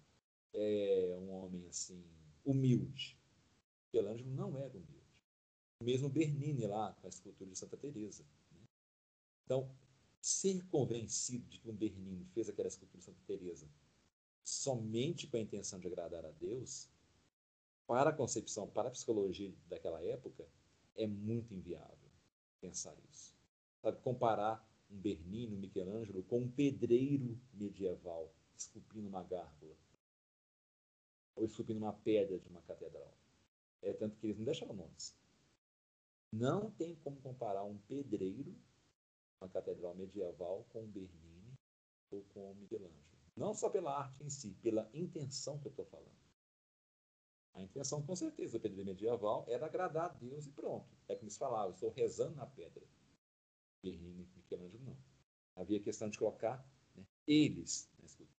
é, 0.54 1.18
um 1.20 1.32
homem 1.32 1.68
assim 1.68 2.02
humilde. 2.46 3.20
Michelangelo 3.94 4.30
não 4.32 4.58
era 4.58 4.78
humilde. 4.78 4.96
Mesmo 5.84 6.10
Bernini 6.10 6.66
lá 6.66 6.94
com 6.94 7.08
a 7.08 7.10
escultura 7.10 7.50
de 7.50 7.58
Santa 7.58 7.76
Teresa. 7.76 8.24
Né? 8.52 8.62
Então, 9.44 9.70
ser 10.26 10.66
convencido 10.72 11.48
de 11.48 11.60
que 11.60 11.70
um 11.70 11.76
Bernini 11.76 12.26
fez 12.34 12.50
aquela 12.50 12.68
escultura 12.68 12.98
de 12.98 13.06
Santa 13.06 13.20
Teresa 13.28 13.70
somente 14.44 15.28
com 15.28 15.38
a 15.38 15.40
intenção 15.40 15.80
de 15.80 15.86
agradar 15.86 16.26
a 16.26 16.32
Deus, 16.32 16.90
para 17.86 18.10
a 18.10 18.14
concepção, 18.14 18.68
para 18.68 18.88
a 18.88 18.92
psicologia 18.92 19.54
daquela 19.70 20.02
época, 20.02 20.44
é 20.96 21.06
muito 21.06 21.54
inviável 21.54 22.10
pensar 22.60 22.96
isso. 23.12 23.36
Sabe, 23.84 24.02
comparar 24.02 24.68
um 24.90 24.98
Bernini, 24.98 25.56
um 25.56 25.60
Michelangelo 25.60 26.24
com 26.24 26.40
um 26.40 26.50
pedreiro 26.50 27.40
medieval 27.54 28.34
esculpindo 28.58 29.08
uma 29.08 29.22
gárgula 29.22 29.76
ou 31.36 31.46
esculpindo 31.46 31.78
uma 31.78 31.94
pedra 31.94 32.40
de 32.40 32.50
uma 32.50 32.64
catedral. 32.64 33.14
É 33.84 33.94
tanto 33.94 34.18
que 34.18 34.26
eles 34.26 34.38
não 34.38 34.46
deixaram 34.46 34.74
nomes. 34.74 35.16
Não 36.32 36.72
tem 36.72 36.96
como 37.04 37.22
comparar 37.22 37.64
um 37.64 37.78
pedreiro, 37.78 38.56
uma 39.40 39.50
catedral 39.50 39.96
medieval, 39.96 40.66
com 40.70 40.86
Bernini 40.88 41.54
ou 42.12 42.24
com 42.34 42.54
Michelangelo. 42.56 43.06
Não 43.36 43.54
só 43.54 43.70
pela 43.70 43.98
arte 43.98 44.24
em 44.24 44.30
si, 44.30 44.52
pela 44.62 44.90
intenção 44.94 45.60
que 45.60 45.68
eu 45.68 45.72
estou 45.72 45.86
falando. 45.86 46.16
A 47.54 47.62
intenção, 47.62 48.06
com 48.06 48.16
certeza, 48.16 48.58
do 48.58 48.62
pedreiro 48.62 48.86
medieval 48.86 49.46
era 49.48 49.66
agradar 49.66 50.06
a 50.06 50.14
Deus 50.14 50.46
e 50.46 50.52
pronto. 50.52 50.88
É 51.08 51.16
como 51.16 51.26
eles 51.26 51.38
falavam, 51.38 51.74
estou 51.74 51.90
rezando 51.90 52.36
na 52.36 52.46
pedra. 52.46 52.86
Bernini 53.82 54.24
e 54.24 54.38
Michelangelo 54.38 54.84
não. 54.84 54.98
Havia 55.56 55.80
questão 55.80 56.10
de 56.10 56.18
colocar 56.18 56.66
né, 56.96 57.06
eles 57.26 57.90
na 57.98 58.06
escultura. 58.06 58.36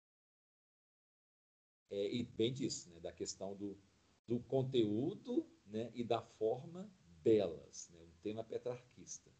É, 1.91 2.15
e 2.15 2.25
bem 2.25 2.53
disso, 2.53 2.91
né, 2.91 3.01
da 3.01 3.13
questão 3.13 3.55
do, 3.55 3.79
do 4.27 4.41
conteúdo 4.41 5.47
né, 5.67 5.91
e 5.95 6.05
da 6.05 6.21
forma 6.21 6.91
belas, 7.23 7.89
né, 7.91 8.01
um 8.03 8.13
tema 8.23 8.45
petrarquista. 8.45 9.31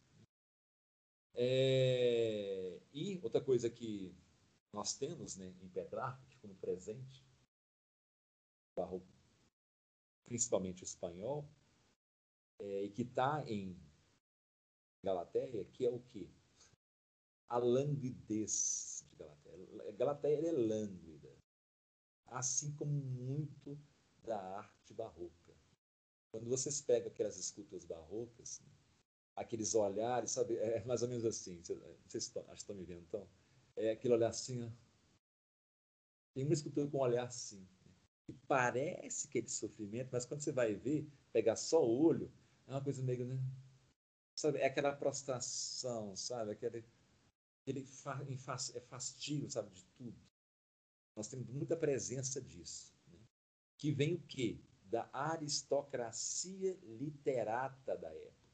É, 1.39 2.79
e 2.91 3.19
outra 3.21 3.39
coisa 3.39 3.69
que 3.69 4.11
nós 4.73 4.95
temos 4.95 5.35
né, 5.37 5.53
em 5.61 5.69
Petrarca, 5.69 6.35
como 6.41 6.55
presente, 6.55 7.23
barroco, 8.75 9.05
principalmente 10.25 10.83
espanhol, 10.83 11.47
é, 12.57 12.85
e 12.85 12.89
que 12.89 13.03
está 13.03 13.43
em 13.47 13.79
Galateia, 15.03 15.63
que 15.65 15.85
é 15.85 15.91
o 15.91 15.99
quê? 15.99 16.27
A 17.49 17.59
languidez 17.59 19.05
de 19.07 19.15
Galateia. 19.15 19.91
Galateia 19.93 20.47
é 20.47 20.51
lânguida, 20.51 21.37
assim 22.25 22.75
como 22.75 22.91
muito 22.91 23.79
da 24.23 24.39
arte 24.57 24.91
barroca. 24.91 25.55
Quando 26.31 26.49
vocês 26.49 26.81
pegam 26.81 27.11
aquelas 27.11 27.37
esculturas 27.37 27.85
barrocas, 27.85 28.59
né, 28.61 28.76
aqueles 29.37 29.75
olhares, 29.75 30.31
sabe? 30.31 30.57
É 30.57 30.83
mais 30.83 31.03
ou 31.03 31.07
menos 31.07 31.23
assim. 31.23 31.61
Vocês 31.61 32.25
estão, 32.25 32.41
acho 32.43 32.53
que 32.53 32.61
estão 32.61 32.75
me 32.75 32.83
vendo, 32.83 33.03
então. 33.07 33.25
É 33.75 33.91
aquele 33.91 34.15
olhar 34.15 34.29
assim, 34.29 34.65
ó. 34.65 34.69
Tem 36.33 36.43
uma 36.43 36.53
escultura 36.53 36.89
com 36.89 36.97
um 36.97 37.01
olhar 37.01 37.25
assim. 37.25 37.65
E 38.27 38.33
parece 38.33 39.27
que 39.27 39.37
é 39.37 39.41
de 39.41 39.51
sofrimento, 39.51 40.09
mas 40.11 40.25
quando 40.25 40.41
você 40.41 40.51
vai 40.51 40.73
ver, 40.73 41.07
pegar 41.31 41.55
só 41.55 41.81
o 41.81 42.03
olho, 42.03 42.31
é 42.67 42.71
uma 42.71 42.83
coisa 42.83 43.01
meio, 43.03 43.25
né? 43.25 43.39
Sabe? 44.35 44.57
É 44.57 44.65
aquela 44.65 44.91
prostração, 44.93 46.15
sabe? 46.15 46.51
Aquele, 46.51 46.83
aquele 47.61 47.87
é 48.73 48.81
fastio, 48.81 49.49
sabe? 49.49 49.69
De 49.69 49.85
tudo. 49.97 50.17
Nós 51.15 51.27
temos 51.27 51.47
muita 51.47 51.77
presença 51.77 52.41
disso. 52.41 52.93
Né? 53.07 53.19
Que 53.77 53.91
vem 53.91 54.15
o 54.15 54.21
quê? 54.23 54.59
Da 54.83 55.09
aristocracia 55.13 56.77
literata 56.83 57.95
da 57.97 58.09
época 58.09 58.46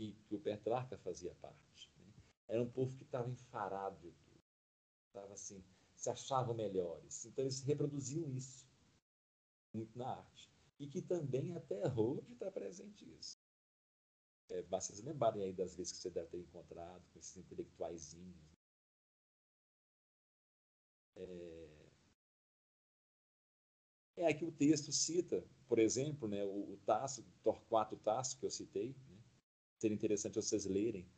que, 0.00 0.12
que 0.26 0.34
o 0.34 0.40
Petrarca 0.40 0.96
fazia 0.96 1.34
parte. 1.34 1.92
Né? 1.98 2.12
Era 2.48 2.62
um 2.62 2.70
povo 2.70 2.96
que 2.96 3.02
estava 3.02 3.28
enfarado 3.28 3.98
de 4.00 4.10
tudo. 4.10 4.40
Estava 5.08 5.34
assim, 5.34 5.62
se 5.94 6.08
achavam 6.08 6.54
melhores. 6.54 7.26
Então 7.26 7.44
eles 7.44 7.60
reproduziam 7.60 8.26
isso 8.30 8.66
muito 9.74 9.98
na 9.98 10.08
arte. 10.08 10.50
E 10.78 10.86
que 10.86 11.02
também 11.02 11.54
até 11.54 11.86
hoje 11.92 12.32
está 12.32 12.50
presente 12.50 13.04
isso. 13.18 13.38
É, 14.48 14.62
basta 14.62 14.94
vocês 14.94 15.04
lembrarem 15.04 15.42
aí 15.42 15.52
das 15.52 15.76
vezes 15.76 15.92
que 15.92 15.98
você 15.98 16.10
deve 16.10 16.28
ter 16.28 16.38
encontrado 16.38 17.04
com 17.12 17.18
esses 17.18 17.36
intelectuaizinhos. 17.36 18.58
É, 21.14 21.68
é 24.16 24.26
aqui 24.28 24.44
o 24.46 24.52
texto 24.52 24.90
cita, 24.90 25.44
por 25.68 25.78
exemplo, 25.78 26.26
né, 26.26 26.42
o, 26.42 26.72
o 26.72 26.80
Tasso, 26.86 27.22
Torquato 27.42 27.96
Tasso, 27.98 28.38
que 28.38 28.46
eu 28.46 28.50
citei, 28.50 28.96
né, 29.08 29.09
seria 29.80 29.94
interessante 29.94 30.34
vocês 30.34 30.66
lerem 30.66 31.08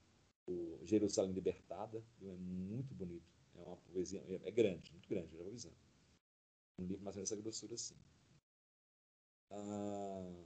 o 0.46 0.78
Jerusalém 0.84 1.32
Libertada, 1.32 2.04
é 2.22 2.36
muito 2.36 2.94
bonito, 2.94 3.28
é 3.56 3.62
uma 3.62 3.76
poesia, 3.76 4.22
é, 4.28 4.48
é 4.48 4.50
grande, 4.50 4.92
muito 4.92 5.08
grande, 5.08 5.32
já 5.32 5.38
vou 5.38 5.48
avisando. 5.48 5.76
Um 6.78 6.86
livro 6.86 7.02
mais 7.02 7.16
ou 7.16 7.20
menos 7.20 7.32
essa 7.32 7.40
grossura 7.40 7.74
assim. 7.74 7.96
Ah, 9.50 10.44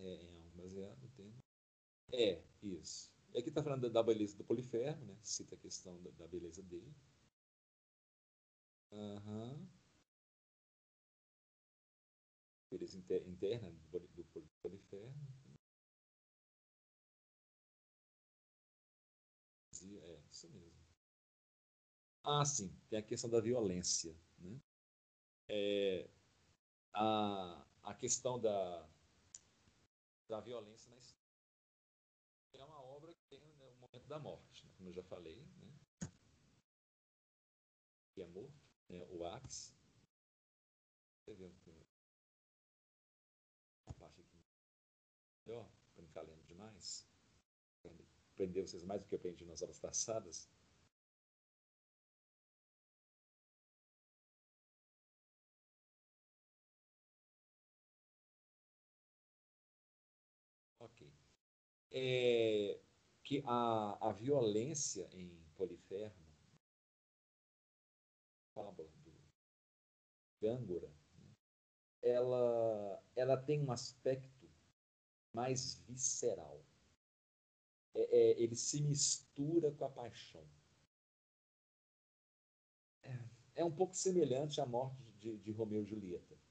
é, 0.00 0.14
é 0.14 0.30
um 0.30 0.50
baseado 0.56 0.98
no 1.00 1.08
tema. 1.10 1.38
É, 2.12 2.42
isso. 2.62 3.12
E 3.34 3.38
aqui 3.38 3.48
está 3.48 3.62
falando 3.62 3.88
da, 3.90 4.02
beleza 4.02 4.36
do 4.36 4.44
Polifermo, 4.44 5.04
né? 5.04 5.16
Cita 5.22 5.54
a 5.54 5.58
questão 5.58 6.02
da, 6.02 6.10
da 6.12 6.26
beleza 6.28 6.62
dele. 6.62 6.92
Uhum. 8.90 9.66
Beleza 12.70 12.98
interna 12.98 13.70
do, 13.90 14.00
do, 14.00 14.22
do 14.22 14.50
Polifermo. 14.62 15.14
É, 20.02 20.20
isso 20.30 20.48
mesmo. 20.50 20.82
Ah, 22.24 22.44
sim, 22.44 22.74
tem 22.88 22.98
a 22.98 23.02
questão 23.02 23.28
da 23.28 23.40
violência. 23.40 24.16
Né? 24.38 24.60
É, 25.48 26.08
a, 26.94 27.66
a 27.82 27.94
questão 27.94 28.40
da, 28.40 28.88
da 30.28 30.40
violência 30.40 30.90
na 30.90 30.98
história. 30.98 31.22
É 32.54 32.64
uma 32.64 32.80
obra 32.80 33.12
que 33.12 33.24
tem 33.24 33.40
né, 33.40 33.68
o 33.70 33.80
momento 33.80 34.06
da 34.06 34.18
morte, 34.18 34.64
né? 34.66 34.72
como 34.76 34.88
eu 34.90 34.92
já 34.92 35.02
falei. 35.02 35.44
Né? 35.58 36.10
Que 38.14 38.22
é 38.22 38.26
morto, 38.26 38.70
né? 38.88 39.04
o 39.10 39.24
Axe. 39.24 39.74
Uma 43.86 43.94
parte 43.94 44.20
aqui 44.20 44.42
melhor, 45.46 45.68
para 45.92 46.02
não 46.02 46.08
ficar 46.08 46.22
lendo 46.22 46.44
demais 46.44 47.06
aprender 48.42 48.62
vocês 48.62 48.82
mais 48.84 49.00
do 49.00 49.06
que 49.06 49.14
eu 49.14 49.18
aprendi 49.18 49.44
nas 49.44 49.62
aulas 49.62 49.78
passadas. 49.78 50.48
É, 61.92 62.80
que 63.22 63.42
a, 63.46 64.08
a 64.08 64.12
violência 64.12 65.08
em 65.12 65.30
Polifermo, 65.54 66.16
fábula 68.54 68.88
do 69.04 69.12
Gângora, 70.40 70.90
ela, 72.02 73.02
ela 73.14 73.36
tem 73.36 73.62
um 73.62 73.70
aspecto 73.70 74.50
mais 75.32 75.82
visceral 75.86 76.64
é, 77.94 78.00
é, 78.00 78.42
ele 78.42 78.56
se 78.56 78.80
mistura 78.80 79.70
com 79.72 79.84
a 79.84 79.90
paixão. 79.90 80.46
É, 83.02 83.18
é 83.56 83.64
um 83.64 83.72
pouco 83.74 83.94
semelhante 83.94 84.60
à 84.60 84.66
morte 84.66 85.12
de, 85.18 85.38
de 85.38 85.52
Romeu 85.52 85.82
e 85.82 85.86
Julieta. 85.86 86.41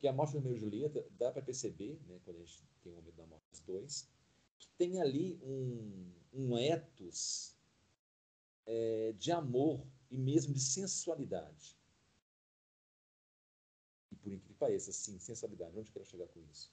Que 0.00 0.08
a 0.08 0.12
morte 0.12 0.32
de 0.32 0.38
Romeu 0.38 0.56
e 0.56 0.58
Julieta 0.58 1.06
dá 1.12 1.30
para 1.30 1.42
perceber, 1.42 2.00
né, 2.08 2.18
quando 2.24 2.38
a 2.38 2.40
gente 2.40 2.64
tem 2.82 2.92
o 2.92 2.96
momento 2.96 3.16
da 3.16 3.26
morte 3.26 3.48
dos 3.50 3.60
dois, 3.60 4.08
que 4.58 4.66
tem 4.76 5.00
ali 5.00 5.38
um, 5.42 6.12
um 6.32 6.58
ethos 6.58 7.54
é, 8.66 9.12
de 9.12 9.30
amor 9.30 9.86
e 10.10 10.18
mesmo 10.18 10.52
de 10.52 10.60
sensualidade. 10.60 11.78
E 14.10 14.16
por 14.16 14.32
incrível 14.32 14.48
que 14.48 14.58
pareça, 14.58 14.90
sim, 14.90 15.18
sensualidade. 15.18 15.78
Onde 15.78 15.90
eu 15.90 15.92
quero 15.92 16.04
chegar 16.04 16.26
com 16.28 16.40
isso? 16.50 16.72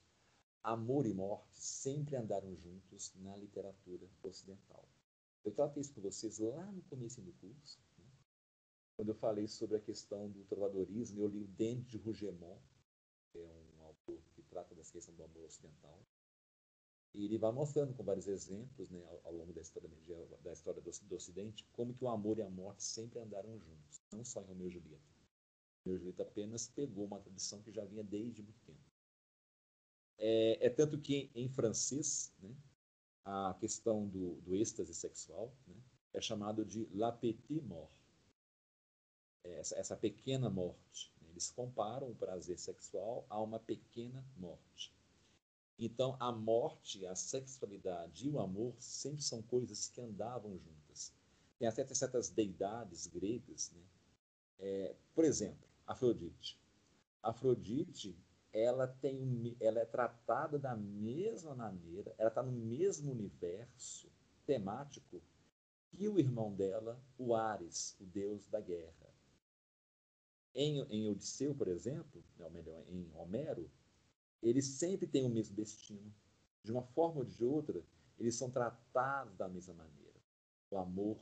amor 0.62 1.06
e 1.06 1.14
morte 1.14 1.58
sempre 1.58 2.16
andaram 2.16 2.54
juntos 2.56 3.12
na 3.16 3.36
literatura 3.36 4.06
ocidental. 4.22 4.86
Eu 5.44 5.52
tratei 5.52 5.80
isso 5.80 5.94
com 5.94 6.00
vocês 6.00 6.38
lá 6.38 6.70
no 6.72 6.82
começo 6.82 7.22
do 7.22 7.32
curso, 7.34 7.78
né? 7.96 8.04
quando 8.96 9.08
eu 9.10 9.14
falei 9.14 9.46
sobre 9.48 9.76
a 9.76 9.80
questão 9.80 10.28
do 10.28 10.44
trovadorismo, 10.44 11.22
eu 11.22 11.28
li 11.28 11.42
o 11.42 11.48
Dente 11.48 11.88
de 11.90 11.98
Rougemont, 11.98 12.60
é 13.36 13.62
um 13.78 13.82
autor 13.84 14.22
que 14.34 14.42
trata 14.42 14.74
dessa 14.74 14.92
questão 14.92 15.14
do 15.14 15.24
amor 15.24 15.44
ocidental, 15.44 16.00
e 17.14 17.24
ele 17.24 17.38
vai 17.38 17.50
mostrando 17.52 17.94
com 17.94 18.04
vários 18.04 18.28
exemplos, 18.28 18.90
né, 18.90 19.02
ao, 19.04 19.20
ao 19.24 19.32
longo 19.32 19.52
da 19.52 19.60
história, 19.60 19.90
da 20.42 20.52
história 20.52 20.80
do, 20.80 20.90
do, 20.90 21.16
Ocidente, 21.16 21.64
como 21.72 21.94
que 21.94 22.04
o 22.04 22.08
amor 22.08 22.38
e 22.38 22.42
a 22.42 22.50
morte 22.50 22.82
sempre 22.82 23.18
andaram 23.18 23.58
juntos, 23.58 24.00
não 24.12 24.24
só 24.24 24.40
em 24.40 24.44
Romeu 24.44 24.68
e 24.68 24.70
Julieta. 24.70 25.02
Romeu 25.84 25.96
e 25.96 25.98
Julieta 25.98 26.22
apenas 26.22 26.68
pegou 26.68 27.06
uma 27.06 27.18
tradição 27.18 27.62
que 27.62 27.72
já 27.72 27.84
vinha 27.84 28.04
desde 28.04 28.42
muito 28.42 28.60
tempo. 28.60 28.78
É, 30.18 30.66
é 30.66 30.70
tanto 30.70 31.00
que 31.00 31.30
em 31.34 31.48
francês, 31.48 32.32
né, 32.40 32.54
a 33.24 33.54
questão 33.58 34.06
do, 34.06 34.40
do 34.42 34.54
êxtase 34.54 34.94
sexual 34.94 35.52
né, 35.66 35.76
é 36.12 36.20
chamado 36.20 36.64
de 36.64 36.88
la 36.94 37.12
petite 37.12 37.60
mort. 37.62 37.90
É, 39.44 39.58
essa, 39.58 39.76
essa 39.76 39.96
pequena 39.96 40.50
morte. 40.50 41.12
Eles 41.38 41.52
comparam 41.52 42.10
o 42.10 42.16
prazer 42.16 42.58
sexual 42.58 43.24
a 43.30 43.40
uma 43.40 43.60
pequena 43.60 44.24
morte. 44.36 44.92
Então, 45.78 46.16
a 46.18 46.32
morte, 46.32 47.06
a 47.06 47.14
sexualidade 47.14 48.26
e 48.26 48.30
o 48.30 48.40
amor 48.40 48.74
sempre 48.80 49.22
são 49.22 49.40
coisas 49.42 49.86
que 49.86 50.00
andavam 50.00 50.58
juntas. 50.58 51.12
Tem 51.56 51.68
até 51.68 51.84
certas 51.94 52.28
deidades 52.28 53.06
gregas, 53.06 53.70
né? 53.72 53.82
É, 54.58 54.96
por 55.14 55.24
exemplo, 55.24 55.64
Afrodite. 55.86 56.58
Afrodite 57.22 58.18
ela 58.52 58.88
tem 58.88 59.56
ela 59.60 59.78
é 59.78 59.84
tratada 59.84 60.58
da 60.58 60.74
mesma 60.74 61.54
maneira, 61.54 62.12
ela 62.18 62.30
está 62.30 62.42
no 62.42 62.50
mesmo 62.50 63.12
universo 63.12 64.10
temático 64.44 65.22
que 65.92 66.08
o 66.08 66.18
irmão 66.18 66.52
dela, 66.52 67.00
o 67.16 67.32
Ares, 67.32 67.96
o 68.00 68.04
deus 68.06 68.48
da 68.48 68.60
guerra. 68.60 69.07
Em, 70.54 70.80
em 70.90 71.08
Odisseu, 71.08 71.54
por 71.54 71.68
exemplo, 71.68 72.24
né, 72.36 72.44
ou 72.44 72.50
melhor, 72.50 72.82
em 72.88 73.10
Homero, 73.14 73.70
ele 74.42 74.62
sempre 74.62 75.06
tem 75.06 75.24
o 75.24 75.28
mesmo 75.28 75.54
destino. 75.54 76.12
De 76.62 76.72
uma 76.72 76.82
forma 76.82 77.20
ou 77.20 77.24
de 77.24 77.44
outra, 77.44 77.84
eles 78.18 78.34
são 78.34 78.50
tratados 78.50 79.36
da 79.36 79.48
mesma 79.48 79.74
maneira. 79.74 80.18
O 80.70 80.78
amor 80.78 81.18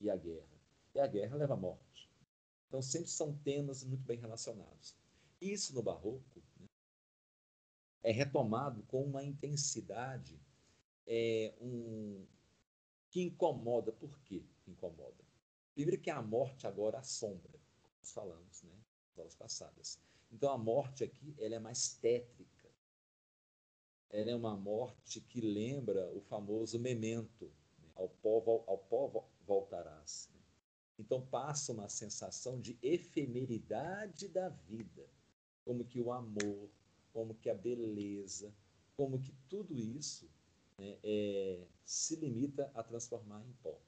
e 0.00 0.10
a 0.10 0.16
guerra. 0.16 0.60
E 0.94 1.00
a 1.00 1.06
guerra 1.06 1.36
leva 1.36 1.54
à 1.54 1.56
morte. 1.56 2.10
Então, 2.68 2.82
sempre 2.82 3.08
são 3.10 3.36
temas 3.38 3.84
muito 3.84 4.02
bem 4.04 4.18
relacionados. 4.18 4.96
Isso 5.40 5.74
no 5.74 5.82
Barroco 5.82 6.42
né, 6.58 6.66
é 8.02 8.10
retomado 8.10 8.82
com 8.84 9.02
uma 9.04 9.22
intensidade 9.22 10.40
é, 11.06 11.54
um, 11.60 12.26
que 13.10 13.22
incomoda. 13.22 13.92
Por 13.92 14.18
quê 14.20 14.44
incomoda? 14.66 15.24
Primeiro 15.74 16.00
que 16.00 16.10
a 16.10 16.22
morte 16.22 16.66
agora 16.66 16.98
assombra, 16.98 17.60
nós 18.04 18.12
falamos 18.12 18.62
né, 18.62 18.74
nas 19.08 19.18
aulas 19.18 19.34
passadas. 19.34 19.98
Então, 20.30 20.52
a 20.52 20.58
morte 20.58 21.02
aqui 21.02 21.34
ela 21.38 21.54
é 21.54 21.58
mais 21.58 21.94
tétrica. 21.94 22.70
Ela 24.10 24.30
é 24.30 24.36
uma 24.36 24.54
morte 24.54 25.22
que 25.22 25.40
lembra 25.40 26.12
o 26.12 26.20
famoso 26.20 26.78
memento, 26.78 27.50
né, 27.78 27.88
ao, 27.94 28.10
pó, 28.10 28.62
ao 28.66 28.78
pó 28.78 29.26
voltarás. 29.46 30.30
Então 30.98 31.26
passa 31.26 31.72
uma 31.72 31.88
sensação 31.88 32.60
de 32.60 32.78
efemeridade 32.80 34.28
da 34.28 34.48
vida, 34.48 35.08
como 35.64 35.84
que 35.84 36.00
o 36.00 36.12
amor, 36.12 36.68
como 37.12 37.34
que 37.34 37.50
a 37.50 37.54
beleza, 37.54 38.54
como 38.96 39.18
que 39.18 39.32
tudo 39.48 39.76
isso 39.76 40.30
né, 40.78 40.98
é, 41.02 41.66
se 41.84 42.14
limita 42.14 42.70
a 42.74 42.82
transformar 42.82 43.44
em 43.44 43.52
pó. 43.54 43.80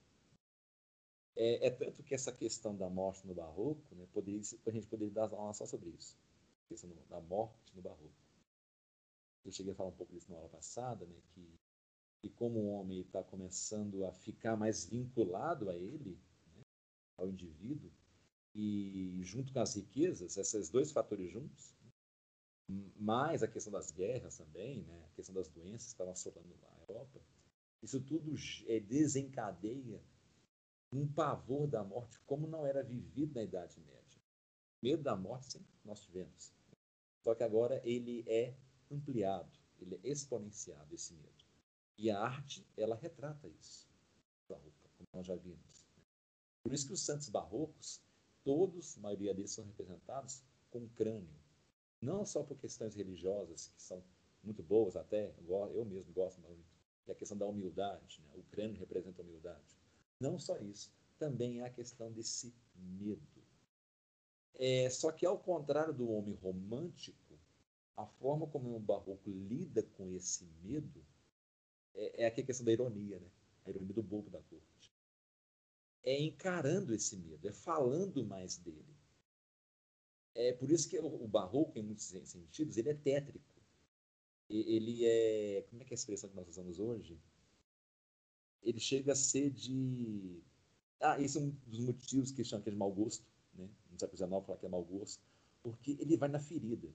É, 1.37 1.67
é, 1.67 1.71
tanto 1.71 2.03
que 2.03 2.15
essa 2.15 2.33
questão 2.33 2.75
da 2.75 2.89
morte 2.89 3.27
no 3.27 3.35
barroco, 3.35 3.95
né, 3.95 4.07
poderia, 4.13 4.41
a 4.67 4.71
gente 4.71 4.87
poderia 4.87 5.13
dar 5.13 5.29
uma 5.29 5.43
aula 5.43 5.53
só 5.53 5.67
sobre 5.67 5.91
isso, 5.91 6.17
a 6.65 6.69
questão 6.69 6.91
da 7.11 7.21
morte 7.21 7.77
no 7.77 7.83
barroco. 7.83 8.15
Eu 9.45 9.53
cheguei 9.53 9.73
a 9.73 9.77
falar 9.77 9.91
um 9.91 9.97
pouco 9.97 10.13
disso 10.13 10.31
na 10.31 10.39
aula 10.39 10.49
passada, 10.49 11.05
né, 11.05 11.21
que, 11.35 11.61
que 12.23 12.31
como 12.31 12.59
o 12.59 12.71
homem 12.71 13.01
está 13.01 13.23
começando 13.23 14.07
a 14.07 14.13
ficar 14.13 14.57
mais 14.57 14.87
vinculado 14.87 15.69
a 15.69 15.77
ele, 15.77 16.19
ao 17.19 17.29
indivíduo 17.29 17.91
e 18.55 19.21
junto 19.23 19.53
com 19.53 19.61
as 19.61 19.75
riquezas, 19.75 20.39
esses 20.39 20.71
dois 20.71 20.91
fatores 20.91 21.31
juntos, 21.31 21.75
mais 22.97 23.43
a 23.43 23.49
questão 23.49 23.73
das 23.73 23.91
guerras 23.91 24.39
também, 24.39 24.83
né, 24.85 25.05
a 25.05 25.15
questão 25.15 25.35
das 25.35 25.49
doenças 25.49 25.89
que 25.89 25.93
estavam 25.93 26.15
assolando 26.15 26.55
a 26.65 26.81
Europa, 26.89 27.21
isso 27.83 28.01
tudo 28.01 28.35
é, 28.67 28.81
desencadeia 28.81 30.03
um 30.97 31.07
pavor 31.07 31.67
da 31.67 31.85
morte 31.85 32.19
como 32.21 32.47
não 32.47 32.67
era 32.67 32.83
vivido 32.83 33.35
na 33.35 33.43
Idade 33.43 33.79
Média. 33.81 34.21
medo 34.83 35.03
da 35.03 35.17
morte 35.17 35.53
sempre 35.53 35.75
nós 35.85 36.01
tivemos. 36.01 36.53
Só 37.23 37.35
que 37.35 37.43
agora 37.43 37.81
ele 37.85 38.25
é 38.27 38.55
ampliado, 38.91 39.59
ele 39.79 39.97
é 39.97 40.09
exponenciado, 40.09 40.95
esse 40.95 41.13
medo. 41.15 41.45
E 41.99 42.11
a 42.11 42.21
arte, 42.21 42.67
ela 42.77 42.95
retrata 42.95 43.49
isso, 43.49 43.89
como 44.47 44.63
nós 45.13 45.27
já 45.27 45.35
vimos. 45.35 45.87
Por 46.63 46.73
isso 46.73 46.87
que 46.87 46.93
os 46.93 47.01
santos 47.01 47.29
barrocos, 47.29 48.01
todos, 48.45 48.97
a 48.97 49.01
maioria 49.01 49.35
deles 49.35 49.53
são 49.53 49.65
representados 49.65 50.43
com 50.71 50.89
crânio. 50.91 51.35
Não 52.01 52.25
só 52.25 52.43
por 52.43 52.59
questões 52.59 52.95
religiosas, 52.95 53.69
que 53.69 53.83
são 53.83 54.03
muito 54.43 54.63
boas 54.63 54.97
até, 54.97 55.35
eu 55.49 55.85
mesmo 55.85 56.13
gosto 56.13 56.41
muito, 56.41 56.65
que 57.05 57.11
é 57.11 57.15
a 57.15 57.17
questão 57.17 57.37
da 57.37 57.47
humildade, 57.47 58.21
né? 58.23 58.31
o 58.35 58.43
crânio 58.45 58.79
representa 58.79 59.23
a 59.23 59.25
humildade. 59.25 59.76
Não 60.21 60.39
só 60.39 60.59
isso, 60.59 60.93
também 61.19 61.61
é 61.61 61.67
a 61.67 61.71
questão 61.71 62.11
desse 62.13 62.55
medo. 62.75 63.23
É, 64.55 64.89
só 64.89 65.13
que, 65.13 65.27
ao 65.27 65.39
contrário 65.39 65.93
do 65.93 66.11
homem 66.11 66.35
romântico, 66.35 67.39
a 67.97 68.07
forma 68.07 68.47
como 68.47 68.75
o 68.75 68.81
barroco 68.81 69.31
lida 69.31 69.83
com 69.83 70.11
esse 70.15 70.45
medo 70.63 71.05
é, 71.95 72.25
é 72.25 72.27
a 72.27 72.31
questão 72.31 72.65
da 72.65 72.73
ironia, 72.73 73.19
né? 73.19 73.31
a 73.65 73.71
ironia 73.71 73.95
do 73.95 74.03
bobo 74.03 74.31
da 74.31 74.41
corte 74.43 74.67
é 76.07 76.19
encarando 76.21 76.95
esse 76.95 77.17
medo, 77.17 77.47
é 77.49 77.53
falando 77.53 78.25
mais 78.25 78.57
dele. 78.57 78.97
É 80.35 80.53
por 80.53 80.71
isso 80.71 80.89
que 80.89 80.99
o 80.99 81.27
barroco, 81.27 81.77
em 81.79 81.83
muitos 81.83 82.05
sentidos, 82.05 82.77
ele 82.77 82.91
é 82.91 82.95
tétrico. 82.95 83.45
Ele 84.49 85.05
é. 85.05 85.67
Como 85.69 85.83
é 85.83 85.85
que 85.85 85.93
é 85.93 85.95
a 85.95 85.99
expressão 85.99 86.31
que 86.31 86.37
nós 86.37 86.49
usamos 86.49 86.79
hoje? 86.79 87.19
Ele 88.63 88.81
chega 88.81 89.13
a 89.13 89.17
ser 89.17 89.51
de. 89.51 90.43
Ah, 91.01 91.21
esse 91.21 91.39
é 91.39 91.41
um 91.41 91.51
dos 91.67 91.81
motivos 91.81 92.31
que 92.31 92.43
chamam 92.43 92.63
que 92.63 92.71
é 92.71 92.73
de 92.73 92.79
mau 92.79 92.93
gosto, 92.93 93.25
né? 93.55 93.69
no 93.91 93.99
século 93.99 94.17
XIX 94.17 94.47
falar 94.47 94.59
que 94.59 94.67
é 94.67 94.69
mau 94.69 94.85
gosto, 94.85 95.23
porque 95.63 95.97
ele 96.01 96.17
vai 96.17 96.29
na 96.29 96.41
ferida. 96.41 96.89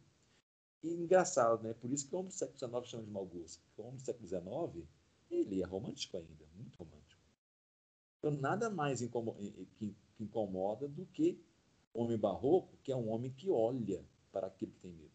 E 0.84 0.94
engraçado, 0.94 1.62
né? 1.64 1.74
Por 1.74 1.92
isso 1.92 2.08
que 2.08 2.16
o 2.16 2.20
homem 2.20 2.30
do 2.30 2.34
século 2.34 2.58
XIX 2.58 2.90
chama 2.90 3.04
de 3.04 3.12
mau 3.12 3.26
gosto. 3.26 3.62
Porque 3.66 3.82
o 3.82 3.86
homem 3.86 3.98
do 3.98 4.04
século 4.04 4.28
XIX, 4.28 4.88
ele 5.30 5.62
é 5.62 5.66
romântico 5.66 6.18
ainda, 6.18 6.46
muito 6.56 6.76
romântico. 6.78 7.22
Então, 8.18 8.32
nada 8.32 8.70
mais 8.70 9.00
que 9.76 9.96
incomoda 10.20 10.88
do 10.88 11.06
que 11.08 11.40
homem 11.94 12.18
barroco, 12.18 12.78
que 12.84 12.92
é 12.92 12.96
um 12.96 13.10
homem 13.10 13.32
que 13.32 13.50
olha 13.50 14.04
para 14.32 14.48
aquilo 14.48 14.72
que 14.72 14.80
tem 14.80 14.94
medo, 14.94 15.12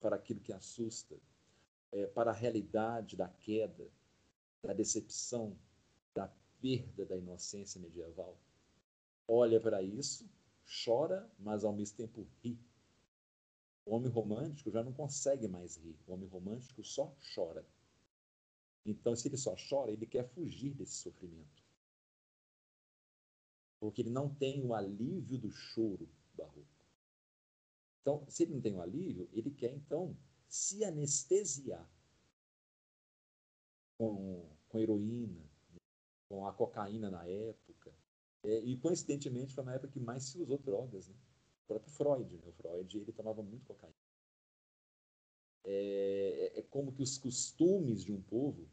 para 0.00 0.16
aquilo 0.16 0.40
que 0.40 0.52
assusta, 0.52 1.16
é, 1.92 2.06
para 2.06 2.30
a 2.30 2.34
realidade 2.34 3.16
da 3.16 3.28
queda, 3.28 3.88
da 4.62 4.72
decepção, 4.72 5.56
da 6.14 6.28
perda 6.60 7.06
da 7.06 7.16
inocência 7.16 7.80
medieval. 7.80 8.38
Olha 9.26 9.60
para 9.60 9.82
isso, 9.82 10.28
chora, 10.84 11.30
mas 11.38 11.64
ao 11.64 11.72
mesmo 11.72 11.96
tempo 11.96 12.26
ri. 12.42 12.58
O 13.86 13.94
homem 13.94 14.10
romântico 14.10 14.70
já 14.70 14.82
não 14.82 14.92
consegue 14.92 15.48
mais 15.48 15.76
rir. 15.76 15.96
O 16.06 16.12
homem 16.12 16.28
romântico 16.28 16.84
só 16.84 17.14
chora. 17.34 17.66
Então, 18.84 19.14
se 19.14 19.28
ele 19.28 19.36
só 19.36 19.54
chora, 19.68 19.90
ele 19.90 20.06
quer 20.06 20.28
fugir 20.28 20.74
desse 20.74 20.94
sofrimento 20.94 21.60
porque 23.80 24.02
ele 24.02 24.10
não 24.10 24.32
tem 24.32 24.62
o 24.62 24.74
alívio 24.74 25.38
do 25.38 25.50
choro 25.50 26.06
barroco. 26.34 26.68
Então, 28.02 28.24
se 28.28 28.42
ele 28.42 28.52
não 28.54 28.60
tem 28.60 28.74
o 28.74 28.82
alívio, 28.82 29.28
ele 29.32 29.50
quer 29.50 29.72
então 29.72 30.16
se 30.46 30.84
anestesiar 30.84 31.90
com, 34.00 34.48
com 34.70 34.78
heroína, 34.78 35.44
com 36.26 36.46
a 36.46 36.54
cocaína 36.54 37.10
na 37.10 37.26
época. 37.26 37.92
É, 38.42 38.60
e 38.60 38.78
coincidentemente 38.78 39.52
foi 39.52 39.62
na 39.62 39.74
época 39.74 39.92
que 39.92 40.00
mais 40.00 40.22
se 40.22 40.40
usou 40.40 40.56
drogas, 40.56 41.06
né? 41.06 41.14
O 41.64 41.66
próprio 41.66 41.92
Freud, 41.92 42.38
né? 42.38 42.46
o 42.46 42.52
Freud 42.52 42.98
ele 42.98 43.12
tomava 43.12 43.42
muito 43.42 43.66
cocaína. 43.66 43.94
É, 45.64 46.52
é, 46.54 46.60
é 46.60 46.62
como 46.62 46.92
que 46.92 47.02
os 47.02 47.18
costumes 47.18 48.02
de 48.02 48.10
um 48.10 48.22
povo 48.22 48.66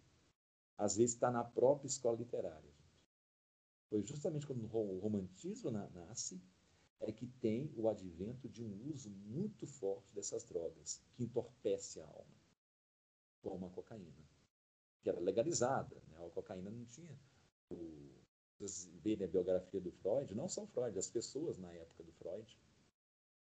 às 0.78 0.96
vezes 0.96 1.16
está 1.16 1.30
na 1.30 1.44
própria 1.44 1.88
escola 1.88 2.18
literária. 2.18 2.72
Foi 3.90 4.02
justamente 4.04 4.48
quando 4.48 4.64
o 4.64 5.00
romantismo 5.00 5.72
nasce 5.72 6.42
é 7.02 7.12
que 7.12 7.28
tem 7.28 7.70
o 7.76 7.90
advento 7.90 8.48
de 8.48 8.64
um 8.64 8.94
uso 8.94 9.10
muito 9.10 9.68
forte 9.68 10.14
dessas 10.16 10.46
drogas, 10.46 11.02
que 11.16 11.24
entorpece 11.26 12.00
a 12.00 12.06
alma, 12.06 12.38
como 13.42 13.66
a 13.66 13.70
cocaína, 13.70 14.28
que 15.08 15.10
era 15.10 15.22
legalizada. 15.22 15.96
Né? 16.10 16.26
A 16.26 16.30
cocaína 16.32 16.70
não 16.70 16.86
tinha. 16.86 17.18
O, 17.72 18.12
vocês 18.60 18.90
verem 19.02 19.26
a 19.26 19.30
biografia 19.30 19.80
do 19.80 19.92
Freud, 19.92 20.36
não 20.36 20.50
só 20.50 20.64
o 20.64 20.68
Freud, 20.68 20.98
as 21.00 21.10
pessoas 21.10 21.58
na 21.58 21.72
época 21.72 22.04
do 22.04 22.12
Freud, 22.14 22.60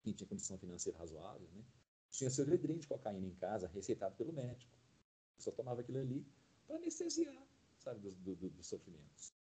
que 0.05 0.12
tinha 0.12 0.28
condição 0.28 0.56
financeira 0.59 0.97
razoável, 0.98 1.48
né? 1.52 1.64
tinha 2.10 2.31
seu 2.31 2.44
vidrinho 2.44 2.78
de 2.78 2.86
cocaína 2.86 3.27
em 3.27 3.35
casa, 3.35 3.66
receitado 3.68 4.14
pelo 4.14 4.32
médico. 4.32 4.78
Só 5.39 5.51
tomava 5.51 5.81
aquilo 5.81 5.98
ali 5.98 6.24
para 6.66 6.77
anestesiar, 6.77 7.47
sabe, 7.78 8.01
dos, 8.01 8.14
do, 8.16 8.36
do, 8.36 8.51
dos 8.51 8.66
sofrimentos. 8.66 9.32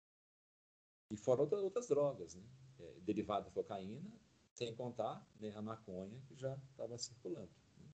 E 1.12 1.16
fora 1.16 1.42
outras, 1.42 1.62
outras 1.62 1.86
drogas, 1.88 2.34
né? 2.34 2.44
É, 2.78 3.00
derivada 3.00 3.44
da 3.44 3.50
cocaína, 3.50 4.10
sem 4.54 4.74
contar 4.74 5.24
né, 5.38 5.52
a 5.54 5.62
maconha 5.62 6.20
que 6.26 6.34
já 6.34 6.56
estava 6.70 6.96
circulando. 6.96 7.52
Né? 7.76 7.88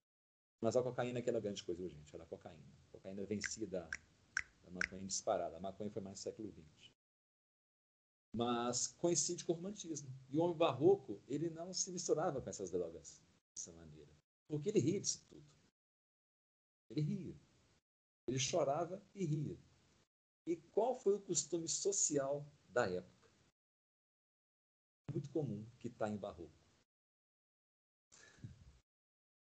Mas 0.61 0.77
a 0.77 0.83
cocaína 0.83 1.21
que 1.21 1.29
era 1.29 1.41
grande 1.41 1.65
coisa, 1.65 1.89
gente, 1.89 2.15
era 2.15 2.23
a 2.23 2.27
cocaína. 2.27 2.65
A 2.89 2.93
cocaína 2.93 3.25
vencia 3.25 3.67
da 3.67 3.89
maconha 4.77 5.07
disparada. 5.07 5.57
A 5.57 5.61
maconha 5.61 5.91
foi 5.91 6.03
mais 6.03 6.21
século 6.21 6.53
XX. 6.53 6.93
Mas 8.33 8.87
coincide 8.87 9.45
com 9.45 9.53
o 9.53 9.57
romantismo. 9.57 10.09
E 10.31 10.39
o 10.39 10.43
homem 10.43 10.57
barroco, 10.57 11.21
ele 11.27 11.51
não 11.51 11.73
se 11.73 11.91
misturava 11.91 12.41
com 12.41 12.51
essas 12.51 12.71
drogas 12.71 13.21
dessa 13.55 13.73
maneira. 13.73 14.11
Porque 14.47 14.69
ele 14.69 14.79
ria 14.79 15.01
disso 15.01 15.25
tudo. 15.29 15.45
Ele 16.91 17.01
ria. 17.01 17.37
Ele 18.27 18.39
chorava 18.39 19.03
e 19.15 19.25
ria. 19.25 19.59
E 20.47 20.57
qual 20.57 20.95
foi 20.95 21.15
o 21.15 21.21
costume 21.21 21.69
social 21.69 22.47
da 22.77 22.87
época. 22.87 23.31
Muito 25.11 25.31
comum 25.31 25.65
que 25.79 25.89
está 25.89 26.09
em 26.11 26.17
barroco. 26.17 26.53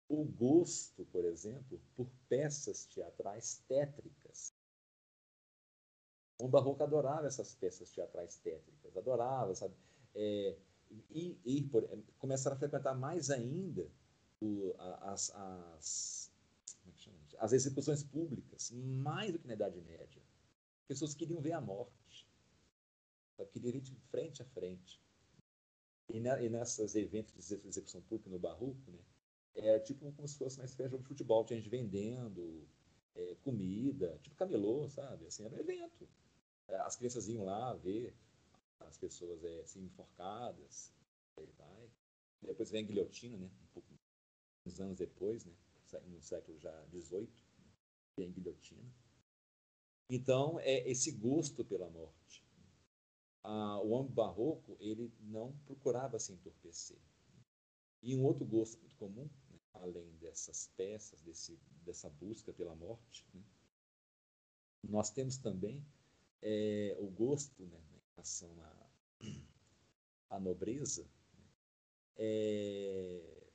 O 0.07 0.25
gosto, 0.25 1.05
por 1.05 1.23
exemplo, 1.23 1.79
por 1.95 2.09
peças 2.27 2.85
teatrais 2.87 3.63
tétricas. 3.67 4.18
O 6.39 6.47
barroco 6.47 6.81
adorava 6.83 7.27
essas 7.27 7.53
peças 7.55 7.91
teatrais 7.91 8.37
tétricas, 8.37 8.95
adorava, 8.95 9.53
sabe? 9.53 9.75
É, 10.15 10.57
e, 11.11 11.37
e 11.45 11.63
por, 11.63 11.87
começaram 12.17 12.55
a 12.55 12.59
frequentar 12.59 12.95
mais 12.95 13.29
ainda 13.29 13.87
o, 14.41 14.73
as, 15.01 15.31
as, 15.35 16.31
é 16.87 17.37
As 17.37 17.53
execuções 17.53 18.03
públicas, 18.03 18.71
mais 18.71 19.31
do 19.31 19.39
que 19.39 19.47
na 19.47 19.53
Idade 19.53 19.81
Média. 19.81 20.21
Pessoas 20.87 21.13
queriam 21.13 21.41
ver 21.41 21.53
a 21.53 21.61
morte. 21.61 22.27
Queriam 23.51 23.73
ver 23.73 23.81
de 23.81 23.95
frente 24.09 24.41
a 24.41 24.45
frente. 24.45 24.99
E, 26.09 26.19
na, 26.19 26.41
e 26.41 26.49
nessas 26.49 26.95
eventos 26.95 27.33
de 27.35 27.67
execução 27.67 28.01
pública 28.01 28.29
no 28.29 28.39
Barroco, 28.39 28.91
né, 28.91 28.99
é 29.55 29.79
tipo 29.79 30.11
como 30.13 30.27
se 30.27 30.37
fosse 30.37 30.57
uma 30.57 30.65
espécie 30.65 30.89
de 30.89 30.91
jogo 30.91 31.03
de 31.03 31.09
futebol, 31.09 31.45
tinha 31.45 31.59
gente 31.59 31.69
vendendo 31.69 32.67
é, 33.15 33.35
comida, 33.43 34.17
tipo 34.23 34.35
camelô, 34.35 34.89
sabe? 34.89 35.27
Assim, 35.27 35.45
era 35.45 35.53
um 35.53 35.59
evento. 35.59 36.07
É, 36.69 36.75
as 36.81 36.95
crianças 36.95 37.27
iam 37.27 37.43
lá 37.43 37.73
ver 37.75 38.15
as 38.79 38.97
pessoas 38.97 39.43
é, 39.43 39.61
assim, 39.61 39.83
enforcadas, 39.83 40.93
vai. 41.57 41.89
Depois 42.41 42.69
vem 42.69 42.83
a 42.83 42.87
guilhotina, 42.87 43.37
né? 43.37 43.49
Um 43.63 43.67
pouco, 43.73 43.93
uns 44.65 44.79
anos 44.79 44.97
depois, 44.97 45.45
né? 45.45 45.53
No 46.05 46.21
século 46.21 46.59
já 46.59 46.85
18, 46.85 47.31
vem 48.17 48.29
a 48.29 48.31
guilhotina. 48.31 48.93
Então, 50.09 50.59
é 50.59 50.87
esse 50.89 51.11
gosto 51.11 51.65
pela 51.65 51.89
morte. 51.89 52.43
Ah, 53.43 53.79
o 53.79 53.89
homem 53.89 54.11
barroco, 54.11 54.77
ele 54.79 55.11
não 55.21 55.57
procurava 55.65 56.19
se 56.19 56.31
entorpecer. 56.33 56.99
E 58.01 58.15
um 58.15 58.23
outro 58.23 58.45
gosto 58.45 58.79
muito 58.79 58.95
comum, 58.95 59.29
né? 59.49 59.59
além 59.73 60.11
dessas 60.17 60.67
peças, 60.75 61.21
desse, 61.21 61.59
dessa 61.83 62.09
busca 62.09 62.53
pela 62.53 62.75
morte, 62.75 63.25
né? 63.33 63.43
nós 64.87 65.09
temos 65.09 65.37
também 65.37 65.83
é, 66.41 66.95
o 66.99 67.07
gosto 67.07 67.65
né, 67.65 67.77
em 67.77 68.01
relação 68.15 68.49
à, 68.61 68.89
à 70.35 70.39
nobreza 70.39 71.03
né, 71.33 71.45
é, 72.17 73.51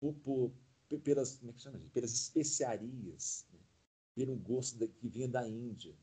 por, 0.00 0.14
por, 0.14 0.52
pelas, 1.00 1.36
como 1.36 1.50
é 1.50 1.54
que 1.54 1.60
chama, 1.60 1.78
pelas 1.92 2.12
especiarias, 2.12 3.46
né, 3.52 3.60
pelo 4.14 4.36
gosto 4.36 4.78
da, 4.78 4.86
que 4.86 5.08
vinha 5.08 5.28
da 5.28 5.46
Índia, 5.46 5.94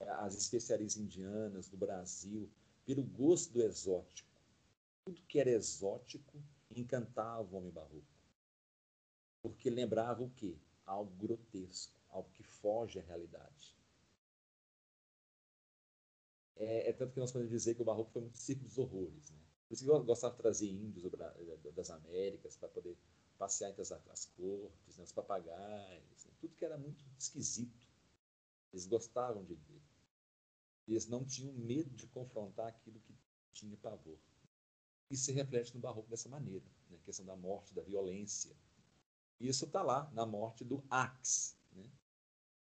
as 0.00 0.36
especiarias 0.36 0.96
indianas 0.96 1.68
do 1.68 1.76
Brasil, 1.76 2.48
pelo 2.84 3.02
gosto 3.02 3.52
do 3.52 3.62
exótico. 3.62 4.28
Tudo 5.04 5.22
que 5.22 5.40
era 5.40 5.50
exótico 5.50 6.40
encantava 6.70 7.42
o 7.42 7.58
homem 7.58 7.70
barroco. 7.70 8.06
Porque 9.42 9.70
lembrava 9.70 10.22
o 10.22 10.30
quê? 10.30 10.56
Algo 10.84 11.10
grotesco, 11.16 11.98
algo 12.08 12.30
que 12.32 12.42
foge 12.42 12.98
à 12.98 13.02
realidade. 13.02 13.77
É, 16.58 16.90
é, 16.90 16.92
tanto 16.92 17.12
que 17.12 17.20
nós 17.20 17.30
podemos 17.30 17.52
dizer 17.52 17.74
que 17.76 17.82
o 17.82 17.84
barroco 17.84 18.10
foi 18.10 18.22
muito 18.22 18.36
circo 18.36 18.64
dos 18.64 18.76
horrores. 18.76 19.30
Né? 19.30 19.38
Por 19.68 19.74
isso 19.74 19.84
que 19.84 19.90
eu 19.90 20.04
gostava 20.04 20.34
de 20.34 20.42
trazer 20.42 20.68
índios 20.68 21.10
das 21.74 21.90
Américas 21.90 22.56
para 22.56 22.68
poder 22.68 22.98
passear 23.38 23.70
entre 23.70 23.82
as, 23.82 23.92
as 23.92 24.24
cortes, 24.36 24.96
né? 24.96 25.04
os 25.04 25.12
papagaios, 25.12 26.24
né? 26.24 26.32
tudo 26.40 26.56
que 26.56 26.64
era 26.64 26.76
muito 26.76 27.04
esquisito. 27.16 27.86
Eles 28.72 28.86
gostavam 28.86 29.44
de 29.44 29.54
ver. 29.54 29.80
Eles 30.88 31.06
não 31.06 31.24
tinham 31.24 31.52
medo 31.54 31.94
de 31.94 32.08
confrontar 32.08 32.66
aquilo 32.66 32.98
que 33.00 33.14
tinha 33.52 33.76
pavor. 33.76 34.18
Isso 35.10 35.26
se 35.26 35.32
reflete 35.32 35.74
no 35.74 35.80
barroco 35.80 36.10
dessa 36.10 36.28
maneira, 36.28 36.66
né? 36.90 36.98
a 37.00 37.04
questão 37.04 37.24
da 37.24 37.36
morte, 37.36 37.72
da 37.72 37.82
violência. 37.82 38.56
Isso 39.38 39.64
está 39.64 39.80
lá 39.80 40.10
na 40.12 40.26
morte 40.26 40.64
do 40.64 40.84
Axe. 40.90 41.56
Né? 41.70 41.88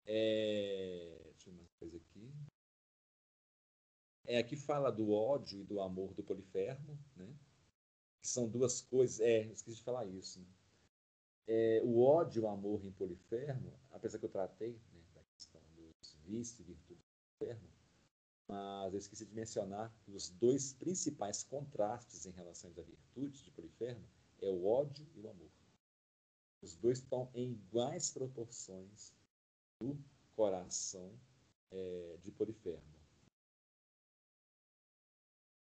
É... 0.07 1.31
Deixa 1.33 1.51
eu 1.51 1.55
ver 1.55 1.61
uma 1.61 1.69
coisa 1.79 1.97
aqui 1.99 2.33
é 4.25 4.39
a 4.39 4.43
que 4.43 4.57
fala 4.57 4.91
do 4.91 5.11
ódio 5.11 5.61
e 5.61 5.65
do 5.65 5.81
amor 5.81 6.15
do 6.15 6.23
Polifermo, 6.23 6.99
né? 7.17 7.35
que 8.21 8.29
são 8.29 8.49
duas 8.49 8.81
coisas. 8.81 9.21
É, 9.21 9.45
esqueci 9.47 9.79
de 9.79 9.83
falar 9.83 10.07
isso. 10.07 10.41
Né? 10.41 10.47
É, 11.47 11.83
o 11.85 12.01
ódio 12.01 12.41
e 12.41 12.45
o 12.45 12.49
amor 12.49 12.85
em 12.85 12.93
Polifermo, 12.93 13.73
apesar 13.91 14.19
que 14.19 14.25
eu 14.25 14.31
tratei 14.31 14.81
né, 14.93 15.03
da 15.15 15.23
questão 15.35 15.61
dos 15.77 16.17
vícios 16.25 16.61
e 16.61 16.63
virtudes 16.63 17.05
do 17.05 17.39
Polifermo, 17.39 17.69
mas 18.49 18.93
eu 18.93 18.99
esqueci 18.99 19.27
de 19.27 19.35
mencionar 19.35 19.93
que 20.05 20.13
os 20.13 20.29
dois 20.31 20.73
principais 20.75 21.43
contrastes 21.43 22.27
em 22.27 22.31
relação 22.31 22.71
às 22.71 22.87
virtudes 22.87 23.43
de 23.43 23.51
Polifermo 23.51 24.07
é 24.41 24.49
o 24.49 24.67
ódio 24.67 25.07
e 25.15 25.21
o 25.21 25.31
amor. 25.31 25.51
Os 26.61 26.77
dois 26.77 26.99
estão 26.99 27.29
em 27.35 27.53
iguais 27.53 28.11
proporções 28.11 29.13
no 29.81 29.99
coração 30.37 31.13
é, 31.71 32.19
de 32.23 32.31
Polifermo. 32.31 32.92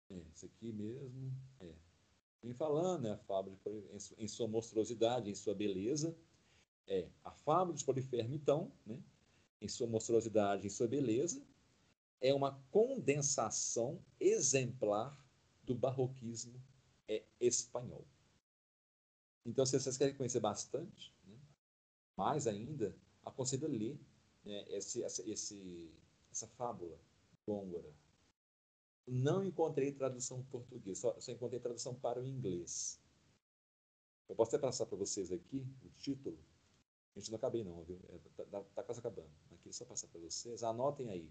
É, 0.10 0.22
isso 0.34 0.46
aqui 0.46 0.72
mesmo. 0.72 1.34
É. 1.60 1.74
Vem 2.42 2.54
falando, 2.54 3.04
né? 3.04 3.12
A 3.12 3.18
fábula 3.18 3.56
de, 3.66 4.16
em 4.18 4.28
sua 4.28 4.48
monstruosidade, 4.48 5.30
em 5.30 5.36
sua 5.36 5.54
beleza. 5.54 6.16
É, 6.88 7.08
a 7.24 7.32
fábula 7.32 7.78
de 7.78 7.86
Polifermo, 7.86 8.34
então, 8.34 8.72
né? 8.86 9.00
em 9.62 9.68
sua 9.68 9.88
monstruosidade, 9.88 10.66
em 10.66 10.70
sua 10.70 10.88
beleza, 10.88 11.42
é 12.22 12.34
uma 12.34 12.60
condensação 12.72 14.02
exemplar 14.20 15.18
do 15.64 15.76
barroquismo 15.76 16.60
é, 17.08 17.24
espanhol. 17.40 18.06
Então, 19.46 19.66
se 19.66 19.80
vocês 19.80 19.98
querem 19.98 20.16
conhecer 20.16 20.40
bastante, 20.40 21.14
né? 21.26 21.38
mais 22.16 22.48
ainda, 22.48 22.96
aconselho 23.24 23.66
a 23.66 23.70
ler 23.70 24.00
né? 24.44 24.66
esse, 24.70 25.04
essa, 25.04 25.30
esse, 25.30 25.94
essa 26.32 26.48
fábula, 26.48 26.98
Gôngora, 27.46 27.92
não 29.10 29.44
encontrei 29.44 29.92
tradução 29.92 30.44
português, 30.46 31.00
só, 31.00 31.20
só 31.20 31.32
encontrei 31.32 31.60
tradução 31.60 31.96
para 31.96 32.20
o 32.20 32.26
inglês. 32.26 33.00
Eu 34.28 34.36
posso 34.36 34.56
até 34.56 34.62
passar 34.66 34.86
para 34.86 34.98
vocês 34.98 35.32
aqui 35.32 35.66
o 35.84 35.90
título. 35.98 36.38
A 37.16 37.20
gente 37.20 37.32
não 37.32 37.38
acabei 37.38 37.64
não, 37.64 37.84
viu? 37.84 38.00
É, 38.10 38.18
tá, 38.36 38.46
tá, 38.46 38.64
tá 38.76 38.84
quase 38.84 39.00
acabando. 39.00 39.32
Aqui 39.52 39.74
só 39.74 39.86
passar 39.86 40.08
para 40.08 40.22
vocês. 40.22 40.64
Anotem 40.64 41.10
aí. 41.10 41.30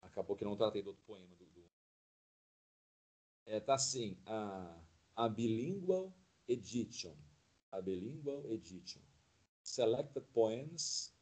Acabou 0.00 0.36
que 0.36 0.44
não 0.44 0.56
tratei 0.56 0.82
do 0.82 0.90
outro 0.90 1.02
poema 1.04 1.34
é, 3.46 3.60
tá 3.60 3.74
assim, 3.74 4.16
a, 4.26 4.80
a 5.16 5.28
Bilingual 5.28 6.12
Edition. 6.48 7.14
A 7.70 7.80
Bilingual 7.80 8.44
Edition. 8.50 9.02
Selected 9.62 10.26
Poems. 10.32 11.14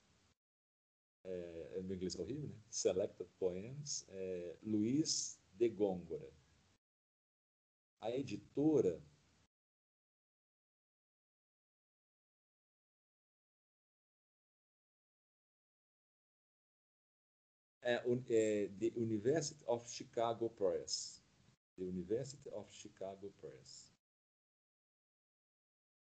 É, 1.22 1.70
é, 1.76 1.82
no 1.82 1.94
inglês 1.94 2.16
é 2.16 2.22
horrível, 2.22 2.48
né? 2.48 2.56
Selected 2.70 3.30
Poems. 3.38 4.06
É, 4.08 4.56
Luiz 4.62 5.38
de 5.52 5.68
Góngora. 5.68 6.30
A 8.00 8.10
editora 8.10 9.02
é, 17.82 18.02
é, 18.28 18.68
The 18.78 18.92
University 18.96 19.62
of 19.66 19.90
Chicago 19.90 20.48
Press. 20.50 21.19
The 21.80 21.86
University 21.86 22.46
of 22.52 22.70
Chicago 22.70 23.32
Press. 23.40 23.90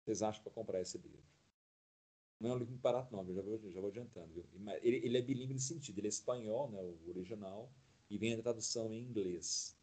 Vocês 0.04 0.22
acham 0.22 0.42
para 0.42 0.52
comprar 0.52 0.80
esse 0.82 0.98
livro? 0.98 1.22
Não 2.38 2.50
é 2.50 2.54
um 2.54 2.58
livro 2.58 2.76
barato, 2.76 3.10
não, 3.10 3.26
eu 3.26 3.34
já 3.34 3.40
vou, 3.40 3.70
já 3.70 3.80
vou 3.80 3.88
adiantando. 3.88 4.32
Viu? 4.34 4.44
Ele, 4.82 4.96
ele 4.96 5.16
é 5.16 5.22
bilíngue 5.22 5.54
nesse 5.54 5.68
sentido, 5.68 5.98
ele 5.98 6.08
é 6.08 6.10
espanhol, 6.10 6.70
né, 6.70 6.82
o 6.82 7.08
original, 7.08 7.72
e 8.10 8.18
vem 8.18 8.34
a 8.34 8.42
tradução 8.42 8.92
em 8.92 9.00
inglês. 9.00 9.78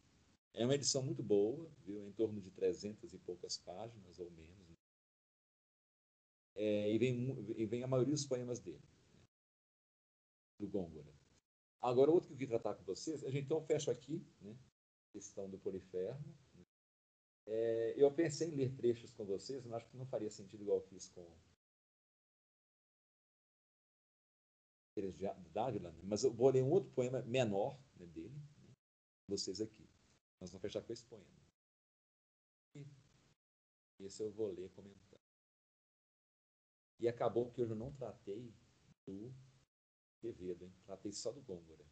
É 0.52 0.64
uma 0.64 0.74
edição 0.74 1.02
muito 1.02 1.22
boa, 1.22 1.68
viu? 1.84 2.06
em 2.06 2.12
torno 2.12 2.40
de 2.40 2.50
300 2.50 3.12
e 3.12 3.18
poucas 3.18 3.58
páginas, 3.58 4.18
ou 4.20 4.30
menos. 4.30 4.68
Né? 4.68 4.76
É, 6.54 6.92
e, 6.92 6.98
vem, 6.98 7.54
e 7.56 7.66
vem 7.66 7.82
a 7.82 7.88
maioria 7.88 8.14
dos 8.14 8.26
poemas 8.26 8.60
dele, 8.60 8.82
né? 9.14 9.22
do 10.58 10.68
Gôngora. 10.68 11.12
Agora, 11.80 12.10
outro 12.10 12.28
que 12.28 12.34
eu 12.34 12.38
queria 12.38 12.60
tratar 12.60 12.78
com 12.78 12.84
vocês, 12.84 13.24
a 13.24 13.30
gente 13.30 13.44
então 13.46 13.62
fecha 13.62 13.90
aqui, 13.90 14.22
né? 14.42 14.54
Questão 15.12 15.48
do 15.48 15.58
Polifermo. 15.58 16.34
É, 17.46 17.94
eu 17.96 18.12
pensei 18.12 18.48
em 18.48 18.54
ler 18.54 18.74
trechos 18.76 19.12
com 19.12 19.24
vocês, 19.24 19.64
mas 19.64 19.82
acho 19.82 19.90
que 19.90 19.96
não 19.96 20.06
faria 20.06 20.30
sentido 20.30 20.62
igual 20.62 20.78
eu 20.78 20.86
fiz 20.88 21.08
com 21.08 21.26
Dávila, 25.52 25.90
né? 25.92 26.00
mas 26.04 26.24
eu 26.24 26.32
vou 26.32 26.50
ler 26.50 26.62
um 26.62 26.70
outro 26.70 26.90
poema 26.90 27.22
menor 27.22 27.78
né, 27.96 28.06
dele, 28.06 28.34
né, 28.58 28.74
vocês 29.26 29.60
aqui. 29.60 29.88
Nós 30.40 30.50
vamos 30.50 30.62
fechar 30.62 30.82
com 30.82 30.92
esse 30.92 31.04
poema. 31.04 31.26
E 32.74 34.04
esse 34.04 34.22
eu 34.22 34.30
vou 34.30 34.48
ler 34.48 34.70
comentando. 34.70 35.20
E 36.98 37.08
acabou 37.08 37.50
que 37.50 37.62
eu 37.62 37.74
não 37.74 37.92
tratei 37.92 38.52
do 39.06 39.34
Quevedo, 40.20 40.64
hein? 40.64 40.74
tratei 40.84 41.12
só 41.12 41.32
do 41.32 41.42
Gôngora. 41.42 41.84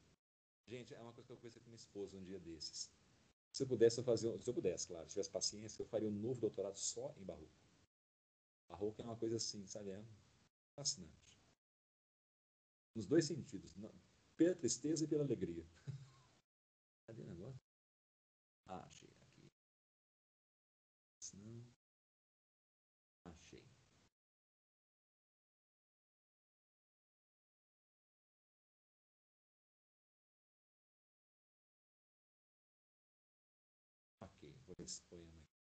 Gente, 0.66 0.94
é 0.94 1.00
uma 1.00 1.12
coisa 1.12 1.26
que 1.26 1.32
eu 1.32 1.36
conversei 1.36 1.62
com 1.62 1.70
minha 1.70 1.76
esposa 1.76 2.16
um 2.16 2.22
dia 2.22 2.38
desses. 2.38 2.90
Se 3.58 3.64
eu 3.64 3.66
pudesse, 3.66 3.98
eu 3.98 4.04
fazia, 4.04 4.40
se 4.40 4.48
eu 4.48 4.54
pudesse, 4.54 4.86
claro, 4.86 5.04
se 5.08 5.14
tivesse 5.14 5.30
paciência, 5.30 5.82
eu 5.82 5.86
faria 5.86 6.08
um 6.08 6.12
novo 6.12 6.40
doutorado 6.40 6.76
só 6.76 7.12
em 7.18 7.24
barroco. 7.24 7.50
Barroco 8.68 9.02
é 9.02 9.04
uma 9.04 9.16
coisa 9.16 9.34
assim, 9.34 9.66
sabe? 9.66 9.90
É 9.90 10.00
fascinante. 10.76 11.36
nos 12.94 13.04
dois 13.04 13.24
sentidos, 13.24 13.74
pela 14.36 14.54
tristeza 14.54 15.02
e 15.02 15.08
pela 15.08 15.24
alegria. 15.24 15.66
Cadê 17.04 17.20
o 17.20 17.26
negócio? 17.26 17.60
Ah, 18.66 18.86
achei 18.86 19.07
esse 34.88 35.02
poema 35.02 35.38
aqui. 35.38 35.58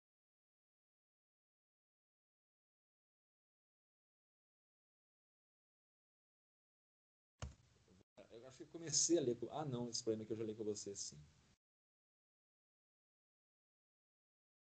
Eu 8.33 8.47
acho 8.47 8.59
que 8.59 8.67
comecei 8.67 9.19
a 9.19 9.21
ler. 9.21 9.37
Com... 9.37 9.51
Ah, 9.53 9.65
não, 9.65 9.89
esse 9.91 10.03
poema 10.03 10.25
que 10.25 10.33
eu 10.33 10.37
já 10.37 10.45
li 10.45 10.55
com 10.55 10.65
você, 10.65 10.95
sim. 10.97 11.19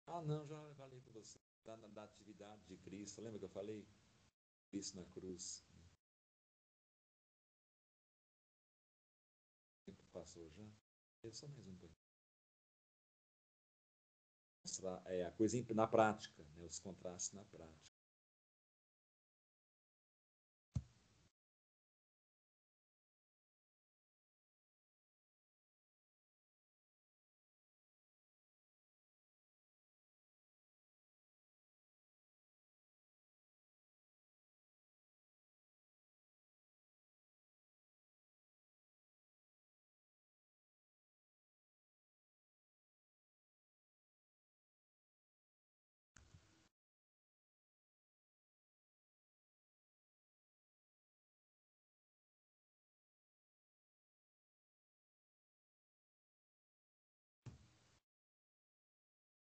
Ah, 0.07 0.21
não, 0.23 0.45
já 0.47 0.73
falei 0.75 0.99
com 1.01 1.11
você. 1.11 1.39
Da, 1.63 1.75
da 1.75 2.03
atividade 2.03 2.63
de 2.65 2.77
Cristo. 2.77 3.21
Lembra 3.21 3.38
que 3.39 3.45
eu 3.45 3.49
falei? 3.49 3.85
Cristo 4.69 4.95
na 4.95 5.05
cruz. 5.05 5.63
O 9.81 9.85
tempo 9.85 10.03
passou 10.11 10.49
já. 10.51 10.63
É 11.23 11.31
só 11.31 11.47
mais 11.47 11.67
um 11.67 11.75
pouquinho. 11.75 12.06
É, 15.05 15.25
a 15.25 15.31
coisa 15.31 15.57
na 15.73 15.87
prática, 15.87 16.43
né, 16.55 16.65
os 16.65 16.79
contrastes 16.79 17.33
na 17.33 17.43
prática. 17.43 17.97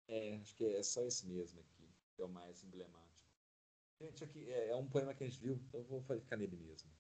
É, 0.09 0.37
acho 0.37 0.55
que 0.55 0.65
é 0.65 0.83
só 0.83 1.03
esse 1.05 1.27
mesmo 1.27 1.61
aqui, 1.61 1.89
que 2.15 2.23
é 2.23 2.25
o 2.25 2.29
mais 2.29 2.63
emblemático. 2.63 3.31
Gente, 4.01 4.25
aqui 4.25 4.51
é, 4.51 4.69
é 4.69 4.77
um 4.77 4.89
poema 4.89 5.15
que 5.15 5.25
a 5.25 5.27
gente 5.27 5.41
viu, 5.41 5.55
então 5.55 5.83
vou 5.85 6.03
ficar 6.03 6.37
nele 6.37 6.57
mesmo. 6.57 6.91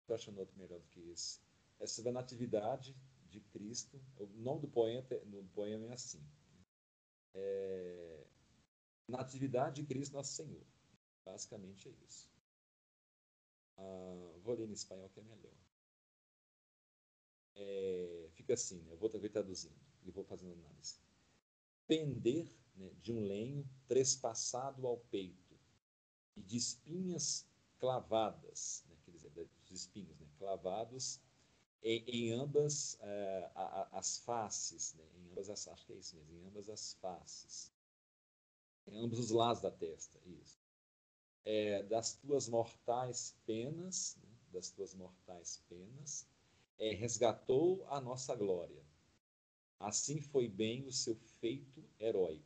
Estou 0.00 0.16
achando 0.16 0.38
outro 0.38 0.58
melhor 0.58 0.80
do 0.80 0.88
que 0.88 1.00
esse. 1.10 1.40
Essa 1.78 2.02
da 2.02 2.10
Natividade 2.10 2.96
de 3.28 3.40
Cristo. 3.40 4.02
O 4.18 4.26
nome 4.26 4.62
do 4.62 4.68
poema, 4.68 5.06
no 5.26 5.44
poema 5.50 5.86
é 5.86 5.92
assim. 5.92 6.22
É, 7.32 8.26
Natividade 9.06 9.82
de 9.82 9.86
Cristo 9.86 10.14
Nosso 10.14 10.32
Senhor. 10.32 10.66
Basicamente 11.24 11.88
é 11.88 11.92
isso. 12.04 12.28
Ah, 13.76 14.34
vou 14.42 14.54
ler 14.54 14.68
em 14.68 14.72
espanhol 14.72 15.08
que 15.10 15.20
é 15.20 15.22
melhor. 15.22 15.54
É, 17.54 18.28
fica 18.32 18.54
assim, 18.54 18.82
né? 18.82 18.92
eu 18.92 18.96
vou 18.96 19.08
traduzindo 19.08 19.78
e 20.02 20.10
vou 20.10 20.24
fazendo 20.24 20.52
análise 20.52 20.98
pender 21.90 22.48
né, 22.76 22.88
de 23.02 23.12
um 23.12 23.26
lenho 23.26 23.68
trespassado 23.88 24.86
ao 24.86 24.98
peito 25.10 25.58
e 26.36 26.40
de 26.40 26.56
espinhas 26.56 27.44
clavadas, 27.80 28.84
né, 28.88 28.96
quer 29.04 29.10
dizer, 29.10 29.30
dos 29.30 29.50
espinhos 29.72 30.16
né, 30.20 30.28
clavados 30.38 31.20
em, 31.82 32.04
em 32.06 32.32
ambas 32.32 32.94
uh, 32.94 33.88
as 33.90 34.18
faces, 34.18 34.94
né, 34.94 35.04
em 35.16 35.30
ambas 35.32 35.50
as, 35.50 35.66
acho 35.66 35.84
que 35.84 35.92
é 35.92 35.96
isso 35.96 36.14
mesmo, 36.14 36.38
em 36.38 36.46
ambas 36.46 36.70
as 36.70 36.94
faces, 36.94 37.72
em 38.86 38.96
ambos 38.96 39.18
os 39.18 39.32
lados 39.32 39.60
da 39.60 39.70
testa, 39.72 40.16
isso. 40.24 40.60
É, 41.44 41.82
das 41.84 42.14
tuas 42.14 42.48
mortais 42.48 43.34
penas, 43.44 44.16
né, 44.22 44.30
das 44.52 44.70
tuas 44.70 44.94
mortais 44.94 45.60
penas, 45.68 46.24
é, 46.78 46.94
resgatou 46.94 47.84
a 47.88 48.00
nossa 48.00 48.36
glória 48.36 48.89
Assim 49.80 50.20
foi 50.20 50.46
bem 50.46 50.86
o 50.86 50.92
seu 50.92 51.16
feito 51.40 51.82
heróico. 51.98 52.44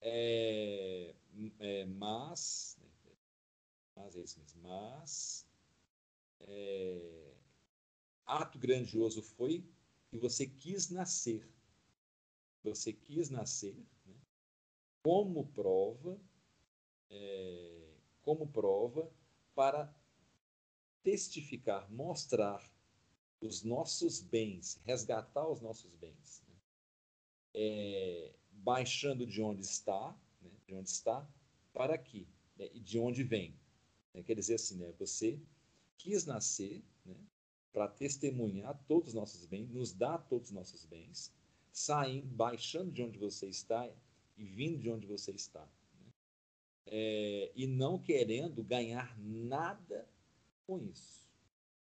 É, 0.00 1.14
é, 1.58 1.84
mas, 1.84 2.78
mas 3.94 4.16
é 4.16 4.20
isso 4.20 4.40
mesmo, 4.40 4.62
mas 4.62 5.46
é, 6.40 7.34
ato 8.24 8.58
grandioso 8.58 9.20
foi 9.22 9.62
que 10.08 10.16
você 10.16 10.46
quis 10.46 10.88
nascer. 10.88 11.46
Você 12.62 12.90
quis 12.94 13.28
nascer 13.28 13.76
né, 14.06 14.14
como 15.02 15.46
prova, 15.48 16.18
é, 17.10 17.94
como 18.22 18.48
prova 18.48 19.12
para 19.54 19.94
testificar, 21.02 21.90
mostrar 21.90 22.79
os 23.40 23.62
nossos 23.62 24.20
bens, 24.20 24.80
resgatar 24.84 25.48
os 25.48 25.60
nossos 25.60 25.94
bens, 25.94 26.42
né? 26.46 26.54
é, 27.54 28.34
baixando 28.50 29.26
de 29.26 29.40
onde 29.42 29.62
está, 29.62 30.16
né? 30.42 30.50
de 30.66 30.74
onde 30.74 30.90
está, 30.90 31.26
para 31.72 31.94
aqui, 31.94 32.28
né? 32.56 32.68
e 32.74 32.80
de 32.80 32.98
onde 32.98 33.22
vem. 33.22 33.54
Né? 34.12 34.22
Quer 34.22 34.34
dizer 34.34 34.54
assim, 34.54 34.76
né? 34.76 34.92
você 34.98 35.40
quis 35.96 36.26
nascer 36.26 36.82
né? 37.04 37.16
para 37.72 37.88
testemunhar 37.88 38.78
todos 38.86 39.08
os 39.08 39.14
nossos 39.14 39.46
bens, 39.46 39.70
nos 39.70 39.92
dar 39.92 40.18
todos 40.28 40.48
os 40.48 40.54
nossos 40.54 40.84
bens, 40.84 41.32
saindo, 41.72 42.26
baixando 42.26 42.90
de 42.90 43.02
onde 43.02 43.18
você 43.18 43.46
está 43.46 43.90
e 44.36 44.44
vindo 44.44 44.78
de 44.78 44.90
onde 44.90 45.06
você 45.06 45.30
está. 45.32 45.66
Né? 45.94 46.10
É, 46.86 47.52
e 47.54 47.66
não 47.66 47.98
querendo 47.98 48.62
ganhar 48.62 49.18
nada 49.18 50.06
com 50.66 50.78
isso. 50.78 51.28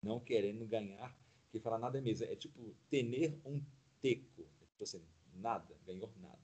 Não 0.01 0.19
querendo 0.19 0.65
ganhar 0.65 1.15
que 1.51 1.59
fala 1.59 1.77
nada 1.77 1.97
é 1.97 2.01
mesmo. 2.01 2.25
É 2.25 2.35
tipo 2.35 2.75
tener 2.89 3.39
um 3.45 3.63
teco. 4.01 4.43
É 4.61 4.65
tipo 4.65 4.83
assim, 4.83 5.05
nada, 5.33 5.75
ganhou 5.85 6.11
nada. 6.17 6.37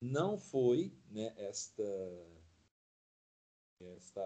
Não 0.00 0.38
foi 0.38 0.92
né, 1.10 1.34
esta. 1.36 1.82
esta 3.80 4.22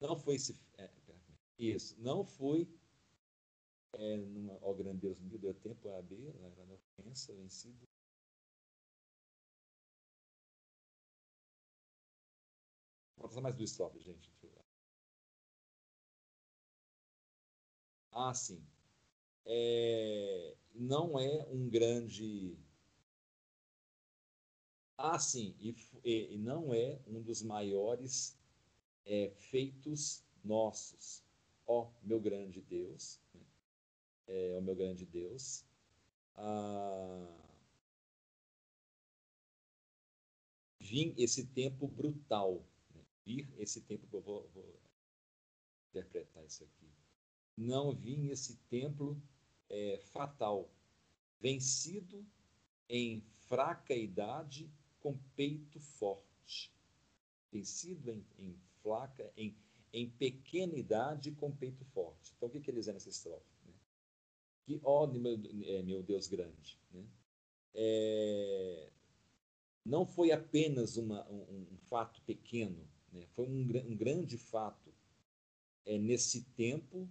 não 0.00 0.16
foi 0.16 0.34
esse. 0.34 0.58
É, 0.78 0.90
isso, 1.58 1.94
não 2.00 2.24
foi 2.24 2.68
é, 3.94 4.16
numa, 4.16 4.58
ó 4.62 4.72
grande 4.74 5.00
Deus, 5.00 5.20
me 5.20 5.38
deu 5.38 5.54
tempo 5.54 5.88
a 5.90 5.98
abrir, 5.98 6.34
era 6.40 6.66
na 6.66 6.74
ofensa, 6.74 7.32
vencido. 7.34 7.91
Fazer 13.32 13.40
mais 13.40 13.54
do 13.56 13.64
stop, 13.64 13.98
gente. 13.98 14.30
Ah, 18.12 18.34
sim. 18.34 18.62
É, 19.46 20.54
não 20.74 21.18
é 21.18 21.46
um 21.50 21.66
grande. 21.70 22.58
Ah, 24.98 25.18
sim, 25.18 25.54
e, 25.58 25.74
e 26.34 26.38
não 26.38 26.74
é 26.74 27.00
um 27.06 27.22
dos 27.22 27.42
maiores 27.42 28.38
é, 29.06 29.30
feitos 29.36 30.22
nossos. 30.44 31.24
Ó, 31.66 31.90
meu 32.02 32.20
grande 32.20 32.60
Deus, 32.60 33.18
né? 33.34 33.40
é, 34.28 34.58
o 34.58 34.62
meu 34.62 34.76
grande 34.76 35.06
Deus. 35.06 35.64
Ah, 36.36 37.38
vim 40.78 41.14
esse 41.16 41.46
tempo 41.46 41.88
brutal 41.88 42.62
vir 43.24 43.48
esse 43.58 43.80
tempo, 43.80 44.06
eu 44.12 44.20
vou, 44.20 44.48
vou 44.54 44.80
interpretar 45.90 46.44
isso 46.44 46.64
aqui. 46.64 46.90
Não 47.56 47.94
vim 47.94 48.28
esse 48.28 48.56
templo 48.68 49.20
é, 49.68 49.98
fatal, 50.12 50.70
vencido 51.40 52.24
em 52.88 53.20
fraca 53.48 53.94
idade, 53.94 54.70
com 55.00 55.16
peito 55.36 55.80
forte. 55.80 56.72
Vencido 57.50 58.10
em, 58.10 58.24
em 58.38 58.58
flaca, 58.82 59.30
em, 59.36 59.56
em 59.92 60.08
pequena 60.08 60.76
idade, 60.76 61.32
com 61.32 61.50
peito 61.50 61.84
forte. 61.86 62.32
Então, 62.36 62.48
o 62.48 62.52
que, 62.52 62.60
que 62.60 62.70
ele 62.70 62.78
diz 62.78 62.86
nessa 62.86 63.08
estrofe? 63.08 63.52
Né? 63.66 63.74
Que, 64.64 64.80
ó, 64.82 65.06
meu, 65.06 65.38
é, 65.64 65.82
meu 65.82 66.02
Deus 66.02 66.28
grande, 66.28 66.78
né? 66.90 67.04
É, 67.74 68.90
não 69.84 70.06
foi 70.06 70.30
apenas 70.30 70.96
uma, 70.96 71.28
um, 71.28 71.66
um, 71.72 71.78
fato 71.78 72.20
pequeno, 72.22 72.86
né? 73.12 73.26
foi 73.34 73.46
um, 73.46 73.60
um, 73.60 73.96
grande 73.96 74.38
fato 74.38 74.92
é, 75.84 75.98
nesse 75.98 76.42
tempo, 76.56 77.08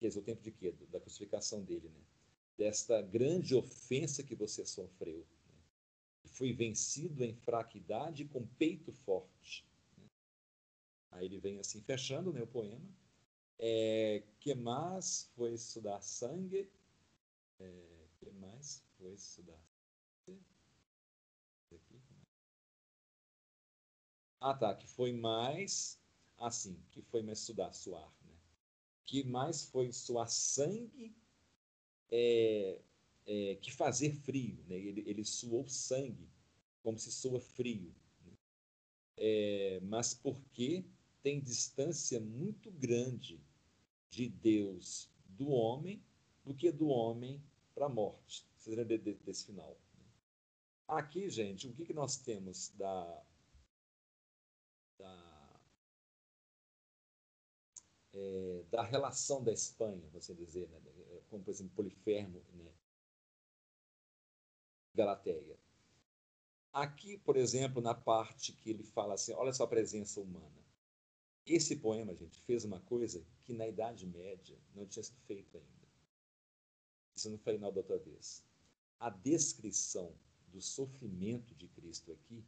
quer 0.00 0.08
dizer, 0.08 0.20
o 0.20 0.22
tempo 0.22 0.42
de 0.42 0.50
quê? 0.50 0.72
Da 0.90 1.00
crucificação 1.00 1.62
dele, 1.62 1.88
né? 1.88 2.00
desta 2.56 3.02
grande 3.02 3.54
ofensa 3.54 4.22
que 4.22 4.34
você 4.34 4.64
sofreu. 4.64 5.26
Né? 5.46 5.58
Fui 6.26 6.52
vencido 6.52 7.24
em 7.24 7.34
fraquidade 7.34 8.24
com 8.24 8.46
peito 8.46 8.92
forte. 8.92 9.66
Né? 9.98 10.06
Aí 11.10 11.26
ele 11.26 11.38
vem 11.38 11.58
assim, 11.58 11.80
fechando 11.80 12.32
né, 12.32 12.42
o 12.42 12.46
poema. 12.46 12.88
É, 13.58 14.22
que 14.40 14.54
mais 14.54 15.30
foi 15.36 15.52
estudar 15.52 16.00
sangue? 16.00 16.68
É, 17.60 18.06
que 18.18 18.30
mais 18.32 18.82
foi 18.98 19.12
estudar 19.14 19.60
Ah, 24.44 24.52
tá. 24.52 24.74
Que 24.74 24.86
foi 24.86 25.10
mais. 25.10 25.98
Assim, 26.36 26.78
que 26.90 27.00
foi 27.00 27.22
mais 27.22 27.40
estudar, 27.40 27.72
suar. 27.72 28.12
Né? 28.26 28.34
Que 29.06 29.24
mais 29.24 29.64
foi 29.64 29.90
suar 29.90 30.28
sangue 30.28 31.16
é, 32.10 32.78
é, 33.24 33.56
que 33.56 33.72
fazer 33.72 34.12
frio. 34.12 34.62
Né? 34.68 34.76
Ele, 34.76 35.02
ele 35.06 35.24
suou 35.24 35.66
sangue, 35.66 36.28
como 36.82 36.98
se 36.98 37.10
soa 37.10 37.40
frio. 37.40 37.94
Né? 38.22 38.32
É, 39.16 39.80
mas 39.80 40.12
porque 40.12 40.84
tem 41.22 41.40
distância 41.40 42.20
muito 42.20 42.70
grande 42.70 43.40
de 44.10 44.28
Deus 44.28 45.08
do 45.26 45.48
homem 45.48 46.04
do 46.44 46.54
que 46.54 46.70
do 46.70 46.88
homem 46.88 47.42
para 47.74 47.86
a 47.86 47.88
morte. 47.88 48.46
Vocês 48.58 48.76
lembram 48.76 48.98
desse 49.24 49.46
final? 49.46 49.80
Né? 49.98 50.04
Aqui, 50.86 51.30
gente, 51.30 51.66
o 51.66 51.72
que, 51.72 51.86
que 51.86 51.94
nós 51.94 52.18
temos 52.18 52.68
da, 52.76 53.24
é, 58.14 58.64
da 58.70 58.82
relação 58.82 59.42
da 59.42 59.52
Espanha, 59.52 60.08
você 60.12 60.32
dizer, 60.34 60.68
né? 60.68 60.80
como 61.28 61.42
por 61.42 61.50
exemplo 61.50 61.74
Polifermo, 61.74 62.42
né? 62.54 62.72
Galateia. 64.94 65.58
Aqui, 66.72 67.18
por 67.18 67.36
exemplo, 67.36 67.82
na 67.82 67.94
parte 67.94 68.52
que 68.52 68.70
ele 68.70 68.84
fala 68.84 69.14
assim, 69.14 69.32
olha 69.32 69.52
só 69.52 69.64
a 69.64 69.68
presença 69.68 70.20
humana. 70.20 70.64
Esse 71.44 71.76
poema, 71.76 72.14
gente, 72.14 72.40
fez 72.42 72.64
uma 72.64 72.80
coisa 72.80 73.24
que 73.42 73.52
na 73.52 73.66
Idade 73.66 74.06
Média 74.06 74.56
não 74.74 74.86
tinha 74.86 75.02
sido 75.02 75.20
feito 75.26 75.56
ainda. 75.56 75.88
Isso 77.14 77.28
não 77.28 77.38
foi 77.38 77.58
na 77.58 77.68
outra 77.68 77.98
vez. 77.98 78.44
A 78.98 79.10
descrição 79.10 80.14
do 80.48 80.60
sofrimento 80.60 81.54
de 81.54 81.68
Cristo 81.68 82.12
aqui 82.12 82.44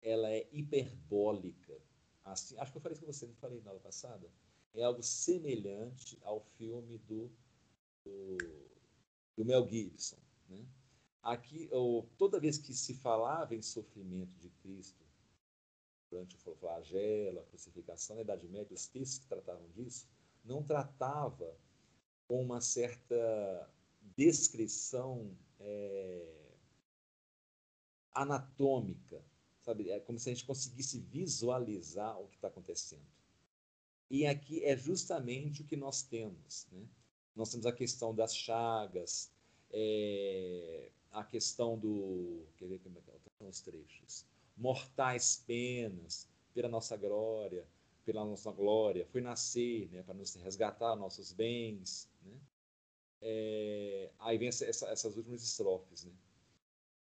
ela 0.00 0.30
é 0.30 0.48
hiperbólica. 0.52 1.76
Assim, 2.24 2.56
acho 2.58 2.72
que 2.72 2.78
eu 2.78 2.82
falei 2.82 2.94
isso 2.94 3.04
com 3.04 3.12
você, 3.12 3.26
não 3.26 3.34
falei 3.34 3.60
na 3.62 3.70
aula 3.70 3.80
passada. 3.80 4.30
É 4.78 4.84
algo 4.84 5.02
semelhante 5.02 6.18
ao 6.22 6.40
filme 6.56 6.98
do, 6.98 7.30
do, 8.04 8.38
do 9.36 9.44
Mel 9.44 9.68
Gibson. 9.68 10.18
Né? 10.48 10.64
Aqui, 11.22 11.68
ou, 11.72 12.08
toda 12.16 12.40
vez 12.40 12.58
que 12.58 12.72
se 12.72 12.94
falava 12.94 13.54
em 13.54 13.62
sofrimento 13.62 14.36
de 14.38 14.48
Cristo, 14.50 15.04
durante 16.10 16.36
o 16.36 16.54
flagelo, 16.54 17.40
a 17.40 17.44
crucificação, 17.44 18.16
na 18.16 18.22
Idade 18.22 18.48
Média, 18.48 18.74
os 18.74 18.86
textos 18.86 19.18
que 19.18 19.26
tratavam 19.26 19.68
disso, 19.70 20.08
não 20.44 20.62
tratava 20.62 21.54
com 22.26 22.42
uma 22.42 22.60
certa 22.60 23.70
descrição 24.16 25.36
é, 25.60 26.54
anatômica 28.12 29.22
sabe? 29.68 29.90
É 29.90 30.00
como 30.00 30.18
se 30.18 30.30
a 30.30 30.32
gente 30.32 30.46
conseguisse 30.46 30.98
visualizar 30.98 32.18
o 32.18 32.26
que 32.28 32.36
está 32.36 32.48
acontecendo. 32.48 33.06
E 34.10 34.26
aqui 34.26 34.64
é 34.64 34.76
justamente 34.76 35.62
o 35.62 35.64
que 35.64 35.76
nós 35.76 36.02
temos, 36.02 36.66
né? 36.72 36.86
Nós 37.34 37.50
temos 37.50 37.66
a 37.66 37.72
questão 37.72 38.14
das 38.14 38.34
chagas, 38.34 39.30
é, 39.70 40.90
a 41.12 41.22
questão 41.22 41.78
do, 41.78 42.42
quer 42.56 42.68
ver 42.68 42.78
como 42.80 42.98
é 42.98 43.00
que 43.00 43.28
estão 43.28 43.48
os 43.48 43.60
trechos, 43.60 44.24
mortais 44.56 45.44
penas 45.46 46.26
pela 46.54 46.68
nossa 46.68 46.96
glória, 46.96 47.64
pela 48.04 48.24
nossa 48.24 48.50
glória, 48.50 49.06
foi 49.06 49.20
nascer, 49.20 49.88
né, 49.90 50.02
para 50.02 50.14
nos 50.14 50.34
resgatar 50.36 50.96
nossos 50.96 51.32
bens, 51.32 52.08
né? 52.22 52.32
É, 53.20 54.10
aí 54.18 54.38
vem 54.38 54.48
essa, 54.48 54.64
essa, 54.64 54.88
essas 54.88 55.16
últimas 55.16 55.42
estrofes, 55.42 56.04
né? 56.04 56.12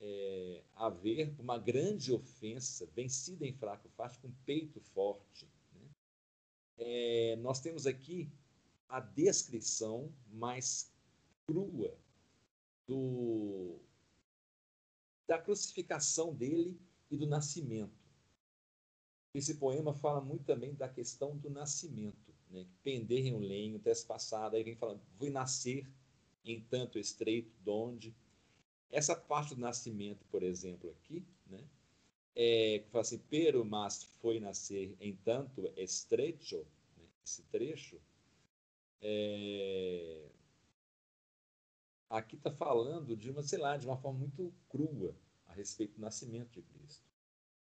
é, 0.00 0.62
haver 0.74 1.34
uma 1.38 1.58
grande 1.58 2.12
ofensa, 2.12 2.86
vencida 2.94 3.46
em 3.46 3.52
fraco 3.52 3.88
face, 3.96 4.18
com 4.18 4.30
peito 4.44 4.80
forte. 4.80 5.48
É, 6.86 7.36
nós 7.36 7.60
temos 7.60 7.86
aqui 7.86 8.30
a 8.86 9.00
descrição 9.00 10.12
mais 10.30 10.92
crua 11.46 11.96
do, 12.86 13.78
da 15.26 15.38
crucificação 15.38 16.34
dele 16.34 16.78
e 17.10 17.16
do 17.16 17.26
nascimento. 17.26 18.04
Esse 19.32 19.54
poema 19.54 19.94
fala 19.94 20.20
muito 20.20 20.44
também 20.44 20.74
da 20.74 20.88
questão 20.88 21.36
do 21.38 21.48
nascimento, 21.48 22.34
né? 22.50 22.66
pender 22.82 23.26
em 23.26 23.34
um 23.34 23.40
lenho, 23.40 23.78
trespassado, 23.78 24.54
aí 24.54 24.62
vem 24.62 24.76
falando, 24.76 25.00
fui 25.18 25.30
nascer 25.30 25.88
em 26.44 26.60
tanto 26.60 26.98
estreito, 26.98 27.50
donde 27.64 28.14
essa 28.90 29.16
parte 29.16 29.54
do 29.54 29.60
nascimento, 29.60 30.24
por 30.26 30.42
exemplo, 30.42 30.90
aqui, 30.90 31.24
né? 31.46 31.64
É, 32.36 32.80
que 32.80 32.90
fala 32.90 33.02
assim, 33.02 33.18
pero 33.30 33.64
mas 33.64 34.04
foi 34.20 34.38
nascer 34.38 34.94
em 35.00 35.16
tanto 35.16 35.72
estrecho, 35.76 36.58
né? 36.58 36.73
Esse 37.24 37.42
trecho, 37.44 38.00
é, 39.00 40.30
aqui 42.08 42.36
está 42.36 42.50
falando 42.50 43.16
de 43.16 43.30
uma, 43.30 43.42
sei 43.42 43.58
lá, 43.58 43.76
de 43.76 43.86
uma 43.86 43.96
forma 43.96 44.20
muito 44.20 44.52
crua 44.68 45.16
a 45.46 45.52
respeito 45.52 45.94
do 45.94 46.00
nascimento 46.00 46.50
de 46.50 46.62
Cristo. 46.62 47.04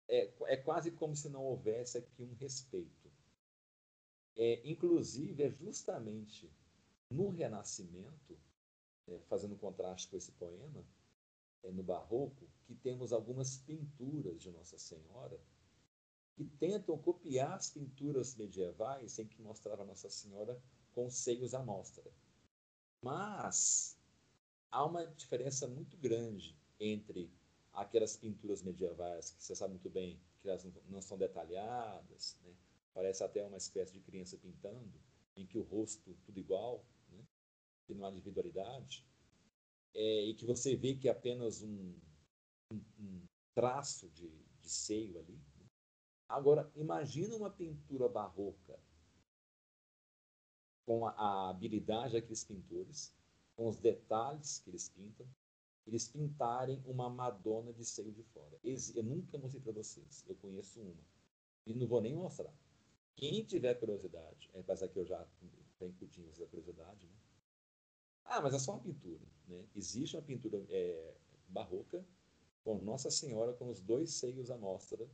É, 0.08 0.34
é 0.48 0.58
quase 0.58 0.92
como 0.92 1.16
se 1.16 1.30
não 1.30 1.44
houvesse 1.44 1.98
aqui 1.98 2.24
um 2.24 2.34
respeito. 2.34 3.12
É, 4.36 4.62
inclusive, 4.68 5.44
é 5.44 5.50
justamente 5.50 6.52
no 7.12 7.30
Renascimento, 7.30 8.40
é, 9.08 9.20
fazendo 9.28 9.56
contraste 9.58 10.08
com 10.08 10.18
esse 10.18 10.32
poema, 10.32 10.86
é, 11.64 11.72
no 11.72 11.84
Barroco 11.84 12.48
que 12.64 12.74
temos 12.76 13.12
algumas 13.12 13.58
pinturas 13.58 14.42
de 14.42 14.50
Nossa 14.52 14.78
Senhora 14.78 15.40
que 16.40 16.46
tentam 16.58 16.98
copiar 16.98 17.52
as 17.52 17.70
pinturas 17.70 18.34
medievais 18.38 19.20
em 19.20 19.28
que 19.28 19.42
mostrava 19.42 19.84
Nossa 19.84 20.10
Senhora 20.10 20.58
com 20.94 21.10
seios 21.10 21.54
à 21.54 21.62
mostra. 21.62 22.10
Mas 23.04 24.00
há 24.72 24.86
uma 24.86 25.06
diferença 25.06 25.68
muito 25.68 25.98
grande 25.98 26.58
entre 26.80 27.30
aquelas 27.74 28.16
pinturas 28.16 28.64
medievais 28.64 29.32
que 29.32 29.44
você 29.44 29.54
sabe 29.54 29.74
muito 29.74 29.90
bem 29.90 30.18
que 30.40 30.48
elas 30.48 30.66
não 30.88 31.02
são 31.02 31.18
detalhadas, 31.18 32.40
né? 32.42 32.56
parece 32.94 33.22
até 33.22 33.44
uma 33.44 33.58
espécie 33.58 33.92
de 33.92 34.00
criança 34.00 34.38
pintando, 34.38 34.98
em 35.36 35.46
que 35.46 35.58
o 35.58 35.64
rosto 35.64 36.16
tudo 36.24 36.40
igual, 36.40 36.86
né? 37.10 37.22
que 37.86 37.94
não 37.94 38.06
há 38.06 38.12
individualidade 38.12 39.06
é, 39.94 40.24
e 40.24 40.34
que 40.36 40.46
você 40.46 40.78
vê 40.78 40.96
que 40.96 41.10
é 41.10 41.12
apenas 41.12 41.62
um, 41.62 42.00
um, 42.72 42.82
um 42.98 43.26
traço 43.54 44.10
de, 44.12 44.30
de 44.62 44.70
seio 44.70 45.20
ali. 45.20 45.38
Agora, 46.30 46.72
imagina 46.76 47.36
uma 47.36 47.50
pintura 47.50 48.08
barroca 48.08 48.80
com 50.86 51.08
a, 51.08 51.50
habilidade 51.50 52.14
daqueles 52.14 52.44
pintores, 52.44 53.12
com 53.56 53.68
os 53.68 53.78
detalhes 53.78 54.60
que 54.60 54.70
eles 54.70 54.90
pintam, 54.90 55.28
eles 55.88 56.08
pintarem 56.08 56.82
uma 56.86 57.10
Madonna 57.10 57.74
de 57.74 57.84
seio 57.84 58.12
de 58.12 58.24
fora. 58.24 58.60
Eu 58.64 59.04
nunca 59.04 59.40
mostrei 59.40 59.62
para 59.62 59.74
vocês, 59.74 60.24
eu 60.28 60.36
conheço 60.36 60.80
uma. 60.80 61.04
E 61.66 61.74
não 61.74 61.88
vou 61.88 62.00
nem 62.00 62.16
mostrar. 62.16 62.54
Quem 63.16 63.44
tiver 63.44 63.74
curiosidade, 63.76 64.50
é 64.54 64.60
apesar 64.60 64.88
que 64.88 64.98
eu 64.98 65.06
já 65.06 65.26
tenho 65.40 65.92
incutindo 65.92 66.30
essa 66.30 66.46
curiosidade, 66.46 67.08
né? 67.08 67.14
Ah, 68.24 68.40
mas 68.42 68.54
é 68.54 68.60
só 68.60 68.74
uma 68.74 68.82
pintura. 68.82 69.26
Né? 69.48 69.66
Existe 69.76 70.16
uma 70.16 70.22
pintura 70.22 70.64
é, 70.70 71.16
barroca 71.48 72.06
com 72.64 72.78
Nossa 72.78 73.10
Senhora 73.10 73.54
com 73.54 73.70
os 73.70 73.82
dois 73.82 74.14
seios 74.14 74.52
à 74.52 74.58
mostra? 74.58 75.10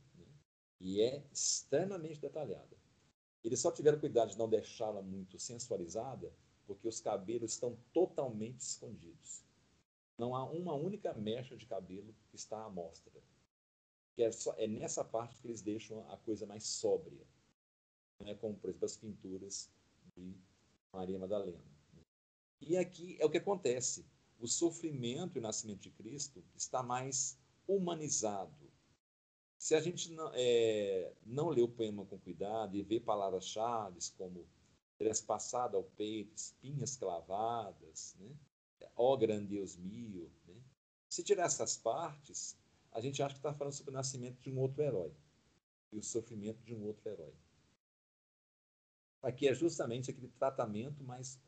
E 0.80 1.00
é 1.00 1.24
extremamente 1.32 2.20
detalhada. 2.20 2.76
Eles 3.42 3.60
só 3.60 3.70
tiveram 3.70 4.00
cuidado 4.00 4.30
de 4.30 4.38
não 4.38 4.48
deixá-la 4.48 5.02
muito 5.02 5.38
sensualizada 5.38 6.32
porque 6.66 6.88
os 6.88 7.00
cabelos 7.00 7.52
estão 7.52 7.78
totalmente 7.92 8.60
escondidos. 8.60 9.44
Não 10.18 10.34
há 10.34 10.44
uma 10.44 10.74
única 10.74 11.14
mecha 11.14 11.56
de 11.56 11.66
cabelo 11.66 12.14
que 12.28 12.36
está 12.36 12.64
à 12.64 12.68
mostra. 12.70 13.12
É, 14.18 14.32
só, 14.32 14.54
é 14.56 14.66
nessa 14.66 15.04
parte 15.04 15.36
que 15.36 15.46
eles 15.46 15.62
deixam 15.62 16.10
a 16.10 16.16
coisa 16.16 16.46
mais 16.46 16.64
sóbria, 16.64 17.24
né? 18.20 18.34
como, 18.34 18.56
por 18.56 18.70
exemplo, 18.70 18.86
as 18.86 18.96
pinturas 18.96 19.70
de 20.16 20.34
Maria 20.92 21.18
Madalena. 21.18 21.60
E 22.60 22.76
aqui 22.76 23.16
é 23.20 23.26
o 23.26 23.30
que 23.30 23.38
acontece. 23.38 24.06
O 24.40 24.48
sofrimento 24.48 25.36
e 25.36 25.38
o 25.38 25.42
nascimento 25.42 25.80
de 25.80 25.90
Cristo 25.90 26.42
está 26.56 26.82
mais 26.82 27.38
humanizado. 27.68 28.65
Se 29.58 29.74
a 29.74 29.80
gente 29.80 30.12
não, 30.12 30.30
é, 30.34 31.12
não 31.24 31.48
lê 31.48 31.62
o 31.62 31.68
poema 31.68 32.04
com 32.04 32.18
cuidado 32.18 32.76
e 32.76 32.82
vê 32.82 33.00
palavras-chave 33.00 33.98
como 34.16 34.46
trespassada 34.98 35.76
ao 35.76 35.84
peito, 35.84 36.36
espinhas 36.36 36.96
clavadas, 36.96 38.14
né? 38.18 38.34
ó 38.94 39.16
grande 39.16 39.48
Deus 39.48 39.76
mio, 39.76 40.30
né? 40.46 40.54
se 41.08 41.22
tirar 41.22 41.46
essas 41.46 41.76
partes, 41.76 42.56
a 42.92 43.00
gente 43.00 43.22
acha 43.22 43.34
que 43.34 43.38
está 43.38 43.52
falando 43.52 43.74
sobre 43.74 43.90
o 43.90 43.94
nascimento 43.94 44.40
de 44.40 44.50
um 44.50 44.58
outro 44.58 44.82
herói 44.82 45.12
e 45.92 45.98
o 45.98 46.02
sofrimento 46.02 46.62
de 46.62 46.74
um 46.74 46.84
outro 46.84 47.08
herói. 47.08 47.34
Aqui 49.22 49.48
é 49.48 49.54
justamente 49.54 50.10
aquele 50.10 50.28
tratamento 50.28 51.02
mais 51.02 51.38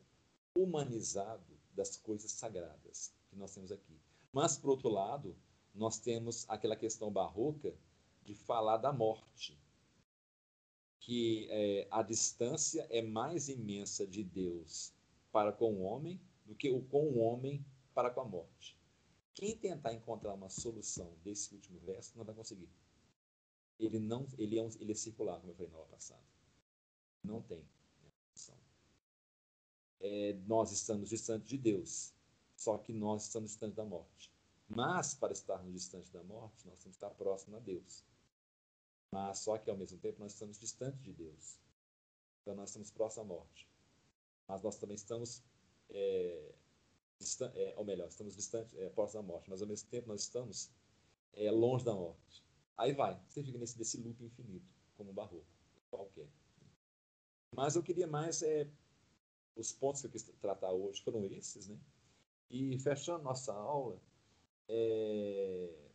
humanizado 0.55 1.57
das 1.73 1.95
coisas 1.95 2.31
sagradas 2.31 3.13
que 3.29 3.35
nós 3.35 3.53
temos 3.53 3.71
aqui. 3.71 3.97
Mas, 4.31 4.57
por 4.57 4.71
outro 4.71 4.89
lado, 4.89 5.35
nós 5.73 5.99
temos 5.99 6.45
aquela 6.49 6.75
questão 6.75 7.11
barroca 7.11 7.73
de 8.29 8.35
falar 8.35 8.77
da 8.77 8.93
morte, 8.93 9.59
que 10.99 11.47
é, 11.49 11.87
a 11.89 12.03
distância 12.03 12.85
é 12.91 13.01
mais 13.01 13.49
imensa 13.49 14.05
de 14.05 14.23
Deus 14.23 14.93
para 15.31 15.51
com 15.51 15.73
o 15.73 15.81
homem 15.81 16.21
do 16.45 16.53
que 16.53 16.69
o 16.69 16.79
com 16.83 17.07
o 17.07 17.17
homem 17.17 17.65
para 17.91 18.11
com 18.11 18.21
a 18.21 18.25
morte. 18.25 18.77
Quem 19.33 19.57
tentar 19.57 19.93
encontrar 19.93 20.35
uma 20.35 20.47
solução 20.47 21.11
desse 21.23 21.55
último 21.55 21.79
verso 21.79 22.15
não 22.15 22.23
vai 22.23 22.35
conseguir. 22.35 22.69
Ele 23.79 23.97
não, 23.97 24.27
ele 24.37 24.59
é, 24.59 24.61
um, 24.61 24.69
ele 24.79 24.91
é 24.91 24.95
circular, 24.95 25.39
como 25.39 25.51
eu 25.51 25.55
falei 25.55 25.71
na 25.71 25.77
aula 25.77 25.89
passada. 25.89 26.21
Não 27.23 27.41
tem 27.41 27.65
solução. 28.35 28.57
É, 30.01 30.33
nós 30.45 30.71
estamos 30.71 31.09
distantes 31.09 31.49
de 31.49 31.57
Deus, 31.57 32.13
só 32.55 32.77
que 32.77 32.93
nós 32.93 33.23
estamos 33.23 33.49
distantes 33.49 33.75
da 33.75 33.85
morte. 33.85 34.31
Mas, 34.69 35.15
para 35.15 35.33
estarmos 35.33 35.73
distantes 35.73 36.11
da 36.11 36.21
morte, 36.21 36.67
nós 36.67 36.79
temos 36.79 36.95
que 36.95 37.03
estar 37.03 37.09
próximos 37.09 37.57
a 37.57 37.59
Deus. 37.59 38.03
Mas, 39.11 39.39
só 39.39 39.57
que, 39.57 39.69
ao 39.69 39.77
mesmo 39.77 39.97
tempo, 39.97 40.19
nós 40.19 40.33
estamos 40.33 40.59
distantes 40.59 41.01
de 41.01 41.13
Deus. 41.13 41.59
Então, 42.41 42.55
nós 42.55 42.69
estamos 42.69 42.91
próximos 42.91 43.25
à 43.25 43.27
morte. 43.27 43.67
Mas 44.47 44.61
nós 44.61 44.77
também 44.77 44.95
estamos, 44.95 45.43
é, 45.89 46.53
distan 47.17 47.51
é, 47.55 47.73
ou 47.77 47.85
melhor, 47.85 48.07
estamos 48.07 48.35
distantes, 48.35 48.73
é, 48.75 48.89
próximos 48.89 49.25
da 49.25 49.33
morte. 49.33 49.49
Mas, 49.49 49.61
ao 49.61 49.67
mesmo 49.67 49.89
tempo, 49.89 50.07
nós 50.07 50.21
estamos 50.21 50.71
é, 51.33 51.49
longe 51.51 51.83
da 51.83 51.93
morte. 51.93 52.43
Aí 52.77 52.93
vai, 52.93 53.19
você 53.27 53.43
fica 53.43 53.57
nesse, 53.57 53.77
nesse 53.77 53.97
loop 53.97 54.23
infinito, 54.23 54.65
como 54.95 55.11
um 55.11 55.13
barroco, 55.13 55.45
qualquer. 55.89 56.29
Mas 57.55 57.75
eu 57.75 57.83
queria 57.83 58.07
mais, 58.07 58.41
é, 58.41 58.69
os 59.55 59.73
pontos 59.73 60.01
que 60.01 60.07
eu 60.07 60.11
quis 60.11 60.23
tratar 60.39 60.71
hoje 60.71 61.01
foram 61.03 61.25
esses, 61.25 61.67
né? 61.67 61.77
E 62.49 62.79
fechando 62.79 63.23
nossa 63.23 63.53
aula, 63.53 64.01
é... 64.67 65.88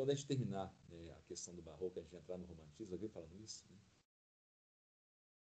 Quando 0.00 0.12
a 0.12 0.14
gente 0.14 0.28
terminar 0.28 0.74
né, 0.88 1.12
a 1.12 1.20
questão 1.24 1.54
do 1.54 1.60
barroco, 1.60 1.98
a 1.98 2.02
gente 2.02 2.16
entrar 2.16 2.38
no 2.38 2.46
romantismo, 2.46 2.94
alguém 2.94 3.10
falando 3.10 3.38
isso, 3.38 3.68
né? 3.68 3.76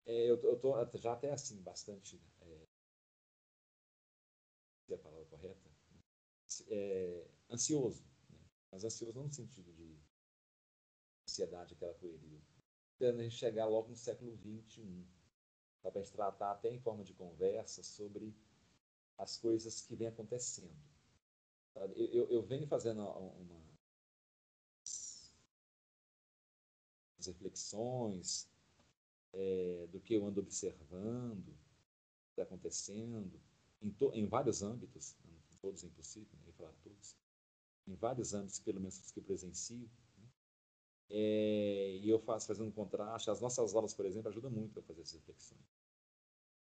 É, 0.05 0.29
eu, 0.29 0.59
tô 0.59 0.75
já 0.99 1.13
até 1.13 1.31
assim, 1.31 1.59
bastante. 1.63 2.21
É, 2.39 2.67
é 4.89 4.93
a 4.93 4.97
palavra 4.99 5.25
correta? 5.25 5.71
É, 6.67 7.27
ansioso. 7.49 8.05
Né? 8.29 8.37
Mas 8.71 8.83
ansioso 8.83 9.15
não 9.15 9.23
no 9.23 9.33
sentido 9.33 9.73
de 9.73 9.99
ansiedade, 11.27 11.73
aquela 11.73 11.95
correria. 11.95 12.39
Tentando 12.99 13.21
a 13.21 13.23
gente 13.23 13.35
chegar 13.35 13.65
logo 13.65 13.89
no 13.89 13.95
século 13.95 14.37
XXI. 14.37 15.03
Para 15.81 15.99
a 15.99 16.03
gente 16.03 16.13
tratar 16.13 16.51
até 16.51 16.69
em 16.69 16.79
forma 16.79 17.03
de 17.03 17.15
conversa 17.15 17.81
sobre 17.81 18.37
as 19.17 19.35
coisas 19.35 19.81
que 19.81 19.95
vêm 19.95 20.09
acontecendo. 20.09 20.77
Eu, 21.73 21.91
eu, 21.95 22.29
eu 22.29 22.43
venho 22.43 22.67
fazendo 22.67 23.01
uma, 23.01 23.72
reflexões 27.27 28.49
é, 29.33 29.87
do 29.91 29.99
que 29.99 30.13
eu 30.13 30.25
ando 30.25 30.41
observando, 30.41 31.53
que 32.25 32.31
está 32.31 32.43
acontecendo, 32.43 33.39
em, 33.81 33.91
to, 33.91 34.11
em 34.13 34.25
vários 34.25 34.61
âmbitos, 34.61 35.15
todos 35.61 35.83
é 35.83 35.87
impossível, 35.87 36.37
nem 36.43 36.51
falar 36.53 36.73
todos, 36.83 37.15
em 37.87 37.95
vários 37.95 38.33
âmbitos, 38.33 38.59
pelo 38.59 38.79
menos 38.79 38.99
os 38.99 39.11
que 39.11 39.19
eu 39.19 39.23
presencio. 39.23 39.89
Né? 40.17 40.27
É, 41.09 41.97
e 41.97 42.09
eu 42.09 42.19
faço 42.19 42.47
fazendo 42.47 42.67
um 42.67 42.71
contraste. 42.71 43.29
As 43.29 43.41
nossas 43.41 43.73
aulas, 43.73 43.93
por 43.93 44.05
exemplo, 44.05 44.29
ajudam 44.29 44.51
muito 44.51 44.79
a 44.79 44.83
fazer 44.83 45.01
essas 45.01 45.15
reflexões. 45.15 45.61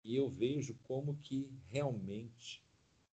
E 0.02 0.16
eu 0.16 0.28
vejo 0.28 0.74
como 0.82 1.16
que 1.18 1.50
realmente 1.66 2.62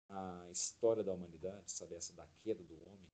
a 0.08 0.48
história 0.52 1.04
da 1.04 1.14
humanidade, 1.14 1.70
sabe, 1.72 1.95
essa 1.95 2.14
da 2.14 2.26
queda 2.40 2.64
do 2.64 2.76
homem, 2.88 3.12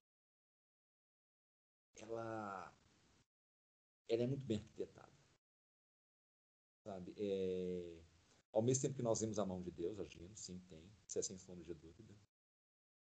ela, 1.95 2.71
ela 4.09 4.23
é 4.23 4.27
muito 4.27 4.45
bem 4.45 4.57
arquitetada. 4.57 5.13
Sabe? 6.83 7.13
É, 7.17 8.01
ao 8.51 8.61
mesmo 8.61 8.81
tempo 8.81 8.95
que 8.95 9.01
nós 9.01 9.21
vemos 9.21 9.39
a 9.39 9.45
mão 9.45 9.61
de 9.61 9.71
Deus 9.71 9.99
agindo, 9.99 10.35
sim, 10.35 10.59
tem, 10.69 10.83
isso 11.07 11.19
é 11.19 11.21
sem 11.21 11.37
sombra 11.37 11.63
de 11.63 11.73
dúvida. 11.73 12.13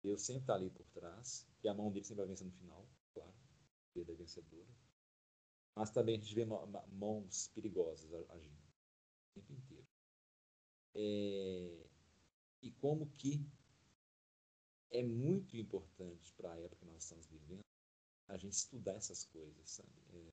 Deus 0.03 0.23
sempre 0.23 0.43
está 0.43 0.55
ali 0.55 0.71
por 0.71 0.87
trás, 0.89 1.47
e 1.63 1.69
a 1.69 1.75
mão 1.75 1.91
dele 1.93 2.05
sempre 2.05 2.23
vai 2.23 2.29
vencer 2.29 2.47
no 2.47 2.53
final, 2.53 2.89
claro, 3.13 3.35
ele 3.95 4.11
é 4.11 4.15
vencedora. 4.15 4.75
Mas 5.75 5.91
também 5.91 6.17
a 6.17 6.19
gente 6.19 6.35
vê 6.35 6.45
mãos 6.45 7.49
perigosas 7.49 8.13
agindo 8.31 8.59
o 8.59 9.41
tempo 9.41 9.53
inteiro. 9.53 9.87
É, 10.95 11.87
e 12.63 12.73
como 12.73 13.07
que 13.13 13.47
é 14.91 15.03
muito 15.03 15.57
importante 15.57 16.35
para 16.35 16.53
a 16.53 16.59
época 16.59 16.85
que 16.85 16.85
nós 16.87 17.05
estamos 17.05 17.27
vivendo 17.27 17.61
a 18.27 18.37
gente 18.37 18.53
estudar 18.53 18.95
essas 18.95 19.25
coisas, 19.25 19.71
sabe? 19.71 19.89
É, 20.13 20.29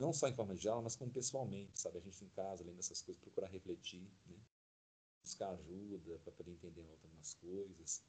não 0.00 0.12
só 0.14 0.26
em 0.26 0.34
forma 0.34 0.54
de 0.54 0.66
aula, 0.66 0.82
mas 0.82 0.96
como 0.96 1.12
pessoalmente, 1.12 1.78
sabe? 1.78 1.98
A 1.98 2.00
gente 2.00 2.24
em 2.24 2.28
casa, 2.30 2.64
lendo 2.64 2.78
essas 2.78 3.02
coisas, 3.02 3.20
procurar 3.20 3.48
refletir, 3.48 4.10
né? 4.26 4.36
buscar 5.22 5.50
ajuda 5.50 6.18
para 6.20 6.32
poder 6.32 6.52
entender 6.52 6.88
algumas 6.90 7.34
coisas, 7.34 8.02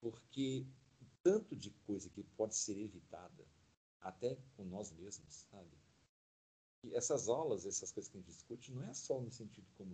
porque 0.00 0.66
tanto 1.22 1.54
de 1.54 1.70
coisa 1.86 2.10
que 2.10 2.24
pode 2.36 2.56
ser 2.56 2.76
evitada, 2.76 3.46
até 4.00 4.36
com 4.56 4.64
nós 4.64 4.90
mesmos, 4.90 5.46
sabe? 5.50 5.78
E 6.82 6.94
essas 6.94 7.28
aulas, 7.28 7.64
essas 7.64 7.92
coisas 7.92 8.10
que 8.10 8.18
a 8.18 8.20
gente 8.20 8.32
discute, 8.32 8.72
não 8.72 8.82
é 8.82 8.92
só 8.92 9.20
no 9.20 9.30
sentido 9.30 9.70
como 9.76 9.92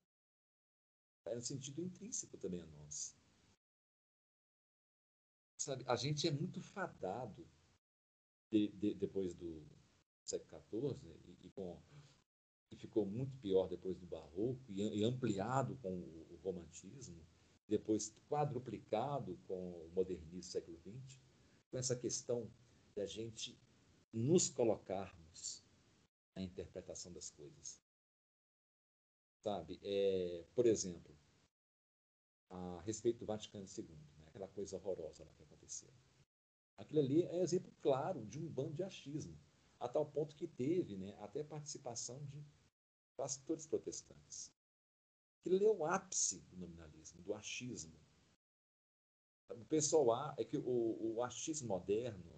é 1.26 1.34
no 1.34 1.42
sentido 1.42 1.82
intrínseco 1.82 2.38
também 2.38 2.62
a 2.62 2.66
nós. 2.66 3.14
Sabe, 5.58 5.84
a 5.86 5.96
gente 5.96 6.26
é 6.28 6.30
muito 6.30 6.62
fadado 6.62 7.44
de, 8.50 8.68
de, 8.68 8.94
depois 8.94 9.34
do 9.34 9.66
século 10.28 10.62
XIV 10.70 11.08
e, 11.24 11.46
e, 11.46 11.50
com, 11.50 11.78
e 12.70 12.76
ficou 12.76 13.06
muito 13.06 13.36
pior 13.38 13.68
depois 13.68 13.96
do 13.98 14.06
Barroco 14.06 14.60
e, 14.68 14.82
e 14.82 15.04
ampliado 15.04 15.76
com 15.76 15.92
o, 15.92 16.26
o, 16.30 16.40
romantismo, 16.42 17.24
depois 17.68 18.14
quadruplicado 18.28 19.38
com 19.46 19.54
o 19.54 19.90
modernismo 19.94 20.38
do 20.38 20.42
século 20.42 20.78
XX, 20.78 21.20
com 21.70 21.78
essa 21.78 21.96
questão 21.96 22.50
de 22.94 23.00
a 23.00 23.06
gente 23.06 23.58
nos 24.12 24.48
colocarmos 24.48 25.64
na 26.34 26.42
interpretação 26.42 27.12
das 27.12 27.30
coisas. 27.30 27.80
Sabe? 29.40 29.78
É, 29.82 30.44
por 30.54 30.66
exemplo, 30.66 31.14
a 32.50 32.80
respeito 32.82 33.20
do 33.20 33.26
Vaticano 33.26 33.66
II, 33.66 33.84
né? 33.84 34.24
aquela 34.26 34.48
coisa 34.48 34.76
horrorosa 34.76 35.24
lá 35.24 35.32
que 35.34 35.42
aconteceu. 35.42 35.90
Aquilo 36.76 37.00
ali 37.00 37.22
é 37.22 37.42
exemplo 37.42 37.72
claro 37.80 38.24
de 38.26 38.38
um 38.38 38.48
bando 38.48 38.74
de 38.74 38.82
achismo, 38.82 39.36
a 39.78 39.88
tal 39.88 40.06
ponto 40.06 40.34
que 40.36 40.46
teve 40.46 40.96
né, 40.96 41.16
até 41.20 41.42
participação 41.42 42.24
de 42.26 42.44
pastores 43.16 43.66
protestantes. 43.66 44.52
Aquilo 45.40 45.64
é 45.64 45.70
o 45.70 45.86
ápice 45.86 46.40
do 46.50 46.56
nominalismo, 46.56 47.22
do 47.22 47.34
achismo. 47.34 47.94
O 49.50 49.64
pessoal 49.64 50.34
é 50.36 50.44
que 50.44 50.58
o, 50.58 51.14
o 51.14 51.22
achismo 51.22 51.68
moderno 51.68 52.36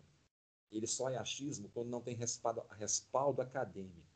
ele 0.70 0.86
só 0.86 1.08
é 1.08 1.16
achismo 1.16 1.70
quando 1.70 1.88
não 1.88 2.02
tem 2.02 2.14
respaldo, 2.14 2.60
respaldo 2.72 3.40
acadêmico. 3.40 4.06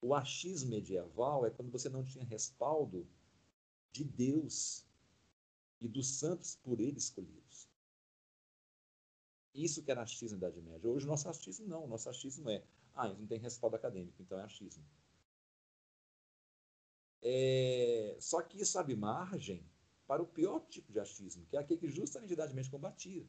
O 0.00 0.14
achismo 0.14 0.70
medieval 0.70 1.44
é 1.44 1.50
quando 1.50 1.70
você 1.70 1.88
não 1.88 2.04
tinha 2.04 2.24
respaldo 2.24 3.06
de 3.90 4.04
Deus 4.04 4.86
e 5.80 5.88
dos 5.88 6.06
santos 6.06 6.56
por 6.56 6.80
ele 6.80 6.98
escolhidos. 6.98 7.68
Isso 9.54 9.82
que 9.82 9.90
era 9.90 10.02
achismo 10.02 10.38
na 10.38 10.48
Idade 10.48 10.62
Média. 10.62 10.88
Hoje, 10.88 11.06
nosso 11.06 11.28
achismo 11.28 11.66
não. 11.66 11.86
Nosso 11.86 12.08
achismo 12.08 12.48
é, 12.48 12.64
ah, 12.94 13.08
não 13.08 13.26
tem 13.26 13.38
respaldo 13.38 13.76
acadêmico, 13.76 14.22
então 14.22 14.38
é 14.38 14.44
achismo. 14.44 14.84
É... 17.22 18.16
Só 18.18 18.42
que 18.42 18.60
isso 18.60 18.78
abre 18.78 18.96
margem 18.96 19.64
para 20.06 20.22
o 20.22 20.26
pior 20.26 20.60
tipo 20.68 20.92
de 20.92 21.00
achismo, 21.00 21.46
que 21.46 21.56
é 21.56 21.60
aquele 21.60 21.80
que 21.80 21.88
justamente 21.88 22.30
a 22.30 22.34
Idade 22.34 22.54
Média 22.54 22.70
combatia, 22.70 23.26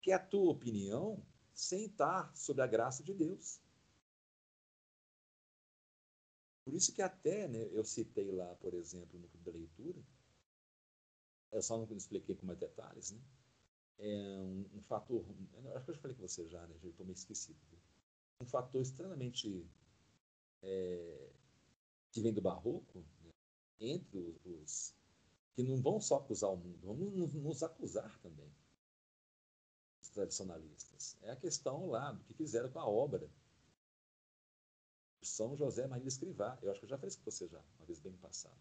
que 0.00 0.10
é 0.10 0.14
a 0.14 0.18
tua 0.18 0.50
opinião 0.50 1.22
sem 1.54 1.86
estar 1.86 2.34
sob 2.36 2.60
a 2.60 2.66
graça 2.66 3.02
de 3.02 3.14
Deus. 3.14 3.60
Por 6.64 6.74
isso 6.74 6.92
que 6.92 7.00
até 7.00 7.46
né, 7.46 7.68
eu 7.72 7.84
citei 7.84 8.30
lá, 8.32 8.54
por 8.56 8.74
exemplo, 8.74 9.18
no 9.18 9.28
clube 9.28 9.44
da 9.44 9.52
leitura, 9.52 10.02
eu 11.52 11.62
só 11.62 11.78
não 11.78 11.96
expliquei 11.96 12.34
com 12.34 12.44
mais 12.44 12.58
detalhes, 12.58 13.12
né? 13.12 13.20
É 13.98 14.38
um, 14.40 14.66
um 14.74 14.82
fator, 14.82 15.24
acho 15.74 15.84
que 15.84 15.90
eu 15.90 15.94
já 15.94 16.00
falei 16.00 16.16
com 16.16 16.28
você 16.28 16.46
já, 16.48 16.66
né? 16.66 16.76
Já 16.78 16.88
estou 16.88 17.06
meio 17.06 17.14
esquecido. 17.14 17.58
Viu? 17.70 17.78
Um 18.42 18.46
fator 18.46 18.82
extremamente 18.82 19.66
é, 20.62 21.30
que 22.12 22.20
vem 22.20 22.32
do 22.32 22.42
barroco, 22.42 23.04
né? 23.22 23.30
entre 23.80 24.18
os, 24.18 24.44
os, 24.44 24.94
que 25.54 25.62
não 25.62 25.80
vão 25.80 26.00
só 26.00 26.16
acusar 26.16 26.50
o 26.50 26.56
mundo, 26.56 26.78
vão 26.82 26.94
nos, 26.94 27.62
acusar 27.62 28.18
também, 28.20 28.50
os 30.02 30.08
tradicionalistas. 30.10 31.16
É 31.22 31.30
a 31.30 31.36
questão 31.36 31.88
lá 31.88 32.12
do 32.12 32.22
que 32.24 32.34
fizeram 32.34 32.70
com 32.70 32.78
a 32.78 32.88
obra 32.88 33.30
são 35.22 35.56
José 35.56 35.86
Maria 35.86 36.06
Escrivá. 36.06 36.58
Eu 36.62 36.70
acho 36.70 36.80
que 36.80 36.86
eu 36.86 36.90
já 36.90 36.96
falei 36.96 37.08
isso 37.08 37.18
com 37.18 37.30
você 37.30 37.48
já, 37.48 37.60
uma 37.78 37.86
vez 37.86 37.98
bem 37.98 38.12
passado. 38.18 38.56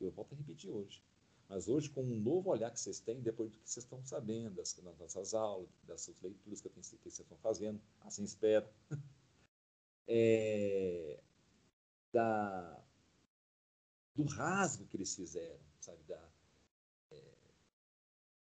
Eu 0.00 0.10
volto 0.10 0.32
a 0.32 0.36
repetir 0.36 0.70
hoje. 0.70 1.02
Mas 1.48 1.66
hoje, 1.66 1.88
com 1.88 2.02
um 2.02 2.20
novo 2.20 2.50
olhar 2.50 2.70
que 2.70 2.78
vocês 2.78 3.00
têm, 3.00 3.22
depois 3.22 3.50
do 3.50 3.58
que 3.58 3.70
vocês 3.70 3.84
estão 3.84 4.04
sabendo, 4.04 4.56
das, 4.56 4.74
das 5.14 5.32
aulas, 5.32 5.70
dessas 5.82 6.20
leituras 6.20 6.60
que, 6.60 6.68
tenho, 6.68 6.84
que 6.84 7.10
vocês 7.10 7.20
estão 7.20 7.38
fazendo, 7.38 7.80
assim 8.02 8.22
espero, 8.22 8.68
é, 10.06 11.18
da, 12.12 12.84
do 14.14 14.24
rasgo 14.24 14.86
que 14.88 14.98
eles 14.98 15.14
fizeram, 15.14 15.64
sabe, 15.80 16.02
da, 16.04 16.30
é, 17.12 17.34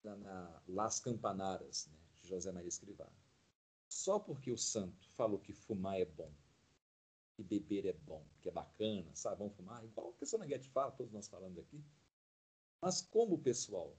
da 0.04 0.16
na 0.16 0.62
Las 0.68 1.00
Campanaras, 1.00 1.88
né, 1.88 1.98
de 2.22 2.28
José 2.28 2.52
Maria 2.52 2.68
Escrivá. 2.68 3.10
Só 3.88 4.20
porque 4.20 4.52
o 4.52 4.56
santo 4.56 5.08
falou 5.10 5.40
que 5.40 5.52
fumar 5.52 6.00
é 6.00 6.04
bom, 6.04 6.32
que 7.34 7.42
beber 7.42 7.84
é 7.84 7.92
bom, 7.92 8.24
que 8.40 8.48
é 8.48 8.52
bacana, 8.52 9.10
sabe? 9.16 9.38
Vamos 9.38 9.56
fumar, 9.56 9.84
igual 9.84 10.10
a 10.10 10.12
pessoa 10.12 10.38
na 10.38 10.46
Guete 10.46 10.68
fala, 10.68 10.92
todos 10.92 11.12
nós 11.12 11.26
falando 11.26 11.58
aqui. 11.60 11.82
Mas 12.82 13.00
como 13.00 13.36
o 13.36 13.38
pessoal 13.38 13.96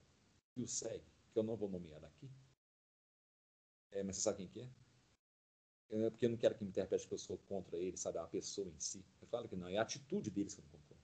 que 0.52 0.62
o 0.62 0.68
segue, 0.68 1.04
que 1.32 1.38
eu 1.38 1.42
não 1.42 1.56
vou 1.56 1.68
nomear 1.68 2.04
aqui, 2.04 2.30
é, 3.90 4.02
mas 4.04 4.16
você 4.16 4.22
sabe 4.22 4.38
quem 4.38 4.48
que 4.48 4.60
é? 4.60 6.04
é? 6.06 6.10
Porque 6.10 6.26
eu 6.26 6.30
não 6.30 6.36
quero 6.36 6.54
que 6.54 6.62
me 6.62 6.70
interprete 6.70 7.08
que 7.08 7.14
eu 7.14 7.18
sou 7.18 7.38
contra 7.38 7.78
ele, 7.78 7.96
sabe? 7.96 8.18
A 8.18 8.26
pessoa 8.26 8.68
em 8.68 8.78
si. 8.78 9.04
Eu 9.20 9.26
falo 9.26 9.48
que 9.48 9.56
não, 9.56 9.68
é 9.68 9.78
a 9.78 9.82
atitude 9.82 10.30
deles 10.30 10.54
que 10.54 10.60
eu 10.60 10.64
não 10.64 10.70
concordo. 10.70 11.02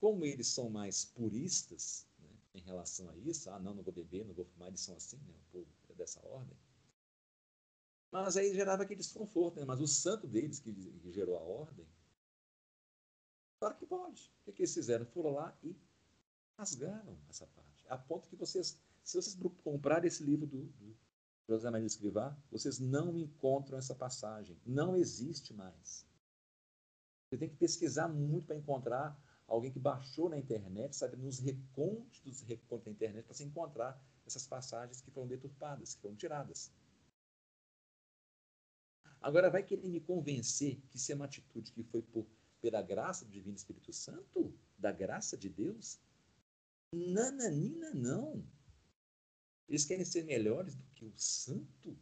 Como 0.00 0.24
eles 0.24 0.46
são 0.46 0.70
mais 0.70 1.04
puristas 1.04 2.06
né, 2.18 2.30
em 2.54 2.60
relação 2.60 3.10
a 3.10 3.16
isso, 3.16 3.50
ah, 3.50 3.58
não, 3.58 3.74
não 3.74 3.82
vou 3.82 3.92
beber, 3.92 4.24
não 4.24 4.34
vou 4.34 4.44
fumar, 4.44 4.68
eles 4.68 4.80
são 4.80 4.96
assim, 4.96 5.18
né? 5.18 5.34
O 5.34 5.52
povo 5.52 5.68
é 5.90 5.94
dessa 5.94 6.24
ordem 6.26 6.56
mas 8.12 8.36
aí 8.36 8.54
gerava 8.54 8.82
aquele 8.82 9.00
desconforto, 9.00 9.58
né? 9.58 9.64
Mas 9.64 9.80
o 9.80 9.86
santo 9.86 10.28
deles, 10.28 10.60
que, 10.60 10.70
que 10.70 11.10
gerou 11.10 11.34
a 11.38 11.40
ordem, 11.40 11.88
claro 13.58 13.74
que 13.74 13.86
pode. 13.86 14.30
O 14.42 14.44
que, 14.44 14.52
que 14.52 14.62
eles 14.62 14.74
fizeram? 14.74 15.06
Foram 15.06 15.30
lá 15.30 15.56
e 15.62 15.74
rasgaram 16.62 17.18
essa 17.28 17.46
parte. 17.48 17.84
A 17.88 17.98
ponto 17.98 18.28
que 18.28 18.36
vocês, 18.36 18.78
se 19.02 19.20
vocês 19.20 19.36
comprarem 19.64 20.06
esse 20.06 20.22
livro 20.22 20.46
do, 20.46 20.62
do 20.64 20.96
José 21.48 21.68
Maria 21.68 21.86
Escrivá, 21.86 22.36
vocês 22.52 22.78
não 22.78 23.18
encontram 23.18 23.76
essa 23.76 23.96
passagem. 23.96 24.56
Não 24.64 24.96
existe 24.96 25.52
mais. 25.52 26.06
Você 27.28 27.36
tem 27.36 27.48
que 27.48 27.56
pesquisar 27.56 28.06
muito 28.06 28.46
para 28.46 28.56
encontrar 28.56 29.20
alguém 29.48 29.72
que 29.72 29.80
baixou 29.80 30.28
na 30.28 30.38
internet, 30.38 30.94
sabe, 30.94 31.16
nos 31.16 31.40
recônditos 31.40 32.20
dos 32.20 32.40
recônditos 32.42 32.84
da 32.84 32.90
internet, 32.92 33.24
para 33.24 33.34
se 33.34 33.44
encontrar 33.44 34.00
essas 34.24 34.46
passagens 34.46 35.00
que 35.00 35.10
foram 35.10 35.26
deturpadas, 35.26 35.94
que 35.96 36.00
foram 36.00 36.14
tiradas. 36.14 36.70
Agora, 39.20 39.50
vai 39.50 39.64
querer 39.64 39.88
me 39.88 40.00
convencer 40.00 40.80
que 40.88 40.96
isso 40.96 41.10
é 41.10 41.14
uma 41.14 41.24
atitude 41.24 41.72
que 41.72 41.82
foi 41.82 42.02
por, 42.02 42.24
pela 42.60 42.82
graça 42.82 43.24
do 43.24 43.32
Divino 43.32 43.56
Espírito 43.56 43.92
Santo? 43.92 44.54
Da 44.78 44.92
graça 44.92 45.36
de 45.36 45.48
Deus? 45.48 45.98
Nananina, 46.92 47.94
não. 47.94 48.44
Eles 49.68 49.86
querem 49.86 50.04
ser 50.04 50.24
melhores 50.24 50.74
do 50.74 50.84
que 50.94 51.06
o 51.06 51.12
santo? 51.16 51.96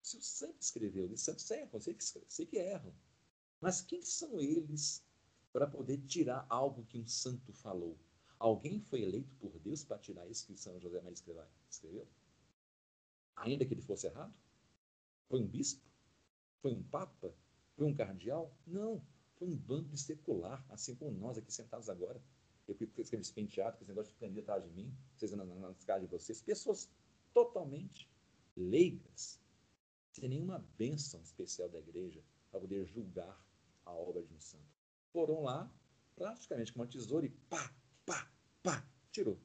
Se 0.00 0.16
o 0.16 0.22
santo 0.22 0.60
escreveu, 0.60 1.10
os 1.10 1.20
santos 1.20 1.50
erram, 1.50 1.80
sei 1.80 1.94
que, 1.94 2.46
que 2.46 2.56
erram. 2.56 2.94
Mas 3.60 3.80
quem 3.80 4.02
são 4.02 4.40
eles 4.40 5.02
para 5.52 5.66
poder 5.66 5.98
tirar 6.06 6.46
algo 6.48 6.84
que 6.84 6.98
um 6.98 7.06
santo 7.06 7.52
falou? 7.52 7.98
Alguém 8.38 8.80
foi 8.80 9.02
eleito 9.02 9.34
por 9.36 9.58
Deus 9.58 9.82
para 9.82 9.98
tirar 9.98 10.28
isso 10.28 10.46
que 10.46 10.56
São 10.56 10.78
José 10.78 11.00
Maria 11.00 11.18
escreveu? 11.70 12.06
Ainda 13.36 13.64
que 13.64 13.74
ele 13.74 13.82
fosse 13.82 14.06
errado? 14.06 14.34
Foi 15.28 15.40
um 15.40 15.46
bispo? 15.46 15.82
Foi 16.60 16.72
um 16.72 16.82
papa? 16.82 17.34
Foi 17.74 17.86
um 17.86 17.94
cardeal? 17.94 18.54
Não. 18.66 19.02
Foi 19.36 19.48
um 19.48 19.56
bando 19.56 19.96
secular, 19.96 20.64
assim 20.68 20.94
como 20.94 21.18
nós 21.18 21.38
aqui 21.38 21.52
sentados 21.52 21.88
agora. 21.88 22.22
Eu 22.66 22.74
que 22.74 22.84
escrevi 23.00 23.22
esse 23.22 23.32
penteado, 23.32 23.76
com 23.76 23.84
esse 23.84 23.90
negócio 23.90 24.12
de 24.12 24.18
ficar 24.18 24.40
atrás 24.40 24.64
de 24.64 24.70
mim, 24.70 24.96
vocês 25.14 25.32
nas, 25.32 25.46
nas 25.46 25.84
caras 25.84 26.02
de 26.02 26.08
vocês. 26.08 26.40
Pessoas 26.40 26.90
totalmente 27.32 28.10
leigas, 28.56 29.40
sem 30.12 30.28
nenhuma 30.28 30.58
bênção 30.78 31.20
especial 31.20 31.68
da 31.68 31.78
igreja 31.78 32.22
para 32.50 32.60
poder 32.60 32.86
julgar 32.86 33.38
a 33.84 33.92
obra 33.92 34.22
de 34.22 34.32
um 34.32 34.40
santo. 34.40 34.64
Foram 35.12 35.42
lá, 35.42 35.70
praticamente 36.16 36.72
com 36.72 36.80
uma 36.80 36.86
tesoura 36.86 37.26
e 37.26 37.30
pá, 37.30 37.74
pá, 38.06 38.30
pá, 38.62 38.86
tirou. 39.10 39.38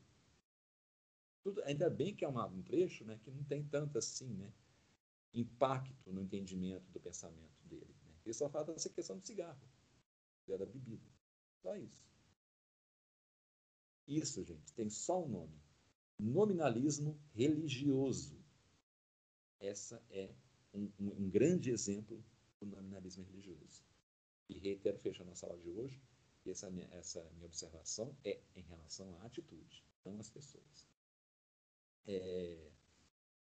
Tudo, 1.44 1.64
ainda 1.64 1.90
bem 1.90 2.16
que 2.16 2.24
é 2.24 2.28
uma, 2.28 2.46
um 2.46 2.62
trecho 2.62 3.04
né, 3.06 3.20
que 3.24 3.32
não 3.32 3.44
tem 3.44 3.64
tanto 3.64 3.98
assim, 3.98 4.34
né? 4.34 4.54
impacto 5.34 6.12
no 6.12 6.22
entendimento 6.22 6.90
do 6.92 7.00
pensamento 7.00 7.64
dele. 7.64 7.96
Né? 8.04 8.14
Ele 8.26 8.34
só 8.34 8.50
fala 8.50 8.66
dessa 8.66 8.90
questão 8.90 9.18
do 9.18 9.26
cigarro, 9.26 9.60
da 10.48 10.66
bebida. 10.66 11.08
Só 11.62 11.76
isso. 11.76 12.10
Isso, 14.10 14.44
gente, 14.44 14.74
tem 14.74 14.90
só 14.90 15.24
um 15.24 15.30
nome. 15.30 15.62
Nominalismo 16.20 17.16
religioso. 17.32 18.44
Essa 19.60 20.04
é 20.10 20.34
um, 20.74 20.92
um, 21.00 21.26
um 21.26 21.30
grande 21.30 21.70
exemplo 21.70 22.24
do 22.60 22.66
nominalismo 22.66 23.24
religioso. 23.24 23.84
E 24.50 24.58
reitero, 24.58 24.98
fechando 24.98 25.30
a 25.30 25.36
sala 25.36 25.56
de 25.60 25.70
hoje, 25.70 26.02
essa 26.44 26.72
minha, 26.72 26.88
essa 26.94 27.24
minha 27.36 27.46
observação 27.46 28.18
é 28.26 28.42
em 28.56 28.62
relação 28.62 29.16
à 29.20 29.26
atitude, 29.26 29.84
não 30.04 30.20
às 30.20 30.30
pessoas. 30.32 30.88
É, 32.08 32.72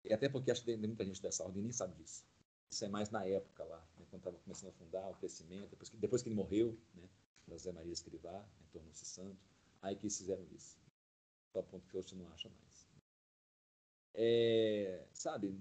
e 0.04 0.12
até 0.14 0.26
porque 0.30 0.50
acho 0.50 0.64
que 0.64 0.74
muita 0.74 1.04
gente 1.04 1.20
dessa 1.20 1.44
ordem 1.44 1.62
nem 1.62 1.72
sabe 1.72 1.94
disso. 1.96 2.24
Isso 2.70 2.82
é 2.82 2.88
mais 2.88 3.10
na 3.10 3.26
época 3.26 3.62
lá, 3.64 3.86
né, 3.98 4.06
quando 4.08 4.20
estava 4.20 4.38
começando 4.38 4.70
a 4.70 4.72
fundar, 4.72 5.10
o 5.10 5.16
crescimento, 5.16 5.68
depois 5.68 5.90
que, 5.90 5.96
depois 5.98 6.22
que 6.22 6.28
ele 6.28 6.36
morreu, 6.36 6.78
né, 6.94 7.08
José 7.46 7.70
Maria 7.72 7.92
Escrivá, 7.92 8.40
né, 8.40 8.66
tornou-se 8.72 9.04
santo, 9.04 9.38
aí 9.86 9.96
que 9.96 10.08
fizeram 10.08 10.46
isso. 10.52 10.78
Só 11.52 11.62
ponto 11.62 11.86
que 11.88 11.96
hoje 11.96 12.14
não 12.14 12.28
acha 12.28 12.48
mais. 12.48 12.88
É, 14.14 15.06
sabe, 15.12 15.58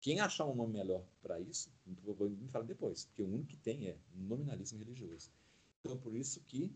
quem 0.00 0.20
achar 0.20 0.46
um 0.46 0.54
nome 0.54 0.74
melhor 0.74 1.04
para 1.22 1.40
isso, 1.40 1.72
me 1.86 2.48
falar 2.48 2.64
depois, 2.64 3.04
porque 3.06 3.22
o 3.22 3.28
único 3.28 3.50
que 3.50 3.56
tem 3.56 3.88
é 3.88 3.98
nominalismo 4.14 4.78
religioso. 4.78 5.30
Então, 5.80 5.98
por 5.98 6.14
isso 6.14 6.40
que 6.42 6.74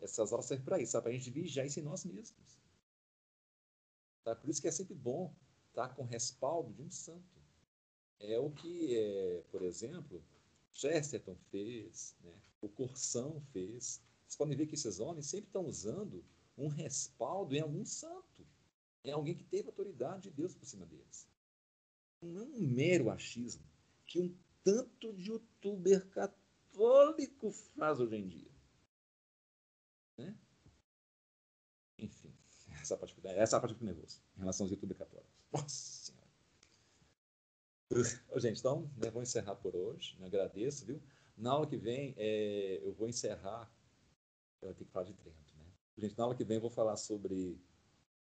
essas 0.00 0.32
aulas 0.32 0.46
servem 0.46 0.64
para 0.64 0.80
isso, 0.80 1.00
para 1.00 1.10
a 1.10 1.12
gente 1.12 1.30
vigiar 1.30 1.66
isso 1.66 1.80
em 1.80 1.82
nós 1.82 2.04
mesmos. 2.04 2.58
Tá? 4.24 4.34
Por 4.34 4.48
isso 4.48 4.60
que 4.60 4.68
é 4.68 4.72
sempre 4.72 4.94
bom 4.94 5.34
está 5.70 5.88
com 5.88 6.04
respaldo 6.04 6.72
de 6.72 6.82
um 6.82 6.90
santo. 6.90 7.40
É 8.18 8.38
o 8.38 8.50
que, 8.50 8.96
é, 8.96 9.42
por 9.50 9.62
exemplo, 9.62 10.22
Chesterton 10.72 11.36
fez, 11.50 12.14
né? 12.22 12.34
o 12.60 12.68
Corsão 12.68 13.40
fez. 13.52 14.02
Vocês 14.30 14.38
podem 14.38 14.56
ver 14.56 14.66
que 14.66 14.76
esses 14.76 15.00
homens 15.00 15.26
sempre 15.26 15.48
estão 15.48 15.66
usando 15.66 16.24
um 16.56 16.68
respaldo 16.68 17.52
em 17.56 17.60
algum 17.60 17.84
santo, 17.84 18.46
em 19.02 19.10
alguém 19.10 19.34
que 19.34 19.42
teve 19.42 19.66
autoridade 19.66 20.28
de 20.28 20.30
Deus 20.30 20.54
por 20.54 20.64
cima 20.64 20.86
deles. 20.86 21.26
Não 22.22 22.40
é 22.40 22.44
um 22.44 22.60
mero 22.60 23.10
achismo 23.10 23.64
que 24.06 24.20
um 24.20 24.32
tanto 24.62 25.12
de 25.14 25.30
youtuber 25.30 26.08
católico 26.10 27.50
faz 27.50 27.98
hoje 27.98 28.14
em 28.14 28.28
dia. 28.28 28.50
Né? 30.16 30.38
Enfim, 31.98 32.32
essa 32.80 32.96
parte, 32.96 33.16
essa 33.24 33.60
parte 33.60 33.74
do 33.74 33.84
nervoso, 33.84 34.22
em 34.36 34.40
relação 34.40 34.64
aos 34.64 34.70
youtubers 34.70 34.98
católicos. 34.98 35.32
Nossa 35.50 36.12
Senhora. 36.12 36.30
gente, 38.40 38.60
então, 38.60 38.88
né, 38.96 39.10
vou 39.10 39.22
encerrar 39.22 39.56
por 39.56 39.74
hoje. 39.74 40.16
Agradeço, 40.22 40.86
viu? 40.86 41.02
Na 41.36 41.50
aula 41.50 41.66
que 41.66 41.76
vem, 41.76 42.14
é, 42.16 42.80
eu 42.84 42.92
vou 42.92 43.08
encerrar. 43.08 43.68
Vou 44.60 44.74
ter 44.74 44.84
que 44.84 44.90
falar 44.90 45.06
de 45.06 45.14
Trento, 45.14 45.56
né? 45.56 45.64
Gente, 45.96 46.16
na 46.16 46.24
aula 46.24 46.36
que 46.36 46.44
vem 46.44 46.56
eu 46.56 46.60
vou 46.60 46.70
falar 46.70 46.96
sobre 46.96 47.58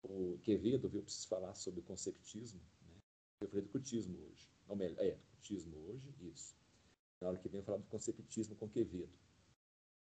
o 0.03 0.39
Quevedo, 0.39 0.88
viu? 0.89 0.99
Eu 0.99 1.03
preciso 1.03 1.27
falar 1.27 1.53
sobre 1.55 1.80
o 1.80 1.84
conceptismo. 1.84 2.61
Né? 2.81 2.97
Eu 3.41 3.47
falei 3.47 3.64
do 3.64 3.72
cultismo 3.72 4.18
hoje. 4.27 4.49
Ou 4.68 4.76
melhor, 4.76 4.99
é, 5.03 5.18
cultismo 5.31 5.77
hoje, 5.89 6.14
isso. 6.19 6.55
Na 7.19 7.27
aula 7.27 7.39
que 7.39 7.49
vem 7.49 7.59
eu 7.59 7.64
vou 7.64 7.73
falar 7.73 7.84
do 7.84 7.89
conceptismo 7.89 8.55
com 8.55 8.69
Quevedo. 8.69 9.14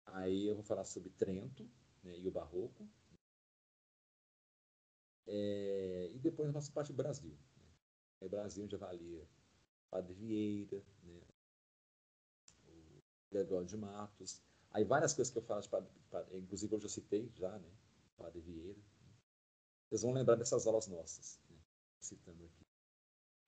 Aí 0.06 0.46
eu 0.46 0.54
vou 0.54 0.64
falar 0.64 0.84
sobre 0.84 1.10
Trento 1.10 1.68
né, 2.02 2.18
e 2.18 2.26
o 2.26 2.32
Barroco. 2.32 2.88
É, 5.26 6.10
e 6.12 6.18
depois 6.18 6.48
a 6.48 6.52
nossa 6.52 6.72
parte 6.72 6.92
do 6.92 6.96
Brasil. 6.96 7.36
Né? 7.56 7.66
O 8.20 8.28
Brasil 8.28 8.66
já 8.68 8.76
valia 8.76 9.26
Padre 9.90 10.14
Vieira, 10.14 10.82
né? 11.02 11.20
o 12.66 13.00
Gregório 13.30 13.66
de 13.66 13.76
Matos. 13.76 14.42
Aí 14.72 14.84
várias 14.84 15.12
coisas 15.12 15.32
que 15.32 15.38
eu 15.38 15.42
falo, 15.42 15.62
inclusive 16.32 16.74
hoje 16.74 16.86
eu 16.86 16.90
citei 16.90 17.30
já, 17.34 17.58
né? 17.58 17.68
Padre 18.16 18.40
Vieira. 18.40 18.80
Vocês 19.88 20.02
vão 20.02 20.12
lembrar 20.12 20.36
dessas 20.36 20.66
aulas 20.66 20.86
nossas, 20.86 21.38
né? 21.50 21.56
citando 22.00 22.44
aqui. 22.44 22.66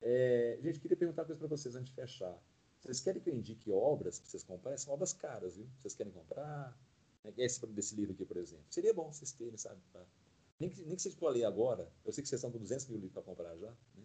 É, 0.02 0.58
gente, 0.62 0.80
queria 0.80 0.96
perguntar 0.96 1.22
uma 1.22 1.26
coisa 1.26 1.38
para 1.38 1.48
vocês 1.48 1.74
antes 1.74 1.88
de 1.88 1.94
fechar. 1.94 2.38
Vocês 2.80 3.00
querem 3.00 3.22
que 3.22 3.30
eu 3.30 3.34
indique 3.34 3.70
obras 3.70 4.18
para 4.18 4.28
vocês 4.28 4.44
comprarem? 4.44 4.76
São 4.76 4.92
obras 4.92 5.14
caras, 5.14 5.56
viu? 5.56 5.66
Vocês 5.80 5.94
querem 5.94 6.12
comprar? 6.12 6.78
Esse 7.38 7.66
desse 7.68 7.94
livro 7.94 8.12
aqui, 8.12 8.26
por 8.26 8.36
exemplo. 8.36 8.66
Seria 8.68 8.92
bom 8.92 9.10
vocês 9.10 9.32
terem, 9.32 9.56
sabe? 9.56 9.80
Pra... 9.90 10.04
Nem, 10.60 10.68
que, 10.68 10.82
nem 10.82 10.94
que 10.94 11.00
vocês 11.00 11.14
for 11.14 11.30
ler 11.30 11.44
agora. 11.44 11.90
Eu 12.04 12.12
sei 12.12 12.22
que 12.22 12.28
vocês 12.28 12.38
estão 12.38 12.52
com 12.52 12.58
200 12.58 12.86
mil 12.88 12.98
livros 12.98 13.14
para 13.14 13.22
comprar 13.22 13.56
já. 13.56 13.70
Né? 13.94 14.04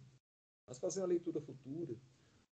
Mas 0.66 0.78
fazer 0.78 1.00
uma 1.00 1.08
leitura 1.08 1.42
futura. 1.42 1.94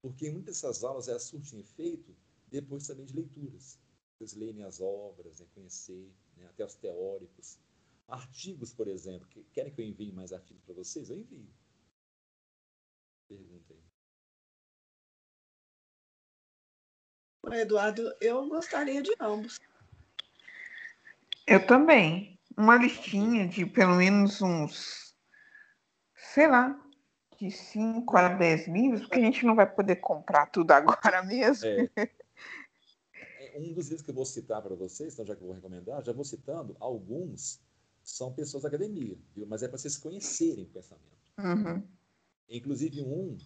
Porque 0.00 0.30
muitas 0.30 0.62
dessas 0.62 0.82
aulas 0.82 1.08
elas 1.08 1.24
surtem 1.24 1.60
efeito 1.60 2.16
depois 2.48 2.86
também 2.86 3.04
de 3.04 3.14
leituras. 3.14 3.78
Vocês 4.14 4.34
lerem 4.34 4.62
as 4.62 4.80
obras, 4.80 5.40
né? 5.40 5.46
conhecer, 5.54 6.12
né? 6.36 6.46
até 6.46 6.64
os 6.64 6.74
teóricos. 6.74 7.58
Artigos, 8.06 8.72
por 8.72 8.86
exemplo. 8.86 9.26
Que, 9.28 9.42
querem 9.52 9.72
que 9.72 9.80
eu 9.80 9.86
envie 9.86 10.12
mais 10.12 10.32
artigos 10.32 10.62
para 10.62 10.74
vocês? 10.74 11.10
Eu 11.10 11.16
envio. 11.16 11.48
Pergunta 13.28 13.74
aí. 13.74 13.84
Eduardo, 17.60 18.14
eu 18.20 18.48
gostaria 18.48 19.02
de 19.02 19.12
ambos. 19.20 19.60
Eu 21.46 21.66
também. 21.66 22.38
Uma 22.56 22.76
listinha 22.76 23.48
de 23.48 23.66
pelo 23.66 23.96
menos 23.96 24.40
uns, 24.40 25.16
sei 26.14 26.46
lá, 26.46 26.80
de 27.36 27.50
5 27.50 28.16
a 28.16 28.28
10 28.28 28.68
livros, 28.68 29.00
porque 29.02 29.18
a 29.18 29.22
gente 29.22 29.44
não 29.44 29.56
vai 29.56 29.66
poder 29.66 29.96
comprar 29.96 30.46
tudo 30.46 30.70
agora 30.70 31.22
mesmo. 31.24 31.66
É. 31.66 32.23
é 33.54 33.60
um 33.60 33.72
dos 33.72 33.86
livros 33.86 34.02
que 34.02 34.10
eu 34.10 34.14
vou 34.14 34.26
citar 34.26 34.60
para 34.60 34.74
vocês, 34.74 35.14
então 35.14 35.24
já 35.24 35.36
que 35.36 35.42
eu 35.42 35.46
vou 35.46 35.54
recomendar, 35.54 36.04
já 36.04 36.12
vou 36.12 36.24
citando, 36.24 36.76
alguns 36.80 37.60
são 38.02 38.34
pessoas 38.34 38.64
da 38.64 38.68
academia, 38.68 39.16
viu? 39.34 39.46
mas 39.46 39.62
é 39.62 39.68
para 39.68 39.78
vocês 39.78 39.96
conhecerem 39.96 40.64
o 40.64 40.68
pensamento. 40.68 41.32
Uhum. 41.38 41.86
Inclusive 42.48 43.00
um 43.00 43.38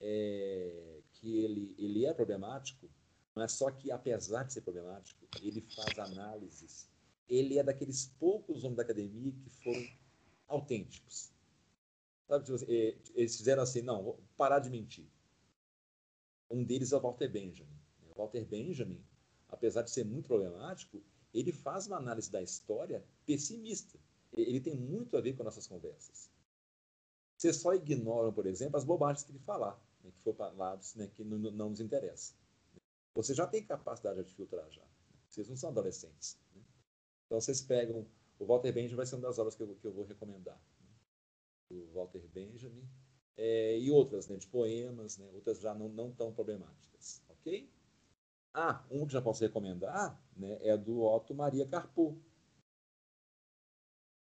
é, 0.00 1.00
que 1.12 1.38
ele, 1.38 1.74
ele 1.76 2.06
é 2.06 2.14
problemático, 2.14 2.88
mas 3.34 3.52
só 3.52 3.70
que, 3.70 3.90
apesar 3.90 4.44
de 4.44 4.52
ser 4.52 4.60
problemático, 4.60 5.26
ele 5.42 5.60
faz 5.60 5.98
análises. 5.98 6.88
Ele 7.28 7.58
é 7.58 7.62
daqueles 7.62 8.06
poucos 8.18 8.64
homens 8.64 8.76
da 8.76 8.82
academia 8.82 9.32
que 9.32 9.50
foram 9.50 9.86
autênticos. 10.46 11.32
Sabe, 12.26 12.44
tipo 12.44 12.64
é, 12.70 12.96
eles 13.14 13.36
fizeram 13.36 13.62
assim, 13.62 13.82
não, 13.82 14.04
vou 14.04 14.22
parar 14.36 14.60
de 14.60 14.70
mentir. 14.70 15.06
Um 16.48 16.64
deles 16.64 16.92
é 16.92 16.96
o 16.96 17.00
Walter 17.00 17.28
Benjamin. 17.28 17.78
O 18.08 18.18
Walter 18.18 18.44
Benjamin, 18.44 19.04
apesar 19.48 19.82
de 19.82 19.90
ser 19.90 20.04
muito 20.04 20.26
problemático, 20.26 21.02
ele 21.32 21.52
faz 21.52 21.86
uma 21.86 21.96
análise 21.96 22.30
da 22.30 22.42
história 22.42 23.04
pessimista. 23.26 23.98
Ele 24.32 24.60
tem 24.60 24.76
muito 24.76 25.16
a 25.16 25.20
ver 25.20 25.34
com 25.34 25.42
nossas 25.42 25.66
conversas. 25.66 26.30
Vocês 27.36 27.56
só 27.56 27.74
ignoram, 27.74 28.32
por 28.32 28.46
exemplo, 28.46 28.76
as 28.76 28.84
bobagens 28.84 29.24
que 29.24 29.30
ele 29.30 29.38
falar, 29.38 29.80
né, 30.02 30.10
que 30.10 30.20
foram 30.20 30.36
falados, 30.36 30.94
né, 30.96 31.06
que 31.06 31.22
não, 31.24 31.38
não 31.38 31.70
nos 31.70 31.80
interessa. 31.80 32.34
Você 33.14 33.34
já 33.34 33.46
tem 33.46 33.64
capacidade 33.64 34.22
de 34.24 34.34
filtrar 34.34 34.68
já. 34.70 34.84
Vocês 35.28 35.48
não 35.48 35.56
são 35.56 35.70
adolescentes. 35.70 36.38
Né? 36.54 36.62
Então 37.26 37.40
vocês 37.40 37.60
pegam. 37.60 38.06
O 38.38 38.46
Walter 38.46 38.72
Benjamin 38.72 38.96
vai 38.96 39.06
ser 39.06 39.16
uma 39.16 39.22
das 39.22 39.38
obras 39.38 39.54
que 39.54 39.62
eu, 39.62 39.74
que 39.76 39.84
eu 39.84 39.92
vou 39.92 40.04
recomendar. 40.04 40.60
Né? 40.80 40.88
O 41.70 41.92
Walter 41.94 42.26
Benjamin. 42.28 42.88
É, 43.36 43.78
e 43.78 43.90
outras, 43.90 44.26
né, 44.26 44.36
de 44.36 44.48
poemas, 44.48 45.16
né, 45.16 45.30
outras 45.32 45.60
já 45.60 45.72
não, 45.74 45.88
não 45.88 46.12
tão 46.12 46.32
problemáticas. 46.32 47.22
Ok? 47.28 47.70
Ah, 48.60 48.84
um 48.90 49.06
que 49.06 49.12
já 49.12 49.22
posso 49.22 49.44
recomendar 49.44 50.20
né, 50.36 50.58
é 50.62 50.76
do 50.76 51.02
Otto 51.02 51.32
Maria 51.32 51.64
Carpo. 51.64 52.20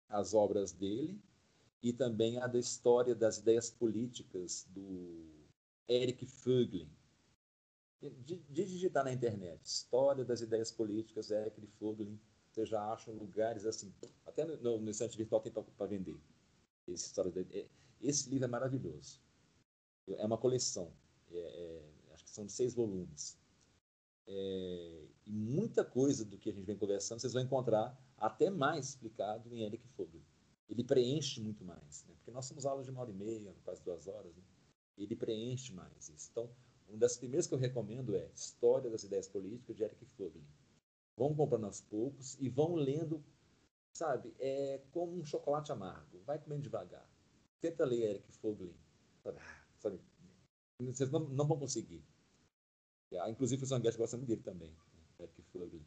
As 0.07 0.33
obras 0.33 0.71
dele 0.71 1.21
e 1.81 1.91
também 1.91 2.37
a 2.39 2.47
da 2.47 2.57
história 2.57 3.13
das 3.13 3.39
ideias 3.39 3.69
políticas 3.69 4.65
do 4.69 5.29
Eric 5.89 6.25
de 7.99 8.65
digitar 8.65 9.03
na 9.03 9.11
internet, 9.11 9.59
história 9.65 10.23
das 10.23 10.39
ideias 10.39 10.71
políticas, 10.71 11.29
Eric 11.29 11.67
Foglin, 11.77 12.17
você 12.49 12.65
já 12.65 12.93
acha 12.93 13.11
lugares 13.11 13.65
assim, 13.65 13.93
até 14.25 14.45
no, 14.45 14.55
no, 14.55 14.79
no 14.79 14.89
instante 14.89 15.17
virtual 15.17 15.41
tem 15.41 15.51
para 15.51 15.85
vender. 15.85 16.17
Esse, 16.87 17.07
história 17.07 17.29
de, 17.29 17.59
é, 17.59 17.67
esse 18.01 18.29
livro 18.29 18.45
é 18.45 18.47
maravilhoso. 18.47 19.19
É 20.07 20.25
uma 20.25 20.37
coleção, 20.37 20.93
é, 21.29 21.39
é, 21.39 22.13
acho 22.13 22.23
que 22.23 22.29
são 22.29 22.47
seis 22.47 22.73
volumes. 22.73 23.42
É, 24.25 25.07
e 25.25 25.31
muita 25.31 25.83
coisa 25.83 26.23
do 26.25 26.37
que 26.37 26.49
a 26.49 26.53
gente 26.53 26.65
vem 26.65 26.77
conversando, 26.77 27.19
vocês 27.19 27.33
vão 27.33 27.41
encontrar 27.41 27.97
até 28.17 28.49
mais 28.49 28.89
explicado 28.89 29.53
em 29.53 29.63
Eric 29.63 29.87
Foglin. 29.89 30.23
Ele 30.69 30.83
preenche 30.83 31.41
muito 31.41 31.63
mais, 31.63 32.05
né? 32.07 32.13
porque 32.15 32.31
nós 32.31 32.45
somos 32.45 32.65
aulas 32.65 32.85
de 32.85 32.91
uma 32.91 33.01
hora 33.01 33.11
e 33.11 33.13
meia, 33.13 33.55
quase 33.63 33.83
duas 33.83 34.07
horas. 34.07 34.35
Né? 34.35 34.43
Ele 34.97 35.15
preenche 35.15 35.73
mais 35.73 36.09
isso. 36.09 36.29
Então, 36.31 36.49
uma 36.87 36.97
das 36.97 37.17
primeiras 37.17 37.47
que 37.47 37.53
eu 37.53 37.57
recomendo 37.57 38.15
é 38.15 38.29
História 38.33 38.89
das 38.89 39.03
Ideias 39.03 39.27
Políticas, 39.27 39.75
de 39.75 39.83
Eric 39.83 40.05
Foglin. 40.05 40.45
Vão 41.17 41.35
comprando 41.35 41.65
aos 41.65 41.81
poucos 41.81 42.35
e 42.39 42.49
vão 42.49 42.75
lendo, 42.75 43.23
sabe, 43.93 44.33
é 44.39 44.81
como 44.91 45.15
um 45.15 45.25
chocolate 45.25 45.71
amargo. 45.71 46.19
Vai 46.25 46.39
comendo 46.39 46.63
devagar. 46.63 47.07
Tenta 47.59 47.85
ler 47.85 48.15
Eric 48.15 48.31
Foglin. 48.33 48.73
Sabe, 49.79 49.99
vocês 50.79 51.11
não, 51.11 51.21
não 51.29 51.47
vão 51.47 51.59
conseguir. 51.59 52.03
Ah, 53.19 53.29
inclusive, 53.29 53.63
o 53.63 53.65
Zanguete 53.65 53.97
gosta 53.97 54.17
muito 54.17 54.29
dele 54.29 54.41
também, 54.41 54.71
né? 54.71 55.01
Eric 55.19 55.41
Foglin. 55.43 55.85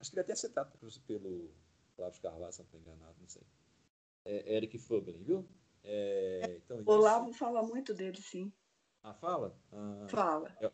Acho 0.00 0.10
que 0.10 0.16
ele 0.16 0.22
até 0.22 0.32
é 0.32 0.36
citado 0.36 0.72
pelo 1.06 1.50
Flávio 1.96 2.20
Carvalho, 2.20 2.52
se 2.52 2.58
não 2.60 2.66
estou 2.66 2.80
enganado, 2.80 3.16
não 3.20 3.28
sei. 3.28 3.42
É, 4.24 4.56
Eric 4.56 4.78
Foglin, 4.78 5.22
viu? 5.22 5.48
É, 5.84 6.60
então, 6.64 6.82
o 6.84 6.90
Olavo 6.90 7.32
fala 7.32 7.62
muito 7.62 7.92
dele, 7.94 8.20
sim. 8.20 8.52
Ah, 9.02 9.14
fala? 9.14 9.56
Ah, 9.72 10.06
fala. 10.08 10.56
Eu, 10.60 10.72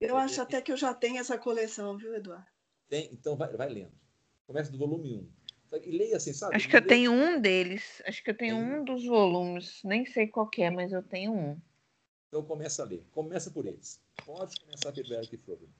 eu 0.00 0.16
acho 0.16 0.42
até 0.42 0.60
que 0.60 0.70
eu 0.70 0.76
já 0.76 0.92
tenho 0.94 1.18
essa 1.18 1.38
coleção, 1.38 1.96
viu, 1.96 2.14
Eduardo? 2.14 2.46
Tem, 2.88 3.12
então 3.12 3.36
vai, 3.36 3.54
vai 3.56 3.68
lendo. 3.68 3.92
Começa 4.46 4.70
do 4.70 4.78
volume 4.78 5.28
1. 5.72 5.78
E 5.82 5.90
leia 5.90 6.16
assim, 6.16 6.32
sabe? 6.32 6.56
Acho 6.56 6.68
que 6.68 6.76
eu 6.76 6.86
tenho 6.86 7.12
um 7.12 7.40
deles. 7.40 8.02
Acho 8.06 8.22
que 8.22 8.30
eu 8.30 8.36
tenho 8.36 8.56
tem. 8.56 8.64
um 8.64 8.84
dos 8.84 9.04
volumes. 9.04 9.82
Nem 9.84 10.06
sei 10.06 10.28
qual 10.28 10.48
é, 10.58 10.70
mas 10.70 10.92
eu 10.92 11.02
tenho 11.02 11.32
um. 11.32 11.60
Então 12.36 12.46
começa 12.46 12.82
a 12.82 12.84
ler. 12.84 13.02
Começa 13.12 13.50
por 13.50 13.64
eles. 13.64 13.98
Pode 14.26 14.60
começar 14.60 14.92
pelo 14.92 15.14
Eric 15.14 15.38
Froben. 15.38 15.70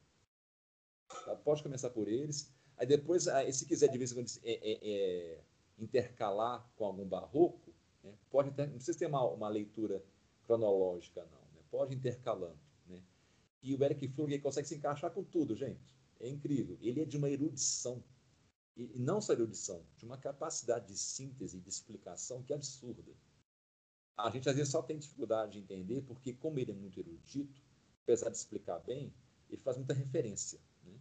Tá? 1.07 1.37
Pode 1.37 1.63
começar 1.63 1.91
por 1.91 2.09
eles. 2.09 2.51
Aí 2.79 2.87
depois, 2.87 3.29
aí, 3.29 3.53
se 3.53 3.67
quiser 3.67 3.89
de 3.89 3.99
vez 3.99 4.11
em 4.11 4.15
quando 4.15 4.31
é, 4.43 4.53
é, 4.53 4.79
é, 4.83 5.41
intercalar 5.79 6.67
com 6.75 6.87
algum 6.87 7.07
barroco, 7.07 7.75
né? 8.03 8.15
pode 8.31 8.49
não 8.57 8.71
precisa 8.71 8.99
ter 8.99 9.05
uma, 9.05 9.23
uma 9.23 9.51
leitura 9.51 10.03
cronológica, 10.47 11.27
não 11.55 11.63
pode 11.71 11.95
intercalando. 11.95 12.59
Né? 12.87 13.03
E 13.63 13.75
o 13.75 13.85
Eric 13.85 14.09
Fluger 14.09 14.41
consegue 14.41 14.67
se 14.67 14.77
encaixar 14.77 15.11
com 15.11 15.23
tudo, 15.23 15.55
gente. 15.55 15.95
É 16.19 16.27
incrível. 16.27 16.79
Ele 16.81 17.03
é 17.03 17.05
de 17.05 17.19
uma 17.19 17.29
erudição. 17.29 18.03
E 18.75 18.99
não 18.99 19.21
só 19.21 19.35
erudição, 19.35 19.83
de 19.99 20.07
uma 20.07 20.17
capacidade 20.17 20.87
de 20.87 20.99
síntese 20.99 21.59
e 21.59 21.61
de 21.61 21.69
explicação 21.69 22.43
que 22.43 22.55
é 22.55 22.57
absurda. 22.57 23.03
A 24.17 24.31
gente 24.31 24.49
às 24.49 24.57
vezes 24.57 24.71
só 24.71 24.83
tem 24.83 24.99
dificuldade 24.99 25.53
de 25.53 25.59
entender 25.59 26.03
porque, 26.03 26.33
como 26.33 26.59
ele 26.59 26.73
é 26.73 26.75
muito 26.75 26.99
erudito, 26.99 27.63
apesar 28.03 28.31
de 28.31 28.37
explicar 28.37 28.79
bem, 28.81 29.13
ele 29.51 29.61
faz 29.61 29.77
muita 29.77 29.93
referência. 29.93 30.59
Né? 30.85 30.99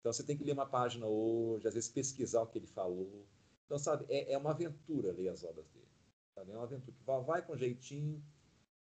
Então 0.00 0.12
você 0.12 0.22
tem 0.22 0.36
que 0.36 0.44
ler 0.44 0.52
uma 0.52 0.66
página 0.66 1.06
hoje, 1.06 1.68
às 1.68 1.74
vezes 1.74 1.88
pesquisar 1.88 2.42
o 2.42 2.46
que 2.46 2.58
ele 2.58 2.66
falou. 2.66 3.26
Então, 3.66 3.78
sabe, 3.78 4.04
é, 4.08 4.32
é 4.32 4.38
uma 4.38 4.50
aventura 4.50 5.12
ler 5.12 5.28
as 5.28 5.44
obras 5.44 5.66
dele. 5.68 5.86
Sabe? 6.34 6.52
É 6.52 6.54
uma 6.54 6.64
aventura 6.64 6.92
que 6.92 7.04
vai, 7.04 7.22
vai 7.22 7.46
com 7.46 7.56
jeitinho, 7.56 8.22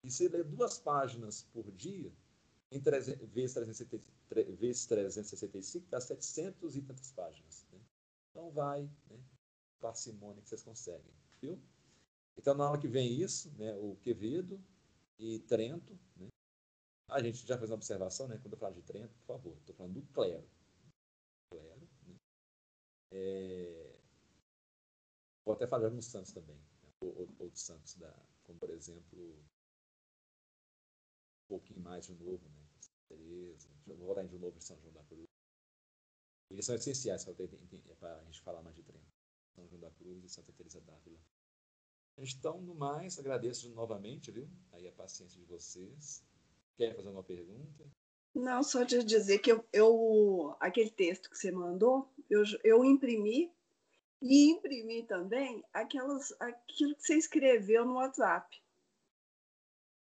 e 0.03 0.09
se 0.09 0.27
ler 0.27 0.43
duas 0.43 0.79
páginas 0.79 1.43
por 1.51 1.69
dia, 1.71 2.11
em 2.71 2.79
300, 2.79 3.27
vezes, 3.29 3.53
365, 3.53 4.55
vezes 4.57 4.85
365, 4.85 5.87
dá 5.89 5.99
700 5.99 6.75
e 6.75 6.81
tantas 6.81 7.11
páginas. 7.11 7.65
Né? 7.71 7.79
Então 8.29 8.51
vai, 8.51 8.83
né? 9.09 9.19
parcimônia 9.79 10.41
que 10.41 10.49
vocês 10.49 10.61
conseguem. 10.61 11.13
Viu? 11.41 11.59
Então, 12.39 12.55
na 12.55 12.63
aula 12.63 12.79
que 12.79 12.87
vem 12.87 13.19
isso, 13.19 13.51
né, 13.57 13.75
o 13.75 13.97
Quevedo 13.97 14.63
e 15.19 15.39
Trento. 15.39 15.93
Né? 16.15 16.29
A 17.09 17.21
gente 17.21 17.45
já 17.45 17.57
fez 17.57 17.69
uma 17.69 17.75
observação, 17.75 18.29
né, 18.29 18.37
quando 18.37 18.53
eu 18.53 18.57
falo 18.57 18.75
de 18.75 18.81
Trento, 18.81 19.13
por 19.17 19.25
favor, 19.25 19.57
estou 19.57 19.75
falando 19.75 19.95
do 19.95 20.13
clero. 20.13 20.49
clero 21.51 21.89
né? 22.07 22.15
é... 23.11 23.99
Vou 25.45 25.53
até 25.53 25.67
falar 25.67 25.89
nos 25.89 26.05
santos 26.05 26.31
também, 26.31 26.55
né? 26.55 26.89
outros 27.39 27.61
santos, 27.61 27.95
da, 27.95 28.09
como 28.43 28.57
por 28.57 28.69
exemplo 28.69 29.37
pouquinho 31.49 31.81
mais 31.81 32.05
de 32.05 32.13
novo, 32.13 32.47
né? 32.47 32.69
Tereza, 33.09 33.67
vou 33.85 33.97
voltar 33.97 34.23
de 34.23 34.37
novo 34.37 34.55
em 34.55 34.61
São 34.61 34.79
João 34.79 34.93
da 34.93 35.03
Cruz. 35.03 35.25
Eles 36.49 36.65
são 36.65 36.75
essenciais 36.75 37.25
para 37.25 38.17
a 38.17 38.23
gente 38.23 38.41
falar 38.41 38.61
mais 38.61 38.75
de 38.75 38.83
treino. 38.83 39.07
São 39.55 39.67
João 39.67 39.81
da 39.81 39.91
Cruz 39.91 40.23
e 40.23 40.29
Santa 40.29 40.53
Teresa 40.53 40.79
d'Ávila. 40.81 41.19
Então, 42.21 42.61
no 42.61 42.75
mais, 42.75 43.17
agradeço 43.17 43.69
novamente, 43.73 44.31
viu? 44.31 44.47
Aí 44.71 44.87
a 44.87 44.91
paciência 44.91 45.39
de 45.39 45.45
vocês. 45.45 46.23
Quer 46.77 46.95
fazer 46.95 47.09
uma 47.09 47.23
pergunta? 47.23 47.85
Não, 48.33 48.61
só 48.63 48.85
te 48.85 49.03
dizer 49.03 49.39
que 49.39 49.51
eu, 49.51 49.65
eu 49.73 50.55
aquele 50.59 50.89
texto 50.89 51.29
que 51.29 51.37
você 51.37 51.51
mandou, 51.51 52.07
eu, 52.29 52.43
eu 52.63 52.85
imprimi 52.85 53.51
E 54.21 54.49
imprimir 54.49 55.07
também 55.07 55.63
aquelas, 55.73 56.33
aquilo 56.39 56.95
que 56.95 57.01
você 57.01 57.15
escreveu 57.15 57.85
no 57.85 57.95
WhatsApp 57.95 58.61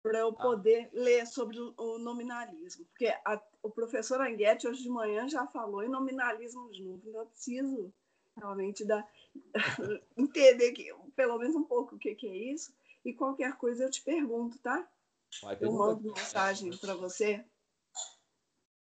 para 0.03 0.21
eu 0.21 0.29
ah. 0.29 0.35
poder 0.35 0.87
ah. 0.87 0.91
ler 0.93 1.27
sobre 1.27 1.59
o 1.59 1.99
nominalismo. 1.99 2.87
Porque 2.87 3.07
a, 3.25 3.41
o 3.63 3.71
professor 3.71 4.21
Anguete 4.21 4.67
hoje 4.67 4.83
de 4.83 4.89
manhã 4.89 5.29
já 5.29 5.47
falou 5.47 5.83
em 5.83 5.89
nominalismo 5.89 6.71
de 6.71 6.83
novo, 6.83 7.03
então 7.07 7.21
eu 7.21 7.27
preciso 7.27 7.93
realmente 8.37 8.85
dar, 8.87 9.07
entender 10.17 10.73
que, 10.73 10.93
pelo 11.15 11.39
menos 11.39 11.57
um 11.57 11.65
pouco 11.65 11.97
o 11.97 11.99
que, 11.99 12.15
que 12.15 12.27
é 12.29 12.37
isso, 12.53 12.73
e 13.05 13.15
qualquer 13.15 13.57
coisa 13.57 13.85
eu 13.85 13.91
te 13.91 14.03
pergunto, 14.03 14.59
tá? 14.59 14.89
Vai, 15.43 15.57
eu 15.61 15.73
mando 15.73 16.13
mensagem 16.13 16.77
para 16.77 16.95
você. 16.95 17.45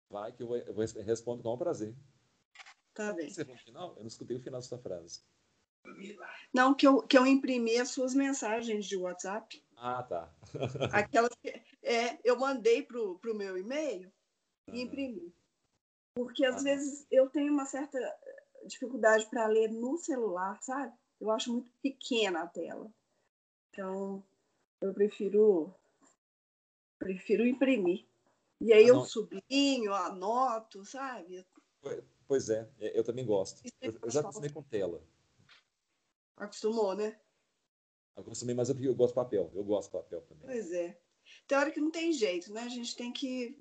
Vai 0.09 0.31
que 0.31 0.43
eu, 0.43 0.47
vou, 0.47 0.57
eu 0.57 0.73
vou 0.73 0.85
respondo 1.03 1.41
com 1.41 1.57
prazer. 1.57 1.95
Tá 2.93 3.11
bem. 3.13 3.29
Você 3.29 3.43
no 3.43 3.57
final? 3.57 3.93
Eu 3.95 4.01
não 4.01 4.07
escutei 4.07 4.37
o 4.37 4.41
final 4.41 4.59
da 4.59 4.65
sua 4.65 4.77
frase. 4.77 5.21
Não, 6.53 6.73
que 6.73 6.87
eu, 6.87 7.01
que 7.03 7.17
eu 7.17 7.25
imprimi 7.25 7.77
as 7.77 7.89
suas 7.89 8.13
mensagens 8.13 8.85
de 8.85 8.97
WhatsApp. 8.97 9.63
Ah, 9.75 10.03
tá. 10.03 10.33
Aquelas 10.91 11.33
que 11.35 11.49
é, 11.83 12.19
eu 12.23 12.37
mandei 12.39 12.81
para 12.81 12.99
o 12.99 13.33
meu 13.35 13.57
e-mail 13.57 14.11
e 14.71 14.81
imprimi. 14.81 15.33
Porque 16.15 16.45
às 16.45 16.61
ah, 16.61 16.63
vezes 16.63 17.05
eu 17.11 17.29
tenho 17.29 17.51
uma 17.51 17.65
certa 17.65 17.99
dificuldade 18.65 19.25
para 19.29 19.47
ler 19.47 19.69
no 19.71 19.97
celular, 19.97 20.61
sabe? 20.61 20.93
Eu 21.19 21.31
acho 21.31 21.51
muito 21.51 21.69
pequena 21.81 22.43
a 22.43 22.47
tela. 22.47 22.91
Então, 23.69 24.23
eu 24.81 24.93
prefiro 24.93 25.73
prefiro 26.97 27.45
imprimir. 27.45 28.05
E 28.59 28.71
aí 28.73 28.87
eu 28.87 29.03
sublinho, 29.03 29.93
anoto, 29.93 30.85
sabe? 30.85 31.45
Pois 32.27 32.49
é, 32.49 32.69
eu 32.79 33.03
também 33.03 33.25
gosto. 33.25 33.61
Eu, 33.81 34.09
já 34.09 34.21
acostumei 34.21 34.49
com 34.49 34.63
tela. 34.63 35.03
Acostumou, 36.37 36.95
né? 36.95 37.19
Acostumei, 38.15 38.55
mas 38.55 38.69
eu, 38.69 38.79
eu 38.81 38.95
gosto 38.95 39.11
de 39.11 39.15
papel. 39.15 39.51
Eu 39.53 39.63
gosto 39.63 39.89
de 39.89 39.97
papel 39.97 40.21
também. 40.21 40.45
Pois 40.45 40.71
é. 40.71 40.97
Tem 41.47 41.57
hora 41.57 41.71
que 41.71 41.81
não 41.81 41.91
tem 41.91 42.13
jeito, 42.13 42.51
né? 42.53 42.61
A 42.61 42.69
gente 42.69 42.95
tem 42.95 43.11
que 43.11 43.57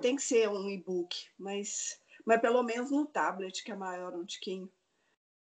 tem 0.00 0.16
que 0.16 0.22
ser 0.22 0.48
um 0.48 0.70
e-book, 0.70 1.28
mas 1.38 2.00
mas 2.24 2.40
pelo 2.40 2.62
menos 2.62 2.90
no 2.90 3.06
tablet, 3.06 3.62
que 3.62 3.70
é 3.70 3.76
maior 3.76 4.14
um 4.14 4.24
tiquinho. 4.24 4.70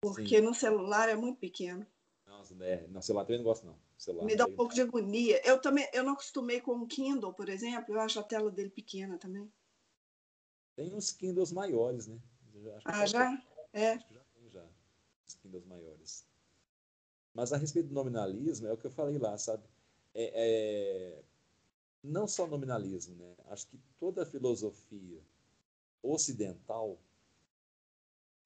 Porque 0.01 0.37
Sim. 0.37 0.41
no 0.41 0.53
celular 0.53 1.09
é 1.09 1.15
muito 1.15 1.39
pequeno. 1.39 1.85
Nossa, 2.25 2.55
né? 2.55 2.87
No 2.87 3.01
celular 3.01 3.23
também 3.25 3.37
não 3.37 3.45
gosto, 3.45 3.65
não. 3.65 3.77
Celular 3.97 4.25
Me 4.25 4.35
dá 4.35 4.45
um 4.45 4.55
pouco 4.55 4.73
de 4.73 4.81
agonia. 4.81 5.39
Eu 5.45 5.61
também, 5.61 5.87
eu 5.93 6.03
não 6.03 6.13
acostumei 6.13 6.59
com 6.59 6.71
o 6.71 6.87
Kindle, 6.87 7.33
por 7.33 7.49
exemplo, 7.49 7.93
eu 7.93 7.99
acho 7.99 8.19
a 8.19 8.23
tela 8.23 8.49
dele 8.49 8.71
pequena 8.71 9.17
também. 9.17 9.51
Tem 10.75 10.91
uns 10.93 11.11
Kindles 11.11 11.51
maiores, 11.51 12.07
né? 12.07 12.19
ah, 12.85 13.05
já? 13.05 13.31
É. 13.73 13.91
Acho 13.91 14.07
que 14.07 14.13
já 14.13 14.23
tem 14.33 14.49
já. 14.49 14.65
Os 15.27 15.35
Kindles 15.35 15.65
maiores. 15.65 16.25
Mas 17.33 17.53
a 17.53 17.57
respeito 17.57 17.89
do 17.89 17.93
nominalismo, 17.93 18.67
é 18.67 18.73
o 18.73 18.77
que 18.77 18.87
eu 18.87 18.91
falei 18.91 19.19
lá, 19.19 19.37
sabe? 19.37 19.63
É, 20.13 20.31
é... 20.33 21.23
Não 22.03 22.27
só 22.27 22.47
nominalismo, 22.47 23.15
né? 23.15 23.35
Acho 23.49 23.67
que 23.67 23.79
toda 23.99 24.23
a 24.23 24.25
filosofia 24.25 25.21
ocidental, 26.03 26.99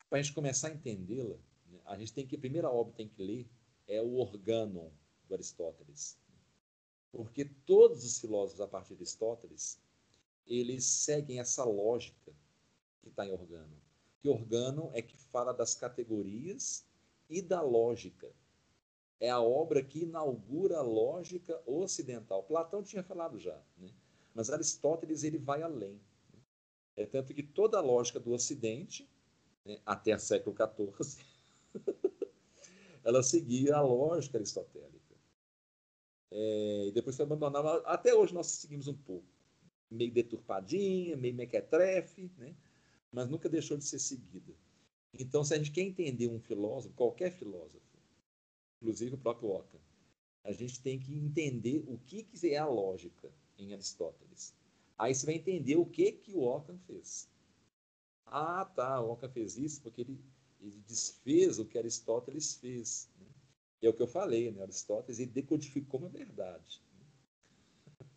para 0.10 0.20
a 0.20 0.22
gente 0.22 0.34
começar 0.34 0.68
a 0.68 0.74
entendê-la, 0.74 1.38
né, 1.68 1.80
a 1.86 1.98
gente 1.98 2.14
tem 2.14 2.26
que, 2.26 2.36
a 2.36 2.40
primeira 2.40 2.70
obra 2.70 2.92
que 2.92 2.98
tem 2.98 3.08
que 3.08 3.24
ler 3.24 3.48
é 3.88 4.02
o 4.02 4.16
Organon, 4.16 4.90
do 5.28 5.34
Aristóteles. 5.34 6.18
Porque 7.12 7.46
todos 7.46 8.04
os 8.04 8.20
filósofos, 8.20 8.62
a 8.62 8.68
partir 8.68 8.90
de 8.90 9.02
Aristóteles, 9.02 9.80
eles 10.46 10.84
seguem 10.84 11.40
essa 11.40 11.64
lógica 11.64 12.32
que 13.02 13.10
está 13.10 13.26
em 13.26 13.32
Organo. 13.32 13.82
Que 14.20 14.30
Organo 14.30 14.92
é 14.94 15.02
que 15.02 15.18
fala 15.18 15.54
das 15.54 15.76
categorias 15.76 16.86
e 17.30 17.42
da 17.42 17.62
lógica. 17.62 18.32
É 19.20 19.30
a 19.30 19.42
obra 19.42 19.84
que 19.84 20.04
inaugura 20.04 20.80
a 20.80 20.82
lógica 20.82 21.62
ocidental. 21.66 22.44
Platão 22.44 22.84
tinha 22.84 23.04
falado 23.04 23.40
já, 23.40 23.60
né? 23.78 23.90
mas 24.34 24.50
Aristóteles 24.50 25.24
ele 25.24 25.38
vai 25.38 25.64
além. 25.64 26.00
É 26.96 27.06
tanto 27.06 27.34
que 27.34 27.44
toda 27.44 27.78
a 27.78 27.82
lógica 27.82 28.20
do 28.20 28.32
Ocidente, 28.32 29.10
né, 29.66 29.80
até 29.86 30.16
o 30.16 30.20
século 30.20 30.56
XIV, 30.56 31.24
ela 33.04 33.22
seguia 33.22 33.76
a 33.76 33.82
lógica 33.82 34.38
aristotélica. 34.38 35.16
É, 36.32 36.88
e 36.88 36.92
depois 36.92 37.16
foi 37.16 37.26
abandonada. 37.26 37.78
Até 37.86 38.14
hoje 38.14 38.34
nós 38.34 38.48
seguimos 38.48 38.88
um 38.88 38.94
pouco. 38.94 39.28
Meio 39.90 40.12
deturpadinha, 40.12 41.16
meio 41.16 41.36
mequetrefe, 41.36 42.32
né? 42.38 42.56
mas 43.12 43.30
nunca 43.30 43.48
deixou 43.48 43.78
de 43.78 43.86
ser 43.86 44.00
seguida. 44.00 44.54
Então, 45.14 45.44
se 45.44 45.54
a 45.54 45.58
gente 45.58 45.72
quer 45.72 45.84
entender 45.84 46.28
um 46.28 46.40
filósofo, 46.40 46.94
qualquer 46.96 47.32
filósofo, 47.32 47.86
inclusive 48.82 49.16
o 49.16 49.18
próprio 49.18 49.52
Ockham, 49.52 49.80
a 50.44 50.52
gente 50.52 50.82
tem 50.82 51.00
que 51.00 51.16
entender 51.16 51.84
o 51.88 51.98
que, 51.98 52.24
que 52.24 52.50
é 52.50 52.58
a 52.58 52.68
lógica 52.68 53.32
em 53.58 53.74
Aristóteles. 53.74 54.54
Aí 54.98 55.14
você 55.14 55.26
vai 55.26 55.36
entender 55.36 55.76
o 55.76 55.86
que 55.86 56.12
que 56.12 56.34
o 56.34 56.44
Ockham 56.44 56.78
fez. 56.80 57.30
Ah, 58.26 58.66
tá, 58.66 59.02
o 59.02 59.12
Ockham 59.12 59.30
fez 59.30 59.58
isso 59.58 59.82
porque 59.82 60.02
ele, 60.02 60.20
ele 60.62 60.80
desfez 60.88 61.60
o 61.60 61.66
que 61.66 61.78
Aristóteles 61.78 62.56
fez. 62.56 63.10
Né? 63.20 63.28
É 63.82 63.90
o 63.90 63.94
que 63.94 64.02
eu 64.02 64.08
falei, 64.08 64.52
né? 64.52 64.64
Aristóteles 64.64 65.20
ele 65.20 65.32
decodificou 65.32 66.00
uma 66.00 66.10
verdade. 66.10 66.82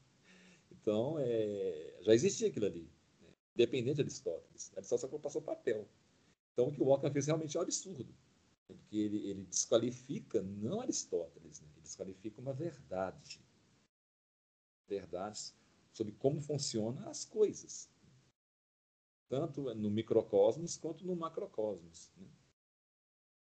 Então, 0.81 1.19
é, 1.19 1.99
já 2.01 2.15
existia 2.15 2.49
aquilo 2.49 2.65
ali, 2.65 2.89
né? 3.21 3.29
independente 3.55 3.97
de 3.97 4.01
Aristóteles. 4.01 4.73
Aristóteles 4.75 5.11
só 5.11 5.19
passou 5.19 5.43
papel. 5.43 5.87
Então, 6.53 6.69
o 6.69 6.73
que 6.73 6.81
o 6.81 6.89
Ockham 6.89 7.13
fez 7.13 7.27
realmente 7.27 7.55
é 7.59 7.61
um 7.61 7.63
absurdo. 7.63 8.15
Porque 8.67 8.97
ele, 8.97 9.29
ele 9.29 9.45
desqualifica 9.45 10.41
não 10.41 10.81
Aristóteles, 10.81 11.61
né? 11.61 11.69
ele 11.75 11.83
desqualifica 11.83 12.41
uma 12.41 12.55
verdade. 12.55 13.39
Verdades 14.89 15.55
sobre 15.99 16.13
como 16.13 16.41
funcionam 16.41 17.09
as 17.09 17.25
coisas, 17.25 17.91
tanto 19.29 19.75
no 19.75 19.91
microcosmos 19.91 20.77
quanto 20.77 21.05
no 21.05 21.17
macrocosmos, 21.17 22.13
né? 22.17 22.29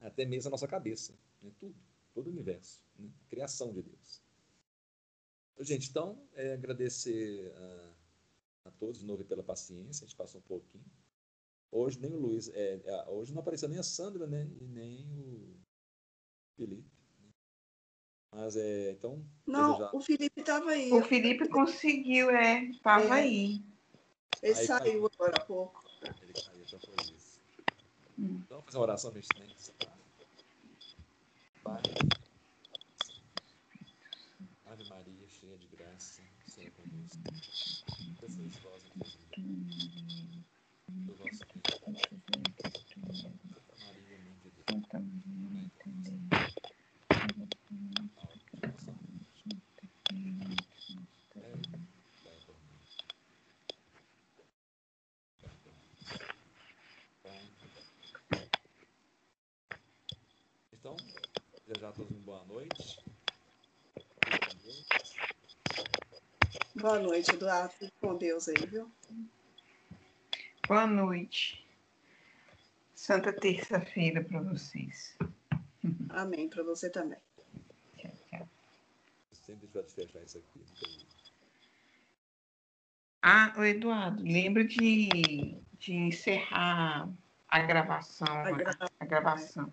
até 0.01 0.25
mesmo 0.25 0.49
a 0.49 0.53
nossa 0.53 0.67
cabeça, 0.67 1.13
né? 1.43 1.53
tudo, 1.59 1.77
todo 2.15 2.29
o 2.29 2.31
universo, 2.31 2.83
né? 2.99 3.13
a 3.21 3.29
criação 3.29 3.75
de 3.75 3.83
Deus. 3.83 4.23
Gente, 5.61 5.91
então, 5.91 6.27
é, 6.33 6.55
agradecer 6.55 7.53
a, 7.55 7.95
a, 8.69 8.71
todos 8.71 9.01
de 9.01 9.07
novo 9.07 9.23
pela 9.23 9.43
paciência, 9.43 10.05
a 10.05 10.09
gente 10.09 10.17
passou 10.17 10.41
um 10.41 10.45
pouquinho. 10.45 10.85
Hoje 11.71 12.01
nem 12.01 12.15
o 12.15 12.19
Luiz, 12.19 12.49
é, 12.49 12.81
é, 12.85 13.11
hoje 13.11 13.35
não 13.35 13.41
apareceu 13.41 13.69
nem 13.69 13.79
a 13.79 13.83
Sandra, 13.83 14.27
né, 14.27 14.51
e 14.63 14.65
nem 14.67 15.07
o 15.13 15.61
Felipe. 16.57 16.96
Mas 18.37 18.55
é, 18.55 18.91
então. 18.91 19.25
Não, 19.47 19.79
já... 19.79 19.91
o 19.95 20.01
Felipe 20.01 20.41
estava 20.41 20.71
aí. 20.71 20.93
O 20.93 21.03
Felipe 21.03 21.49
conseguiu, 21.49 22.29
é, 22.31 22.65
estava 22.65 23.19
é. 23.19 23.23
aí. 23.23 23.63
Ele 24.43 24.59
aí, 24.59 24.67
saiu 24.67 25.07
agora 25.07 25.37
há 25.39 25.41
pouco. 25.41 25.83
Ele 26.03 26.35
caiu, 26.35 26.67
já 26.67 26.79
foi 26.79 26.95
isso. 27.17 27.41
Hum. 28.19 28.43
Então, 28.45 28.61
fazer 28.61 28.77
uma 28.77 28.83
oração 28.83 29.11
para 29.11 29.21
a 29.21 29.23
gente 29.23 29.73
Pai. 31.65 31.83
Ave 34.67 34.85
Maria, 34.91 35.29
cheia 35.29 35.57
de 35.57 35.67
graça, 35.69 36.21
Senhor 36.47 36.73
convosco. 36.73 37.19
Sois 38.21 38.57
vós 38.59 38.83
do 40.89 41.15
vosso 41.15 41.47
Filho. 41.47 41.65
Santa 41.65 41.89
Maria, 43.79 44.19
Mãe 44.19 44.41
de 44.43 44.51
Deus. 44.51 44.65
Santa 44.69 44.99
Maria, 44.99 45.41
Mãe 45.51 45.71
de 45.85 46.11
Deus. 46.11 46.27
Desejar 61.87 61.89
a 61.89 61.93
todos 61.93 62.11
uma 62.11 62.21
boa 62.25 62.45
noite. 62.45 63.05
Boa 66.75 66.99
noite, 66.99 67.31
Eduardo. 67.31 67.73
Fique 67.75 67.93
com 68.01 68.17
Deus 68.17 68.49
aí, 68.49 68.67
viu? 68.67 68.91
Boa 70.67 70.87
noite. 70.87 71.65
Santa 72.95 73.33
terça-feira 73.33 74.23
para 74.25 74.41
vocês. 74.41 75.17
Amém, 76.11 76.49
para 76.49 76.63
você 76.63 76.91
também. 76.91 77.19
Tchau, 77.97 78.13
tchau. 78.31 78.49
Sempre 79.33 79.69
vai 79.73 79.85
fechar 79.85 80.23
isso 80.23 80.39
aqui. 80.39 81.07
Ah, 83.23 83.55
o 83.57 83.65
Eduardo, 83.65 84.23
lembra 84.23 84.65
de, 84.65 85.59
de 85.79 85.95
encerrar 85.95 87.09
a 87.49 87.61
gravação. 87.61 88.27
A, 88.29 88.51
gra... 88.53 88.77
a 89.01 89.05
gravação. 89.05 89.73